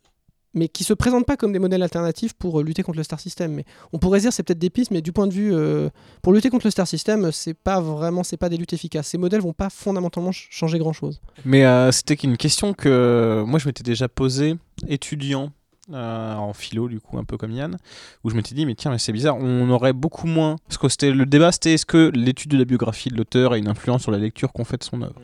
mais 0.56 0.68
qui 0.68 0.84
se 0.84 0.94
présentent 0.94 1.28
pas 1.28 1.38
comme 1.38 1.54
des 1.54 1.60
modèles 1.60 1.84
alternatifs 1.84 2.34
pour 2.34 2.60
euh, 2.60 2.64
lutter 2.64 2.82
contre 2.82 2.98
le 2.98 3.04
star 3.04 3.20
system. 3.20 3.54
Mais 3.54 3.66
on 3.94 4.00
pourrait 4.00 4.20
dire 4.20 4.34
c'est 4.34 4.42
peut-être 4.44 4.58
des 4.60 4.72
pistes, 4.72 4.90
mais 4.92 5.02
du 5.02 5.12
point 5.12 5.28
de 5.28 5.34
vue 5.34 5.54
euh, 5.54 5.90
pour 6.24 6.34
lutter 6.34 6.50
contre 6.50 6.66
le 6.66 6.72
star 6.72 6.88
system, 6.88 7.32
c'est 7.32 7.54
pas 7.54 7.80
vraiment, 7.80 8.24
c'est 8.24 8.38
pas 8.38 8.50
des 8.50 8.58
luttes 8.58 8.74
efficaces. 8.74 9.08
Ces 9.10 9.18
modèles 9.20 9.42
vont 9.42 9.54
pas 9.54 9.70
fondamentalement 9.70 10.32
ch- 10.32 10.48
changer 10.52 10.80
grand 10.80 10.94
chose. 10.94 11.22
Mais 11.46 11.66
euh, 11.66 11.92
c'était 11.92 12.16
une 12.16 12.36
question 12.38 12.74
que 12.74 13.44
moi 13.46 13.60
je 13.60 13.68
m'étais 13.68 13.84
déjà 13.84 14.08
posée, 14.08 14.56
étudiant, 14.88 15.52
en 15.94 16.54
philo 16.54 16.88
du 16.88 17.00
coup 17.00 17.18
un 17.18 17.24
peu 17.24 17.38
comme 17.38 17.52
Yann, 17.52 17.78
où 18.24 18.30
je 18.30 18.36
m'étais 18.36 18.56
dit 18.56 18.66
mais 18.66 18.76
tiens 18.76 18.92
mais 18.92 19.00
c'est 19.00 19.14
bizarre, 19.14 19.38
on 19.38 19.70
aurait 19.70 19.94
beaucoup 19.94 20.28
moins 20.28 20.58
parce 20.68 20.78
que 20.78 20.90
c'était 20.90 21.12
le 21.12 21.26
débat 21.26 21.52
c'était 21.52 21.74
est-ce 21.74 21.86
que 21.86 22.12
l'étude 22.14 22.52
de 22.52 22.58
la 22.58 22.66
biographie 22.66 23.10
de 23.10 23.16
l'auteur 23.16 23.54
a 23.54 23.58
une 23.58 23.68
influence 23.68 24.04
sur 24.04 24.12
la 24.12 24.18
lecture 24.18 24.52
qu'on 24.54 24.66
fait 24.66 24.78
de 24.78 24.84
son 24.84 25.02
œuvre? 25.02 25.20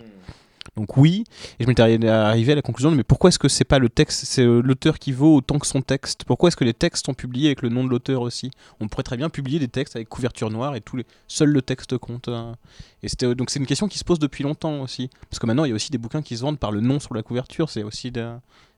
Donc 0.75 0.97
oui, 0.97 1.23
et 1.57 1.63
je 1.63 1.69
m'étais 1.69 1.81
arrivé 1.81 2.51
à 2.51 2.55
la 2.55 2.61
conclusion 2.61 2.91
mais 2.91 3.03
pourquoi 3.03 3.29
est-ce 3.29 3.39
que 3.39 3.47
c'est 3.47 3.63
pas 3.63 3.79
le 3.79 3.87
texte, 3.87 4.25
c'est 4.25 4.41
euh, 4.41 4.61
l'auteur 4.61 4.99
qui 4.99 5.13
vaut 5.13 5.35
autant 5.35 5.57
que 5.57 5.67
son 5.67 5.81
texte? 5.81 6.25
Pourquoi 6.25 6.49
est-ce 6.49 6.57
que 6.57 6.65
les 6.65 6.73
textes 6.73 7.05
sont 7.05 7.13
publiés 7.13 7.47
avec 7.47 7.61
le 7.61 7.69
nom 7.69 7.85
de 7.85 7.89
l'auteur 7.89 8.21
aussi? 8.21 8.51
On 8.81 8.89
pourrait 8.89 9.03
très 9.03 9.15
bien 9.15 9.29
publier 9.29 9.57
des 9.57 9.69
textes 9.69 9.95
avec 9.95 10.09
couverture 10.09 10.49
noire 10.49 10.75
et 10.75 10.81
tous 10.81 10.97
les 10.97 11.05
seul 11.27 11.49
le 11.49 11.61
texte 11.61 11.97
compte. 11.97 12.27
Hein. 12.27 12.55
Et 13.03 13.07
c'était 13.07 13.33
donc 13.35 13.51
c'est 13.51 13.59
une 13.59 13.67
question 13.67 13.87
qui 13.87 13.99
se 13.99 14.03
pose 14.03 14.19
depuis 14.19 14.43
longtemps 14.43 14.81
aussi, 14.81 15.09
parce 15.29 15.39
que 15.39 15.45
maintenant 15.45 15.63
il 15.63 15.69
y 15.69 15.71
a 15.71 15.75
aussi 15.75 15.91
des 15.91 15.97
bouquins 15.97 16.21
qui 16.21 16.35
se 16.35 16.41
vendent 16.41 16.59
par 16.59 16.73
le 16.73 16.81
nom 16.81 16.99
sur 16.99 17.13
la 17.13 17.23
couverture. 17.23 17.69
C'est 17.69 17.83
aussi 17.83 18.11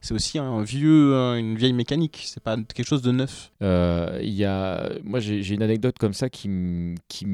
c'est 0.08 0.14
aussi 0.14 0.40
un 0.40 0.64
vieux, 0.64 1.14
une 1.38 1.58
vieille 1.58 1.74
mécanique. 1.74 2.24
C'est 2.26 2.42
pas 2.42 2.56
quelque 2.56 2.86
chose 2.86 3.02
de 3.02 3.12
neuf. 3.12 3.52
Euh, 3.62 4.20
y 4.24 4.46
a, 4.46 4.90
moi 5.04 5.20
j'ai 5.20 5.54
une 5.54 5.64
anecdote 5.64 5.98
comme 6.00 6.14
ça 6.14 6.30
qui 6.30 6.50
qui 7.10 7.26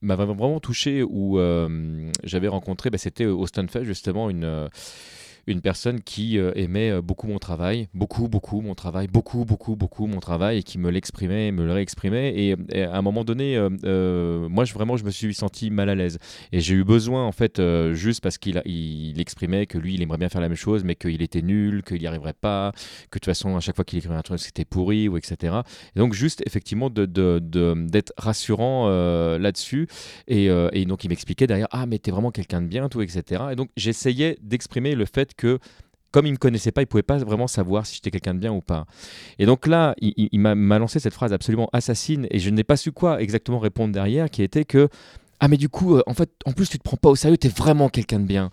m'a 0.00 0.16
vraiment 0.16 0.58
touché 0.58 1.02
où 1.02 1.38
euh, 1.38 2.10
j'avais 2.24 2.48
rencontré, 2.48 2.88
bah, 2.88 2.96
c'était 2.96 3.26
au 3.26 3.46
Stunfest 3.46 3.84
justement 3.84 4.30
une 4.30 4.44
euh, 4.44 4.68
une 5.48 5.62
personne 5.62 6.00
qui 6.02 6.38
euh, 6.38 6.52
aimait 6.54 6.90
euh, 6.90 7.02
beaucoup 7.02 7.26
mon 7.26 7.38
travail, 7.38 7.88
beaucoup, 7.94 8.28
beaucoup 8.28 8.60
mon 8.60 8.74
travail, 8.74 9.08
beaucoup, 9.08 9.44
beaucoup, 9.44 9.76
beaucoup 9.76 10.06
mon 10.06 10.20
travail, 10.20 10.58
et 10.58 10.62
qui 10.62 10.78
me 10.78 10.90
l'exprimait, 10.90 11.50
me 11.52 11.64
le 11.64 11.72
réexprimait. 11.72 12.34
Et, 12.36 12.82
à 12.82 12.96
un 12.96 13.02
moment 13.02 13.24
donné, 13.24 13.56
euh, 13.56 14.48
moi, 14.48 14.64
je, 14.64 14.74
vraiment, 14.74 14.96
je 14.96 15.04
me 15.04 15.10
suis 15.10 15.34
senti 15.34 15.70
mal 15.70 15.88
à 15.88 15.94
l'aise. 15.94 16.18
Et 16.52 16.60
j'ai 16.60 16.74
eu 16.74 16.84
besoin, 16.84 17.24
en 17.24 17.32
fait, 17.32 17.60
juste 17.92 18.20
parce 18.20 18.38
qu'il 18.38 18.60
il 18.66 19.20
exprimait 19.20 19.66
que 19.66 19.78
lui, 19.78 19.94
il 19.94 20.02
aimerait 20.02 20.18
bien 20.18 20.28
faire 20.28 20.40
la 20.40 20.48
même 20.48 20.56
chose, 20.56 20.84
mais 20.84 20.94
qu'il 20.94 21.22
était 21.22 21.42
nul, 21.42 21.82
qu'il 21.82 21.98
n'y 21.98 22.06
arriverait 22.06 22.34
pas, 22.34 22.72
que 23.10 23.18
de 23.18 23.20
toute 23.20 23.24
façon, 23.24 23.56
à 23.56 23.60
chaque 23.60 23.76
fois 23.76 23.84
qu'il 23.84 23.98
écrivait 23.98 24.14
un 24.14 24.22
truc, 24.22 24.38
c'était 24.38 24.64
pourri, 24.64 25.08
ou 25.08 25.16
etc. 25.16 25.56
Et 25.96 25.98
donc, 25.98 26.12
juste, 26.12 26.42
effectivement, 26.46 26.90
d'être 26.90 27.12
de, 27.12 27.38
de, 27.40 28.02
rassurant 28.18 28.88
là-dessus. 29.38 29.88
Et, 30.26 30.46
et, 30.46 30.84
donc, 30.84 31.04
il 31.04 31.08
m'expliquait 31.08 31.46
derrière, 31.46 31.68
ah, 31.70 31.86
mais 31.86 31.98
t'es 31.98 32.10
vraiment 32.10 32.30
quelqu'un 32.30 32.60
de 32.60 32.66
bien, 32.66 32.88
tout, 32.88 33.00
etc. 33.00 33.44
Et 33.52 33.56
donc, 33.56 33.70
j'essayais 33.76 34.36
d'exprimer 34.42 34.94
le 34.94 35.06
fait 35.06 35.34
que 35.38 35.58
comme 36.10 36.26
il 36.26 36.30
ne 36.30 36.34
me 36.34 36.38
connaissait 36.38 36.72
pas, 36.72 36.80
il 36.80 36.84
ne 36.84 36.88
pouvait 36.88 37.02
pas 37.02 37.18
vraiment 37.18 37.46
savoir 37.46 37.86
si 37.86 37.96
j'étais 37.96 38.10
quelqu'un 38.10 38.34
de 38.34 38.38
bien 38.40 38.52
ou 38.52 38.60
pas. 38.60 38.86
Et 39.38 39.46
donc 39.46 39.66
là, 39.66 39.94
il, 40.00 40.12
il 40.16 40.40
m'a 40.40 40.78
lancé 40.78 41.00
cette 41.00 41.12
phrase 41.14 41.32
absolument 41.32 41.68
assassine 41.72 42.26
et 42.30 42.38
je 42.38 42.50
n'ai 42.50 42.64
pas 42.64 42.76
su 42.76 42.92
quoi 42.92 43.20
exactement 43.20 43.58
répondre 43.58 43.92
derrière, 43.92 44.30
qui 44.30 44.42
était 44.42 44.64
que 44.64 44.88
ah 45.40 45.48
mais 45.48 45.56
du 45.56 45.68
coup, 45.68 45.96
euh, 45.96 46.02
en 46.06 46.14
fait, 46.14 46.30
en 46.46 46.52
plus 46.52 46.68
tu 46.68 46.78
te 46.78 46.82
prends 46.82 46.96
pas 46.96 47.08
au 47.08 47.16
sérieux, 47.16 47.36
t'es 47.36 47.48
vraiment 47.48 47.88
quelqu'un 47.88 48.18
de 48.18 48.26
bien. 48.26 48.50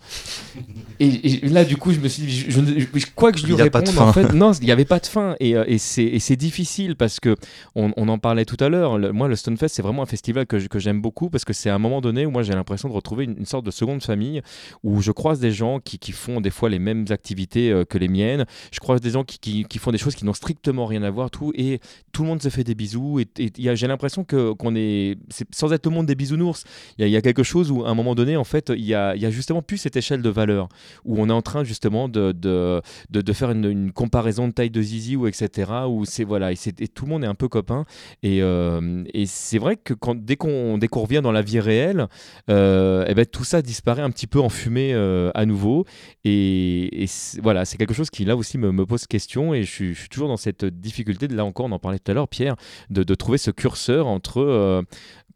et, 1.00 1.40
là 1.48 1.64
du 1.64 1.76
coup, 1.76 1.92
je 1.92 1.98
me 1.98 2.08
suis 2.08 2.22
dit, 2.22 2.46
je, 2.48 3.06
quoi 3.14 3.32
que 3.32 3.38
je 3.38 3.46
lui 3.46 3.54
réponde, 3.54 3.88
en 3.98 4.12
fait, 4.12 4.32
non, 4.34 4.52
il 4.52 4.66
n'y 4.66 4.70
avait 4.70 4.84
pas 4.84 5.00
de 5.00 5.06
fin. 5.06 5.34
Et, 5.40 5.56
euh, 5.56 5.64
et 5.66 5.78
c'est 5.78 6.36
difficile 6.36 6.94
parce 6.96 7.18
que 7.18 7.34
on, 7.74 7.90
en 7.96 8.18
parlait 8.18 8.44
tout 8.44 8.56
à 8.60 8.68
l'heure. 8.68 8.98
Moi, 9.12 9.26
le 9.26 9.34
Stonefest, 9.34 9.74
c'est 9.74 9.82
vraiment 9.82 10.02
un 10.02 10.06
festival 10.06 10.46
que, 10.46 10.58
j'aime 10.78 11.00
beaucoup 11.00 11.30
parce 11.30 11.44
que 11.44 11.52
c'est 11.52 11.70
un 11.70 11.78
moment 11.78 12.00
donné 12.00 12.26
où 12.26 12.30
moi 12.30 12.42
j'ai 12.42 12.52
l'impression 12.52 12.88
de 12.88 12.94
retrouver 12.94 13.24
une, 13.24 13.46
sorte 13.46 13.64
de 13.64 13.70
seconde 13.70 14.02
famille 14.02 14.42
où 14.82 15.00
je 15.00 15.10
croise 15.10 15.40
des 15.40 15.50
gens 15.50 15.80
qui, 15.80 15.98
qui 15.98 16.12
font 16.12 16.40
des 16.40 16.50
fois 16.50 16.68
les 16.68 16.78
mêmes 16.78 17.06
activités 17.10 17.70
euh, 17.70 17.84
que 17.84 17.98
les 17.98 18.08
miennes. 18.08 18.44
Je 18.70 18.78
croise 18.78 19.00
des 19.00 19.10
gens 19.10 19.24
qui, 19.24 19.64
qui, 19.64 19.78
font 19.78 19.90
des 19.90 19.98
choses 19.98 20.14
qui 20.14 20.24
n'ont 20.24 20.34
strictement 20.34 20.86
rien 20.86 21.02
à 21.02 21.10
voir, 21.10 21.30
tout 21.30 21.52
et 21.54 21.80
tout 22.12 22.22
le 22.22 22.28
monde 22.28 22.42
se 22.42 22.48
fait 22.48 22.64
des 22.64 22.74
bisous. 22.74 23.20
Et, 23.20 23.26
j'ai 23.56 23.86
l'impression 23.86 24.24
que 24.24 24.52
qu'on 24.52 24.76
est, 24.76 25.18
sans 25.50 25.72
être 25.72 25.86
le 25.86 25.92
monde 25.92 26.06
des 26.06 26.14
bisounours 26.14 26.64
il 26.98 27.08
y, 27.08 27.16
a 27.16 27.22
quelque 27.22 27.42
chose 27.42 27.70
où, 27.70 27.84
à 27.84 27.88
un 27.88 27.94
moment 27.94 28.14
donné, 28.14 28.36
en 28.36 28.44
fait, 28.44 28.72
il 28.74 28.84
y 28.84 28.94
a, 28.94 29.16
justement 29.30 29.62
plus 29.62 29.78
cette 29.78 29.96
échelle 29.96 30.22
de 30.22 30.30
valeur, 30.30 30.68
où 31.04 31.20
on 31.20 31.28
est 31.28 31.32
en 31.32 31.42
train 31.42 31.64
justement 31.64 32.08
de, 32.08 32.32
de, 32.32 32.80
de, 33.10 33.32
faire 33.32 33.50
une, 33.50 33.92
comparaison 33.92 34.48
de 34.48 34.52
taille 34.52 34.70
de 34.70 34.82
zizi, 34.82 35.16
ou 35.16 35.26
etc., 35.26 35.72
où 35.88 36.04
c'est, 36.04 36.24
voilà, 36.24 36.52
et, 36.52 36.56
tout 36.56 37.04
le 37.04 37.10
monde 37.10 37.24
est 37.24 37.28
un 37.28 37.34
peu 37.34 37.48
copain. 37.48 37.84
Et, 38.22 38.42
euh, 38.42 39.04
et 39.12 39.26
c'est 39.26 39.58
vrai 39.58 39.76
que 39.76 39.94
quand, 39.94 40.16
dès 40.16 40.36
qu'on 40.36 40.78
revient 40.78 41.20
dans 41.22 41.32
la 41.32 41.42
vie 41.42 41.60
réelle, 41.60 42.06
euh, 42.50 43.04
eh 43.08 43.14
ben, 43.14 43.26
tout 43.26 43.44
ça 43.44 43.62
disparaît 43.62 44.02
un 44.02 44.10
petit 44.10 44.26
peu 44.26 44.40
en 44.40 44.48
fumée 44.48 44.92
euh, 44.94 45.30
à 45.34 45.46
nouveau. 45.46 45.84
Et, 46.24 47.06
voilà, 47.42 47.64
c'est 47.64 47.76
quelque 47.76 47.94
chose 47.94 48.10
qui, 48.10 48.24
là 48.24 48.36
aussi, 48.36 48.58
me, 48.58 48.86
pose 48.86 49.06
question, 49.06 49.54
et 49.54 49.64
je 49.64 49.70
suis, 49.94 50.08
toujours 50.08 50.28
dans 50.28 50.36
cette 50.36 50.64
difficulté, 50.64 51.28
de, 51.28 51.36
là 51.36 51.44
encore, 51.44 51.66
on 51.66 51.72
en 51.72 51.78
parlait 51.78 51.98
tout 51.98 52.10
à 52.10 52.14
l'heure, 52.14 52.28
Pierre, 52.28 52.56
de 52.90 53.14
trouver 53.14 53.38
ce 53.38 53.50
curseur 53.50 54.06
entre 54.06 54.84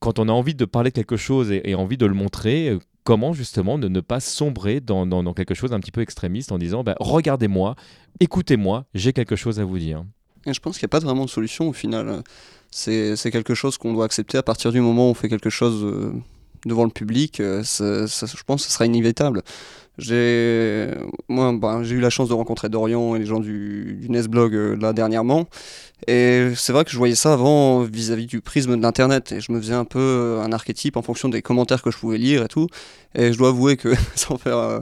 quand 0.00 0.18
on 0.18 0.28
a 0.28 0.32
envie 0.32 0.54
de 0.54 0.64
parler 0.64 0.90
de 0.90 0.94
quelque 0.94 1.16
chose 1.16 1.52
et, 1.52 1.74
envie 1.74 1.96
de 1.96 2.06
le 2.06 2.14
montrer, 2.14 2.70
euh, 2.70 2.78
comment 3.04 3.32
justement 3.32 3.78
de 3.78 3.88
ne 3.88 4.00
pas 4.00 4.20
sombrer 4.20 4.80
dans, 4.80 5.34
quelque 5.34 5.54
chose 5.54 5.72
un 5.72 5.80
petit 5.80 5.92
peu 5.92 6.00
extrémiste 6.00 6.52
en 6.52 6.58
disant 6.58 6.82
bah, 6.82 6.96
regardez-moi, 6.98 7.76
écoutez-moi, 8.18 8.86
j'ai 8.94 9.12
quelque 9.12 9.36
chose 9.36 9.60
à 9.60 9.64
vous 9.64 9.78
dire. 9.78 10.04
Et 10.46 10.54
je 10.54 10.60
pense 10.60 10.78
qu'il 10.78 10.86
n'y 10.86 10.90
a 10.90 10.96
pas 10.98 11.00
vraiment 11.00 11.26
de 11.26 11.30
solution 11.30 11.68
au 11.68 11.72
final. 11.72 12.22
C'est 12.70 13.30
quelque 13.30 13.54
chose 13.54 13.78
qu'on 13.78 13.92
doit 13.92 14.06
accepter 14.06 14.38
à 14.38 14.42
partir 14.42 14.72
du 14.72 14.80
moment 14.80 15.08
où 15.08 15.10
on 15.10 15.14
fait 15.14 15.28
quelque 15.28 15.50
chose 15.50 15.84
euh, 15.84 16.12
devant 16.64 16.84
le 16.84 16.90
public. 16.90 17.40
Euh, 17.40 17.62
je 17.62 18.42
pense 18.44 18.62
que 18.62 18.68
ce 18.68 18.72
sera 18.72 18.86
inévitable. 18.86 19.42
J'ai 20.00 20.90
j'ai 21.82 21.94
eu 21.94 22.00
la 22.00 22.10
chance 22.10 22.28
de 22.28 22.34
rencontrer 22.34 22.68
Dorian 22.68 23.14
et 23.14 23.18
les 23.18 23.26
gens 23.26 23.38
du, 23.38 23.98
du 24.00 24.10
Nesblog 24.10 24.54
là 24.80 24.92
dernièrement. 24.92 25.46
Et 26.06 26.52
c'est 26.56 26.72
vrai 26.72 26.84
que 26.84 26.90
je 26.90 26.96
voyais 26.96 27.14
ça 27.14 27.34
avant 27.34 27.82
vis-à-vis 27.82 28.26
du 28.26 28.40
prisme 28.40 28.76
de 28.76 28.82
l'internet 28.82 29.32
et 29.32 29.40
je 29.40 29.52
me 29.52 29.60
faisais 29.60 29.74
un 29.74 29.84
peu 29.84 29.98
euh, 29.98 30.42
un 30.42 30.52
archétype 30.52 30.96
en 30.96 31.02
fonction 31.02 31.28
des 31.28 31.42
commentaires 31.42 31.82
que 31.82 31.90
je 31.90 31.98
pouvais 31.98 32.18
lire 32.18 32.44
et 32.44 32.48
tout. 32.48 32.68
Et 33.14 33.32
je 33.32 33.38
dois 33.38 33.48
avouer 33.48 33.76
que 33.76 33.94
sans 34.14 34.38
faire 34.38 34.56
euh, 34.56 34.80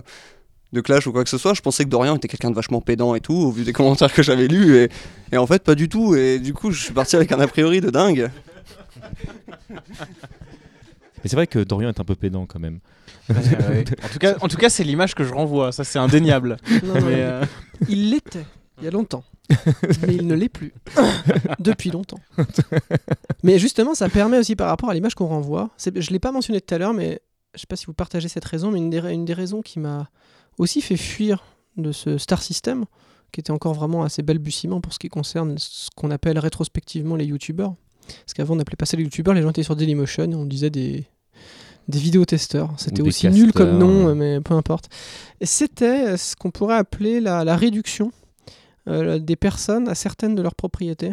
de 0.72 0.80
clash 0.80 1.06
ou 1.06 1.12
quoi 1.12 1.24
que 1.24 1.30
ce 1.30 1.38
soit, 1.38 1.54
je 1.54 1.62
pensais 1.62 1.84
que 1.84 1.88
Dorian 1.88 2.16
était 2.16 2.28
quelqu'un 2.28 2.50
de 2.50 2.54
vachement 2.54 2.80
pédant 2.80 3.14
et 3.14 3.20
tout 3.20 3.34
au 3.34 3.50
vu 3.50 3.64
des 3.64 3.72
commentaires 3.72 4.12
que 4.12 4.22
j'avais 4.22 4.46
lus 4.46 4.76
et, 4.76 4.90
et, 5.32 5.38
en 5.38 5.46
fait 5.46 5.64
pas 5.64 5.74
du 5.74 5.88
tout. 5.88 6.14
Et 6.14 6.38
du 6.38 6.54
coup 6.54 6.70
je 6.70 6.82
suis 6.82 6.94
parti 6.94 7.16
avec 7.16 7.32
un 7.32 7.40
a 7.40 7.48
priori 7.48 7.80
de 7.80 7.90
dingue. 7.90 8.30
Mais 11.22 11.28
c'est 11.30 11.36
vrai 11.36 11.46
que 11.46 11.58
Dorian 11.58 11.88
est 11.88 12.00
un 12.00 12.04
peu 12.04 12.14
pédant 12.14 12.46
quand 12.46 12.60
même. 12.60 12.80
en 13.30 14.08
tout 14.12 14.18
cas, 14.18 14.36
en 14.40 14.48
tout 14.48 14.56
cas 14.56 14.68
c'est 14.68 14.84
l'image 14.84 15.14
que 15.14 15.24
je 15.24 15.32
renvoie, 15.32 15.72
ça 15.72 15.84
c'est 15.84 15.98
indéniable. 15.98 16.56
Euh, 16.84 17.44
Il 17.88 18.10
l'était 18.10 18.44
il 18.80 18.84
y 18.84 18.88
a 18.88 18.90
longtemps. 18.90 19.24
mais 20.06 20.14
il 20.14 20.26
ne 20.26 20.34
l'est 20.34 20.48
plus. 20.48 20.72
Depuis 21.58 21.90
longtemps. 21.90 22.20
mais 23.42 23.58
justement, 23.58 23.94
ça 23.94 24.08
permet 24.08 24.38
aussi 24.38 24.56
par 24.56 24.68
rapport 24.68 24.90
à 24.90 24.94
l'image 24.94 25.14
qu'on 25.14 25.26
renvoie. 25.26 25.70
Je 25.82 25.90
ne 25.90 26.10
l'ai 26.10 26.18
pas 26.18 26.32
mentionné 26.32 26.60
tout 26.60 26.74
à 26.74 26.78
l'heure, 26.78 26.94
mais 26.94 27.20
je 27.54 27.56
ne 27.56 27.60
sais 27.60 27.66
pas 27.66 27.76
si 27.76 27.86
vous 27.86 27.94
partagez 27.94 28.28
cette 28.28 28.44
raison, 28.44 28.70
mais 28.70 28.78
une 28.78 28.90
des, 28.90 28.98
une 28.98 29.24
des 29.24 29.34
raisons 29.34 29.62
qui 29.62 29.78
m'a 29.78 30.10
aussi 30.58 30.80
fait 30.80 30.96
fuir 30.96 31.44
de 31.76 31.92
ce 31.92 32.18
Star 32.18 32.42
System, 32.42 32.84
qui 33.32 33.40
était 33.40 33.50
encore 33.50 33.74
vraiment 33.74 34.02
assez 34.02 34.22
balbutiement 34.22 34.80
pour 34.80 34.92
ce 34.92 34.98
qui 34.98 35.08
concerne 35.08 35.56
ce 35.58 35.88
qu'on 35.96 36.10
appelle 36.10 36.38
rétrospectivement 36.38 37.16
les 37.16 37.26
youtubeurs. 37.26 37.74
Parce 38.08 38.34
qu'avant 38.34 38.54
on 38.54 38.56
n'appelait 38.56 38.76
pas 38.76 38.86
ça 38.86 38.96
les 38.96 39.04
youtubeurs, 39.04 39.34
les 39.34 39.42
gens 39.42 39.50
étaient 39.50 39.62
sur 39.62 39.76
Dailymotion 39.76 40.30
on 40.32 40.44
disait 40.44 40.70
des, 40.70 41.04
des 41.88 41.98
vidéotesteurs. 41.98 42.72
C'était 42.76 43.02
aussi 43.02 43.28
nul 43.28 43.52
comme 43.52 43.78
nom, 43.78 44.14
mais 44.14 44.40
peu 44.40 44.54
importe. 44.54 44.88
Et 45.40 45.46
c'était 45.46 46.16
ce 46.16 46.36
qu'on 46.36 46.50
pourrait 46.50 46.76
appeler 46.76 47.20
la, 47.20 47.44
la 47.44 47.56
réduction 47.56 48.12
euh, 48.88 49.18
des 49.18 49.36
personnes 49.36 49.88
à 49.88 49.94
certaines 49.94 50.34
de 50.34 50.42
leurs 50.42 50.54
propriétés. 50.54 51.12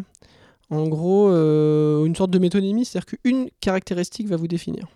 En 0.70 0.88
gros, 0.88 1.30
euh, 1.30 2.06
une 2.06 2.16
sorte 2.16 2.32
de 2.32 2.40
métonymie, 2.40 2.86
c'est-à-dire 2.86 3.06
qu'une 3.06 3.50
caractéristique 3.60 4.28
va 4.28 4.36
vous 4.36 4.48
définir. 4.48 4.88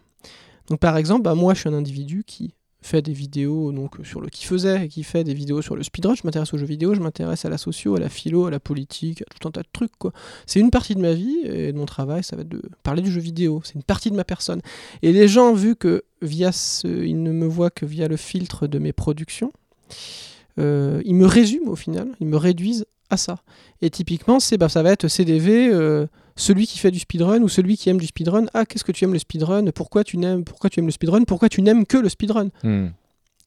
Donc 0.69 0.79
par 0.79 0.97
exemple, 0.97 1.23
bah, 1.23 1.35
moi 1.35 1.53
je 1.53 1.61
suis 1.61 1.69
un 1.69 1.73
individu 1.73 2.23
qui 2.25 2.53
fait 2.81 3.01
des 3.01 3.11
vidéos 3.11 3.71
donc 3.71 3.95
sur 4.03 4.21
le 4.21 4.29
qui 4.29 4.45
faisait 4.45 4.85
et 4.85 4.87
qui 4.87 5.03
fait 5.03 5.23
des 5.23 5.33
vidéos 5.33 5.61
sur 5.61 5.75
le 5.75 5.83
speedrun, 5.83 6.15
je 6.15 6.21
m'intéresse 6.23 6.53
aux 6.53 6.57
jeux 6.57 6.65
vidéo, 6.65 6.93
je 6.93 7.01
m'intéresse 7.01 7.43
à 7.45 7.49
la 7.49 7.57
socio, 7.57 7.95
à 7.95 7.99
la 7.99 8.09
philo, 8.09 8.45
à 8.45 8.51
la 8.51 8.59
politique, 8.59 9.21
à 9.21 9.25
tout 9.25 9.47
un 9.47 9.51
tas 9.51 9.63
de 9.63 9.67
trucs 9.71 9.95
quoi. 9.97 10.13
C'est 10.45 10.59
une 10.59 10.71
partie 10.71 10.95
de 10.95 11.01
ma 11.01 11.13
vie 11.13 11.39
et 11.43 11.73
de 11.73 11.77
mon 11.77 11.85
travail, 11.85 12.23
ça 12.23 12.35
va 12.35 12.43
être 12.43 12.49
de 12.49 12.61
parler 12.83 13.01
du 13.01 13.11
jeu 13.11 13.19
vidéo, 13.19 13.61
c'est 13.65 13.75
une 13.75 13.83
partie 13.83 14.11
de 14.11 14.15
ma 14.15 14.23
personne. 14.23 14.61
Et 15.01 15.11
les 15.11 15.27
gens 15.27 15.53
vu 15.53 15.75
que 15.75 16.03
via 16.21 16.51
ils 16.83 17.21
ne 17.21 17.31
me 17.31 17.45
voient 17.45 17.69
que 17.69 17.85
via 17.85 18.07
le 18.07 18.17
filtre 18.17 18.67
de 18.67 18.79
mes 18.79 18.93
productions, 18.93 19.51
euh, 20.59 21.01
ils 21.05 21.15
me 21.15 21.25
résument 21.25 21.71
au 21.71 21.75
final, 21.75 22.09
ils 22.19 22.27
me 22.27 22.37
réduisent 22.37 22.85
à 23.09 23.17
ça. 23.17 23.39
Et 23.81 23.89
typiquement, 23.89 24.39
c'est 24.39 24.57
bah, 24.57 24.69
ça 24.69 24.83
va 24.83 24.91
être 24.91 25.07
CDV, 25.07 25.69
euh, 25.69 26.07
celui 26.39 26.67
qui 26.67 26.79
fait 26.79 26.91
du 26.91 26.99
speedrun 26.99 27.41
ou 27.41 27.49
celui 27.49 27.77
qui 27.77 27.89
aime 27.89 27.99
du 27.99 28.07
speedrun? 28.07 28.45
Ah, 28.53 28.65
qu'est-ce 28.65 28.83
que 28.83 28.91
tu 28.91 29.03
aimes 29.03 29.13
le 29.13 29.19
speedrun? 29.19 29.71
Pourquoi 29.71 30.03
tu 30.03 30.17
n'aimes 30.17 30.43
Pourquoi 30.43 30.69
tu 30.69 30.79
aimes 30.79 30.85
le 30.85 30.91
speedrun? 30.91 31.23
Pourquoi 31.23 31.49
tu 31.49 31.61
n'aimes 31.61 31.85
que 31.85 31.97
le 31.97 32.09
speedrun? 32.09 32.49
Hmm. 32.63 32.87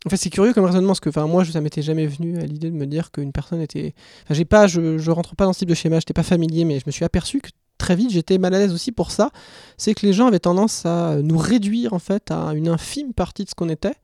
En 0.05 0.11
fait, 0.11 0.17
c'est 0.17 0.31
curieux 0.31 0.53
comme 0.53 0.65
raisonnement, 0.65 0.89
parce 0.89 1.01
que 1.01 1.21
moi, 1.21 1.45
ça 1.45 1.61
m'était 1.61 1.83
jamais 1.83 2.07
venu 2.07 2.39
à 2.39 2.45
l'idée 2.45 2.71
de 2.71 2.77
me 2.77 2.87
dire 2.87 3.13
qu'une 3.13 3.33
personne 3.33 3.61
était. 3.61 3.95
Enfin, 4.25 4.35
j'ai 4.35 4.45
pas, 4.45 4.67
je, 4.67 4.99
je 4.99 5.11
rentre 5.11 5.37
pas 5.37 5.45
dans 5.45 5.53
ce 5.53 5.61
type 5.61 5.69
de 5.69 5.75
schéma, 5.75 6.01
j'étais 6.01 6.13
pas 6.13 6.25
familier, 6.25 6.65
mais 6.65 6.81
je 6.81 6.85
me 6.87 6.91
suis 6.91 7.05
aperçu 7.05 7.41
que 7.41 7.51
très 7.79 7.97
vite, 7.97 8.11
j'étais 8.11 8.39
mal 8.39 8.55
à 8.55 8.59
l'aise 8.59 8.73
aussi 8.73 8.93
pour 8.93 9.11
ça. 9.11 9.31
C'est 9.77 9.95
que 9.95 10.05
les 10.05 10.13
gens 10.13 10.27
avaient 10.27 10.41
tendance 10.41 10.85
à 10.87 11.17
nous 11.23 11.39
réduire 11.39 11.93
en 11.93 11.99
fait 11.99 12.31
à 12.31 12.53
une 12.55 12.69
infime 12.69 13.13
partie 13.13 13.45
de 13.45 13.49
ce 13.49 13.55
qu'on 13.55 13.69
était. 13.69 13.95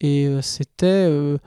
Et 0.00 0.26
euh, 0.26 0.42
c'était 0.42 1.38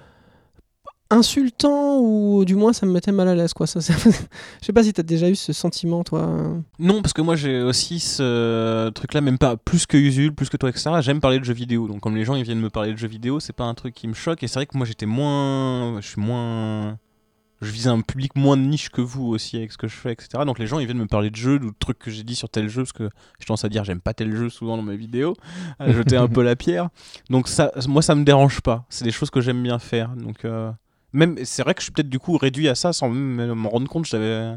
insultant 1.12 2.00
ou 2.00 2.44
du 2.46 2.56
moins 2.56 2.74
ça 2.74 2.86
me 2.86 2.92
mettait 2.92 3.12
mal 3.12 3.28
à 3.28 3.36
l'aise 3.36 3.54
quoi. 3.54 3.68
Ça, 3.68 3.80
Je 4.06 4.66
sais 4.66 4.74
pas 4.74 4.84
si 4.84 4.94
t'as 4.94 5.04
déjà 5.04 5.30
eu 5.30 5.36
ce 5.36 5.54
sentiment 5.54 6.04
toi. 6.04 6.28
Non 6.80 7.02
parce 7.02 7.14
que 7.14 7.22
moi 7.22 7.36
j'ai 7.36 7.62
aussi 7.62 8.00
ce 8.00 8.90
truc 8.90 9.14
là 9.14 9.22
même 9.22 9.38
pas 9.38 9.58
plus 9.58 9.86
que 9.86 9.98
Usul, 9.98 10.34
plus 10.34 10.50
que 10.50 10.58
toi 10.58 10.70
etc. 10.70 10.90
J'aime 11.02 11.20
parler 11.20 11.40
de 11.40 11.46
jeux 11.46 11.54
vidéo 11.54 11.88
donc 11.88 12.00
comme 12.00 12.16
les 12.16 12.26
gens 12.26 12.36
ils 12.36 12.44
viennent 12.44 12.60
me 12.60 12.70
parler 12.70 12.94
de 12.94 12.98
jeux 12.98 13.08
vidéo 13.08 13.40
c'est 13.40 13.54
pas 13.54 13.66
un 13.66 13.74
truc 13.74 13.94
qui 13.94 14.08
me 14.08 14.14
choque 14.14 14.42
et 14.44 14.48
c'est 14.48 14.56
vrai 14.56 14.66
que 14.66 14.78
moi 14.78 14.86
j'étais 14.86 15.06
moins, 15.06 16.00
je 16.02 16.08
suis 16.08 16.22
moins 16.22 16.98
je 17.62 17.72
vise 17.72 17.88
un 17.88 18.02
public 18.02 18.36
moins 18.36 18.58
de 18.58 18.64
niche 18.64 18.90
que 18.90 19.02
vous 19.02 19.28
aussi 19.28 19.58
avec 19.58 19.72
ce 19.72 19.78
que 19.78 19.88
je 19.88 19.96
fais, 19.96 20.12
etc. 20.12 20.44
Donc 20.46 20.58
les 20.58 20.66
gens 20.66 20.80
ils 20.80 20.86
viennent 20.86 20.98
me 20.98 21.08
parler 21.08 21.30
de 21.30 21.36
jeux, 21.36 21.56
ou 21.56 21.72
de 21.72 21.76
trucs 21.78 22.00
que 22.00 22.10
j'ai 22.10 22.24
dit 22.24 22.36
sur 22.36 22.50
tel 22.50 22.70
jeu, 22.70 22.82
parce 22.82 22.94
que 22.94 23.10
je 23.40 23.46
tendance 23.46 23.64
à 23.64 23.70
dire 23.70 23.84
j'aime 23.84 24.02
pas 24.02 24.14
tel 24.14 24.36
jeu 24.36 24.50
souvent 24.50 24.78
dans 24.78 24.84
mes 24.84 24.98
vidéos, 24.98 25.36
à 25.80 25.92
jeter 25.92 26.18
un 26.18 26.28
peu 26.28 26.42
la 26.42 26.56
pierre. 26.56 26.90
Donc 27.30 27.48
ça, 27.48 27.72
moi 27.88 28.02
ça 28.02 28.16
me 28.16 28.24
dérange 28.24 28.62
pas. 28.62 28.86
C'est 28.90 29.06
des 29.06 29.12
choses 29.12 29.30
que 29.30 29.42
j'aime 29.42 29.62
bien 29.62 29.78
faire. 29.78 30.10
Donc 30.16 30.44
euh, 30.44 30.72
même 31.14 31.38
c'est 31.44 31.64
vrai 31.64 31.74
que 31.74 31.82
je 31.82 31.86
suis 31.86 31.92
peut-être 31.92 32.10
du 32.10 32.20
coup 32.20 32.38
réduit 32.38 32.70
à 32.70 32.76
ça 32.76 32.94
sans 32.94 33.10
même 33.10 33.54
m'en 33.54 33.70
rendre 33.70 33.88
compte. 33.88 34.06
J'avais 34.06 34.56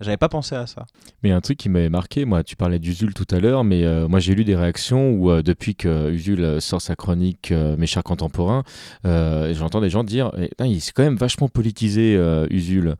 j'avais 0.00 0.16
pas 0.16 0.30
pensé 0.30 0.54
à 0.54 0.66
ça. 0.66 0.86
Mais 1.22 1.30
un 1.30 1.42
truc 1.42 1.58
qui 1.58 1.68
m'avait 1.68 1.90
marqué, 1.90 2.24
moi, 2.24 2.42
tu 2.42 2.56
parlais 2.56 2.78
d'Usul 2.78 3.12
tout 3.12 3.26
à 3.30 3.38
l'heure, 3.38 3.64
mais 3.64 3.84
euh, 3.84 4.08
moi 4.08 4.18
j'ai 4.18 4.34
lu 4.34 4.44
des 4.44 4.56
réactions 4.56 5.10
où 5.10 5.30
euh, 5.30 5.42
depuis 5.42 5.74
que 5.74 6.10
Usul 6.10 6.60
sort 6.62 6.80
sa 6.80 6.96
chronique 6.96 7.52
Mes 7.52 7.86
chers 7.86 8.02
contemporains, 8.02 8.64
j'entends 9.04 9.80
des 9.80 9.90
gens 9.90 10.04
dire 10.04 10.32
eh, 10.38 10.50
il 10.64 10.80
s'est 10.80 10.92
quand 10.94 11.04
même 11.04 11.16
vachement 11.16 11.48
politisé 11.48 12.18
Usul. 12.50 12.96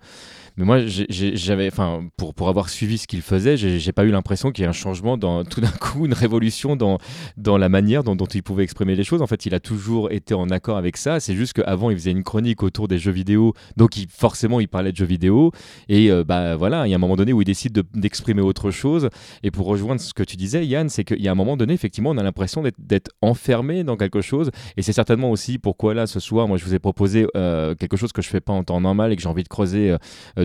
Mais 0.60 0.66
moi, 0.66 0.80
j'avais, 0.84 1.68
enfin, 1.68 2.06
pour, 2.18 2.34
pour 2.34 2.50
avoir 2.50 2.68
suivi 2.68 2.98
ce 2.98 3.06
qu'il 3.06 3.22
faisait, 3.22 3.56
j'ai 3.56 3.92
pas 3.92 4.04
eu 4.04 4.10
l'impression 4.10 4.52
qu'il 4.52 4.62
y 4.62 4.66
ait 4.66 4.68
un 4.68 4.72
changement, 4.72 5.16
dans, 5.16 5.42
tout 5.50 5.62
d'un 5.62 5.70
coup, 5.70 6.04
une 6.04 6.12
révolution 6.12 6.76
dans, 6.76 6.98
dans 7.38 7.56
la 7.56 7.70
manière 7.70 8.04
dont, 8.04 8.14
il 8.14 8.42
pouvait 8.42 8.62
exprimer 8.64 8.94
les 8.94 9.02
choses. 9.02 9.22
En 9.22 9.26
fait, 9.26 9.46
il 9.46 9.54
a 9.54 9.60
toujours 9.60 10.12
été 10.12 10.34
en 10.34 10.50
accord 10.50 10.76
avec 10.76 10.98
ça. 10.98 11.18
C'est 11.18 11.34
juste 11.34 11.54
qu'avant, 11.54 11.88
il 11.88 11.96
faisait 11.96 12.10
une 12.10 12.22
chronique 12.22 12.62
autour 12.62 12.88
des 12.88 12.98
jeux 12.98 13.10
vidéo, 13.10 13.54
donc 13.78 13.96
il, 13.96 14.06
forcément, 14.10 14.60
il 14.60 14.68
parlait 14.68 14.92
de 14.92 14.98
jeux 14.98 15.06
vidéo. 15.06 15.50
Et 15.88 16.10
euh, 16.10 16.24
bah 16.24 16.56
voilà, 16.56 16.86
il 16.86 16.90
y 16.90 16.92
a 16.92 16.96
un 16.96 17.00
moment 17.00 17.16
donné 17.16 17.32
où 17.32 17.40
il 17.40 17.46
décide 17.46 17.82
d'exprimer 17.94 18.42
autre 18.42 18.70
chose. 18.70 19.08
Et 19.42 19.50
pour 19.50 19.66
rejoindre 19.66 20.02
ce 20.02 20.12
que 20.12 20.22
tu 20.22 20.36
disais, 20.36 20.66
Yann, 20.66 20.90
c'est 20.90 21.04
qu'il 21.04 21.22
y 21.22 21.28
a 21.28 21.32
un 21.32 21.36
moment 21.36 21.56
donné, 21.56 21.72
effectivement, 21.72 22.10
on 22.10 22.18
a 22.18 22.22
l'impression 22.22 22.62
d'être 22.78 23.10
enfermé 23.22 23.82
dans 23.82 23.96
quelque 23.96 24.20
chose. 24.20 24.50
Et 24.76 24.82
c'est 24.82 24.92
certainement 24.92 25.30
aussi 25.30 25.58
pourquoi 25.58 25.94
là, 25.94 26.06
ce 26.06 26.20
soir, 26.20 26.48
moi, 26.48 26.58
je 26.58 26.66
vous 26.66 26.74
ai 26.74 26.78
proposé 26.78 27.26
euh, 27.34 27.74
quelque 27.74 27.96
chose 27.96 28.12
que 28.12 28.20
je 28.20 28.28
fais 28.28 28.42
pas 28.42 28.52
en 28.52 28.62
temps 28.62 28.82
normal 28.82 29.10
et 29.10 29.16
que 29.16 29.22
j'ai 29.22 29.28
envie 29.28 29.42
de 29.42 29.48
creuser 29.48 29.92
euh, 29.92 29.96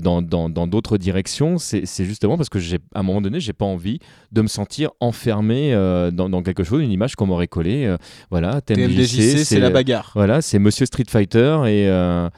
dans 0.05 0.67
d'autres 0.67 0.97
directions, 0.97 1.57
c'est 1.57 2.05
justement 2.05 2.37
parce 2.37 2.49
que 2.49 2.59
j'ai 2.59 2.77
à 2.93 2.99
un 2.99 3.03
moment 3.03 3.21
donné, 3.21 3.39
j'ai 3.39 3.53
pas 3.53 3.65
envie 3.65 3.99
de 4.31 4.41
me 4.41 4.47
sentir 4.47 4.91
enfermé 4.99 5.73
euh, 5.73 6.11
dans, 6.11 6.43
quelque 6.43 6.63
chose, 6.63 6.81
une 6.81 6.91
image 6.91 7.15
qu'on 7.15 7.25
m'aurait 7.25 7.47
collée. 7.47 7.85
Euh, 7.85 7.97
voilà, 8.29 8.61
TMDJC, 8.61 9.45
c'est 9.45 9.59
la 9.59 9.69
bagarre. 9.69 10.11
Voilà, 10.15 10.41
c'est 10.41 10.59
Monsieur 10.59 10.85
Street 10.85 11.05
Fighter 11.07 11.59
et 11.65 11.87
euh, 11.89 12.29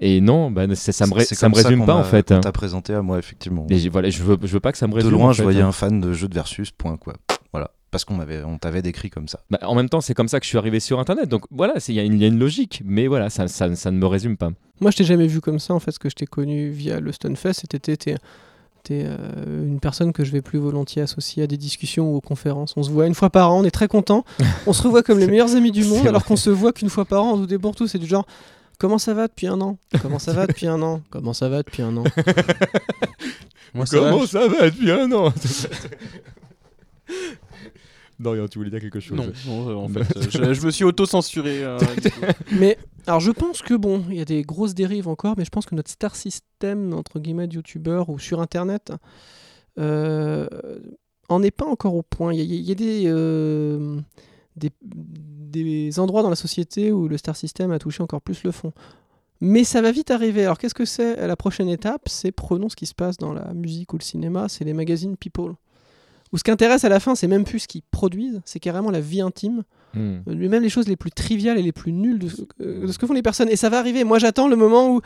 et 0.00 0.20
non, 0.20 0.50
bah, 0.50 0.66
ça, 0.74 1.06
me, 1.06 1.20
ça 1.20 1.48
me 1.48 1.54
résume 1.54 1.86
pas 1.86 1.96
en 1.96 2.04
fait. 2.04 2.30
Hein. 2.30 2.40
T'as 2.40 2.52
présenté 2.52 2.94
à 2.94 3.02
moi 3.02 3.18
effectivement. 3.18 3.66
Et 3.70 3.88
voilà, 3.88 4.10
je 4.10 4.22
veux, 4.22 4.36
je 4.42 4.48
veux 4.48 4.60
pas 4.60 4.72
que 4.72 4.78
ça 4.78 4.86
me 4.86 4.94
résume. 4.94 5.10
De 5.10 5.16
loin, 5.16 5.32
je 5.32 5.38
fait, 5.38 5.42
voyais 5.44 5.62
hein. 5.62 5.68
un 5.68 5.72
fan 5.72 6.00
de 6.00 6.12
jeux 6.12 6.28
de 6.28 6.34
versus. 6.34 6.70
Point 6.70 6.96
quoi. 6.96 7.14
Parce 7.90 8.04
qu'on 8.04 8.14
m'avait, 8.14 8.44
on 8.44 8.58
t'avait 8.58 8.82
décrit 8.82 9.08
comme 9.08 9.28
ça. 9.28 9.40
Bah, 9.50 9.58
en 9.62 9.74
même 9.74 9.88
temps, 9.88 10.00
c'est 10.00 10.14
comme 10.14 10.28
ça 10.28 10.40
que 10.40 10.44
je 10.44 10.48
suis 10.48 10.58
arrivé 10.58 10.78
sur 10.78 11.00
Internet. 11.00 11.28
Donc 11.28 11.44
voilà, 11.50 11.74
il 11.88 11.94
y, 11.94 12.00
a 12.00 12.02
une 12.02 12.38
logique, 12.38 12.82
mais 12.84 13.06
voilà, 13.06 13.30
ça, 13.30 13.48
ça, 13.48 13.74
ça, 13.74 13.90
ne 13.90 13.98
me 13.98 14.06
résume 14.06 14.36
pas. 14.36 14.50
Moi, 14.80 14.90
je 14.90 14.98
t'ai 14.98 15.04
jamais 15.04 15.26
vu 15.26 15.40
comme 15.40 15.58
ça. 15.58 15.72
En 15.72 15.80
fait, 15.80 15.92
ce 15.92 15.98
que 15.98 16.10
je 16.10 16.14
t'ai 16.14 16.26
connu 16.26 16.68
via 16.68 17.00
le 17.00 17.12
Stunfest, 17.12 17.54
c'était 17.54 17.96
t'es, 17.96 18.16
euh, 18.90 19.66
une 19.66 19.80
personne 19.80 20.12
que 20.12 20.24
je 20.24 20.32
vais 20.32 20.42
plus 20.42 20.58
volontiers 20.58 21.02
associer 21.02 21.42
à 21.42 21.46
des 21.46 21.56
discussions 21.56 22.12
ou 22.12 22.16
aux 22.16 22.20
conférences. 22.20 22.74
On 22.76 22.82
se 22.82 22.90
voit 22.90 23.06
une 23.06 23.14
fois 23.14 23.30
par 23.30 23.52
an, 23.52 23.60
on 23.60 23.64
est 23.64 23.70
très 23.70 23.88
content. 23.88 24.24
on 24.66 24.72
se 24.74 24.82
revoit 24.82 25.02
comme 25.02 25.18
les 25.20 25.26
meilleurs 25.26 25.54
amis 25.56 25.72
du 25.72 25.84
monde, 25.84 26.06
alors 26.06 26.24
qu'on 26.24 26.36
se 26.36 26.50
voit 26.50 26.72
qu'une 26.72 26.90
fois 26.90 27.06
par 27.06 27.24
an, 27.24 27.38
tout 27.38 27.52
et 27.52 27.58
pour 27.58 27.74
tout. 27.74 27.86
C'est 27.86 27.98
du 27.98 28.06
genre. 28.06 28.26
Comment 28.78 28.98
ça 28.98 29.12
va 29.12 29.26
depuis 29.26 29.48
un 29.48 29.60
an? 29.60 29.76
Comment 30.00 30.20
ça 30.20 30.32
va 30.32 30.46
depuis 30.46 30.68
un 30.68 30.80
an? 30.82 31.00
Comment 31.10 31.32
ça 31.32 31.48
va 31.48 31.64
depuis 31.64 31.82
un 31.82 31.96
an? 31.96 32.04
Moi, 33.74 33.84
Comment 33.90 34.24
ça 34.24 34.46
va 34.46 34.70
depuis 34.70 34.90
un 34.92 35.10
an? 35.10 35.32
Dorian, 38.18 38.48
tu 38.48 38.58
voulais 38.58 38.70
dire 38.70 38.80
quelque 38.80 39.00
chose 39.00 39.16
Non, 39.16 39.68
euh, 39.68 39.74
en 39.74 39.88
fait, 39.88 40.16
euh, 40.36 40.54
je, 40.54 40.66
me 40.66 40.70
suis 40.70 40.84
auto-censuré. 40.84 41.62
Euh, 41.62 41.78
mais 42.52 42.76
alors, 43.06 43.20
je 43.20 43.30
pense 43.30 43.62
que 43.62 43.74
bon, 43.74 44.04
il 44.10 44.16
y 44.16 44.20
a 44.20 44.24
des 44.24 44.42
grosses 44.42 44.74
dérives 44.74 45.08
encore, 45.08 45.34
mais 45.36 45.44
je 45.44 45.50
pense 45.50 45.66
que 45.66 45.74
notre 45.74 45.90
star 45.90 46.16
system 46.16 46.92
entre 46.94 47.20
guillemets 47.20 47.46
de 47.46 47.54
youtubeur 47.54 48.08
ou 48.08 48.18
sur 48.18 48.40
internet 48.40 48.92
en 49.76 51.42
est 51.42 51.50
pas 51.50 51.66
encore 51.66 51.94
au 51.94 52.02
point. 52.02 52.32
Il 52.32 52.40
y, 52.40 52.72
a, 52.72 52.74
des, 52.74 53.04
des, 54.56 54.70
des 54.80 56.00
endroits 56.00 56.22
dans 56.22 56.30
la 56.30 56.36
société 56.36 56.90
où 56.90 57.06
le 57.06 57.16
star 57.16 57.36
system 57.36 57.70
a 57.70 57.78
touché 57.78 58.02
encore 58.02 58.22
plus 58.22 58.42
le 58.42 58.50
fond. 58.50 58.72
Mais 59.40 59.62
ça 59.62 59.80
va 59.80 59.92
vite 59.92 60.10
arriver. 60.10 60.44
Alors 60.44 60.58
qu'est-ce 60.58 60.74
que 60.74 60.84
c'est 60.84 61.26
La 61.26 61.36
prochaine 61.36 61.68
étape, 61.68 62.08
c'est 62.08 62.32
prenons 62.32 62.68
ce 62.68 62.74
qui 62.74 62.86
se 62.86 62.94
passe 62.94 63.18
dans 63.18 63.32
la 63.32 63.54
musique 63.54 63.92
ou 63.92 63.98
le 63.98 64.02
cinéma, 64.02 64.48
c'est 64.48 64.64
les 64.64 64.72
magazines 64.72 65.16
People. 65.16 65.54
Ou 66.32 66.38
ce 66.38 66.44
qui 66.44 66.50
intéresse 66.50 66.84
à 66.84 66.88
la 66.88 67.00
fin, 67.00 67.14
c'est 67.14 67.26
même 67.26 67.44
plus 67.44 67.60
ce 67.60 67.68
qu'ils 67.68 67.82
produisent, 67.90 68.40
c'est 68.44 68.60
carrément 68.60 68.90
la 68.90 69.00
vie 69.00 69.20
intime. 69.20 69.62
Hmm. 69.94 70.18
Euh, 70.28 70.48
même 70.48 70.62
les 70.62 70.68
choses 70.68 70.86
les 70.88 70.96
plus 70.96 71.10
triviales 71.10 71.58
et 71.58 71.62
les 71.62 71.72
plus 71.72 71.92
nulles 71.92 72.20
euh, 72.60 72.86
de 72.86 72.92
ce, 72.92 72.98
que 72.98 73.06
font 73.06 73.14
les 73.14 73.22
personnes. 73.22 73.48
Et 73.48 73.56
ça 73.56 73.70
va 73.70 73.78
arriver. 73.78 74.04
Moi, 74.04 74.18
j'attends 74.18 74.48
le 74.48 74.56
moment 74.56 74.90
où 74.90 75.00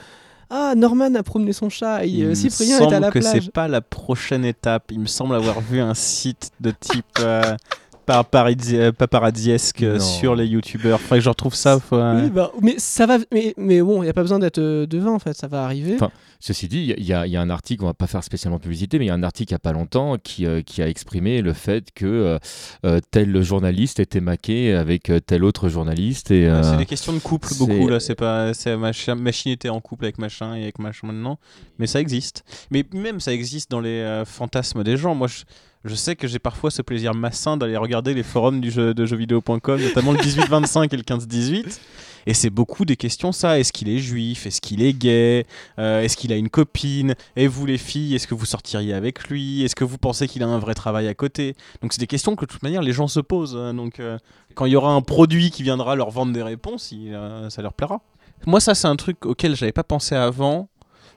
ah, 0.50 0.74
Norman 0.76 1.14
a 1.14 1.22
promené 1.22 1.52
son 1.52 1.70
chat 1.70 2.04
et 2.04 2.24
euh, 2.24 2.34
Cyprien 2.34 2.80
est 2.80 2.92
à 2.92 3.00
la 3.00 3.10
plage. 3.10 3.14
Il 3.14 3.18
me 3.18 3.22
semble 3.22 3.38
que 3.38 3.44
c'est 3.44 3.52
pas 3.52 3.68
la 3.68 3.80
prochaine 3.80 4.44
étape. 4.44 4.90
Il 4.90 5.00
me 5.00 5.06
semble 5.06 5.34
avoir 5.36 5.60
vu 5.60 5.80
un 5.80 5.94
site 5.94 6.50
de 6.60 6.72
type 6.72 7.20
paparazziesque 8.06 9.86
sur 10.00 10.34
les 10.34 10.46
youtubeurs. 10.46 11.00
Faudrait 11.00 11.18
que 11.20 11.24
je 11.24 11.28
retrouve 11.28 11.54
ça. 11.54 11.78
Oui, 11.92 12.30
bah, 12.30 12.50
mais 12.60 12.74
ça 12.78 13.06
va. 13.06 13.18
Mais, 13.32 13.54
mais 13.56 13.80
bon, 13.80 14.02
il 14.02 14.06
n'y 14.06 14.10
a 14.10 14.14
pas 14.14 14.22
besoin 14.22 14.40
d'être 14.40 14.60
devant 14.60 15.14
en 15.14 15.20
fait. 15.20 15.34
Ça 15.34 15.46
va 15.46 15.64
arriver. 15.64 15.96
Ceci 16.44 16.66
dit, 16.66 16.92
il 16.98 17.04
y, 17.04 17.12
a 17.12 17.40
un 17.40 17.50
article, 17.50 17.84
on 17.84 17.86
va 17.86 17.94
pas 17.94 18.08
faire 18.08 18.24
spécialement 18.24 18.58
publicité, 18.58 18.98
mais 18.98 19.04
il 19.04 19.08
y 19.08 19.10
a 19.12 19.14
un 19.14 19.22
article 19.22 19.52
il 19.52 19.54
n'y 19.54 19.56
a 19.56 19.60
pas 19.60 19.70
longtemps 19.70 20.16
qui, 20.20 20.44
euh, 20.44 20.60
qui, 20.60 20.82
a 20.82 20.88
exprimé 20.88 21.40
le 21.40 21.52
fait 21.52 21.92
que 21.94 22.04
euh, 22.04 22.38
euh, 22.84 22.98
tel 23.12 23.40
journaliste 23.42 24.00
était 24.00 24.20
maqué 24.20 24.74
avec 24.74 25.12
tel 25.24 25.44
autre 25.44 25.68
journaliste. 25.68 26.32
Et, 26.32 26.52
c'est 26.64 26.78
des 26.78 26.86
questions 26.86 27.12
de 27.12 27.20
couple 27.20 27.54
beaucoup 27.56 27.86
là. 27.86 28.00
C'est 28.00 28.16
pas, 28.16 28.54
c'est 28.54 28.76
machin, 28.76 29.14
machine 29.14 29.52
était 29.52 29.68
en 29.68 29.80
couple 29.80 30.06
avec 30.06 30.18
machin 30.18 30.56
et 30.56 30.64
avec 30.64 30.80
machin 30.80 31.06
maintenant, 31.06 31.38
mais 31.78 31.86
ça 31.86 32.00
existe. 32.00 32.42
Mais 32.72 32.84
même 32.92 33.20
ça 33.20 33.32
existe 33.32 33.70
dans 33.70 33.80
les 33.80 34.24
fantasmes 34.26 34.82
des 34.82 34.96
gens. 34.96 35.14
Moi, 35.14 35.28
je, 35.28 35.44
je 35.84 35.94
sais 35.94 36.16
que 36.16 36.26
j'ai 36.26 36.40
parfois 36.40 36.72
ce 36.72 36.82
plaisir 36.82 37.14
massin 37.14 37.56
d'aller 37.56 37.76
regarder 37.76 38.14
les 38.14 38.24
forums 38.24 38.60
du 38.60 38.72
jeu, 38.72 38.94
de 38.94 39.06
jeuxvideo.com, 39.06 39.80
notamment 39.80 40.10
le 40.10 40.18
18-25 40.18 40.92
et 40.92 40.96
le 40.96 41.04
15-18. 41.04 41.78
Et 42.26 42.34
c'est 42.34 42.50
beaucoup 42.50 42.84
des 42.84 42.96
questions, 42.96 43.32
ça. 43.32 43.58
Est-ce 43.58 43.72
qu'il 43.72 43.88
est 43.88 43.98
juif? 43.98 44.46
Est-ce 44.46 44.60
qu'il 44.60 44.82
est 44.82 44.92
gay? 44.92 45.46
Euh, 45.78 46.02
Est-ce 46.02 46.16
qu'il 46.16 46.32
a 46.32 46.36
une 46.36 46.48
copine? 46.48 47.14
Et 47.36 47.46
vous, 47.46 47.66
les 47.66 47.78
filles, 47.78 48.14
est-ce 48.14 48.26
que 48.26 48.34
vous 48.34 48.46
sortiriez 48.46 48.94
avec 48.94 49.28
lui? 49.28 49.62
Est-ce 49.62 49.74
que 49.74 49.84
vous 49.84 49.98
pensez 49.98 50.28
qu'il 50.28 50.42
a 50.42 50.46
un 50.46 50.58
vrai 50.58 50.74
travail 50.74 51.08
à 51.08 51.14
côté? 51.14 51.54
Donc, 51.80 51.92
c'est 51.92 52.00
des 52.00 52.06
questions 52.06 52.36
que, 52.36 52.44
de 52.44 52.50
toute 52.50 52.62
manière, 52.62 52.82
les 52.82 52.92
gens 52.92 53.08
se 53.08 53.20
posent. 53.20 53.56
Hein. 53.56 53.74
Donc, 53.74 54.00
euh, 54.00 54.18
quand 54.54 54.66
il 54.66 54.72
y 54.72 54.76
aura 54.76 54.92
un 54.92 55.02
produit 55.02 55.50
qui 55.50 55.62
viendra 55.62 55.96
leur 55.96 56.10
vendre 56.10 56.32
des 56.32 56.42
réponses, 56.42 56.92
euh, 56.94 57.50
ça 57.50 57.62
leur 57.62 57.72
plaira. 57.72 58.00
Moi, 58.46 58.60
ça, 58.60 58.74
c'est 58.74 58.88
un 58.88 58.96
truc 58.96 59.24
auquel 59.24 59.54
j'avais 59.54 59.72
pas 59.72 59.84
pensé 59.84 60.14
avant 60.14 60.68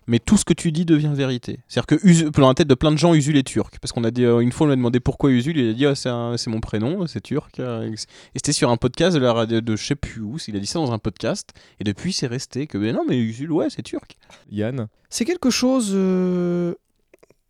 mais 0.08 0.20
tout 0.20 0.38
ce 0.38 0.46
que 0.46 0.54
tu 0.54 0.72
dis 0.72 0.86
devient 0.86 1.12
vérité. 1.14 1.60
C'est-à-dire 1.68 1.98
que 1.98 2.40
dans 2.40 2.48
la 2.48 2.54
tête 2.54 2.68
de 2.68 2.76
plein 2.76 2.92
de 2.92 2.98
gens, 2.98 3.14
Usul 3.14 3.38
est 3.38 3.44
turc. 3.44 3.78
Parce 3.80 3.92
qu'on 3.92 4.04
a 4.04 4.12
dit, 4.12 4.24
euh, 4.24 4.40
une 4.40 4.52
fois, 4.52 4.66
on 4.66 4.68
lui 4.68 4.74
a 4.74 4.76
demandé 4.76 5.00
pourquoi 5.00 5.32
Usul, 5.32 5.58
il 5.58 5.70
a 5.70 5.74
dit, 5.74 5.86
ah, 5.86 6.36
c'est 6.38 6.50
mon 6.50 6.60
prénom, 6.60 7.08
c'est 7.08 7.22
turc. 7.22 7.60
Et 7.60 7.96
c'était 8.36 8.54
sur 8.54 8.70
un 8.70 8.78
podcast 8.78 9.16
de 9.16 9.22
la 9.22 9.34
radio 9.34 9.62
de 9.62 9.76
je 9.76 9.86
sais 9.86 9.96
plus 9.96 10.22
où, 10.22 10.38
il 10.48 10.56
a 10.56 10.60
dit 10.60 10.68
ça 10.68 10.80
dans 10.80 10.92
un 10.92 11.00
podcast, 11.00 11.52
et 11.80 11.84
depuis, 11.84 12.14
c'est 12.14 12.28
resté 12.28 12.68
que, 12.68 12.78
mais 12.78 12.94
non, 12.94 13.04
mais 13.08 13.18
Usul, 13.18 13.52
ouais, 13.52 13.70
c'est 13.70 13.82
turc. 13.82 14.18
Yann? 14.52 14.88
C'est 15.10 15.26
quelque 15.26 15.50
chose 15.50 15.92
euh, 15.94 16.74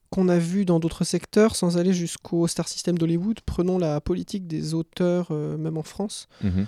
qu'on 0.09 0.29
a 0.29 0.37
vu 0.37 0.65
dans 0.65 0.79
d'autres 0.79 1.03
secteurs, 1.03 1.55
sans 1.55 1.77
aller 1.77 1.93
jusqu'au 1.93 2.47
star 2.47 2.67
system 2.67 2.97
d'Hollywood. 2.97 3.39
Prenons 3.45 3.77
la 3.77 3.99
politique 4.01 4.47
des 4.47 4.73
auteurs, 4.73 5.27
euh, 5.31 5.57
même 5.57 5.77
en 5.77 5.83
France. 5.83 6.27
Mhm. 6.43 6.67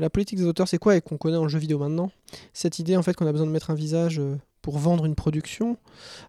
la 0.00 0.10
politique 0.10 0.38
des 0.38 0.44
auteurs, 0.44 0.66
c'est 0.66 0.78
quoi? 0.78 0.96
Et 0.96 1.00
qu'on 1.00 1.16
connaît 1.16 1.36
en 1.36 1.46
jeu 1.46 1.60
vidéo 1.60 1.78
maintenant? 1.78 2.10
Cette 2.52 2.80
idée 2.80 2.96
en 2.96 3.02
fait 3.02 3.14
qu'on 3.14 3.28
a 3.28 3.32
besoin 3.32 3.46
de 3.46 3.52
mettre 3.52 3.70
un 3.70 3.76
visage 3.76 4.20
pour 4.66 4.78
vendre 4.78 5.06
une 5.06 5.14
production. 5.14 5.76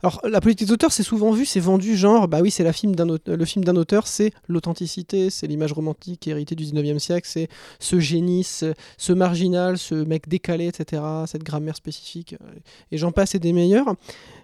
Alors 0.04 0.22
la 0.24 0.40
politique 0.42 0.68
d'auteur, 0.68 0.92
c'est 0.92 1.02
souvent 1.02 1.32
vu, 1.32 1.44
c'est 1.44 1.60
vendu 1.60 1.98
genre, 1.98 2.28
bah 2.28 2.38
oui, 2.44 2.52
c'est 2.52 2.64
le 2.64 2.72
film 2.72 2.94
d'un 2.94 3.76
auteur, 3.76 4.06
c'est 4.06 4.32
l'authenticité, 4.48 5.32
c'est 5.32 5.48
l'image 5.48 5.74
romantique 5.74 6.28
héritée 6.28 6.54
du 6.54 6.64
19e 6.64 7.00
siècle, 7.00 7.28
c'est 7.28 7.48
ce 7.80 8.00
génie, 8.00 8.44
ce, 8.44 9.12
marginal, 9.12 9.80
ce 9.80 9.96
mec 9.96 10.30
décalé, 10.30 10.68
etc., 10.68 11.02
cette 11.26 11.42
grammaire 11.42 11.76
spécifique, 11.76 12.36
euh, 12.40 12.60
et 12.92 13.00
j'en 13.00 13.12
passe 13.12 13.34
et 13.34 13.40
des 13.40 13.54
meilleurs. 13.54 13.96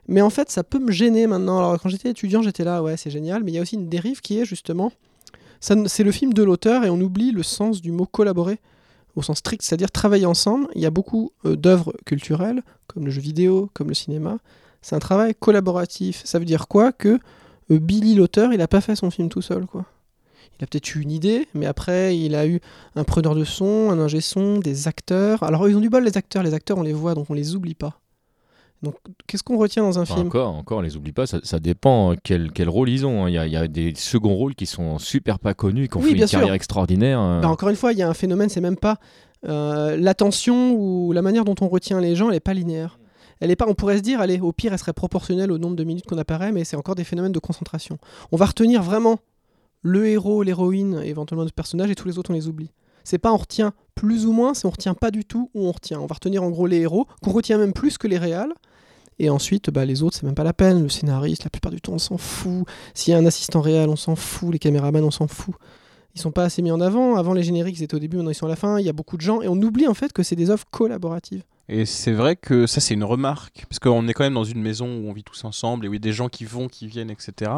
Mais 0.08 0.22
en 0.22 0.32
fait, 0.32 0.50
ça 0.50 0.64
peut 0.64 0.80
me 0.80 0.92
gêner 0.92 1.28
maintenant. 1.28 1.60
Alors 1.60 1.80
quand 1.80 1.90
j'étais 1.90 2.10
étudiant, 2.10 2.42
j'étais 2.42 2.64
là, 2.64 2.82
ouais, 2.82 2.98
c'est 2.98 3.12
génial, 3.12 3.44
mais 3.44 3.52
il 3.52 3.56
y 3.56 3.60
a 3.60 3.62
aussi 3.62 3.76
une 3.76 3.90
dérive 3.90 4.22
qui 4.22 4.40
est 4.40 4.46
justement, 4.46 4.92
c'est 5.60 6.04
le 6.04 6.12
film 6.12 6.34
de 6.34 6.42
l'auteur 6.42 6.84
et 6.84 6.90
on 6.90 7.00
oublie 7.00 7.32
le 7.32 7.44
sens 7.44 7.80
du 7.80 7.92
mot 7.92 8.08
collaborer 8.08 8.58
au 9.16 9.22
sens 9.22 9.40
strict, 9.40 9.64
c'est-à-dire 9.64 9.92
travailler 9.92 10.26
ensemble. 10.26 10.68
Il 10.76 10.82
y 10.82 10.86
a 10.86 10.92
beaucoup 10.92 11.32
euh, 11.46 11.56
d'œuvres 11.56 11.94
culturelles, 12.06 12.64
comme 12.88 13.06
le 13.06 13.12
jeu 13.12 13.22
vidéo, 13.22 13.70
comme 13.74 13.88
le 13.88 13.94
cinéma. 13.94 14.38
C'est 14.82 14.96
un 14.96 15.00
travail 15.00 15.34
collaboratif. 15.36 16.22
Ça 16.26 16.40
veut 16.40 16.46
dire 16.46 16.68
quoi 16.68 16.92
Que 16.92 17.20
euh, 17.72 17.80
Billy, 17.80 18.16
l'auteur, 18.16 18.52
il 18.54 18.58
n'a 18.58 18.68
pas 18.68 18.82
fait 18.82 18.96
son 18.96 19.12
film 19.12 19.30
tout 19.30 19.42
seul, 19.42 19.66
quoi. 19.66 19.86
Il 20.60 20.64
a 20.64 20.68
peut-être 20.68 20.96
eu 20.96 21.02
une 21.02 21.12
idée, 21.12 21.48
mais 21.56 21.66
après, 21.66 22.18
il 22.18 22.36
a 22.36 22.46
eu 22.46 22.60
un 22.96 23.04
preneur 23.04 23.34
de 23.34 23.44
son, 23.44 23.90
un 23.90 24.00
ingé 24.00 24.22
son, 24.22 24.60
des 24.60 24.88
acteurs. 24.88 25.42
Alors, 25.42 25.68
ils 25.68 25.76
ont 25.76 25.82
du 25.82 25.90
bol, 25.90 26.04
les 26.04 26.16
acteurs. 26.16 26.44
Les 26.44 26.54
acteurs, 26.54 26.78
on 26.78 26.84
les 26.84 26.94
voit, 26.94 27.16
donc 27.16 27.30
on 27.30 27.34
les 27.34 27.56
oublie 27.56 27.74
pas. 27.74 28.00
Donc, 28.84 28.96
qu'est-ce 29.28 29.44
qu'on 29.44 29.58
retient 29.58 29.82
dans 29.82 29.98
un 29.98 30.06
film 30.06 30.28
Encore, 30.28 30.54
encore, 30.54 30.80
on 30.80 30.82
les 30.82 30.98
oublie 30.98 31.14
pas. 31.14 31.26
Ça, 31.26 31.60
dépend 31.60 32.16
quel, 32.22 32.52
quel, 32.52 32.68
rôle 32.68 32.90
ils 32.90 33.06
ont. 33.06 33.26
Hein. 33.26 33.30
Il 33.30 33.52
y, 33.52 33.56
a, 33.56 33.68
des 33.70 33.94
seconds 33.96 34.36
rôles 34.36 34.56
qui 34.56 34.66
sont 34.66 35.00
super 35.00 35.40
pas 35.40 35.54
connus, 35.54 35.88
qui 35.88 35.98
ont 35.98 36.02
fait 36.02 36.12
une 36.12 36.26
carrière 36.26 36.54
extraordinaire. 36.54 37.18
Hein. 37.18 37.40
Bah, 37.42 37.48
encore 37.48 37.70
une 37.70 37.78
fois, 37.78 37.94
il 37.94 37.98
y 37.98 38.02
a 38.02 38.10
un 38.10 38.14
phénomène, 38.14 38.50
c'est 38.50 38.62
même 38.62 38.76
pas 38.76 38.98
euh, 39.48 39.96
l'attention 39.96 40.74
ou 40.74 41.14
la 41.14 41.22
manière 41.22 41.46
dont 41.46 41.56
on 41.62 41.70
retient 41.70 42.02
les 42.02 42.16
gens, 42.16 42.28
elle 42.28 42.34
n'est 42.34 42.40
pas 42.42 42.54
linéaire. 42.54 43.00
elle 43.40 43.52
est 43.52 43.56
pas. 43.56 43.66
On 43.70 43.74
pourrait 43.74 43.98
se 43.98 44.04
dire, 44.04 44.20
allez, 44.20 44.42
au 44.42 44.52
pire, 44.52 44.74
elle 44.74 44.80
serait 44.80 44.92
proportionnelle 44.92 45.54
au 45.54 45.58
nombre 45.58 45.78
de 45.78 45.86
minutes 45.86 46.06
qu'on 46.06 46.18
apparaît, 46.18 46.52
mais 46.52 46.66
c'est 46.66 46.76
encore 46.76 46.96
des 46.96 47.06
phénomènes 47.06 47.32
de 47.32 47.40
concentration. 47.40 47.98
On 48.34 48.38
va 48.38 48.48
retenir 48.48 48.84
vraiment 48.84 49.18
le 49.82 50.08
héros, 50.08 50.44
l'héroïne, 50.44 51.02
éventuellement 51.06 51.44
notre 51.44 51.56
personnage, 51.56 51.90
et 51.90 51.96
tous 51.96 52.08
les 52.10 52.18
autres 52.18 52.32
on 52.32 52.34
les 52.34 52.50
oublie. 52.50 52.72
C'est 53.06 53.18
pas 53.18 53.32
on 53.32 53.38
retient 53.38 53.74
plus 53.96 54.26
ou 54.26 54.32
moins, 54.32 54.54
c'est 54.54 54.66
on 54.66 54.72
retient 54.72 54.94
pas 54.94 55.12
du 55.12 55.26
tout 55.26 55.50
ou 55.54 55.68
on 55.68 55.72
retient. 55.72 56.00
On 56.00 56.06
va 56.06 56.16
retenir 56.16 56.44
en 56.44 56.50
gros 56.50 56.68
les 56.68 56.80
héros, 56.80 57.06
qu'on 57.22 57.32
retient 57.32 57.58
même 57.58 57.74
plus 57.74 57.98
que 57.98 58.08
les 58.08 58.18
réals. 58.18 58.54
Et 59.20 59.30
ensuite, 59.30 59.70
bah, 59.70 59.86
les 59.86 60.04
autres, 60.04 60.18
c'est 60.18 60.26
même 60.26 60.36
pas 60.36 60.44
la 60.44 60.54
peine. 60.54 60.84
Le 60.84 60.90
scénariste, 60.90 61.44
la 61.44 61.50
plupart 61.50 61.72
du 61.72 61.82
temps, 61.82 61.94
on 61.94 62.00
s'en 62.00 62.18
fout. 62.18 62.66
S'il 62.94 63.14
y 63.14 63.16
a 63.16 63.20
un 63.20 63.26
assistant 63.26 63.62
réel, 63.62 63.90
on 63.90 63.96
s'en 63.96 64.16
fout. 64.16 64.52
Les 64.52 64.60
caméramans, 64.60 65.04
on 65.04 65.12
s'en 65.12 65.28
fout. 65.28 65.56
Ils 66.16 66.22
sont 66.22 66.32
pas 66.32 66.44
assez 66.44 66.62
mis 66.62 66.72
en 66.72 66.80
avant. 66.80 67.16
Avant, 67.16 67.34
les 67.34 67.44
génériques, 67.44 67.78
ils 67.80 67.84
étaient 67.84 67.96
au 67.96 68.00
début, 68.00 68.18
maintenant 68.18 68.32
ils 68.32 68.36
sont 68.36 68.46
à 68.46 68.50
la 68.50 68.56
fin. 68.56 68.80
Il 68.80 68.86
y 68.86 68.90
a 68.90 68.94
beaucoup 68.94 69.18
de 69.18 69.22
gens. 69.22 69.42
Et 69.42 69.48
on 69.48 69.60
oublie 69.62 69.88
en 69.88 69.94
fait 69.94 70.14
que 70.14 70.24
c'est 70.24 70.36
des 70.36 70.50
œuvres 70.50 70.66
collaboratives. 70.70 71.44
Et 71.70 71.86
c'est 71.86 72.12
vrai 72.12 72.36
que 72.36 72.68
ça, 72.68 72.82
c'est 72.82 72.94
une 72.94 73.04
remarque. 73.04 73.66
Parce 73.70 73.80
qu'on 73.80 74.08
est 74.08 74.14
quand 74.14 74.24
même 74.24 74.34
dans 74.34 74.44
une 74.44 74.62
maison 74.62 74.86
où 74.86 75.10
on 75.10 75.14
vit 75.14 75.24
tous 75.24 75.44
ensemble 75.44 75.86
et 75.86 75.90
où 75.90 75.94
il 75.94 75.98
y 75.98 75.98
a 75.98 76.00
des 76.00 76.14
gens 76.14 76.30
qui 76.30 76.46
vont, 76.46 76.68
qui 76.68 76.88
viennent, 76.88 77.10
etc. 77.10 77.52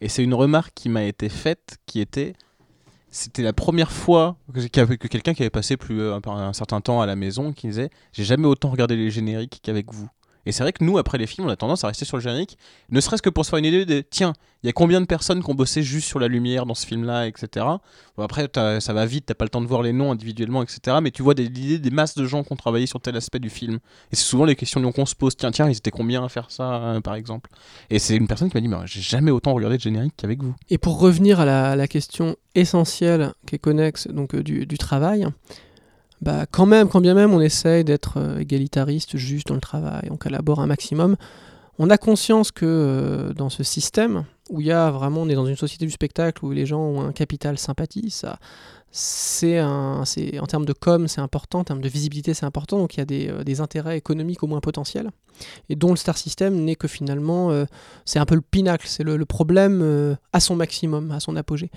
Et 0.00 0.08
c'est 0.08 0.24
une 0.24 0.34
remarque 0.34 0.72
qui 0.74 0.88
m'a 0.88 1.04
été 1.04 1.28
faite 1.28 1.78
qui 1.86 2.00
était 2.00 2.34
c'était 3.10 3.44
la 3.44 3.52
première 3.52 3.92
fois 3.92 4.36
que, 4.52 4.58
que 4.96 5.06
quelqu'un 5.06 5.34
qui 5.34 5.42
avait 5.42 5.50
passé 5.50 5.76
plus 5.76 6.00
euh, 6.00 6.18
un, 6.26 6.30
un, 6.30 6.52
certain 6.52 6.80
temps 6.80 7.00
à 7.00 7.06
la 7.06 7.14
maison 7.14 7.52
qui 7.52 7.68
disait 7.68 7.88
j'ai 8.12 8.24
jamais 8.24 8.48
autant 8.48 8.70
regardé 8.70 8.96
les 8.96 9.08
génériques 9.08 9.60
qu'avec 9.62 9.92
vous 9.92 10.08
et 10.46 10.52
c'est 10.52 10.62
vrai 10.62 10.72
que 10.72 10.84
nous, 10.84 10.98
après 10.98 11.18
les 11.18 11.26
films, 11.26 11.46
on 11.46 11.50
a 11.50 11.56
tendance 11.56 11.84
à 11.84 11.88
rester 11.88 12.04
sur 12.04 12.16
le 12.16 12.22
générique, 12.22 12.58
ne 12.90 13.00
serait-ce 13.00 13.22
que 13.22 13.30
pour 13.30 13.44
se 13.44 13.50
faire 13.50 13.58
une 13.58 13.64
idée 13.64 13.84
de 13.84 14.00
tiens, 14.00 14.34
il 14.62 14.66
y 14.66 14.70
a 14.70 14.72
combien 14.72 15.00
de 15.02 15.06
personnes 15.06 15.42
qui 15.42 15.50
ont 15.50 15.54
bossé 15.54 15.82
juste 15.82 16.08
sur 16.08 16.18
la 16.18 16.26
lumière 16.26 16.64
dans 16.64 16.74
ce 16.74 16.86
film-là, 16.86 17.26
etc. 17.26 17.66
Bon, 18.16 18.22
après, 18.24 18.48
ça 18.54 18.92
va 18.94 19.04
vite, 19.04 19.26
t'as 19.26 19.34
pas 19.34 19.44
le 19.44 19.50
temps 19.50 19.60
de 19.60 19.66
voir 19.66 19.82
les 19.82 19.92
noms 19.92 20.10
individuellement, 20.10 20.62
etc. 20.62 20.98
Mais 21.02 21.10
tu 21.10 21.22
vois 21.22 21.34
des 21.34 21.44
idées 21.44 21.78
des 21.78 21.90
masses 21.90 22.14
de 22.14 22.24
gens 22.24 22.42
qui 22.42 22.52
ont 22.52 22.56
travaillé 22.56 22.86
sur 22.86 22.98
tel 22.98 23.14
aspect 23.14 23.40
du 23.40 23.50
film. 23.50 23.74
Et 24.10 24.16
c'est 24.16 24.24
souvent 24.24 24.46
les 24.46 24.56
questions 24.56 24.80
qu'on 24.90 25.04
se 25.04 25.14
pose 25.14 25.36
tiens, 25.36 25.50
tiens, 25.50 25.68
ils 25.68 25.76
étaient 25.76 25.90
combien 25.90 26.24
à 26.24 26.30
faire 26.30 26.50
ça, 26.50 26.76
euh, 26.76 27.00
par 27.02 27.14
exemple? 27.14 27.50
Et 27.90 27.98
c'est 27.98 28.16
une 28.16 28.26
personne 28.26 28.50
qui 28.50 28.56
m'a 28.56 28.60
dit 28.62 28.70
j'ai 28.86 29.02
jamais 29.02 29.30
autant 29.30 29.52
regardé 29.52 29.76
de 29.76 29.82
générique 29.82 30.14
qu'avec 30.16 30.42
vous. 30.42 30.54
Et 30.70 30.78
pour 30.78 30.98
revenir 30.98 31.40
à 31.40 31.76
la, 31.76 31.88
question 31.88 32.36
essentielle 32.54 33.34
qui 33.46 33.56
est 33.56 33.58
connexe 33.58 34.08
donc, 34.08 34.34
euh, 34.34 34.42
du 34.42 34.78
travail, 34.78 35.26
bah, 36.24 36.46
quand 36.50 36.64
même, 36.64 36.88
quand 36.88 37.02
bien 37.02 37.14
même 37.14 37.32
on 37.34 37.40
essaye 37.40 37.84
d'être 37.84 38.14
euh, 38.16 38.38
égalitariste 38.38 39.18
juste 39.18 39.48
dans 39.48 39.54
le 39.54 39.60
travail, 39.60 40.08
on 40.10 40.16
collabore 40.16 40.60
un 40.60 40.66
maximum, 40.66 41.16
on 41.78 41.90
a 41.90 41.98
conscience 41.98 42.52
que 42.52 42.64
euh, 42.66 43.32
dans 43.32 43.50
ce 43.50 43.62
système, 43.62 44.24
où 44.50 44.60
il 44.60 44.66
y 44.66 44.72
a 44.72 44.90
vraiment, 44.90 45.22
on 45.22 45.28
est 45.28 45.34
dans 45.34 45.46
une 45.46 45.56
société 45.56 45.86
du 45.86 45.90
spectacle 45.90 46.44
où 46.44 46.52
les 46.52 46.66
gens 46.66 46.80
ont 46.80 47.00
un 47.00 47.12
capital 47.12 47.58
sympathie, 47.58 48.10
ça, 48.10 48.38
c'est 48.90 49.60
en 49.60 50.04
termes 50.46 50.66
de 50.66 50.72
com, 50.72 51.08
c'est 51.08 51.20
important, 51.20 51.60
en 51.60 51.64
termes 51.64 51.80
de 51.80 51.88
visibilité, 51.88 52.32
c'est 52.32 52.46
important. 52.46 52.78
Donc 52.78 52.94
il 52.94 52.98
y 52.98 53.02
a 53.02 53.04
des, 53.04 53.28
euh, 53.28 53.62
intérêts 53.62 53.96
économiques 53.96 54.42
au 54.44 54.46
moins 54.46 54.60
potentiels, 54.60 55.10
et 55.68 55.74
dont 55.74 55.90
le 55.90 55.96
star 55.96 56.16
system 56.16 56.64
n'est 56.64 56.76
que 56.76 56.86
finalement, 56.86 57.50
euh, 57.50 57.64
c'est 58.04 58.20
un 58.20 58.26
peu 58.26 58.36
le 58.36 58.40
pinacle, 58.40 58.86
c'est 58.86 59.02
le, 59.02 59.24
problème 59.24 60.16
à 60.32 60.38
son 60.38 60.54
maximum, 60.54 61.10
à 61.10 61.18
son 61.18 61.34
apogée. 61.34 61.70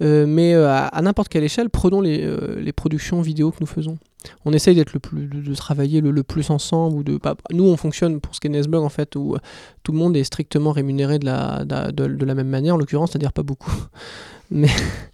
mais 0.00 0.54
à, 0.54 1.00
n'importe 1.00 1.28
quelle 1.28 1.44
échelle, 1.44 1.70
prenons 1.70 2.02
les, 2.02 2.72
productions 2.72 3.22
vidéo 3.22 3.50
que 3.50 3.58
nous 3.60 3.66
faisons. 3.66 3.98
On 4.44 4.52
essaye 4.52 4.74
d'être 4.74 4.92
le 4.92 5.00
plus, 5.00 5.26
de, 5.26 5.54
travailler 5.54 6.00
le, 6.00 6.22
plus 6.22 6.50
ensemble 6.50 6.96
ou 6.96 7.02
de. 7.02 7.18
Bah, 7.22 7.36
nous, 7.52 7.64
on 7.64 7.76
fonctionne 7.76 8.20
pour 8.20 8.34
ce 8.34 8.40
qu'est 8.40 8.48
Nesblog 8.48 8.82
en 8.82 8.88
fait, 8.88 9.14
où 9.16 9.36
tout 9.82 9.92
le 9.92 9.98
monde 9.98 10.16
est 10.16 10.24
strictement 10.24 10.72
rémunéré 10.72 11.18
de 11.18 11.26
la, 11.26 12.34
même 12.34 12.48
manière, 12.48 12.74
en 12.74 12.78
l'occurrence, 12.78 13.12
c'est-à-dire 13.12 13.32
pas 13.32 13.42
beaucoup. 13.42 13.72
Mais 14.50 14.68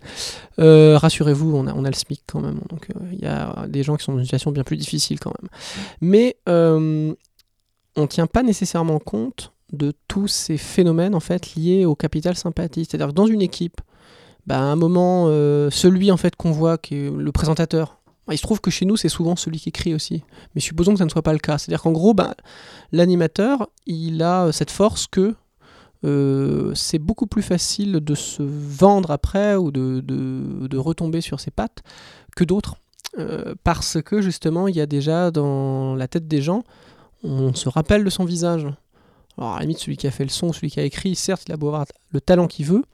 euh, 0.59 0.97
rassurez-vous, 0.97 1.55
on 1.55 1.67
a, 1.67 1.75
on 1.75 1.85
a, 1.85 1.91
le 1.91 1.95
SMIC 1.95 2.23
quand 2.27 2.41
même. 2.41 2.61
Donc 2.71 2.89
euh, 2.91 3.01
il 3.13 3.21
y 3.21 3.27
a 3.27 3.67
des 3.69 3.83
gens 3.83 3.97
qui 3.97 4.05
sont 4.05 4.13
dans 4.13 4.19
une 4.19 4.25
situation 4.25 4.53
bien 4.53 4.65
plus 4.65 4.77
difficile 4.77 5.19
quand 5.21 5.33
même. 5.41 5.51
Mais 6.01 6.37
euh, 6.49 7.13
on 7.97 8.03
ne 8.03 8.07
tient 8.07 8.27
pas 8.27 8.43
nécessairement 8.43 9.01
compte 9.01 9.53
de 9.73 9.93
tous 10.09 10.29
ces 10.29 10.57
phénomènes 10.57 11.15
en 11.15 11.21
fait 11.21 11.55
liés 11.57 11.85
au 11.85 11.95
capital 11.95 12.37
sympathie. 12.37 12.85
C'est-à-dire 12.85 13.09
que 13.09 13.13
dans 13.13 13.27
une 13.27 13.43
équipe, 13.43 13.81
bah, 14.47 14.59
à 14.59 14.63
un 14.63 14.77
moment, 14.77 15.27
celui 15.71 16.13
en 16.13 16.17
fait 16.17 16.37
qu'on 16.37 16.53
voit 16.53 16.79
qui 16.79 16.95
est 16.95 17.11
le 17.11 17.33
présentateur, 17.33 17.99
il 18.33 18.39
se 18.39 18.43
trouve 18.43 18.61
que 18.61 18.71
chez 18.71 18.87
nous, 18.87 18.97
c'est 18.97 19.09
souvent 19.09 19.37
celui 19.37 19.59
qui 19.59 19.69
écrit 19.69 19.95
aussi. 19.95 20.23
Mais 20.55 20.61
supposons 20.61 20.93
que 20.93 20.99
ça 20.99 21.05
ne 21.05 21.11
soit 21.11 21.23
pas 21.23 21.33
le 21.33 21.39
cas. 21.39 21.59
C'est-à-dire 21.59 21.83
qu'en 21.83 21.93
gros, 21.93 22.15
bah, 22.15 22.35
l'animateur, 22.93 23.69
il 23.87 24.23
a 24.23 24.51
cette 24.53 24.71
force 24.71 25.07
que 25.07 25.35
euh, 26.05 26.75
c'est 26.75 26.99
beaucoup 26.99 27.27
plus 27.27 27.43
facile 27.43 27.93
de 27.93 28.15
se 28.15 28.43
vendre 28.43 29.11
après 29.11 29.57
ou 29.57 29.71
de, 29.71 30.01
de, 30.01 30.77
retomber 30.77 31.21
sur 31.21 31.41
ses 31.41 31.51
pattes 31.51 31.83
que 32.37 32.45
d'autres. 32.45 32.77
Euh, 33.19 33.55
parce 33.63 34.03
que 34.03 34.21
justement, 34.21 34.69
il 34.69 34.77
y 34.77 34.81
a 34.81 34.87
déjà 34.87 35.31
dans 35.31 35.95
la 35.95 36.09
tête 36.09 36.27
des 36.27 36.43
gens, 36.43 36.63
on 37.23 37.55
se 37.55 37.69
rappelle 37.69 38.05
de 38.05 38.11
son 38.11 38.25
visage. 38.25 38.67
Alors 39.39 39.53
à 39.53 39.55
la 39.57 39.63
limite, 39.63 39.79
celui 39.79 39.97
qui 39.97 40.07
a 40.07 40.11
fait 40.11 40.25
le 40.25 40.31
son, 40.31 40.53
celui 40.53 40.71
qui 40.71 40.81
a 40.81 40.83
écrit, 40.83 41.15
certes, 41.15 41.45
il 41.49 41.53
a 41.53 41.57
beau 41.57 41.69
avoir 41.69 41.87
le 42.11 42.21
talent 42.21 42.49
qu'il 42.49 42.67
veut, 42.67 42.85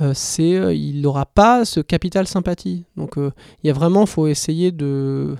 euh, 0.00 0.12
c'est 0.14 0.54
euh, 0.54 0.72
il 0.72 1.00
n'aura 1.00 1.26
pas 1.26 1.64
ce 1.64 1.80
capital 1.80 2.28
sympathie. 2.28 2.84
Donc 2.96 3.18
euh, 3.18 3.32
il 3.62 3.66
y 3.66 3.70
a 3.70 3.72
vraiment, 3.72 4.06
faut 4.06 4.28
essayer 4.28 4.70
de. 4.70 5.34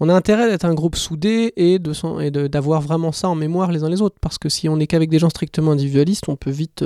On 0.00 0.08
a 0.08 0.14
intérêt 0.14 0.48
d'être 0.48 0.64
un 0.64 0.74
groupe 0.74 0.96
soudé 0.96 1.52
et 1.56 1.78
de 1.78 1.92
et 2.22 2.30
d'avoir 2.30 2.80
vraiment 2.80 3.12
ça 3.12 3.28
en 3.28 3.34
mémoire 3.34 3.70
les 3.70 3.84
uns 3.84 3.90
les 3.90 4.00
autres, 4.00 4.16
parce 4.20 4.38
que 4.38 4.48
si 4.48 4.68
on 4.68 4.76
n'est 4.76 4.86
qu'avec 4.86 5.10
des 5.10 5.18
gens 5.18 5.28
strictement 5.28 5.72
individualistes, 5.72 6.28
on 6.28 6.36
peut 6.36 6.50
vite, 6.50 6.84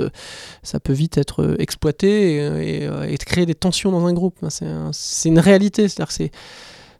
ça 0.63 0.79
peut 0.79 0.93
vite 0.93 1.17
être 1.17 1.55
exploité 1.59 2.37
et, 2.37 2.89
et, 3.13 3.17
créer 3.17 3.45
des 3.45 3.55
tensions 3.55 3.91
dans 3.91 4.05
un 4.05 4.13
groupe. 4.13 4.39
C'est 4.49 5.29
une 5.29 5.39
réalité, 5.39 5.87
c'est-à-dire 5.87 6.11
c'est 6.11 6.31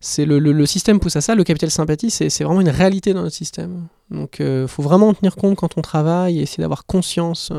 c'est 0.05 0.25
le, 0.25 0.37
le, 0.37 0.51
le, 0.51 0.65
système 0.65 0.99
pousse 0.99 1.15
à 1.15 1.21
ça. 1.21 1.33
Le 1.33 1.45
capital 1.45 1.71
sympathie, 1.71 2.11
c'est 2.11 2.43
vraiment 2.43 2.59
une 2.59 2.69
réalité 2.69 3.13
dans 3.13 3.21
notre 3.21 3.35
système. 3.35 3.87
Donc, 4.11 4.39
il 4.39 4.67
faut 4.67 4.83
vraiment 4.83 5.07
en 5.07 5.13
tenir 5.13 5.37
compte 5.37 5.55
quand 5.55 5.77
on 5.77 5.81
travaille 5.81 6.39
et 6.39 6.41
essayer 6.41 6.61
d'avoir 6.61 6.85
conscience 6.85 7.53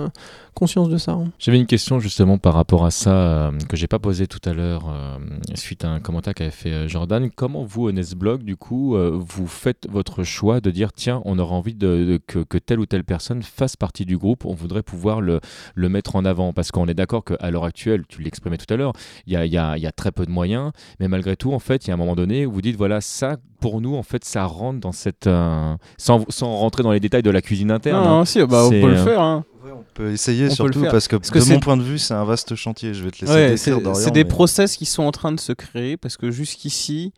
conscience 0.55 0.89
de 0.89 0.97
ça. 0.97 1.13
Hein. 1.13 1.31
J'avais 1.39 1.59
une 1.59 1.67
question 1.67 1.99
justement 1.99 2.39
par 2.39 2.55
rapport 2.55 2.85
à 2.85 2.91
ça 2.91 3.13
euh, 3.13 3.53
que 3.69 3.77
j'ai 3.77 3.87
pas 3.87 3.99
posé 3.99 4.27
tout 4.27 4.41
à 4.45 4.53
l'heure 4.53 4.89
euh, 4.89 5.19
suite 5.55 5.85
à 5.85 5.91
un 5.91 6.01
commentaire 6.01 6.35
qu'avait 6.35 6.51
fait 6.51 6.73
euh, 6.73 6.89
Jordan. 6.89 7.31
Comment 7.31 7.65
vous, 7.65 7.91
Blog, 8.17 8.43
du 8.43 8.57
coup, 8.57 8.97
vous 8.97 9.47
faites 9.47 9.89
votre 9.91 10.23
choix 10.23 10.61
de 10.61 10.71
dire 10.71 10.93
tiens, 10.93 11.21
on 11.25 11.39
aura 11.39 11.57
envie 11.57 11.77
que, 11.77 12.59
telle 12.59 12.79
ou 12.79 12.87
telle 12.87 13.05
personne 13.05 13.43
fasse 13.43 13.77
partie 13.77 14.05
du 14.05 14.17
groupe, 14.17 14.45
on 14.45 14.55
voudrait 14.55 14.83
pouvoir 14.83 15.21
le, 15.21 15.41
mettre 15.77 16.17
en 16.17 16.25
avant? 16.25 16.53
Parce 16.53 16.71
qu'on 16.71 16.87
est 16.87 16.95
d'accord 16.95 17.25
qu'à 17.25 17.51
l'heure 17.51 17.65
actuelle, 17.65 18.05
tu 18.09 18.23
l'exprimais 18.23 18.59
tout 18.59 18.73
à 18.73 18.77
l'heure, 18.77 18.93
il 19.27 19.33
y 19.33 19.57
a, 19.57 19.93
très 19.93 20.13
peu 20.13 20.27
de 20.27 20.31
moyens, 20.31 20.73
mais 21.01 21.09
malgré 21.09 21.37
tout, 21.37 21.53
en 21.53 21.59
fait, 21.59 21.87
il 21.87 21.89
y 21.89 21.91
a 21.91 21.95
un 21.95 21.99
moment 21.99 22.15
donné 22.15 22.47
où 22.47 22.53
vous 22.53 22.63
dites 22.63 22.77
voilà, 22.77 23.01
ça 23.01 23.37
pour 23.65 23.81
nous, 23.81 23.95
en 23.95 24.03
fait, 24.03 24.27
ça 24.27 24.45
rentre 24.45 24.79
dans 24.79 24.93
cette. 24.93 25.25
sans, 25.97 26.27
sans, 26.29 26.55
rentrer 26.55 26.83
dans 26.83 26.93
les 26.93 27.01
détails 27.01 27.23
de 27.23 27.31
la 27.31 27.41
cuisine 27.41 27.71
interne. 27.71 28.05
Non, 28.05 28.21
hein. 28.21 28.25
si, 28.27 28.45
bah, 28.45 28.67
on 28.67 28.69
peut 28.69 28.91
le 28.91 28.97
faire. 28.97 29.23
Hein 29.23 29.47
on 29.73 29.85
peut 29.95 30.11
essayer 30.11 30.51
surtout 30.51 30.83
parce 30.83 31.09
que, 31.09 31.17
de 31.17 31.53
mon 31.55 31.61
point 31.61 31.79
de 31.79 31.83
vue, 31.83 31.99
c'est 31.99 32.13
un 32.13 32.25
vaste 32.25 32.55
chantier. 32.57 32.93
Je 32.93 33.03
vais 33.03 33.11
te 33.11 33.25
laisser 33.25 33.73
ouais, 33.73 33.95
C'est 33.95 34.11
des 34.11 34.27
process 34.27 34.77
qui 34.77 34.85
sont 34.85 35.03
en 35.03 35.13
train 35.13 35.33
de 35.33 35.41
se 35.41 35.55
créer 35.55 35.97
parce 35.97 36.19
que 36.19 36.31
jusqu'ici, 36.31 37.15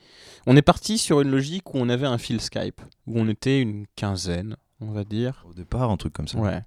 on 0.46 0.56
est 0.56 0.62
parti 0.62 0.98
sur 0.98 1.20
une 1.20 1.32
logique 1.32 1.74
où 1.74 1.78
on 1.78 1.88
avait 1.88 2.06
un 2.06 2.16
fil 2.16 2.40
Skype, 2.40 2.80
où 3.08 3.18
on 3.18 3.28
était 3.28 3.60
une 3.60 3.86
quinzaine, 3.96 4.54
on 4.80 4.92
va 4.92 5.02
dire. 5.02 5.44
Au 5.50 5.52
départ, 5.52 5.90
un 5.90 5.96
truc 5.96 6.12
comme 6.12 6.28
ça. 6.28 6.38
Ouais. 6.38 6.62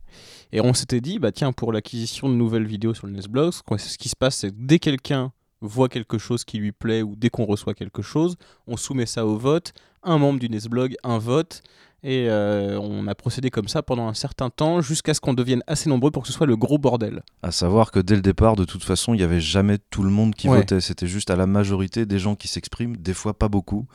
Et 0.51 0.59
on 0.59 0.73
s'était 0.73 0.99
dit, 0.99 1.19
bah 1.19 1.31
tiens, 1.31 1.53
pour 1.53 1.71
l'acquisition 1.71 2.27
de 2.27 2.33
nouvelles 2.33 2.67
vidéos 2.67 2.93
sur 2.93 3.07
le 3.07 3.13
Nesblog, 3.13 3.53
ce 3.53 3.97
qui 3.97 4.09
se 4.09 4.17
passe, 4.17 4.35
c'est 4.35 4.49
que 4.49 4.55
dès 4.57 4.79
quelqu'un 4.79 5.31
voit 5.61 5.89
quelque 5.89 6.17
chose 6.17 6.43
qui 6.43 6.57
lui 6.57 6.71
plaît 6.71 7.01
ou 7.01 7.15
dès 7.15 7.29
qu'on 7.29 7.45
reçoit 7.45 7.73
quelque 7.73 8.01
chose, 8.01 8.35
on 8.67 8.77
soumet 8.77 9.05
ça 9.05 9.25
au 9.25 9.37
vote. 9.37 9.73
Un 10.03 10.17
membre 10.17 10.39
du 10.39 10.49
Nesblog, 10.49 10.95
un 11.03 11.17
vote. 11.17 11.61
Et 12.01 12.29
euh, 12.29 12.79
on 12.79 13.07
a 13.07 13.15
procédé 13.15 13.49
comme 13.49 13.67
ça 13.67 13.83
pendant 13.83 14.07
un 14.07 14.13
certain 14.13 14.49
temps 14.49 14.79
jusqu'à 14.79 15.13
ce 15.13 15.19
qu'on 15.19 15.33
devienne 15.33 15.61
assez 15.67 15.89
nombreux 15.89 16.11
pour 16.11 16.23
que 16.23 16.27
ce 16.27 16.33
soit 16.33 16.47
le 16.47 16.55
gros 16.55 16.77
bordel. 16.77 17.23
À 17.43 17.51
savoir 17.51 17.91
que 17.91 17.99
dès 17.99 18.15
le 18.15 18.21
départ, 18.21 18.55
de 18.55 18.63
toute 18.63 18.85
façon, 18.85 19.13
il 19.13 19.17
n'y 19.17 19.23
avait 19.23 19.41
jamais 19.41 19.77
tout 19.89 20.03
le 20.03 20.09
monde 20.09 20.33
qui 20.33 20.47
votait. 20.47 20.79
C'était 20.79 21.07
juste 21.07 21.29
à 21.29 21.35
la 21.35 21.45
majorité 21.45 22.05
des 22.05 22.17
gens 22.17 22.35
qui 22.35 22.47
s'expriment, 22.47 22.95
des 22.95 23.13
fois 23.13 23.37
pas 23.37 23.49
beaucoup. 23.49 23.85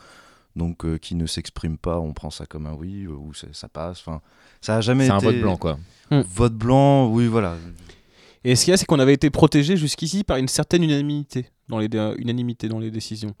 Donc 0.55 0.85
euh, 0.85 0.97
qui 0.97 1.15
ne 1.15 1.25
s'expriment 1.25 1.77
pas, 1.77 1.99
on 1.99 2.13
prend 2.13 2.29
ça 2.29 2.45
comme 2.45 2.65
un 2.65 2.73
oui 2.73 3.05
euh, 3.05 3.11
ou 3.11 3.33
ça 3.33 3.67
passe. 3.67 3.99
Enfin, 3.99 4.21
ça 4.61 4.77
a 4.77 4.81
jamais 4.81 5.07
été. 5.07 5.19
C'est 5.19 5.27
un 5.27 5.31
vote 5.31 5.41
blanc 5.41 5.57
quoi. 5.57 5.77
Hmm. 6.11 6.21
Vote 6.21 6.53
blanc, 6.53 7.07
oui 7.07 7.27
voilà. 7.27 7.55
Et 8.45 8.55
ce 8.55 8.63
qu'il 8.63 8.71
y 8.71 8.73
a, 8.73 8.77
c'est 8.77 8.85
qu'on 8.85 8.99
avait 8.99 9.13
été 9.13 9.29
protégé 9.31 9.75
jusqu'ici 9.75 10.23
par 10.23 10.37
une 10.37 10.47
certaine 10.47 10.83
unanimité 10.83 11.49
dans 11.69 11.79
les, 11.79 11.89
unanimité 12.17 12.67
dans 12.67 12.79
les 12.79 12.91
décisions. 12.91 13.35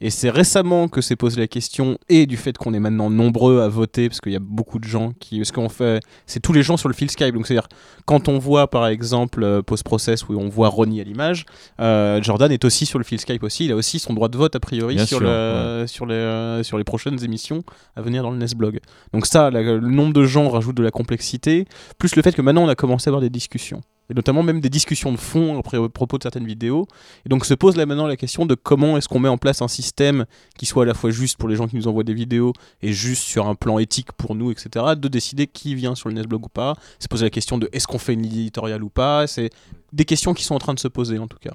Et 0.00 0.10
c'est 0.10 0.30
récemment 0.30 0.88
que 0.88 1.00
s'est 1.00 1.16
posé 1.16 1.40
la 1.40 1.46
question, 1.46 1.98
et 2.08 2.26
du 2.26 2.36
fait 2.36 2.58
qu'on 2.58 2.74
est 2.74 2.80
maintenant 2.80 3.10
nombreux 3.10 3.60
à 3.60 3.68
voter, 3.68 4.08
parce 4.08 4.20
qu'il 4.20 4.32
y 4.32 4.36
a 4.36 4.40
beaucoup 4.40 4.78
de 4.78 4.84
gens 4.84 5.12
qui. 5.20 5.38
Parce 5.38 5.52
qu'on 5.52 5.68
fait. 5.68 6.00
C'est 6.26 6.40
tous 6.40 6.52
les 6.52 6.62
gens 6.62 6.76
sur 6.76 6.88
le 6.88 6.94
fil 6.94 7.10
Skype. 7.10 7.34
Donc 7.34 7.46
c'est-à-dire, 7.46 7.68
quand 8.04 8.28
on 8.28 8.38
voit 8.38 8.68
par 8.68 8.86
exemple 8.88 9.42
euh, 9.42 9.62
Post-Process 9.62 10.28
où 10.28 10.34
on 10.34 10.48
voit 10.48 10.68
Ronnie 10.68 11.00
à 11.00 11.04
l'image, 11.04 11.46
euh, 11.80 12.20
Jordan 12.22 12.50
est 12.50 12.64
aussi 12.64 12.86
sur 12.86 12.98
le 12.98 13.04
fil 13.04 13.20
Skype 13.20 13.42
aussi. 13.42 13.66
Il 13.66 13.72
a 13.72 13.76
aussi 13.76 13.98
son 13.98 14.14
droit 14.14 14.28
de 14.28 14.36
vote 14.36 14.54
a 14.56 14.60
priori 14.60 14.98
sur, 15.06 15.20
le, 15.20 15.84
sur, 15.86 16.06
les, 16.06 16.14
euh, 16.14 16.62
sur 16.62 16.76
les 16.76 16.84
prochaines 16.84 17.22
émissions 17.24 17.62
à 17.96 18.02
venir 18.02 18.22
dans 18.22 18.30
le 18.30 18.36
Nesblog. 18.36 18.80
Donc 19.12 19.26
ça, 19.26 19.50
le 19.50 19.80
nombre 19.80 20.12
de 20.12 20.24
gens 20.24 20.48
rajoute 20.48 20.76
de 20.76 20.82
la 20.82 20.90
complexité, 20.90 21.66
plus 21.98 22.16
le 22.16 22.22
fait 22.22 22.32
que 22.32 22.42
maintenant 22.42 22.64
on 22.64 22.68
a 22.68 22.74
commencé 22.74 23.08
à 23.08 23.10
avoir 23.10 23.20
des 23.20 23.30
discussions. 23.30 23.80
Et 24.10 24.14
notamment 24.14 24.42
même 24.42 24.60
des 24.60 24.70
discussions 24.70 25.12
de 25.12 25.16
fond 25.16 25.58
après 25.58 25.76
au 25.76 25.88
propos 25.88 26.18
de 26.18 26.22
certaines 26.22 26.46
vidéos. 26.46 26.86
Et 27.24 27.28
donc 27.28 27.44
se 27.46 27.54
pose 27.54 27.76
là 27.76 27.86
maintenant 27.86 28.06
la 28.06 28.16
question 28.16 28.46
de 28.46 28.54
comment 28.54 28.96
est-ce 28.96 29.08
qu'on 29.08 29.18
met 29.18 29.28
en 29.28 29.38
place 29.38 29.62
un 29.62 29.68
système 29.68 30.26
qui 30.56 30.66
soit 30.66 30.84
à 30.84 30.86
la 30.86 30.94
fois 30.94 31.10
juste 31.10 31.36
pour 31.38 31.48
les 31.48 31.56
gens 31.56 31.66
qui 31.66 31.76
nous 31.76 31.88
envoient 31.88 32.04
des 32.04 32.14
vidéos 32.14 32.52
et 32.82 32.92
juste 32.92 33.22
sur 33.22 33.46
un 33.46 33.54
plan 33.54 33.78
éthique 33.78 34.12
pour 34.12 34.34
nous, 34.34 34.50
etc. 34.50 34.84
De 34.96 35.08
décider 35.08 35.46
qui 35.46 35.74
vient 35.74 35.94
sur 35.94 36.08
le 36.08 36.14
Nesblog 36.14 36.44
ou 36.44 36.48
pas. 36.48 36.76
Se 36.98 37.08
poser 37.08 37.24
la 37.26 37.30
question 37.30 37.58
de 37.58 37.68
est-ce 37.72 37.86
qu'on 37.86 37.98
fait 37.98 38.14
une 38.14 38.24
éditoriale 38.24 38.82
ou 38.82 38.90
pas. 38.90 39.26
C'est 39.26 39.50
des 39.92 40.04
questions 40.04 40.34
qui 40.34 40.44
sont 40.44 40.54
en 40.54 40.58
train 40.58 40.74
de 40.74 40.80
se 40.80 40.88
poser 40.88 41.18
en 41.18 41.26
tout 41.26 41.38
cas. 41.38 41.54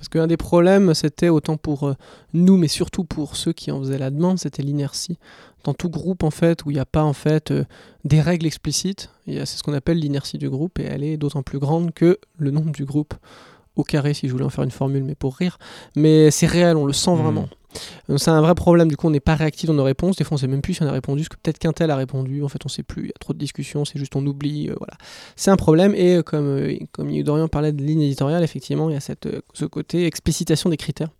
Parce 0.00 0.08
qu'un 0.08 0.26
des 0.26 0.38
problèmes, 0.38 0.94
c'était 0.94 1.28
autant 1.28 1.58
pour 1.58 1.86
euh, 1.86 1.94
nous, 2.32 2.56
mais 2.56 2.68
surtout 2.68 3.04
pour 3.04 3.36
ceux 3.36 3.52
qui 3.52 3.70
en 3.70 3.80
faisaient 3.80 3.98
la 3.98 4.08
demande, 4.08 4.38
c'était 4.38 4.62
l'inertie. 4.62 5.18
Dans 5.62 5.74
tout 5.74 5.90
groupe, 5.90 6.22
en 6.22 6.30
fait, 6.30 6.64
où 6.64 6.70
il 6.70 6.74
n'y 6.74 6.80
a 6.80 6.86
pas 6.86 7.02
en 7.02 7.12
fait 7.12 7.50
euh, 7.50 7.64
des 8.06 8.22
règles 8.22 8.46
explicites, 8.46 9.10
c'est 9.26 9.44
ce 9.44 9.62
qu'on 9.62 9.74
appelle 9.74 9.98
l'inertie 9.98 10.38
du 10.38 10.48
groupe, 10.48 10.78
et 10.78 10.84
elle 10.84 11.04
est 11.04 11.18
d'autant 11.18 11.42
plus 11.42 11.58
grande 11.58 11.92
que 11.92 12.18
le 12.38 12.50
nombre 12.50 12.72
du 12.72 12.86
groupe 12.86 13.12
au 13.76 13.84
carré, 13.84 14.14
si 14.14 14.26
je 14.26 14.32
voulais 14.32 14.46
en 14.46 14.48
faire 14.48 14.64
une 14.64 14.70
formule, 14.70 15.04
mais 15.04 15.14
pour 15.14 15.36
rire. 15.36 15.58
Mais 15.96 16.30
c'est 16.30 16.46
réel, 16.46 16.78
on 16.78 16.86
le 16.86 16.94
sent 16.94 17.14
vraiment. 17.14 17.50
C'est 18.16 18.30
un 18.30 18.40
vrai 18.40 18.54
problème, 18.54 18.88
du 18.88 18.96
coup 18.96 19.06
on 19.06 19.10
n'est 19.10 19.20
pas 19.20 19.34
réactif 19.34 19.66
dans 19.66 19.74
nos 19.74 19.84
réponses, 19.84 20.16
des 20.16 20.24
fois 20.24 20.34
on 20.34 20.38
sait 20.38 20.48
même 20.48 20.62
plus 20.62 20.74
si 20.74 20.82
on 20.82 20.86
a 20.86 20.92
répondu, 20.92 21.24
ce 21.24 21.28
que 21.28 21.36
peut-être 21.36 21.58
qu'un 21.58 21.72
tel 21.72 21.90
a 21.90 21.96
répondu, 21.96 22.42
en 22.42 22.48
fait 22.48 22.64
on 22.64 22.68
sait 22.68 22.82
plus, 22.82 23.02
il 23.04 23.06
y 23.06 23.10
a 23.10 23.18
trop 23.20 23.32
de 23.32 23.38
discussions, 23.38 23.84
c'est 23.84 23.98
juste 23.98 24.16
on 24.16 24.26
oublie, 24.26 24.68
euh, 24.68 24.74
voilà. 24.78 24.94
C'est 25.36 25.50
un 25.50 25.56
problème, 25.56 25.94
et 25.94 26.16
euh, 26.16 26.22
comme, 26.22 26.68
comme 26.92 27.22
Dorian 27.22 27.48
parlait 27.48 27.72
de 27.72 27.82
ligne 27.82 28.02
éditoriale, 28.02 28.42
effectivement 28.42 28.90
il 28.90 28.94
y 28.94 28.96
a 28.96 29.00
cette, 29.00 29.28
ce 29.52 29.64
côté 29.64 30.06
explicitation 30.06 30.70
des 30.70 30.76
critères. 30.76 31.10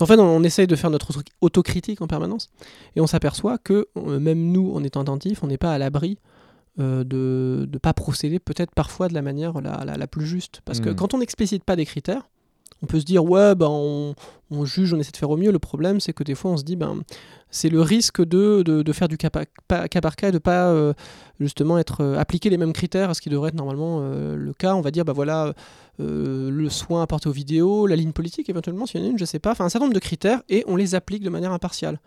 En 0.00 0.06
fait, 0.06 0.18
on, 0.18 0.42
essaye 0.44 0.68
de 0.68 0.76
faire 0.76 0.90
notre 0.90 1.10
autocritique 1.40 2.00
en 2.00 2.06
permanence, 2.06 2.48
et 2.96 3.00
on 3.00 3.06
s'aperçoit 3.06 3.58
que 3.58 3.88
même 3.96 4.52
nous, 4.52 4.72
en 4.72 4.84
étant 4.84 5.00
attentifs, 5.00 5.42
on 5.42 5.48
n'est 5.48 5.58
pas 5.58 5.74
à 5.74 5.78
l'abri 5.78 6.18
de 6.78 7.68
ne 7.70 7.78
pas 7.78 7.92
procéder 7.92 8.38
peut-être 8.38 8.70
parfois 8.74 9.08
de 9.08 9.14
la 9.14 9.20
manière 9.20 9.60
la, 9.60 9.84
la, 9.84 10.06
plus 10.06 10.24
juste. 10.24 10.62
Parce 10.64 10.80
que 10.80 10.90
mmh. 10.90 10.94
quand 10.94 11.12
on 11.12 11.18
n'explicite 11.18 11.64
pas 11.64 11.76
des 11.76 11.84
critères, 11.84 12.22
on 12.82 12.86
peut 12.86 13.00
se 13.00 13.04
dire 13.04 13.24
ouais 13.24 13.54
ben 13.54 13.68
on, 13.68 14.14
juge, 14.64 14.92
on 14.92 14.98
essaie 14.98 15.12
de 15.12 15.16
faire 15.16 15.30
au 15.30 15.36
mieux. 15.36 15.52
Le 15.52 15.58
problème 15.58 16.00
c'est 16.00 16.12
que 16.12 16.24
des 16.24 16.34
fois 16.34 16.52
on 16.52 16.56
se 16.56 16.64
dit 16.64 16.76
ben 16.76 17.02
c'est 17.50 17.68
le 17.68 17.80
risque 17.80 18.24
de, 18.24 18.62
de, 18.62 18.92
faire 18.92 19.08
du 19.08 19.16
cas 19.16 19.30
par, 19.30 19.44
cas 19.88 20.28
et 20.28 20.32
de 20.32 20.38
pas 20.38 20.68
euh, 20.68 20.92
justement 21.40 21.78
être 21.78 22.02
euh, 22.02 22.18
appliquer 22.18 22.48
les 22.48 22.56
mêmes 22.56 22.72
critères 22.72 23.10
à 23.10 23.14
ce 23.14 23.20
qui 23.20 23.28
devrait 23.28 23.48
être 23.48 23.56
normalement 23.56 24.00
euh, 24.02 24.36
le 24.36 24.52
cas. 24.52 24.74
On 24.74 24.80
va 24.80 24.90
dire 24.90 25.04
ben 25.04 25.12
voilà 25.12 25.54
le 25.98 26.68
soin 26.70 27.02
apporté 27.02 27.28
aux 27.28 27.32
vidéos, 27.32 27.86
la 27.86 27.94
ligne 27.94 28.12
politique 28.12 28.48
éventuellement 28.48 28.86
s'il 28.86 29.02
y 29.02 29.04
en 29.04 29.06
a 29.06 29.10
une, 29.10 29.18
je 29.18 29.26
sais 29.26 29.38
pas, 29.38 29.50
enfin 29.50 29.66
un 29.66 29.68
certain 29.68 29.84
nombre 29.84 29.94
de 29.94 30.00
critères 30.00 30.40
et 30.48 30.64
on 30.66 30.76
les 30.76 30.94
applique 30.94 31.22
de 31.22 31.28
manière 31.28 31.52
impartiale. 31.52 32.00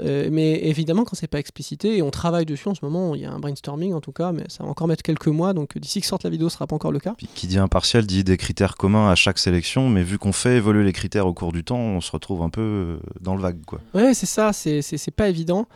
Euh, 0.00 0.28
mais 0.32 0.64
évidemment, 0.64 1.04
quand 1.04 1.16
c'est 1.16 1.26
pas 1.26 1.38
explicité, 1.38 1.98
et 1.98 2.02
on 2.02 2.10
travaille 2.10 2.46
dessus 2.46 2.68
en 2.68 2.74
ce 2.74 2.84
moment, 2.84 3.14
il 3.14 3.20
y 3.20 3.24
a 3.24 3.32
un 3.32 3.38
brainstorming 3.38 3.92
en 3.92 4.00
tout 4.00 4.12
cas, 4.12 4.32
mais 4.32 4.44
ça 4.48 4.64
va 4.64 4.70
encore 4.70 4.88
mettre 4.88 5.02
quelques 5.02 5.28
mois, 5.28 5.52
donc 5.52 5.76
d'ici 5.76 6.00
que 6.00 6.06
sorte 6.06 6.24
la 6.24 6.30
vidéo, 6.30 6.48
ce 6.48 6.54
sera 6.54 6.66
pas 6.66 6.74
encore 6.74 6.92
le 6.92 6.98
cas. 6.98 7.14
qui 7.34 7.46
dit 7.46 7.58
impartial 7.58 8.06
dit 8.06 8.24
des 8.24 8.36
critères 8.36 8.76
communs 8.76 9.10
à 9.10 9.14
chaque 9.14 9.38
sélection, 9.38 9.88
mais 9.88 10.02
vu 10.02 10.18
qu'on 10.18 10.32
fait 10.32 10.56
évoluer 10.56 10.84
les 10.84 10.92
critères 10.92 11.26
au 11.26 11.34
cours 11.34 11.52
du 11.52 11.62
temps, 11.62 11.78
on 11.78 12.00
se 12.00 12.10
retrouve 12.10 12.42
un 12.42 12.50
peu 12.50 12.60
euh, 12.60 12.98
dans 13.20 13.34
le 13.34 13.42
vague. 13.42 13.62
Quoi. 13.66 13.80
Ouais, 13.94 14.14
c'est 14.14 14.26
ça, 14.26 14.52
c'est 14.52 15.10
pas 15.14 15.28
évident. 15.28 15.66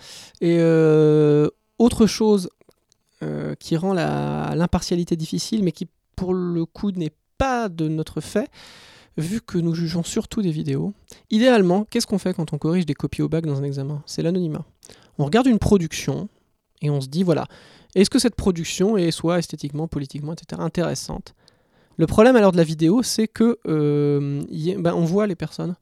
Et 0.40 0.56
euh, 0.58 1.48
autre 1.78 2.06
chose 2.06 2.48
qui 3.58 3.76
rend 3.76 3.94
l'impartialité 3.94 5.16
difficile, 5.16 5.64
mais 5.64 5.72
qui 5.72 5.88
pour 6.16 6.34
le 6.34 6.64
coup 6.66 6.90
n'est 6.92 7.14
pas 7.38 7.68
de 7.68 7.88
notre 7.88 8.20
fait, 8.20 8.50
vu 9.16 9.40
que 9.40 9.58
nous 9.58 9.74
jugeons 9.74 10.02
surtout 10.02 10.42
des 10.42 10.50
vidéos, 10.50 10.92
idéalement, 11.30 11.84
qu'est-ce 11.84 12.06
qu'on 12.06 12.18
fait 12.18 12.34
quand 12.34 12.52
on 12.52 12.58
corrige 12.58 12.86
des 12.86 12.94
copies 12.94 13.22
au 13.22 13.28
bac 13.28 13.46
dans 13.46 13.58
un 13.58 13.64
examen? 13.64 14.02
C'est 14.06 14.22
l'anonymat. 14.22 14.64
On 15.18 15.24
regarde 15.24 15.46
une 15.46 15.58
production 15.58 16.28
et 16.82 16.90
on 16.90 17.00
se 17.00 17.08
dit, 17.08 17.22
voilà, 17.22 17.46
est-ce 17.94 18.10
que 18.10 18.18
cette 18.18 18.34
production 18.34 18.96
est 18.96 19.10
soit 19.10 19.38
esthétiquement, 19.38 19.88
politiquement, 19.88 20.32
etc., 20.34 20.60
intéressante? 20.62 21.34
Le 21.96 22.06
problème 22.06 22.36
alors 22.36 22.52
de 22.52 22.58
la 22.58 22.64
vidéo, 22.64 23.02
c'est 23.02 23.26
que 23.26 23.58
euh, 23.66 24.42
ben, 24.78 24.92
on 24.94 25.04
voit 25.04 25.26
les 25.26 25.34
personnes. 25.34 25.76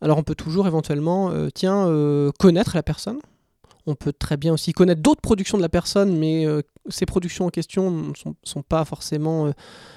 Alors 0.00 0.18
on 0.18 0.24
peut 0.24 0.34
toujours 0.34 0.66
éventuellement, 0.66 1.30
euh, 1.30 1.48
tiens, 1.54 1.86
euh, 1.86 2.32
connaître 2.38 2.72
la 2.74 2.82
personne, 2.82 3.18
on 3.86 3.94
peut 3.94 4.12
très 4.12 4.36
bien 4.36 4.52
aussi 4.52 4.72
connaître 4.72 5.02
d'autres 5.02 5.20
productions 5.20 5.58
de 5.58 5.62
la 5.62 5.68
personne, 5.68 6.16
mais 6.16 6.46
euh, 6.46 6.62
ces 6.88 7.06
productions 7.06 7.46
en 7.46 7.50
question 7.50 7.90
ne 7.90 8.12
sont, 8.42 8.62
pas 8.62 8.84
forcément 8.84 9.46
euh, 9.46 9.52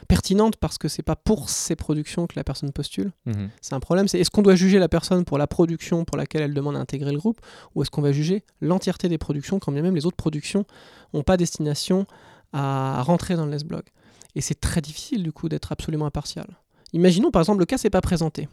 pertinentes 0.08 0.58
parce 0.58 0.78
que 0.78 0.88
c'est 0.88 1.04
pas 1.04 1.16
pour 1.16 1.50
ces 1.50 1.76
productions 1.76 2.28
que 2.28 2.34
la 2.36 2.44
personne 2.44 2.72
postule. 2.72 3.12
Mhm. 3.26 3.50
C'est 3.62 3.76
un 3.76 3.80
problème. 3.80 4.08
C'est 4.08 4.20
est-ce 4.20 4.30
qu'on 4.30 4.42
doit 4.42 4.56
juger 4.56 4.80
la 4.80 4.90
personne 4.90 5.24
pour 5.26 5.38
la 5.38 5.48
production 5.48 6.06
pour 6.06 6.18
laquelle 6.18 6.42
elle 6.42 6.54
demande 6.54 6.76
à 6.76 6.80
intégrer 6.80 7.12
le 7.12 7.18
groupe, 7.18 7.40
ou 7.76 7.82
est-ce 7.82 7.92
qu'on 7.92 8.02
va 8.02 8.12
juger 8.12 8.44
l'entièreté 8.62 9.10
des 9.10 9.18
productions, 9.18 9.60
quand 9.60 9.72
bien 9.72 9.82
même 9.82 9.96
les 9.96 10.06
autres 10.06 10.18
productions 10.18 10.66
n'ont 11.14 11.24
pas 11.24 11.38
destination 11.38 12.06
à 12.54 13.02
rentrer 13.04 13.36
dans 13.36 13.46
le 13.46 13.58
blog 13.64 13.84
Et 14.36 14.42
c'est 14.42 14.60
très 14.60 14.82
difficile 14.82 15.24
du 15.24 15.32
coup 15.32 15.50
d'être 15.50 15.72
absolument 15.72 16.06
impartial. 16.06 16.48
Imaginons 16.94 17.32
par 17.32 17.42
exemple 17.42 17.60
le 17.60 17.66
cas 17.66 17.78
c'est 17.78 17.90
pas 17.90 18.02
présenté 18.02 18.48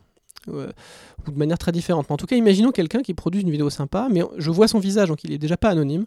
ou 0.48 1.30
de 1.30 1.38
manière 1.38 1.58
très 1.58 1.72
différente. 1.72 2.06
Mais 2.08 2.14
en 2.14 2.16
tout 2.16 2.26
cas, 2.26 2.36
imaginons 2.36 2.70
quelqu'un 2.70 3.00
qui 3.00 3.14
produit 3.14 3.42
une 3.42 3.50
vidéo 3.50 3.70
sympa, 3.70 4.08
mais 4.10 4.22
je 4.36 4.50
vois 4.50 4.68
son 4.68 4.78
visage, 4.78 5.08
donc 5.08 5.24
il 5.24 5.32
est 5.32 5.38
déjà 5.38 5.56
pas 5.56 5.70
anonyme. 5.70 6.04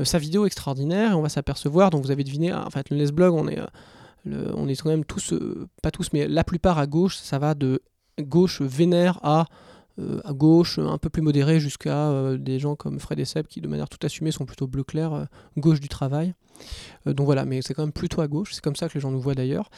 Euh, 0.00 0.04
sa 0.04 0.18
vidéo 0.18 0.46
extraordinaire, 0.46 1.12
et 1.12 1.14
on 1.14 1.22
va 1.22 1.28
s'apercevoir, 1.28 1.90
donc 1.90 2.04
vous 2.04 2.10
avez 2.10 2.24
deviné, 2.24 2.50
ah, 2.50 2.64
en 2.66 2.70
fait, 2.70 2.90
le 2.90 2.96
Nesblog, 2.96 3.34
on 3.34 3.48
est, 3.48 3.58
euh, 3.58 4.52
on 4.54 4.68
est 4.68 4.80
quand 4.80 4.88
même 4.90 5.04
tous, 5.04 5.32
euh, 5.32 5.68
pas 5.82 5.90
tous, 5.90 6.08
mais 6.12 6.26
la 6.26 6.44
plupart 6.44 6.78
à 6.78 6.86
gauche, 6.86 7.16
ça 7.16 7.38
va 7.38 7.54
de 7.54 7.80
gauche 8.20 8.60
vénère 8.60 9.18
à 9.22 9.40
euh, 9.40 9.44
à 10.24 10.32
gauche, 10.32 10.78
un 10.78 10.98
peu 10.98 11.08
plus 11.08 11.22
modéré, 11.22 11.60
jusqu'à 11.60 12.10
euh, 12.10 12.36
des 12.36 12.58
gens 12.58 12.74
comme 12.74 12.98
Fred 12.98 13.18
et 13.20 13.24
Seb 13.24 13.46
qui, 13.46 13.60
de 13.60 13.68
manière 13.68 13.88
tout 13.88 14.04
assumée, 14.04 14.32
sont 14.32 14.44
plutôt 14.44 14.66
bleu 14.66 14.82
clair, 14.82 15.12
euh, 15.12 15.24
gauche 15.56 15.80
du 15.80 15.88
travail. 15.88 16.34
donc 17.06 17.26
voilà, 17.26 17.44
mais 17.44 17.62
c'est 17.62 17.74
quand 17.74 17.82
même 17.82 17.92
plutôt 17.92 18.20
à 18.20 18.26
gauche, 18.26 18.54
c'est 18.54 18.62
comme 18.62 18.76
ça 18.76 18.88
que 18.88 18.94
les 18.94 19.00
gens 19.00 19.10
nous 19.10 19.20
voient 19.20 19.34
d'ailleurs. 19.34 19.70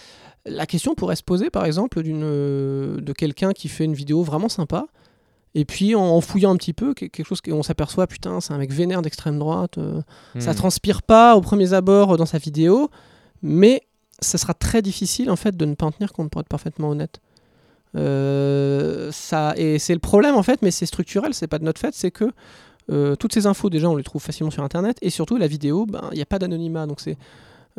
La 0.47 0.67
question 0.67 0.95
pourrait 0.95 1.17
se 1.17 1.23
poser, 1.23 1.51
par 1.51 1.65
exemple, 1.65 2.03
de 2.03 3.13
quelqu'un 3.13 3.53
qui 3.53 3.69
fait 3.69 3.85
une 3.85 3.95
vidéo 3.95 4.23
vraiment 4.23 4.49
sympa, 4.49 4.87
et 5.55 5.65
puis 5.65 5.95
en, 5.95 6.21
fouillant 6.21 6.53
un 6.53 6.57
petit 6.57 6.75
peu, 6.75 6.93
quelque 6.93 7.25
chose 7.25 7.41
qu'on 7.41 7.63
s'aperçoit, 7.63 8.07
putain, 8.07 8.41
c'est 8.41 8.53
un 8.53 8.59
mec 8.59 8.73
vénère 8.73 9.03
d'extrême 9.03 9.39
droite, 9.39 9.79
ça 10.39 10.53
hmm. 10.53 10.57
transpire 10.57 11.03
pas 11.03 11.37
au 11.37 11.41
premier 11.41 11.73
abord 11.73 12.17
dans 12.17 12.27
sa 12.27 12.39
vidéo, 12.39 12.91
mais 13.43 13.83
ça 14.21 14.39
sera 14.39 14.55
très 14.55 14.83
difficile 14.83 15.31
en 15.31 15.37
fait 15.37 15.57
de 15.57 15.65
ne 15.65 15.75
pas 15.75 15.87
en 15.87 15.93
tenir 15.93 16.13
compte 16.13 16.31
pour 16.31 16.41
être 16.41 16.49
parfaitement 16.49 16.91
honnête. 16.91 17.21
Euh, 17.97 19.11
ça, 19.13 19.55
et 19.57 19.79
c'est 19.79 19.95
le 19.95 20.01
problème 20.01 20.35
en 20.35 20.43
fait, 20.43 20.61
mais 20.63 20.71
c'est 20.71 20.87
structurel, 20.87 21.35
c'est 21.35 21.47
pas 21.47 21.59
de 21.59 21.65
notre 21.65 21.81
fait, 21.81 21.95
c'est 21.95 22.11
que 22.11 22.33
euh, 22.91 23.17
toutes 23.17 23.33
ces 23.33 23.47
infos 23.47 23.69
déjà 23.71 23.89
on 23.89 23.97
les 23.97 24.05
trouve 24.05 24.23
facilement 24.23 24.51
sur 24.51 24.63
internet 24.63 24.97
et 25.03 25.11
surtout 25.11 25.37
la 25.37 25.47
vidéo, 25.47 25.87
ben, 25.87 26.09
il 26.13 26.17
n'y 26.17 26.23
a 26.23 26.27
pas 26.27 26.39
d'anonymat 26.39 26.87
donc 26.87 27.01
c'est 27.01 27.17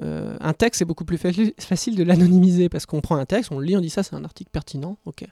euh, 0.01 0.35
un 0.41 0.53
texte 0.53 0.79
c'est 0.79 0.85
beaucoup 0.85 1.05
plus 1.05 1.17
facile 1.17 1.95
de 1.95 2.03
l'anonymiser 2.03 2.67
parce 2.69 2.85
qu'on 2.85 3.01
prend 3.01 3.17
un 3.17 3.25
texte, 3.25 3.51
on 3.51 3.59
le 3.59 3.65
lit, 3.65 3.77
on 3.77 3.81
dit 3.81 3.89
ça 3.89 4.03
c'est 4.03 4.15
un 4.15 4.23
article 4.23 4.49
pertinent, 4.51 4.97
ok. 5.05 5.25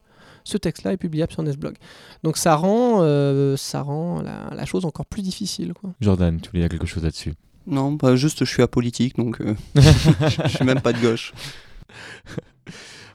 Ce 0.48 0.58
texte-là 0.58 0.94
est 0.94 0.98
publiable 0.98 1.34
sur 1.34 1.42
Nesblog. 1.42 1.76
Donc 2.22 2.38
ça 2.38 2.56
rend, 2.56 3.00
ça 3.58 3.82
rend 3.82 4.22
la, 4.22 4.66
chose 4.66 4.86
encore 4.86 5.08
plus 5.08 5.24
difficile. 5.24 5.74
Quoi. 5.74 5.90
Jordan, 6.02 6.40
tu 6.40 6.52
voulais 6.52 6.62
dire 6.62 6.70
quelque 6.70 6.86
chose 6.86 7.04
là-dessus? 7.04 7.34
Non, 7.66 7.98
pas 7.98 8.16
juste 8.16 8.46
je 8.46 8.52
suis 8.52 8.62
apolitique 8.62 9.18
donc 9.18 9.42
je 9.76 10.48
suis 10.48 10.66
même 10.66 10.82
pas 10.82 10.94
de 10.94 11.00
gauche. 11.00 11.34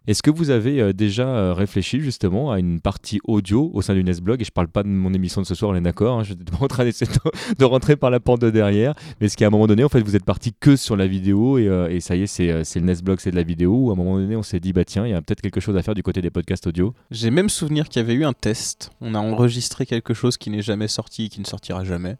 Est-ce 0.06 0.22
que 0.22 0.30
vous 0.30 0.48
avez 0.48 0.80
euh, 0.80 0.92
déjà 0.94 1.28
euh, 1.28 1.52
réfléchi 1.52 2.00
justement 2.00 2.50
à 2.50 2.58
une 2.58 2.80
partie 2.80 3.20
audio 3.24 3.70
au 3.74 3.82
sein 3.82 3.94
du 3.94 4.02
Nesblog? 4.02 4.40
Et 4.40 4.44
je 4.44 4.50
parle 4.50 4.68
pas 4.68 4.82
de 4.82 4.88
mon 4.88 5.12
émission 5.12 5.42
de 5.42 5.46
ce 5.46 5.54
soir, 5.54 5.72
on 5.72 5.74
est 5.74 5.80
d'accord. 5.82 6.18
Hein, 6.18 6.22
je 6.22 6.32
pas 6.32 6.64
en 6.64 6.68
train 6.68 6.84
d'essayer 6.84 7.10
de, 7.58 7.64
rentrer 7.64 7.96
par 7.96 8.10
la 8.10 8.18
porte 8.18 8.40
de 8.40 8.48
derrière. 8.48 8.94
Mais 9.20 9.26
est-ce 9.26 9.36
qu'à 9.36 9.46
un 9.46 9.50
moment 9.50 9.66
donné, 9.66 9.84
en 9.84 9.90
fait, 9.90 10.00
vous 10.00 10.16
êtes 10.16 10.24
parti 10.24 10.54
que 10.58 10.74
sur 10.74 10.96
la 10.96 11.06
vidéo 11.06 11.58
et, 11.58 11.68
euh, 11.68 12.00
ça 12.00 12.16
y 12.16 12.22
est, 12.22 12.26
c'est, 12.26 12.46
le 12.46 12.86
Nesblog, 12.86 13.20
c'est 13.20 13.30
de 13.30 13.36
la 13.36 13.42
vidéo? 13.42 13.74
Ou 13.74 13.90
à 13.90 13.92
un 13.92 13.96
moment 13.96 14.16
donné, 14.16 14.36
on 14.36 14.42
s'est 14.42 14.58
dit, 14.58 14.72
bah 14.72 14.86
tiens, 14.86 15.06
il 15.06 15.10
y 15.10 15.14
a 15.14 15.20
peut-être 15.20 15.42
quelque 15.42 15.60
chose 15.60 15.76
à 15.76 15.82
faire 15.82 15.94
du 15.94 16.02
côté 16.02 16.22
des 16.22 16.30
podcasts 16.30 16.66
audio? 16.66 16.94
J'ai 17.10 17.30
même 17.30 17.50
souvenir 17.50 17.86
qu'il 17.88 18.00
y 18.00 18.04
avait 18.04 18.14
eu 18.14 18.24
un 18.24 18.32
test. 18.32 18.90
On 19.02 19.14
a 19.14 19.18
enregistré 19.18 19.84
quelque 19.84 20.14
chose 20.14 20.38
qui 20.38 20.48
n'est 20.48 20.62
jamais 20.62 20.88
sorti, 20.88 21.28
qui 21.28 21.40
ne 21.40 21.46
sortira 21.46 21.84
jamais. 21.84 22.16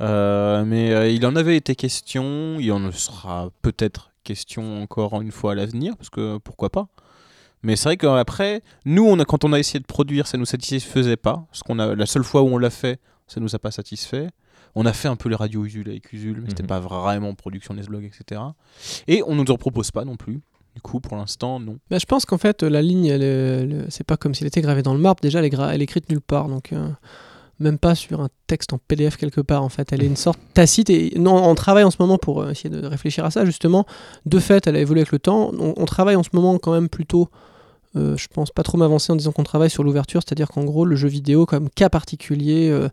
mais 0.00 1.14
il 1.14 1.24
en 1.24 1.34
avait 1.34 1.56
été 1.56 1.74
question, 1.74 2.58
il 2.60 2.70
en 2.72 2.92
sera 2.92 3.50
peut-être 3.62 4.09
question 4.24 4.82
encore 4.82 5.20
une 5.20 5.32
fois 5.32 5.52
à 5.52 5.54
l'avenir, 5.54 5.96
parce 5.96 6.10
que 6.10 6.38
pourquoi 6.38 6.70
pas. 6.70 6.88
Mais 7.62 7.76
c'est 7.76 7.90
vrai 7.90 7.96
qu'après, 7.96 8.62
nous, 8.84 9.04
on 9.04 9.18
a, 9.18 9.24
quand 9.24 9.44
on 9.44 9.52
a 9.52 9.58
essayé 9.58 9.80
de 9.80 9.86
produire, 9.86 10.26
ça 10.26 10.38
nous 10.38 10.46
satisfaisait 10.46 11.16
pas. 11.16 11.44
Parce 11.50 11.62
qu'on 11.62 11.78
a, 11.78 11.94
la 11.94 12.06
seule 12.06 12.24
fois 12.24 12.42
où 12.42 12.46
on 12.46 12.58
l'a 12.58 12.70
fait, 12.70 13.00
ça 13.26 13.40
nous 13.40 13.54
a 13.54 13.58
pas 13.58 13.70
satisfait. 13.70 14.28
On 14.74 14.86
a 14.86 14.92
fait 14.92 15.08
un 15.08 15.16
peu 15.16 15.28
les 15.28 15.36
radios 15.36 15.64
Usul 15.64 15.88
avec 15.88 16.12
Usul, 16.12 16.36
mais 16.36 16.44
ce 16.44 16.50
c'était 16.50 16.62
mhm. 16.62 16.68
pas 16.68 16.80
vraiment 16.80 17.34
production 17.34 17.74
Nesblog, 17.74 18.04
etc. 18.04 18.40
Et 19.08 19.22
on 19.26 19.34
nous 19.34 19.50
en 19.50 19.56
propose 19.56 19.90
pas 19.90 20.04
non 20.04 20.16
plus. 20.16 20.40
Du 20.74 20.80
coup, 20.80 21.00
pour 21.00 21.16
l'instant, 21.16 21.58
non. 21.58 21.78
Bah, 21.90 21.98
je 21.98 22.06
pense 22.06 22.24
qu'en 22.24 22.38
fait, 22.38 22.62
la 22.62 22.80
ligne, 22.80 23.08
c'est 23.88 24.04
pas 24.04 24.16
comme 24.16 24.34
s'il 24.34 24.46
était 24.46 24.60
gravé 24.60 24.82
dans 24.82 24.94
le 24.94 25.00
marbre. 25.00 25.20
Déjà, 25.20 25.40
elle 25.40 25.46
est, 25.46 25.54
elle 25.54 25.80
est 25.80 25.84
écrite 25.84 26.08
nulle 26.08 26.20
part. 26.20 26.48
Donc. 26.48 26.72
Euh, 26.72 26.88
même 27.60 27.78
pas 27.78 27.94
sur 27.94 28.20
un 28.20 28.28
texte 28.46 28.72
en 28.72 28.78
PDF 28.78 29.16
quelque 29.16 29.40
part 29.40 29.62
en 29.62 29.68
fait. 29.68 29.92
Elle 29.92 30.02
est 30.02 30.06
une 30.06 30.16
sorte 30.16 30.40
tacite 30.54 30.90
et 30.90 31.12
non, 31.16 31.36
on 31.36 31.54
travaille 31.54 31.84
en 31.84 31.90
ce 31.90 31.98
moment 32.00 32.18
pour 32.18 32.42
euh, 32.42 32.50
essayer 32.50 32.70
de 32.70 32.84
réfléchir 32.86 33.24
à 33.24 33.30
ça 33.30 33.44
justement. 33.44 33.86
De 34.26 34.38
fait, 34.38 34.66
elle 34.66 34.76
a 34.76 34.80
évolué 34.80 35.02
avec 35.02 35.12
le 35.12 35.18
temps. 35.18 35.52
On, 35.58 35.84
travaille 35.84 36.16
en 36.16 36.22
ce 36.22 36.30
moment 36.32 36.58
quand 36.58 36.72
même 36.72 36.88
plutôt 36.88 37.28
euh, 37.96 38.16
je 38.16 38.28
pense 38.28 38.50
pas 38.50 38.62
trop 38.62 38.78
m'avancer 38.78 39.12
en 39.12 39.16
disant 39.16 39.32
qu'on 39.32 39.42
travaille 39.42 39.70
sur 39.70 39.82
l'ouverture, 39.82 40.22
c'est-à-dire 40.24 40.48
qu'en 40.48 40.64
gros, 40.64 40.84
le 40.84 40.94
jeu 40.94 41.08
vidéo 41.08 41.44
comme 41.44 41.68
cas 41.68 41.88
particulier 41.88 42.70
euh, 42.70 42.88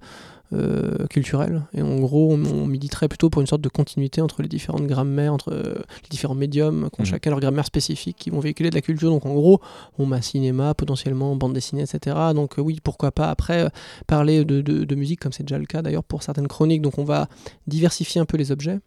euh, 0.54 1.08
culturel, 1.08 1.64
et 1.74 1.82
en 1.82 2.00
gros, 2.00 2.32
on, 2.32 2.46
on, 2.46 2.68
militerait 2.68 3.08
plutôt 3.08 3.30
pour 3.30 3.42
une 3.42 3.48
sorte 3.48 3.62
de 3.62 3.70
continuité 3.70 4.22
entre 4.22 4.42
les 4.42 4.48
différentes 4.48 4.88
grammaires, 4.88 5.34
entre 5.34 5.52
les 5.52 6.10
différents 6.10 6.36
médiums, 6.36 6.90
qui 6.94 7.02
ont 7.02 7.04
mmh. 7.04 7.08
chacun 7.08 7.30
leur 7.32 7.40
grammaire 7.40 7.66
spécifique, 7.66 8.18
qui 8.18 8.30
vont 8.30 8.40
véhiculer 8.40 8.70
de 8.70 8.76
la 8.76 8.82
culture. 8.82 9.10
Donc 9.10 9.26
en 9.26 9.34
gros, 9.34 9.60
on 9.98 10.12
a 10.12 10.22
cinéma, 10.22 10.74
potentiellement 10.74 11.36
bande 11.36 11.54
dessinée, 11.54 11.84
etc. 11.84 12.16
Donc 12.34 12.56
oui, 12.58 12.80
pourquoi 12.84 13.12
pas 13.12 13.30
après 13.30 13.70
parler 14.08 14.46
de, 14.46 14.62
de, 14.62 14.84
de, 14.86 14.96
musique, 14.96 15.20
comme 15.20 15.34
c'est 15.34 15.44
déjà 15.44 15.58
le 15.58 15.66
cas 15.66 15.82
d'ailleurs 15.82 16.04
pour 16.04 16.24
certaines 16.24 16.48
chroniques. 16.48 16.82
Donc 16.82 16.98
on 16.98 17.04
va 17.04 17.28
diversifier 17.68 18.22
un 18.22 18.26
peu 18.26 18.38
les 18.38 18.52
objets. 18.52 18.80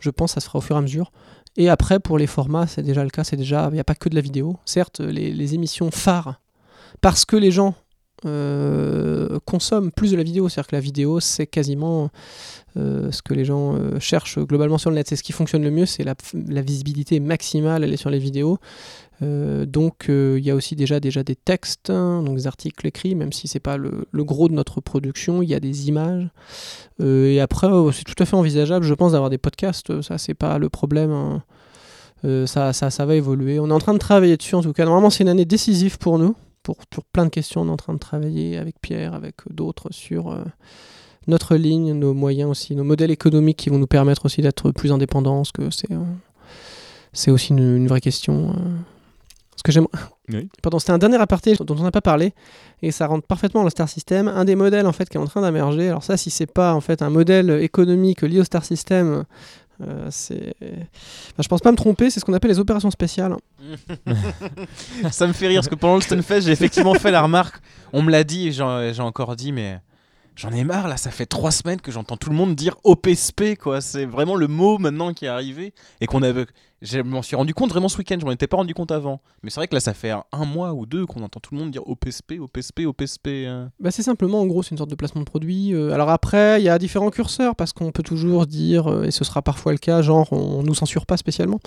Je 0.00 0.10
pense 0.10 0.32
que 0.32 0.34
ça 0.34 0.40
se 0.40 0.46
fera 0.46 0.58
au 0.58 0.62
fur 0.62 0.76
et 0.76 0.78
à 0.78 0.82
mesure. 0.82 1.12
Et 1.56 1.68
après, 1.68 2.00
pour 2.00 2.18
les 2.18 2.26
formats, 2.26 2.66
c'est 2.66 2.82
déjà 2.82 3.04
le 3.04 3.10
cas, 3.10 3.24
c'est 3.24 3.36
déjà, 3.36 3.68
il 3.70 3.74
n'y 3.74 3.80
a 3.80 3.84
pas 3.84 3.94
que 3.94 4.08
de 4.08 4.14
la 4.14 4.20
vidéo. 4.20 4.56
Certes, 4.64 5.00
les, 5.00 5.54
émissions 5.54 5.90
phares, 5.90 6.40
parce 7.00 7.24
que 7.24 7.36
les 7.36 7.50
gens 7.50 7.74
euh, 8.24 9.38
consomment 9.44 9.90
plus 9.90 10.12
de 10.12 10.16
la 10.16 10.22
vidéo, 10.22 10.48
c'est-à-dire 10.48 10.68
que 10.68 10.76
la 10.76 10.80
vidéo, 10.80 11.20
c'est 11.20 11.46
quasiment 11.46 12.10
euh, 12.76 13.12
ce 13.12 13.22
que 13.22 13.34
les 13.34 13.44
gens 13.44 13.76
euh, 13.76 14.00
cherchent 14.00 14.40
globalement 14.40 14.78
sur 14.78 14.90
le 14.90 14.96
net. 14.96 15.06
C'est 15.08 15.14
ce 15.14 15.22
qui 15.22 15.32
fonctionne 15.32 15.62
le 15.62 15.70
mieux, 15.70 15.86
c'est 15.86 16.02
la, 16.02 16.14
visibilité 16.62 17.20
maximale, 17.20 17.84
elle 17.84 17.92
est 17.92 17.98
sur 17.98 18.10
les 18.10 18.18
vidéos. 18.18 18.58
Euh, 19.22 19.64
donc 19.64 20.06
il 20.08 20.40
y 20.40 20.50
a 20.50 20.56
aussi 20.56 20.74
déjà, 20.74 20.98
déjà 20.98 21.22
des 21.22 21.36
textes, 21.36 21.90
hein, 21.90 22.22
donc 22.24 22.36
des 22.36 22.46
articles 22.48 22.84
écrits, 22.84 23.14
même 23.14 23.32
si 23.32 23.46
c'est 23.46 23.60
pas 23.60 23.76
le, 23.76 24.06
gros 24.12 24.48
de 24.48 24.54
notre 24.54 24.80
production, 24.80 25.40
il 25.40 25.48
y 25.48 25.54
a 25.54 25.60
des 25.60 25.88
images. 25.88 26.28
Et 27.00 27.40
après, 27.40 27.68
c'est 27.92 28.04
tout 28.04 28.20
à 28.20 28.24
fait 28.24 28.36
envisageable, 28.36 28.84
je 28.84 28.94
pense, 28.94 29.12
d'avoir 29.12 29.30
des 29.30 29.38
podcasts. 29.38 30.02
Ça, 30.02 30.18
c'est 30.18 30.34
pas 30.34 30.58
le 30.58 30.68
problème. 30.68 31.12
Hein. 31.12 31.42
ça, 32.46 32.72
ça, 32.72 32.90
ça, 32.90 33.06
va 33.06 33.14
évoluer. 33.14 33.60
On 33.60 33.68
est 33.68 33.72
en 33.72 33.78
train 33.78 33.94
de 33.94 33.98
travailler 33.98 34.36
dessus 34.36 34.54
en 34.56 34.62
tout 34.62 34.72
cas. 34.72 34.84
Normalement, 34.84 35.10
c'est 35.10 35.22
une 35.22 35.28
année 35.28 35.44
décisive 35.44 35.98
pour 35.98 36.18
nous. 36.18 36.34
Pour, 36.64 36.78
pour, 36.90 37.04
plein 37.04 37.26
de 37.26 37.30
questions, 37.30 37.60
on 37.60 37.68
est 37.68 37.70
en 37.70 37.76
train 37.76 37.94
de 37.94 37.98
travailler 37.98 38.58
avec 38.58 38.80
Pierre, 38.80 39.14
avec 39.14 39.36
d'autres 39.48 39.92
sur 39.92 40.36
notre 41.28 41.54
ligne, 41.54 41.92
nos 41.92 42.14
moyens 42.14 42.50
aussi, 42.50 42.74
nos 42.74 42.82
modèles 42.82 43.12
économiques 43.12 43.58
qui 43.58 43.70
vont 43.70 43.78
nous 43.78 43.86
permettre 43.86 44.24
aussi 44.24 44.42
d'être 44.42 44.72
plus 44.72 44.90
indépendants. 44.90 45.42
que 45.54 45.70
c'est 45.70 45.88
c'est 47.12 47.30
aussi 47.30 47.52
une, 47.52 47.76
une, 47.76 47.86
vraie 47.86 48.00
question 48.00 48.52
que 49.64 49.72
j'aime. 49.72 49.86
Pardon, 50.62 50.78
c'était 50.78 50.92
un 50.92 50.98
dernier 50.98 51.16
aparté 51.16 51.54
dont 51.58 51.76
on 51.76 51.82
n'a 51.82 51.90
pas 51.90 52.02
parlé 52.02 52.34
et 52.82 52.90
ça 52.90 53.06
rentre 53.06 53.26
parfaitement 53.26 53.60
dans 53.60 53.64
le 53.64 53.70
Star 53.70 53.88
System. 53.88 54.28
Un 54.28 54.44
des 54.44 54.56
modèles 54.56 54.86
en 54.86 54.92
fait 54.92 55.08
qui 55.08 55.16
est 55.16 55.20
en 55.20 55.24
train 55.24 55.40
d'émerger. 55.40 55.88
Alors 55.88 56.04
ça, 56.04 56.16
si 56.16 56.30
c'est 56.30 56.46
pas 56.46 56.74
en 56.74 56.80
fait 56.80 57.02
un 57.02 57.10
modèle 57.10 57.50
économique 57.62 58.22
lié 58.22 58.40
au 58.40 58.44
Star 58.44 58.64
System, 58.64 59.24
euh. 59.82 60.06
Enfin, 60.08 61.42
je 61.42 61.48
pense 61.48 61.60
pas 61.60 61.72
me 61.72 61.76
tromper. 61.76 62.10
C'est 62.10 62.20
ce 62.20 62.24
qu'on 62.24 62.34
appelle 62.34 62.50
les 62.50 62.58
opérations 62.58 62.90
spéciales. 62.90 63.36
ça 65.10 65.26
me 65.26 65.32
fait 65.32 65.48
rire 65.48 65.58
parce 65.58 65.68
que 65.68 65.74
pendant 65.74 65.96
le 65.96 66.00
Stunfest, 66.00 66.42
j'ai 66.42 66.52
effectivement 66.52 66.94
fait 66.94 67.10
la 67.10 67.22
remarque. 67.22 67.60
On 67.92 68.02
me 68.02 68.10
l'a 68.10 68.24
dit, 68.24 68.52
j'ai 68.52 69.00
encore 69.00 69.36
dit, 69.36 69.52
mais 69.52 69.80
J'en 70.36 70.50
ai 70.50 70.64
marre 70.64 70.88
là, 70.88 70.96
ça 70.96 71.12
fait 71.12 71.26
trois 71.26 71.52
semaines 71.52 71.80
que 71.80 71.92
j'entends 71.92 72.16
tout 72.16 72.28
le 72.28 72.34
monde 72.34 72.56
dire 72.56 72.76
OPSP 72.82 73.56
quoi. 73.56 73.80
C'est 73.80 74.04
vraiment 74.04 74.34
le 74.34 74.48
mot 74.48 74.78
maintenant 74.78 75.12
qui 75.12 75.26
est 75.26 75.28
arrivé 75.28 75.72
et 76.00 76.06
qu'on 76.06 76.22
avait. 76.22 76.46
Je 76.82 77.00
m'en 77.00 77.22
suis 77.22 77.36
rendu 77.36 77.54
compte 77.54 77.70
vraiment 77.70 77.88
ce 77.88 77.96
week-end. 77.96 78.16
Je 78.20 78.26
m'en 78.26 78.32
étais 78.32 78.48
pas 78.48 78.56
rendu 78.56 78.74
compte 78.74 78.90
avant. 78.90 79.20
Mais 79.42 79.50
c'est 79.50 79.60
vrai 79.60 79.68
que 79.68 79.74
là, 79.74 79.80
ça 79.80 79.94
fait 79.94 80.10
un 80.10 80.44
mois 80.44 80.74
ou 80.74 80.86
deux 80.86 81.06
qu'on 81.06 81.22
entend 81.22 81.40
tout 81.40 81.54
le 81.54 81.60
monde 81.60 81.70
dire 81.70 81.86
OPSP, 81.88 82.34
OPSP, 82.40 82.80
OPSP. 82.80 83.28
Hein. 83.46 83.70
Bah 83.78 83.92
c'est 83.92 84.02
simplement 84.02 84.40
en 84.40 84.46
gros 84.46 84.62
c'est 84.62 84.72
une 84.72 84.78
sorte 84.78 84.90
de 84.90 84.96
placement 84.96 85.20
de 85.20 85.26
produit. 85.26 85.72
Euh, 85.72 85.92
alors 85.92 86.10
après 86.10 86.60
il 86.60 86.64
y 86.64 86.68
a 86.68 86.78
différents 86.78 87.10
curseurs 87.10 87.54
parce 87.54 87.72
qu'on 87.72 87.92
peut 87.92 88.02
toujours 88.02 88.46
dire 88.46 88.88
euh, 88.88 89.04
et 89.04 89.12
ce 89.12 89.24
sera 89.24 89.40
parfois 89.40 89.72
le 89.72 89.78
cas 89.78 90.02
genre 90.02 90.32
on, 90.32 90.62
nous 90.64 90.74
censure 90.74 91.06
pas 91.06 91.16
spécialement. 91.16 91.60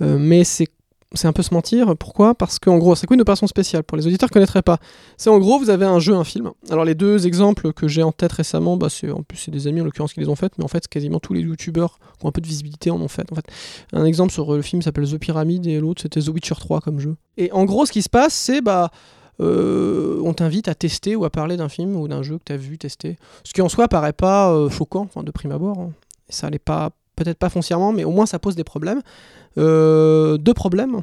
Euh, 0.00 0.18
mais 0.18 0.44
c'est 0.44 0.68
c'est 1.14 1.26
un 1.26 1.32
peu 1.32 1.42
se 1.42 1.54
mentir. 1.54 1.96
Pourquoi? 1.96 2.34
Parce 2.34 2.58
qu'en 2.58 2.78
gros, 2.78 2.94
c'est 2.94 3.06
quoi 3.06 3.14
une 3.14 3.20
opération 3.20 3.46
spéciale 3.46 3.82
Pour 3.82 3.96
les 3.96 4.06
auditeurs 4.06 4.28
qui 4.28 4.32
ne 4.32 4.40
connaîtraient 4.40 4.62
pas, 4.62 4.78
c'est 5.16 5.30
en 5.30 5.38
gros, 5.38 5.58
vous 5.58 5.70
avez 5.70 5.86
un 5.86 5.98
jeu, 5.98 6.14
un 6.14 6.24
film. 6.24 6.50
Alors 6.70 6.84
les 6.84 6.94
deux 6.94 7.26
exemples 7.26 7.72
que 7.72 7.88
j'ai 7.88 8.02
en 8.02 8.12
tête 8.12 8.32
récemment, 8.32 8.76
bah, 8.76 8.88
c'est 8.90 9.10
en 9.10 9.22
plus 9.22 9.38
c'est 9.38 9.50
des 9.50 9.66
amis 9.66 9.80
en 9.80 9.84
l'occurrence 9.84 10.12
qui 10.12 10.20
les 10.20 10.28
ont 10.28 10.36
faites, 10.36 10.58
mais 10.58 10.64
en 10.64 10.68
fait 10.68 10.86
quasiment 10.86 11.18
tous 11.18 11.32
les 11.32 11.40
youtubeurs 11.40 11.98
qui 12.18 12.26
ont 12.26 12.28
un 12.28 12.32
peu 12.32 12.40
de 12.40 12.46
visibilité 12.46 12.90
en 12.90 13.00
ont 13.00 13.08
fait. 13.08 13.30
En 13.32 13.34
fait, 13.34 13.46
un 13.92 14.04
exemple 14.04 14.32
sur 14.32 14.54
le 14.54 14.62
film 14.62 14.82
s'appelle 14.82 15.10
The 15.10 15.18
Pyramid 15.18 15.66
et 15.66 15.80
l'autre 15.80 16.02
c'était 16.02 16.20
The 16.20 16.28
Witcher 16.28 16.56
3 16.60 16.80
comme 16.80 17.00
jeu. 17.00 17.16
Et 17.36 17.50
en 17.52 17.64
gros, 17.64 17.86
ce 17.86 17.92
qui 17.92 18.02
se 18.02 18.10
passe, 18.10 18.34
c'est 18.34 18.60
bah 18.60 18.90
euh, 19.40 20.20
on 20.24 20.34
t'invite 20.34 20.68
à 20.68 20.74
tester 20.74 21.16
ou 21.16 21.24
à 21.24 21.30
parler 21.30 21.56
d'un 21.56 21.68
film 21.68 21.96
ou 21.96 22.08
d'un 22.08 22.22
jeu 22.22 22.38
que 22.38 22.44
tu 22.44 22.52
as 22.52 22.56
vu 22.56 22.76
tester. 22.76 23.16
Ce 23.44 23.52
qui 23.52 23.62
en 23.62 23.68
soi 23.68 23.88
paraît 23.88 24.12
pas 24.12 24.52
euh, 24.52 24.68
choquant, 24.68 25.08
de 25.16 25.30
prime 25.30 25.52
abord. 25.52 25.78
Hein. 25.78 25.92
Ça 26.28 26.50
n'est 26.50 26.58
pas 26.58 26.90
peut-être 27.16 27.38
pas 27.38 27.48
foncièrement, 27.48 27.92
mais 27.92 28.04
au 28.04 28.10
moins 28.10 28.26
ça 28.26 28.38
pose 28.38 28.54
des 28.54 28.64
problèmes. 28.64 29.02
Euh, 29.56 30.36
deux 30.36 30.54
problèmes. 30.54 31.02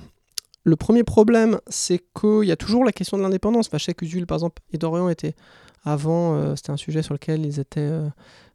Le 0.64 0.76
premier 0.76 1.04
problème, 1.04 1.60
c'est 1.68 2.00
qu'il 2.20 2.44
y 2.44 2.52
a 2.52 2.56
toujours 2.56 2.84
la 2.84 2.92
question 2.92 3.18
de 3.18 3.24
l'indépendance. 3.24 3.70
Enfin, 3.72 3.94
Usul, 4.02 4.26
par 4.26 4.38
exemple, 4.38 4.62
et 4.72 4.78
Dorian 4.78 5.10
étaient 5.10 5.36
avant, 5.84 6.36
euh, 6.36 6.56
c'était 6.56 6.72
un 6.72 6.78
sujet 6.78 7.04
sur 7.04 7.14
lequel 7.14 7.46
ils 7.46 7.60
étaient 7.60 7.82
euh, 7.82 8.10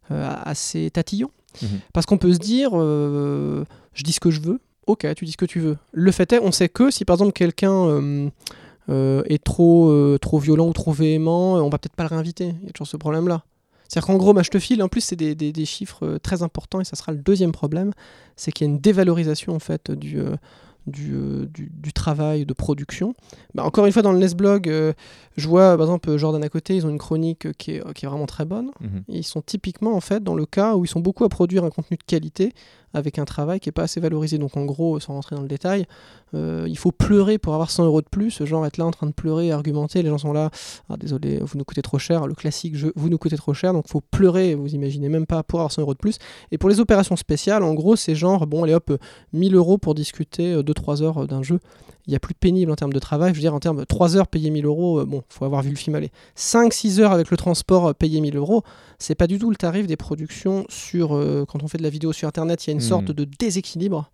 assez 0.09 0.89
tatillons. 0.91 1.31
Mhm. 1.61 1.79
Parce 1.93 2.05
qu'on 2.05 2.17
peut 2.17 2.33
se 2.33 2.39
dire, 2.39 2.71
je 2.73 4.03
dis 4.03 4.13
ce 4.13 4.19
que 4.19 4.31
je 4.31 4.41
veux, 4.41 4.59
ok, 4.87 5.07
tu 5.15 5.25
dis 5.25 5.31
ce 5.31 5.37
que 5.37 5.45
tu 5.45 5.59
veux. 5.59 5.77
Le 5.91 6.11
fait 6.11 6.33
est, 6.33 6.39
on 6.39 6.51
sait 6.51 6.69
que 6.69 6.91
si 6.91 7.05
par 7.05 7.15
exemple 7.15 7.33
quelqu'un 7.33 8.31
est 8.89 9.43
trop, 9.43 10.17
trop 10.19 10.39
violent 10.39 10.67
ou 10.67 10.73
trop 10.73 10.91
véhément, 10.91 11.53
on 11.55 11.69
va 11.69 11.77
peut-être 11.77 11.95
pas 11.95 12.03
le 12.03 12.09
réinviter. 12.09 12.55
Il 12.61 12.67
y 12.67 12.69
a 12.69 12.71
toujours 12.71 12.87
ce 12.87 12.97
problème-là. 12.97 13.43
C'est-à-dire 13.91 14.07
qu'en 14.07 14.15
gros, 14.15 14.41
je 14.41 14.49
te 14.49 14.57
file, 14.57 14.81
en 14.83 14.87
plus, 14.87 15.01
c'est 15.01 15.17
des, 15.17 15.65
chiffres 15.65 16.05
euh, 16.05 16.17
très 16.17 16.43
importants 16.43 16.79
et 16.79 16.85
ça 16.85 16.95
sera 16.95 17.11
le 17.11 17.17
deuxième 17.17 17.51
problème, 17.51 17.91
c'est 18.37 18.53
qu'il 18.53 18.65
y 18.65 18.69
a 18.69 18.71
une 18.71 18.79
dévalorisation 18.79 19.53
en 19.53 19.59
fait 19.59 19.91
du, 19.91 20.17
euh, 20.87 20.91
euh, 21.11 21.45
du, 21.45 21.71
du, 21.73 21.93
travail 21.93 22.45
de 22.45 22.53
production. 22.53 23.13
Bah, 23.53 23.63
encore 23.63 23.85
une 23.85 23.91
fois, 23.91 24.01
dans 24.01 24.11
le 24.11 24.19
Nesblog, 24.19 24.63
blog 24.63 24.95
je 25.37 25.47
vois 25.47 25.77
par 25.77 25.85
exemple 25.85 26.17
Jordan 26.17 26.43
à 26.43 26.49
côté, 26.49 26.75
ils 26.75 26.85
ont 26.85 26.89
une 26.89 26.97
chronique 26.97 27.51
qui 27.57 27.71
est, 27.71 27.93
qui 27.93 28.05
est 28.05 28.09
vraiment 28.09 28.25
très 28.25 28.45
bonne. 28.45 28.71
Mhm. 28.81 29.03
ils 29.07 29.23
sont 29.23 29.41
typiquement 29.41 29.95
en 29.95 30.01
fait 30.01 30.23
dans 30.23 30.35
le 30.35 30.45
cas 30.45 30.75
où 30.75 30.85
ils 30.85 30.87
sont 30.87 30.99
beaucoup 30.99 31.23
à 31.23 31.29
produire 31.29 31.63
un 31.63 31.69
contenu 31.69 31.97
de 31.97 32.03
qualité 32.03 32.53
avec 32.93 33.19
un 33.19 33.25
travail 33.25 33.59
qui 33.59 33.69
n'est 33.69 33.73
pas 33.73 33.83
assez 33.83 33.99
valorisé. 33.99 34.37
Donc 34.37 34.57
en 34.57 34.65
gros, 34.65 34.99
sans 34.99 35.13
rentrer 35.13 35.35
dans 35.35 35.41
le 35.41 35.47
détail, 35.47 35.85
euh, 36.33 36.65
il 36.67 36.77
faut 36.77 36.91
pleurer 36.91 37.37
pour 37.37 37.53
avoir 37.53 37.71
100 37.71 37.85
euros 37.85 38.01
de 38.01 38.07
plus. 38.09 38.43
Genre 38.43 38.65
être 38.65 38.77
là 38.77 38.85
en 38.85 38.91
train 38.91 39.07
de 39.07 39.13
pleurer, 39.13 39.51
argumenter, 39.51 40.01
les 40.01 40.09
gens 40.09 40.17
sont 40.17 40.33
là, 40.33 40.49
ah, 40.89 40.97
désolé, 40.97 41.39
vous 41.39 41.57
nous 41.57 41.63
coûtez 41.63 41.81
trop 41.81 41.99
cher, 41.99 42.27
le 42.27 42.33
classique 42.33 42.75
jeu, 42.75 42.93
vous 42.95 43.09
nous 43.09 43.17
coûtez 43.17 43.37
trop 43.37 43.53
cher, 43.53 43.73
donc 43.73 43.85
il 43.87 43.91
faut 43.91 44.01
pleurer, 44.01 44.55
vous 44.55 44.73
imaginez 44.73 45.09
même 45.09 45.25
pas, 45.25 45.43
pour 45.43 45.59
avoir 45.59 45.71
100 45.71 45.83
euros 45.83 45.93
de 45.93 45.99
plus. 45.99 46.17
Et 46.51 46.57
pour 46.57 46.69
les 46.69 46.79
opérations 46.79 47.15
spéciales, 47.15 47.63
en 47.63 47.73
gros, 47.73 47.95
c'est 47.95 48.15
genre, 48.15 48.47
bon, 48.47 48.63
allez 48.63 48.73
hop, 48.73 48.91
1000 49.33 49.55
euros 49.55 49.77
pour 49.77 49.95
discuter 49.95 50.61
2-3 50.71 51.01
euh, 51.01 51.05
heures 51.05 51.17
euh, 51.23 51.27
d'un 51.27 51.43
jeu 51.43 51.59
il 52.07 52.13
y 52.13 52.15
a 52.15 52.19
plus 52.19 52.33
pénible 52.33 52.71
en 52.71 52.75
termes 52.75 52.93
de 52.93 52.99
travail. 52.99 53.31
Je 53.31 53.35
veux 53.35 53.41
dire, 53.41 53.53
en 53.53 53.59
termes 53.59 53.77
de 53.77 53.83
3 53.83 54.17
heures 54.17 54.27
payées 54.27 54.49
1000 54.49 54.65
euros, 54.65 54.99
euh, 54.99 55.05
bon, 55.05 55.23
faut 55.29 55.45
avoir 55.45 55.61
vu 55.61 55.69
le 55.69 55.75
film 55.75 55.95
aller. 55.95 56.11
5-6 56.35 56.99
heures 56.99 57.11
avec 57.11 57.29
le 57.29 57.37
transport 57.37 57.87
euh, 57.87 57.93
payé 57.93 58.21
1000 58.21 58.35
euros, 58.35 58.63
c'est 58.99 59.15
pas 59.15 59.27
du 59.27 59.39
tout 59.39 59.49
le 59.49 59.55
tarif 59.55 59.87
des 59.87 59.97
productions 59.97 60.65
sur. 60.69 61.15
Euh, 61.15 61.45
quand 61.47 61.63
on 61.63 61.67
fait 61.67 61.77
de 61.77 61.83
la 61.83 61.89
vidéo 61.89 62.13
sur 62.13 62.27
internet, 62.27 62.65
il 62.65 62.69
y 62.69 62.71
a 62.71 62.73
une 62.73 62.81
sorte 62.81 63.09
hmm. 63.09 63.13
de 63.13 63.23
déséquilibre. 63.25 64.11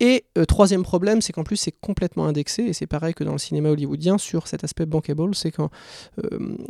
Et 0.00 0.26
troisième 0.46 0.84
problème, 0.84 1.20
c'est 1.20 1.32
qu'en 1.32 1.42
plus 1.42 1.56
c'est 1.56 1.72
complètement 1.72 2.26
indexé, 2.26 2.62
et 2.62 2.72
c'est 2.72 2.86
pareil 2.86 3.14
que 3.14 3.24
dans 3.24 3.32
le 3.32 3.38
cinéma 3.38 3.70
hollywoodien 3.70 4.16
sur 4.16 4.46
cet 4.46 4.62
aspect 4.62 4.86
bankable, 4.86 5.34
c'est 5.34 5.50
quand 5.50 5.70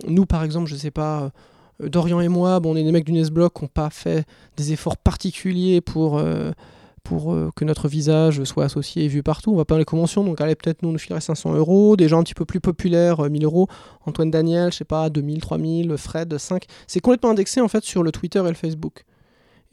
nous 0.07 0.25
par 0.25 0.45
exemple, 0.45 0.67
je 0.67 0.75
sais 0.75 0.91
pas, 0.91 1.31
Dorian 1.79 2.23
et 2.23 2.29
moi, 2.29 2.59
bon, 2.59 2.73
on 2.73 2.77
est 2.77 2.83
des 2.83 2.91
mecs 2.91 3.05
du 3.05 3.13
Nesblock 3.13 3.53
qui 3.53 3.65
n'ont 3.65 3.69
pas 3.69 3.91
fait 3.91 4.25
des 4.57 4.73
efforts 4.73 4.97
particuliers 4.97 5.83
pour 5.83 6.19
pour 7.09 7.33
euh, 7.33 7.51
que 7.57 7.65
notre 7.65 7.89
visage 7.89 8.45
soit 8.45 8.65
associé 8.65 9.05
et 9.05 9.09
vu 9.09 9.23
partout. 9.23 9.51
On 9.51 9.57
va 9.57 9.65
pas 9.65 9.79
les 9.79 9.87
conventions, 9.87 10.25
donc 10.25 10.43
allez, 10.43 10.55
peut-être 10.55 10.83
nous, 10.83 10.93
nous 10.93 10.99
filerait 10.99 11.23
500 11.23 11.55
euros. 11.55 11.97
Des 11.97 12.07
gens 12.07 12.21
un 12.21 12.23
petit 12.23 12.35
peu 12.35 12.45
plus 12.45 12.61
populaires, 12.61 13.23
1000 13.23 13.43
euh, 13.43 13.47
euros. 13.47 13.67
Antoine 14.05 14.31
Daniel, 14.31 14.73
je 14.73 14.77
sais 14.77 14.85
pas, 14.85 15.09
2000, 15.09 15.41
3000, 15.41 15.97
Fred, 15.97 16.37
5. 16.37 16.65
C'est 16.87 17.01
complètement 17.01 17.31
indexé 17.31 17.63
en 17.63 17.69
fait 17.69 17.83
sur 17.83 18.03
le 18.03 18.13
Twitter 18.13 18.41
et 18.41 18.49
le 18.49 18.55
Facebook. 18.55 19.05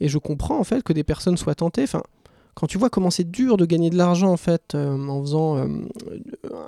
Et 0.00 0.08
je 0.08 0.16
comprends 0.16 0.58
en 0.58 0.64
fait 0.64 0.82
que 0.82 0.94
des 0.94 1.04
personnes 1.04 1.36
soient 1.36 1.54
tentées. 1.54 1.82
Enfin, 1.82 2.02
quand 2.56 2.66
tu 2.66 2.78
vois 2.78 2.90
comment 2.90 3.10
c'est 3.10 3.30
dur 3.30 3.56
de 3.56 3.64
gagner 3.64 3.90
de 3.90 3.96
l'argent 3.96 4.32
en 4.32 4.36
fait 4.36 4.74
euh, 4.74 5.08
en 5.08 5.20
faisant 5.20 5.68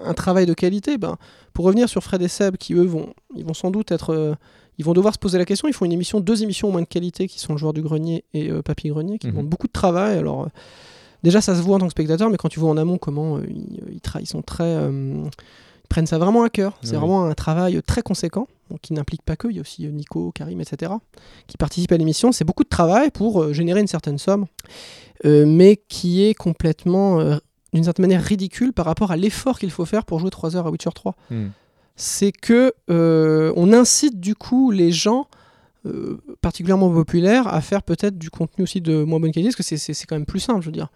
un 0.05 0.15
travail 0.15 0.47
de 0.47 0.55
qualité, 0.55 0.99
ben, 0.99 1.17
pour 1.53 1.65
revenir 1.65 1.89
sur 1.89 2.05
Fred 2.05 2.23
et 2.23 2.29
Seb 2.29 2.57
qui 2.57 2.75
eux 2.75 2.85
vont, 2.85 3.15
ils 3.35 3.45
vont 3.45 3.55
sans 3.55 3.73
doute 3.73 3.91
être 3.91 4.37
ils 4.79 4.85
vont 4.85 4.93
devoir 4.93 5.13
se 5.13 5.19
poser 5.19 5.39
la 5.39 5.45
question. 5.45 5.69
Ils 5.69 5.75
font 5.75 5.85
une 5.85 5.93
émission, 5.93 6.21
deux 6.21 6.43
émissions 6.43 6.69
au 6.69 6.71
moins 6.71 6.81
de 6.81 6.87
qualité 6.87 7.27
qui 7.27 7.41
sont 7.41 7.53
le 7.53 7.59
joueur 7.59 7.73
du 7.73 7.83
grenier 7.83 8.25
et 8.33 8.51
euh, 8.51 8.63
Papy 8.63 8.89
Grenier, 8.89 9.19
qui 9.19 9.27
mhm. 9.27 9.33
demandent 9.33 9.49
beaucoup 9.49 9.67
de 9.67 9.73
travail. 9.73 10.17
Alors, 10.17 10.45
euh, 10.45 10.49
déjà, 11.25 11.41
ça 11.41 11.57
se 11.57 11.61
voit 11.61 11.77
en 11.77 11.79
tant 11.81 11.87
que 11.87 11.93
spectateur, 11.93 12.31
mais 12.31 12.37
quand 12.37 12.49
tu 12.49 12.61
vois 12.61 12.71
en 12.71 12.77
amont 12.77 12.97
comment 12.97 13.39
euh, 13.39 13.47
ils, 13.49 14.01
ils, 14.21 14.27
sont 14.27 14.43
très. 14.43 14.73
ils 14.73 15.89
prennent 15.89 16.07
ça 16.07 16.19
vraiment 16.19 16.45
à 16.45 16.49
cœur. 16.49 16.79
C'est 16.83 16.97
vraiment 16.97 17.25
un 17.25 17.35
travail 17.35 17.83
très 17.83 18.03
conséquent, 18.03 18.47
qui 18.83 18.93
n'implique 18.93 19.23
pas 19.23 19.37
que. 19.37 19.49
Il 19.49 19.57
y 19.57 19.59
a 19.59 19.63
aussi 19.63 19.87
Nico, 19.89 20.33
Karim, 20.33 20.61
etc., 20.61 20.93
qui 21.47 21.57
participent 21.57 21.93
à 21.93 21.97
l'émission. 21.97 22.33
C'est 22.33 22.45
beaucoup 22.45 22.65
de 22.65 22.69
travail 22.69 23.11
pour 23.11 23.53
générer 23.53 23.81
une 23.81 23.87
certaine 23.87 24.19
somme, 24.19 24.47
mais 25.25 25.81
qui 25.89 26.25
est 26.25 26.35
complètement, 26.35 27.19
d'une 27.73 27.85
certaine 27.85 28.05
manière, 28.05 28.23
ridicule 28.23 28.73
par 28.73 28.87
rapport 28.87 29.11
à 29.11 29.17
l'effort 29.17 29.59
qu'il 29.59 29.71
faut 29.71 29.85
faire 29.85 30.05
pour 30.05 30.19
jouer 30.19 30.31
3 30.31 30.57
heures 30.57 30.67
à 30.67 30.71
Witcher 30.71 30.91
3 30.95 31.17
c'est 31.99 32.33
que 32.33 32.73
euh, 32.91 33.53
on 33.57 33.73
incite 33.73 34.21
du 34.21 34.37
coup 34.37 34.71
les 34.71 34.93
gens 34.93 35.27
euh, 35.85 36.19
particulièrement 36.41 36.91
populaires 36.91 37.49
à 37.49 37.61
faire 37.61 37.83
peut-être 37.83 38.17
du 38.17 38.31
contenu 38.31 38.63
aussi 38.63 38.81
de 38.81 39.03
moins 39.03 39.21
bonne 39.21 39.33
qualité, 39.33 39.53
parce 39.55 39.69
que 39.69 39.77
c'est 39.77 40.07
quand 40.07 40.15
même 40.17 40.25
plus 40.25 40.41
simple, 40.41 40.61
je 40.61 40.67
veux 40.67 40.73
dire. 40.73 40.91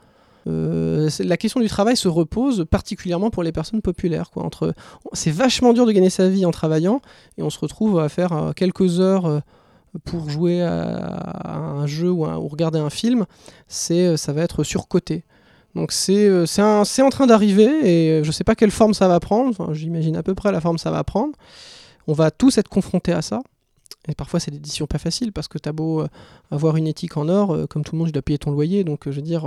Euh, 0.47 1.09
la 1.21 1.37
question 1.37 1.61
du 1.61 1.69
travail 1.69 1.97
se 1.97 2.09
repose 2.09 2.67
particulièrement 2.69 3.31
pour 3.31 3.43
les 3.43 3.53
personnes 3.53 3.83
populaires. 3.83 4.31
Entre, 4.37 4.75
c'est 5.13 5.31
vachement 5.31 5.73
dur 5.73 5.87
de 5.87 5.93
gagner 5.93 6.11
sa 6.11 6.29
vie 6.29 6.45
en 6.45 6.51
travaillant 6.51 7.01
et 7.39 7.43
on 7.43 7.51
se 7.51 7.59
retrouve 7.59 8.01
à 8.01 8.09
faire 8.09 8.33
euh, 8.33 8.53
quelques 8.53 9.01
heures 9.01 9.27
euh, 9.27 9.41
pour 10.05 10.31
jouer 10.31 10.63
à, 10.63 11.59
un 11.59 11.87
jeu 11.87 12.11
ou, 12.11 12.25
regarder 12.49 12.79
un 12.79 12.91
film. 12.91 13.27
C'est, 13.69 14.17
ça 14.17 14.33
va 14.33 14.43
être 14.43 14.65
surcoté. 14.65 15.25
Donc 15.75 15.93
c'est, 15.93 16.47
c'est, 16.47 16.63
en 16.63 17.11
train 17.11 17.27
d'arriver 17.27 17.67
et 17.85 18.23
je 18.23 18.27
ne 18.27 18.33
sais 18.33 18.45
pas 18.45 18.55
quelle 18.55 18.71
forme 18.71 18.95
ça 18.95 19.09
va 19.09 19.21
prendre. 19.21 19.73
j'imagine 19.73 20.17
à 20.17 20.23
peu 20.23 20.35
près 20.35 20.53
la 20.53 20.61
forme 20.61 20.79
ça 20.79 20.91
va 20.91 21.05
prendre. 21.05 21.35
On 22.07 22.15
va 22.15 22.31
tous 22.31 22.59
être 22.59 22.69
confrontés 22.69 23.13
à 23.13 23.23
ça. 23.23 23.43
Et 24.09 24.15
parfois, 24.15 24.41
c'est 24.41 24.51
des 24.51 24.59
décisions 24.59 24.87
pas 24.87 24.99
faciles 24.99 25.33
parce 25.33 25.47
que 25.47 25.59
tu 25.59 25.69
as 25.69 25.73
beau 25.73 26.05
avoir 26.51 26.77
une 26.77 26.87
éthique 26.87 27.17
en 27.17 27.29
or, 27.29 27.69
comme 27.69 27.85
tout 27.85 27.95
le 27.95 27.99
monde, 27.99 28.09
tu 28.09 28.13
dois 28.13 28.23
payer 28.23 28.39
ton 28.39 28.51
loyer. 28.51 28.83
Donc, 28.83 29.03
je 29.07 29.11
veux 29.11 29.23
dire, 29.23 29.45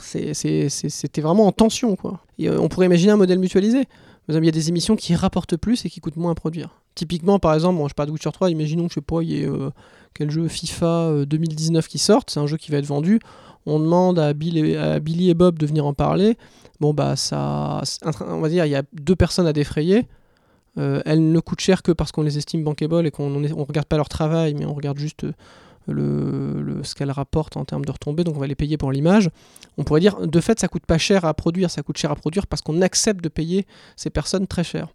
c'était 0.00 1.20
vraiment 1.20 1.46
en 1.46 1.52
tension. 1.52 1.96
Quoi. 1.96 2.20
Euh, 2.40 2.58
on 2.58 2.68
pourrait 2.68 2.86
imaginer 2.86 3.12
un 3.12 3.16
modèle 3.16 3.38
mutualisé. 3.38 3.84
Il 4.28 4.44
y 4.44 4.48
a 4.48 4.52
des 4.52 4.68
émissions 4.68 4.94
qui 4.94 5.14
rapportent 5.14 5.56
plus 5.56 5.86
et 5.86 5.90
qui 5.90 6.00
coûtent 6.00 6.16
moins 6.16 6.32
à 6.32 6.34
produire. 6.34 6.82
Typiquement, 6.94 7.38
par 7.38 7.54
exemple, 7.54 7.78
bon, 7.78 7.88
je 7.88 7.94
parle 7.94 8.08
de 8.08 8.12
Witcher 8.12 8.30
3, 8.30 8.50
imaginons, 8.50 8.88
je 8.88 8.94
sais 8.94 9.00
pas, 9.00 9.22
il 9.22 9.30
y 9.30 9.42
ait 9.42 9.48
euh, 9.48 9.70
quel 10.12 10.30
jeu 10.30 10.48
FIFA 10.48 11.24
2019 11.26 11.88
qui 11.88 11.98
sorte, 11.98 12.30
c'est 12.30 12.40
un 12.40 12.46
jeu 12.46 12.58
qui 12.58 12.70
va 12.70 12.78
être 12.78 12.86
vendu. 12.86 13.20
On 13.64 13.80
demande 13.80 14.18
à, 14.18 14.28
à 14.28 14.32
Billy 14.34 15.30
et 15.30 15.34
Bob 15.34 15.58
de 15.58 15.66
venir 15.66 15.86
en 15.86 15.94
parler. 15.94 16.36
Bon, 16.80 16.92
bah, 16.92 17.16
ça. 17.16 17.82
On 18.20 18.40
va 18.40 18.48
dire, 18.48 18.66
il 18.66 18.70
y 18.70 18.74
a 18.74 18.82
deux 18.92 19.16
personnes 19.16 19.46
à 19.46 19.52
défrayer. 19.52 20.06
elles 20.76 21.32
ne 21.32 21.40
coûtent 21.40 21.60
cher 21.60 21.82
que 21.82 21.92
parce 21.92 22.12
qu'on 22.12 22.22
les 22.22 22.38
estime 22.38 22.64
bankable 22.64 23.06
et 23.06 23.10
qu'on 23.10 23.30
ne 23.30 23.52
regarde 23.52 23.86
pas 23.86 23.96
leur 23.96 24.08
travail, 24.08 24.54
mais 24.54 24.64
on 24.64 24.74
regarde 24.74 24.98
juste 24.98 25.24
le, 25.88 26.82
ce 26.82 26.94
qu'elle 26.94 27.10
rapporte 27.10 27.56
en 27.56 27.64
termes 27.64 27.84
de 27.84 27.90
retombées, 27.90 28.24
donc 28.24 28.36
on 28.36 28.40
va 28.40 28.46
les 28.46 28.54
payer 28.54 28.76
pour 28.76 28.92
l'image. 28.92 29.30
On 29.76 29.84
pourrait 29.84 30.00
dire, 30.00 30.26
de 30.26 30.40
fait, 30.40 30.58
ça 30.60 30.68
coûte 30.68 30.86
pas 30.86 30.98
cher 30.98 31.24
à 31.24 31.34
produire, 31.34 31.70
ça 31.70 31.82
coûte 31.82 31.98
cher 31.98 32.10
à 32.10 32.16
produire 32.16 32.46
parce 32.46 32.62
qu'on 32.62 32.80
accepte 32.82 33.22
de 33.22 33.28
payer 33.28 33.66
ces 33.96 34.10
personnes 34.10 34.46
très 34.46 34.64
cher. 34.64 34.88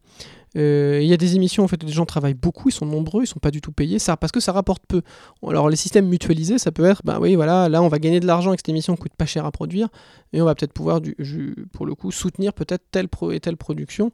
Euh, 0.55 0.99
il 1.01 1.07
y 1.07 1.13
a 1.13 1.17
des 1.17 1.35
émissions 1.35 1.63
en 1.63 1.67
fait 1.67 1.81
où 1.81 1.85
des 1.85 1.91
gens 1.91 2.05
travaillent 2.05 2.35
beaucoup, 2.35 2.69
ils 2.69 2.73
sont 2.73 2.85
nombreux, 2.85 3.23
ils 3.23 3.27
sont 3.27 3.39
pas 3.39 3.49
du 3.49 3.59
tout 3.59 3.71
payés, 3.71 3.97
ça, 3.97 4.17
parce 4.17 4.31
que 4.31 4.39
ça 4.39 4.51
rapporte 4.51 4.83
peu. 4.87 5.01
Alors 5.47 5.67
les 5.69 5.75
systèmes 5.75 6.07
mutualisés, 6.07 6.59
ça 6.59 6.71
peut 6.71 6.85
être, 6.85 7.01
ben 7.03 7.17
oui, 7.19 7.35
voilà, 7.35 7.69
là 7.69 7.81
on 7.81 7.87
va 7.87 7.97
gagner 7.97 8.19
de 8.19 8.27
l'argent 8.27 8.49
avec 8.49 8.59
cette 8.59 8.69
émission, 8.69 8.95
coûte 8.95 9.13
pas 9.17 9.25
cher 9.25 9.45
à 9.45 9.51
produire, 9.51 9.87
et 10.31 10.41
on 10.41 10.45
va 10.45 10.53
peut-être 10.53 10.73
pouvoir, 10.73 11.01
du, 11.01 11.15
pour 11.71 11.87
le 11.87 11.95
coup, 11.95 12.11
soutenir 12.11 12.53
peut-être 12.53 12.83
telle 12.91 13.07
pro 13.07 13.31
et 13.31 13.39
telle 13.39 13.57
production 13.57 14.11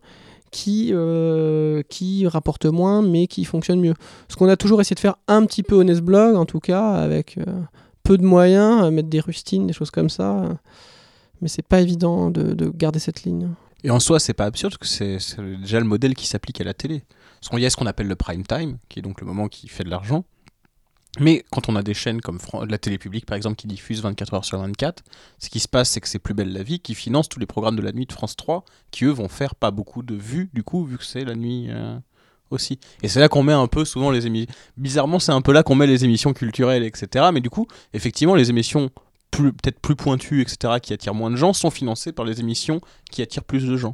qui, 0.51 0.91
euh, 0.93 1.81
qui 1.89 2.27
rapporte 2.27 2.65
moins 2.65 3.01
mais 3.01 3.27
qui 3.27 3.45
fonctionne 3.45 3.79
mieux. 3.79 3.93
Ce 4.27 4.35
qu'on 4.35 4.49
a 4.49 4.57
toujours 4.57 4.81
essayé 4.81 4.95
de 4.95 4.99
faire 4.99 5.17
un 5.27 5.45
petit 5.45 5.63
peu 5.63 5.75
au 5.75 5.83
Nesblog, 5.83 6.35
en 6.35 6.45
tout 6.45 6.59
cas, 6.59 6.91
avec 6.91 7.37
euh, 7.37 7.61
peu 8.03 8.17
de 8.17 8.23
moyens, 8.23 8.91
mettre 8.91 9.09
des 9.09 9.19
rustines, 9.19 9.67
des 9.67 9.73
choses 9.73 9.91
comme 9.91 10.09
ça. 10.09 10.57
mais 11.41 11.47
c'est 11.47 11.65
pas 11.65 11.81
évident 11.81 12.29
de, 12.29 12.53
de, 12.53 12.69
garder 12.69 12.99
cette 12.99 13.23
ligne. 13.23 13.49
Et 13.83 13.91
en 13.91 13.99
soi, 13.99 14.19
c'est 14.19 14.33
pas 14.33 14.45
absurde 14.45 14.75
parce 14.77 14.91
que 14.91 15.19
c'est 15.19 15.41
déjà 15.61 15.79
le 15.79 15.85
modèle 15.85 16.13
qui 16.13 16.27
s'applique 16.27 16.59
à 16.59 16.63
la 16.63 16.73
télé. 16.73 17.03
Parce 17.39 17.49
qu'il 17.49 17.59
y 17.59 17.65
a 17.65 17.69
ce 17.69 17.77
qu'on 17.77 17.85
appelle 17.85 18.07
le 18.07 18.15
prime 18.15 18.45
time, 18.45 18.77
qui 18.89 18.99
est 18.99 19.01
donc 19.01 19.21
le 19.21 19.27
moment 19.27 19.47
qui 19.47 19.69
fait 19.69 19.83
de 19.83 19.89
l'argent. 19.89 20.25
Mais 21.19 21.43
quand 21.51 21.69
on 21.69 21.75
a 21.75 21.81
des 21.81 21.93
chaînes 21.93 22.21
comme 22.21 22.39
la 22.67 22.77
télé 22.77 22.97
publique, 22.97 23.25
par 23.25 23.35
exemple, 23.35 23.55
qui 23.55 23.67
diffusent 23.67 24.01
24 24.01 24.33
heures 24.35 24.45
sur 24.45 24.59
24, 24.59 25.03
ce 25.39 25.49
qui 25.49 25.59
se 25.59 25.67
passe, 25.67 25.89
c'est 25.89 26.01
que 26.01 26.07
c'est 26.07 26.19
Plus 26.19 26.33
Belle 26.33 26.53
la 26.53 26.63
Vie 26.63 26.79
qui 26.79 26.93
finance 26.93 27.27
tous 27.27 27.39
les 27.39 27.47
programmes 27.47 27.75
de 27.75 27.81
la 27.81 27.91
nuit 27.91 28.05
de 28.05 28.13
France 28.13 28.35
3, 28.35 28.63
qui 28.91 29.05
eux 29.05 29.11
vont 29.11 29.27
faire 29.27 29.55
pas 29.55 29.71
beaucoup 29.71 30.03
de 30.03 30.15
vues, 30.15 30.49
du 30.53 30.63
coup, 30.63 30.85
vu 30.85 30.97
que 30.97 31.03
c'est 31.03 31.25
la 31.25 31.35
nuit 31.35 31.67
euh, 31.69 31.97
aussi. 32.51 32.79
Et 33.01 33.07
c'est 33.07 33.19
là 33.19 33.27
qu'on 33.27 33.43
met 33.43 33.53
un 33.53 33.67
peu 33.67 33.85
souvent 33.85 34.11
les 34.11 34.27
émissions. 34.27 34.53
Bizarrement, 34.77 35.19
c'est 35.19 35.31
un 35.31 35.41
peu 35.41 35.51
là 35.51 35.63
qu'on 35.63 35.75
met 35.75 35.87
les 35.87 36.05
émissions 36.05 36.33
culturelles, 36.33 36.83
etc. 36.83 37.29
Mais 37.33 37.41
du 37.41 37.49
coup, 37.49 37.67
effectivement, 37.93 38.35
les 38.35 38.51
émissions 38.51 38.91
peut-être 39.31 39.79
plus 39.79 39.95
pointues, 39.95 40.41
etc., 40.41 40.75
qui 40.81 40.93
attirent 40.93 41.13
moins 41.13 41.31
de 41.31 41.35
gens, 41.35 41.53
sont 41.53 41.69
financées 41.69 42.11
par 42.11 42.25
les 42.25 42.39
émissions 42.39 42.81
qui 43.11 43.21
attirent 43.21 43.43
plus 43.43 43.65
de 43.65 43.77
gens. 43.77 43.91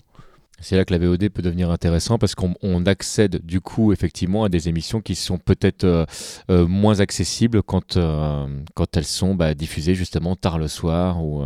C'est 0.62 0.78
là 0.78 0.86
que 0.86 0.94
la 0.94 1.00
VOD 1.00 1.30
peut 1.30 1.42
devenir 1.42 1.70
intéressant 1.70 2.18
parce 2.18 2.34
qu'on 2.34 2.86
accède 2.86 3.46
du 3.46 3.62
coup 3.62 3.92
effectivement 3.92 4.46
à 4.46 4.50
des 4.50 4.70
émissions 4.70 5.02
qui 5.02 5.16
sont 5.16 5.38
peut-être 5.38 5.84
euh, 5.84 6.06
euh, 6.50 6.66
moins 6.66 7.02
accessibles 7.02 7.62
quand, 7.62 7.98
euh, 7.98 8.48
quand 8.74 8.98
elles 8.98 9.06
sont 9.06 9.36
bah, 9.36 9.54
diffusées 9.54 9.96
justement 9.96 10.36
tard 10.36 10.58
le 10.58 10.68
soir. 10.68 11.24
Ou, 11.24 11.44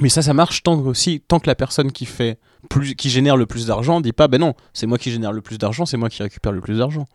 Mais 0.00 0.08
ça, 0.08 0.22
ça 0.22 0.34
marche 0.34 0.62
tant 0.62 0.80
que, 0.80 0.86
aussi, 0.86 1.20
tant 1.26 1.40
que 1.40 1.46
la 1.46 1.54
personne 1.54 1.92
qui, 1.92 2.04
fait 2.04 2.38
plus, 2.68 2.94
qui 2.94 3.08
génère 3.08 3.36
le 3.36 3.46
plus 3.46 3.66
d'argent 3.66 4.00
dit 4.00 4.12
pas 4.12 4.28
ben 4.28 4.40
non, 4.40 4.54
c'est 4.74 4.86
moi 4.86 4.98
qui 4.98 5.10
génère 5.10 5.32
le 5.32 5.40
plus 5.40 5.58
d'argent, 5.58 5.86
c'est 5.86 5.96
moi 5.96 6.10
qui 6.10 6.22
récupère 6.22 6.52
le 6.52 6.60
plus 6.60 6.78
d'argent. 6.78 7.06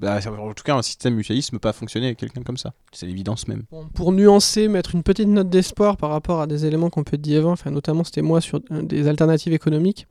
Bah, 0.00 0.20
en 0.24 0.54
tout 0.54 0.62
cas, 0.62 0.76
un 0.76 0.82
système 0.82 1.14
mutualiste 1.14 1.52
ne 1.52 1.58
peut 1.58 1.62
pas 1.62 1.72
fonctionner 1.72 2.06
avec 2.06 2.18
quelqu'un 2.18 2.42
comme 2.42 2.56
ça. 2.56 2.72
C'est 2.92 3.06
l'évidence 3.06 3.48
même. 3.48 3.64
pour 3.94 4.12
nuancer, 4.12 4.68
mettre 4.68 4.94
une 4.94 5.02
petite 5.02 5.26
note 5.26 5.50
d'espoir 5.50 5.96
par 5.96 6.10
rapport 6.10 6.40
à 6.40 6.46
des 6.46 6.66
éléments 6.66 6.88
qu'on 6.88 7.02
peut 7.02 7.18
dire 7.18 7.40
avant, 7.40 7.52
enfin, 7.52 7.72
notamment 7.72 8.04
c'était 8.04 8.22
moi 8.22 8.40
sur 8.40 8.60
des 8.70 9.08
alternatives 9.08 9.52
économiques. 9.52 10.06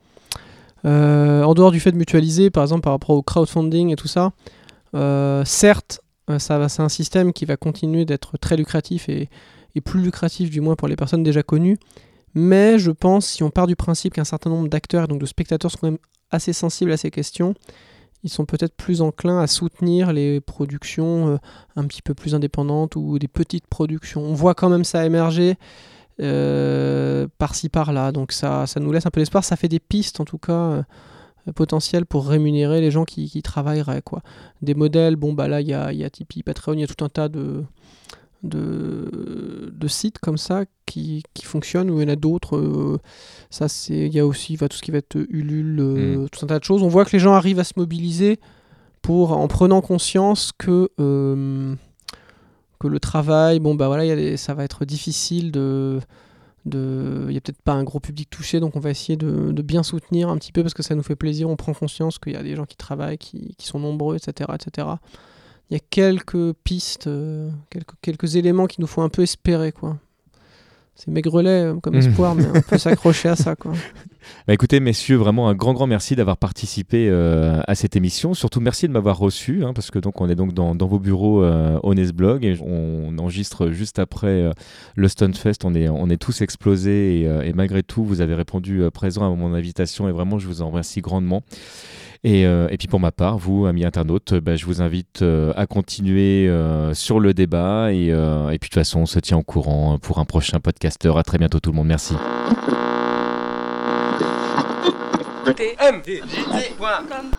Euh, 0.85 1.43
en 1.43 1.53
dehors 1.53 1.71
du 1.71 1.79
fait 1.79 1.91
de 1.91 1.97
mutualiser, 1.97 2.49
par 2.49 2.63
exemple 2.63 2.81
par 2.81 2.93
rapport 2.93 3.11
au 3.11 3.21
crowdfunding 3.21 3.91
et 3.91 3.95
tout 3.95 4.07
ça, 4.07 4.31
euh, 4.95 5.43
certes, 5.45 6.01
euh, 6.29 6.39
ça 6.39 6.69
c'est 6.69 6.81
un 6.81 6.89
système 6.89 7.33
qui 7.33 7.45
va 7.45 7.57
continuer 7.57 8.05
d'être 8.05 8.37
très 8.37 8.57
lucratif 8.57 9.09
et, 9.09 9.29
plus 9.85 10.01
lucratif 10.01 10.49
du 10.49 10.59
moins 10.59 10.75
pour 10.75 10.87
les 10.87 10.95
personnes 10.95 11.21
déjà 11.21 11.43
connues. 11.43 11.77
Mais 12.33 12.79
je 12.79 12.89
pense, 12.89 13.27
si 13.27 13.43
on 13.43 13.51
part 13.51 13.67
du 13.67 13.75
principe 13.75 14.15
qu'un 14.15 14.23
certain 14.23 14.49
nombre 14.49 14.69
d'acteurs 14.69 15.07
donc 15.07 15.21
de 15.21 15.27
spectateurs 15.27 15.69
sont 15.69 15.77
quand 15.79 15.91
même 15.91 15.99
assez 16.31 16.51
sensibles 16.51 16.91
à 16.91 16.97
ces 16.97 17.11
questions, 17.11 17.53
ils 18.23 18.31
sont 18.31 18.45
peut-être 18.45 18.75
plus 18.75 19.03
enclins 19.03 19.39
à 19.39 19.45
soutenir 19.45 20.13
les 20.13 20.41
productions 20.41 21.39
un 21.75 21.83
petit 21.85 22.01
peu 22.01 22.15
plus 22.15 22.33
indépendantes 22.33 22.95
ou 22.95 23.19
des 23.19 23.27
petites 23.27 23.67
productions. 23.67 24.23
On 24.23 24.33
voit 24.33 24.55
quand 24.55 24.69
même 24.69 24.83
ça 24.83 25.05
émerger. 25.05 25.57
Euh, 26.19 27.27
par-ci 27.38 27.69
par-là. 27.69 28.11
Donc 28.11 28.31
ça, 28.31 28.65
ça 28.65 28.80
nous 28.80 28.91
laisse 28.91 29.06
un 29.06 29.11
peu 29.11 29.22
d'espoir. 29.22 29.44
Ça 29.44 29.56
fait 29.56 29.68
des 29.68 29.80
pistes 29.80 30.19
en 30.19 30.26
tout 30.26 30.39
cas 30.39 30.52
euh, 30.52 30.84
potentielles 31.53 32.07
pour 32.07 32.27
rémunérer 32.27 32.81
les 32.81 32.89
gens 32.89 33.06
qui, 33.06 33.30
qui, 33.30 33.44
travailleraient. 33.44 34.02
Quoi. 34.02 34.22
Des 34.64 34.73
modèles, 34.73 35.15
bon 35.15 35.34
bah 35.34 35.48
là 35.48 35.61
il 35.61 35.68
y 35.68 35.76
a, 35.76 35.94
y 35.94 36.03
a 36.03 36.10
Tipeee, 36.10 36.41
Patreon, 36.41 36.73
il 36.73 36.80
y 36.80 36.84
a 36.84 36.88
tout 36.88 37.06
un 37.06 37.10
tas 37.10 37.30
de, 37.30 37.64
de, 38.41 39.72
de 39.72 39.88
sites 39.88 40.18
comme 40.18 40.39
ça 40.39 40.65
qui, 40.88 41.22
qui, 41.35 41.45
fonctionnent, 41.45 41.91
ou 41.91 42.02
il 42.02 42.07
y 42.07 42.10
en 42.10 42.14
a 42.14 42.15
d'autres. 42.15 42.57
Euh, 42.57 42.98
ça 43.52 43.68
c'est, 43.68 44.07
il 44.07 44.14
y 44.14 44.19
a 44.19 44.26
aussi 44.26 44.56
va, 44.56 44.69
tout 44.69 44.77
ce 44.77 44.81
qui 44.81 44.89
va 44.89 44.98
être 44.98 45.18
Ulule, 45.30 45.81
mm. 45.81 46.30
tout 46.30 46.45
un 46.45 46.48
tas 46.48 46.57
de 46.57 46.64
choses. 46.64 46.81
On 46.81 46.88
voit 46.88 47.06
que 47.06 47.11
les 47.11 47.19
gens 47.19 47.34
arrivent 47.34 47.60
à 47.60 47.64
se 47.64 47.73
mobiliser 47.77 48.39
pour, 49.03 49.34
en 49.34 49.48
prenant 49.48 49.81
conscience 49.81 50.52
que 50.57 50.89
que 52.79 52.87
le 52.87 52.99
travail, 52.99 53.59
bon 53.59 53.75
bah 53.75 53.87
voilà, 53.87 54.37
ça 54.37 54.53
va 54.53 54.63
être 54.63 54.85
difficile 54.85 55.51
de, 55.51 55.99
il 56.73 57.29
n'y 57.29 57.37
a 57.37 57.41
peut-être 57.41 57.61
pas 57.61 57.73
un 57.73 57.83
gros 57.83 57.99
public 57.99 58.29
touché, 58.29 58.59
donc 58.59 58.75
on 58.75 58.79
va 58.79 58.89
essayer 58.89 59.17
de, 59.17 59.61
bien 59.61 59.83
soutenir 59.83 60.29
un 60.29 60.37
petit 60.37 60.51
peu 60.51 60.61
parce 60.61 60.73
que 60.73 60.83
ça 60.83 60.95
nous 60.95 61.03
fait 61.03 61.15
plaisir. 61.15 61.49
On 61.49 61.55
prend 61.55 61.73
conscience 61.73 62.19
qu'il 62.19 62.33
y 62.33 62.35
a 62.35 62.43
des 62.43 62.55
gens 62.55 62.65
qui 62.65 62.77
travaillent, 62.77 63.17
qui, 63.17 63.55
sont 63.59 63.79
nombreux, 63.79 64.15
etc., 64.15 64.51
etc. 64.53 64.87
Il 65.69 65.73
y 65.73 65.77
a 65.77 65.81
quelques 65.89 66.53
pistes, 66.63 67.07
euh, 67.07 67.49
quelques, 67.69 67.95
quelques 68.01 68.35
éléments 68.37 68.67
qui 68.67 68.79
nous 68.79 68.87
font 68.87 69.01
un 69.01 69.09
peu 69.09 69.21
espérer, 69.21 69.73
quoi. 69.73 69.97
C'est 70.95 71.09
maigrelet 71.09 71.65
euh, 71.65 71.75
comme 71.75 71.95
espoir, 71.95 72.35
mais 72.35 72.45
on 72.53 72.61
peut 72.61 72.77
s'accrocher 72.77 73.29
à 73.29 73.35
ça, 73.35 73.55
quoi. 73.55 73.73
Bah 74.47 74.53
écoutez, 74.53 74.79
messieurs, 74.79 75.17
vraiment 75.17 75.49
un 75.49 75.55
grand, 75.55 75.73
grand 75.73 75.87
merci 75.87 76.15
d'avoir 76.15 76.37
participé 76.37 77.09
euh, 77.09 77.59
à 77.67 77.75
cette 77.75 77.97
émission. 77.97 78.33
Surtout, 78.33 78.61
merci 78.61 78.87
de 78.87 78.93
m'avoir 78.93 79.17
reçu, 79.17 79.65
hein, 79.65 79.73
parce 79.73 79.91
que 79.91 79.99
donc 79.99 80.21
on 80.21 80.29
est 80.29 80.35
donc 80.35 80.53
dans, 80.53 80.73
vos 80.73 80.99
bureaux 80.99 81.43
euh, 81.43 81.77
Blog 82.13 82.45
et 82.45 82.57
on 82.61 83.17
enregistre 83.17 83.71
juste 83.71 83.99
après 83.99 84.27
euh, 84.27 84.51
le 84.95 85.09
Stunfest. 85.09 85.65
On 85.65 85.75
est, 85.75 85.89
on 85.89 86.09
est 86.09 86.15
tous 86.15 86.39
explosés 86.39 87.23
et, 87.23 87.53
malgré 87.53 87.83
tout, 87.83 88.05
vous 88.05 88.21
avez 88.21 88.35
répondu 88.35 88.83
présent 88.93 89.25
à 89.25 89.35
mon 89.35 89.53
invitation 89.53 90.07
et 90.07 90.13
vraiment, 90.13 90.39
je 90.39 90.47
vous 90.47 90.61
en 90.61 90.69
remercie 90.69 91.01
grandement. 91.01 91.43
Et, 92.23 92.43
et, 92.43 92.77
puis 92.77 92.87
pour 92.87 93.01
ma 93.01 93.11
part, 93.11 93.37
vous, 93.37 93.65
amis 93.65 93.83
internautes, 93.83 94.33
bah, 94.33 94.55
je 94.55 94.65
vous 94.65 94.81
invite 94.81 95.23
à 95.55 95.65
continuer 95.67 96.49
sur 96.93 97.19
le 97.19 97.33
débat. 97.33 97.91
Et, 97.91 98.07
et 98.07 98.11
puis 98.11 98.13
de 98.13 98.57
toute 98.59 98.73
façon, 98.73 99.01
on 99.01 99.05
se 99.05 99.19
tient 99.19 99.37
au 99.37 99.43
courant 99.43 99.97
pour 99.99 100.19
un 100.19 100.25
prochain 100.25 100.61
podcasteur. 100.61 101.17
À 101.17 101.23
très 101.23 101.37
bientôt 101.37 101.59
tout 101.59 101.71
le 101.71 101.75
monde. 101.75 101.87
Merci. 101.87 102.15
tmtjc.com 105.53 107.31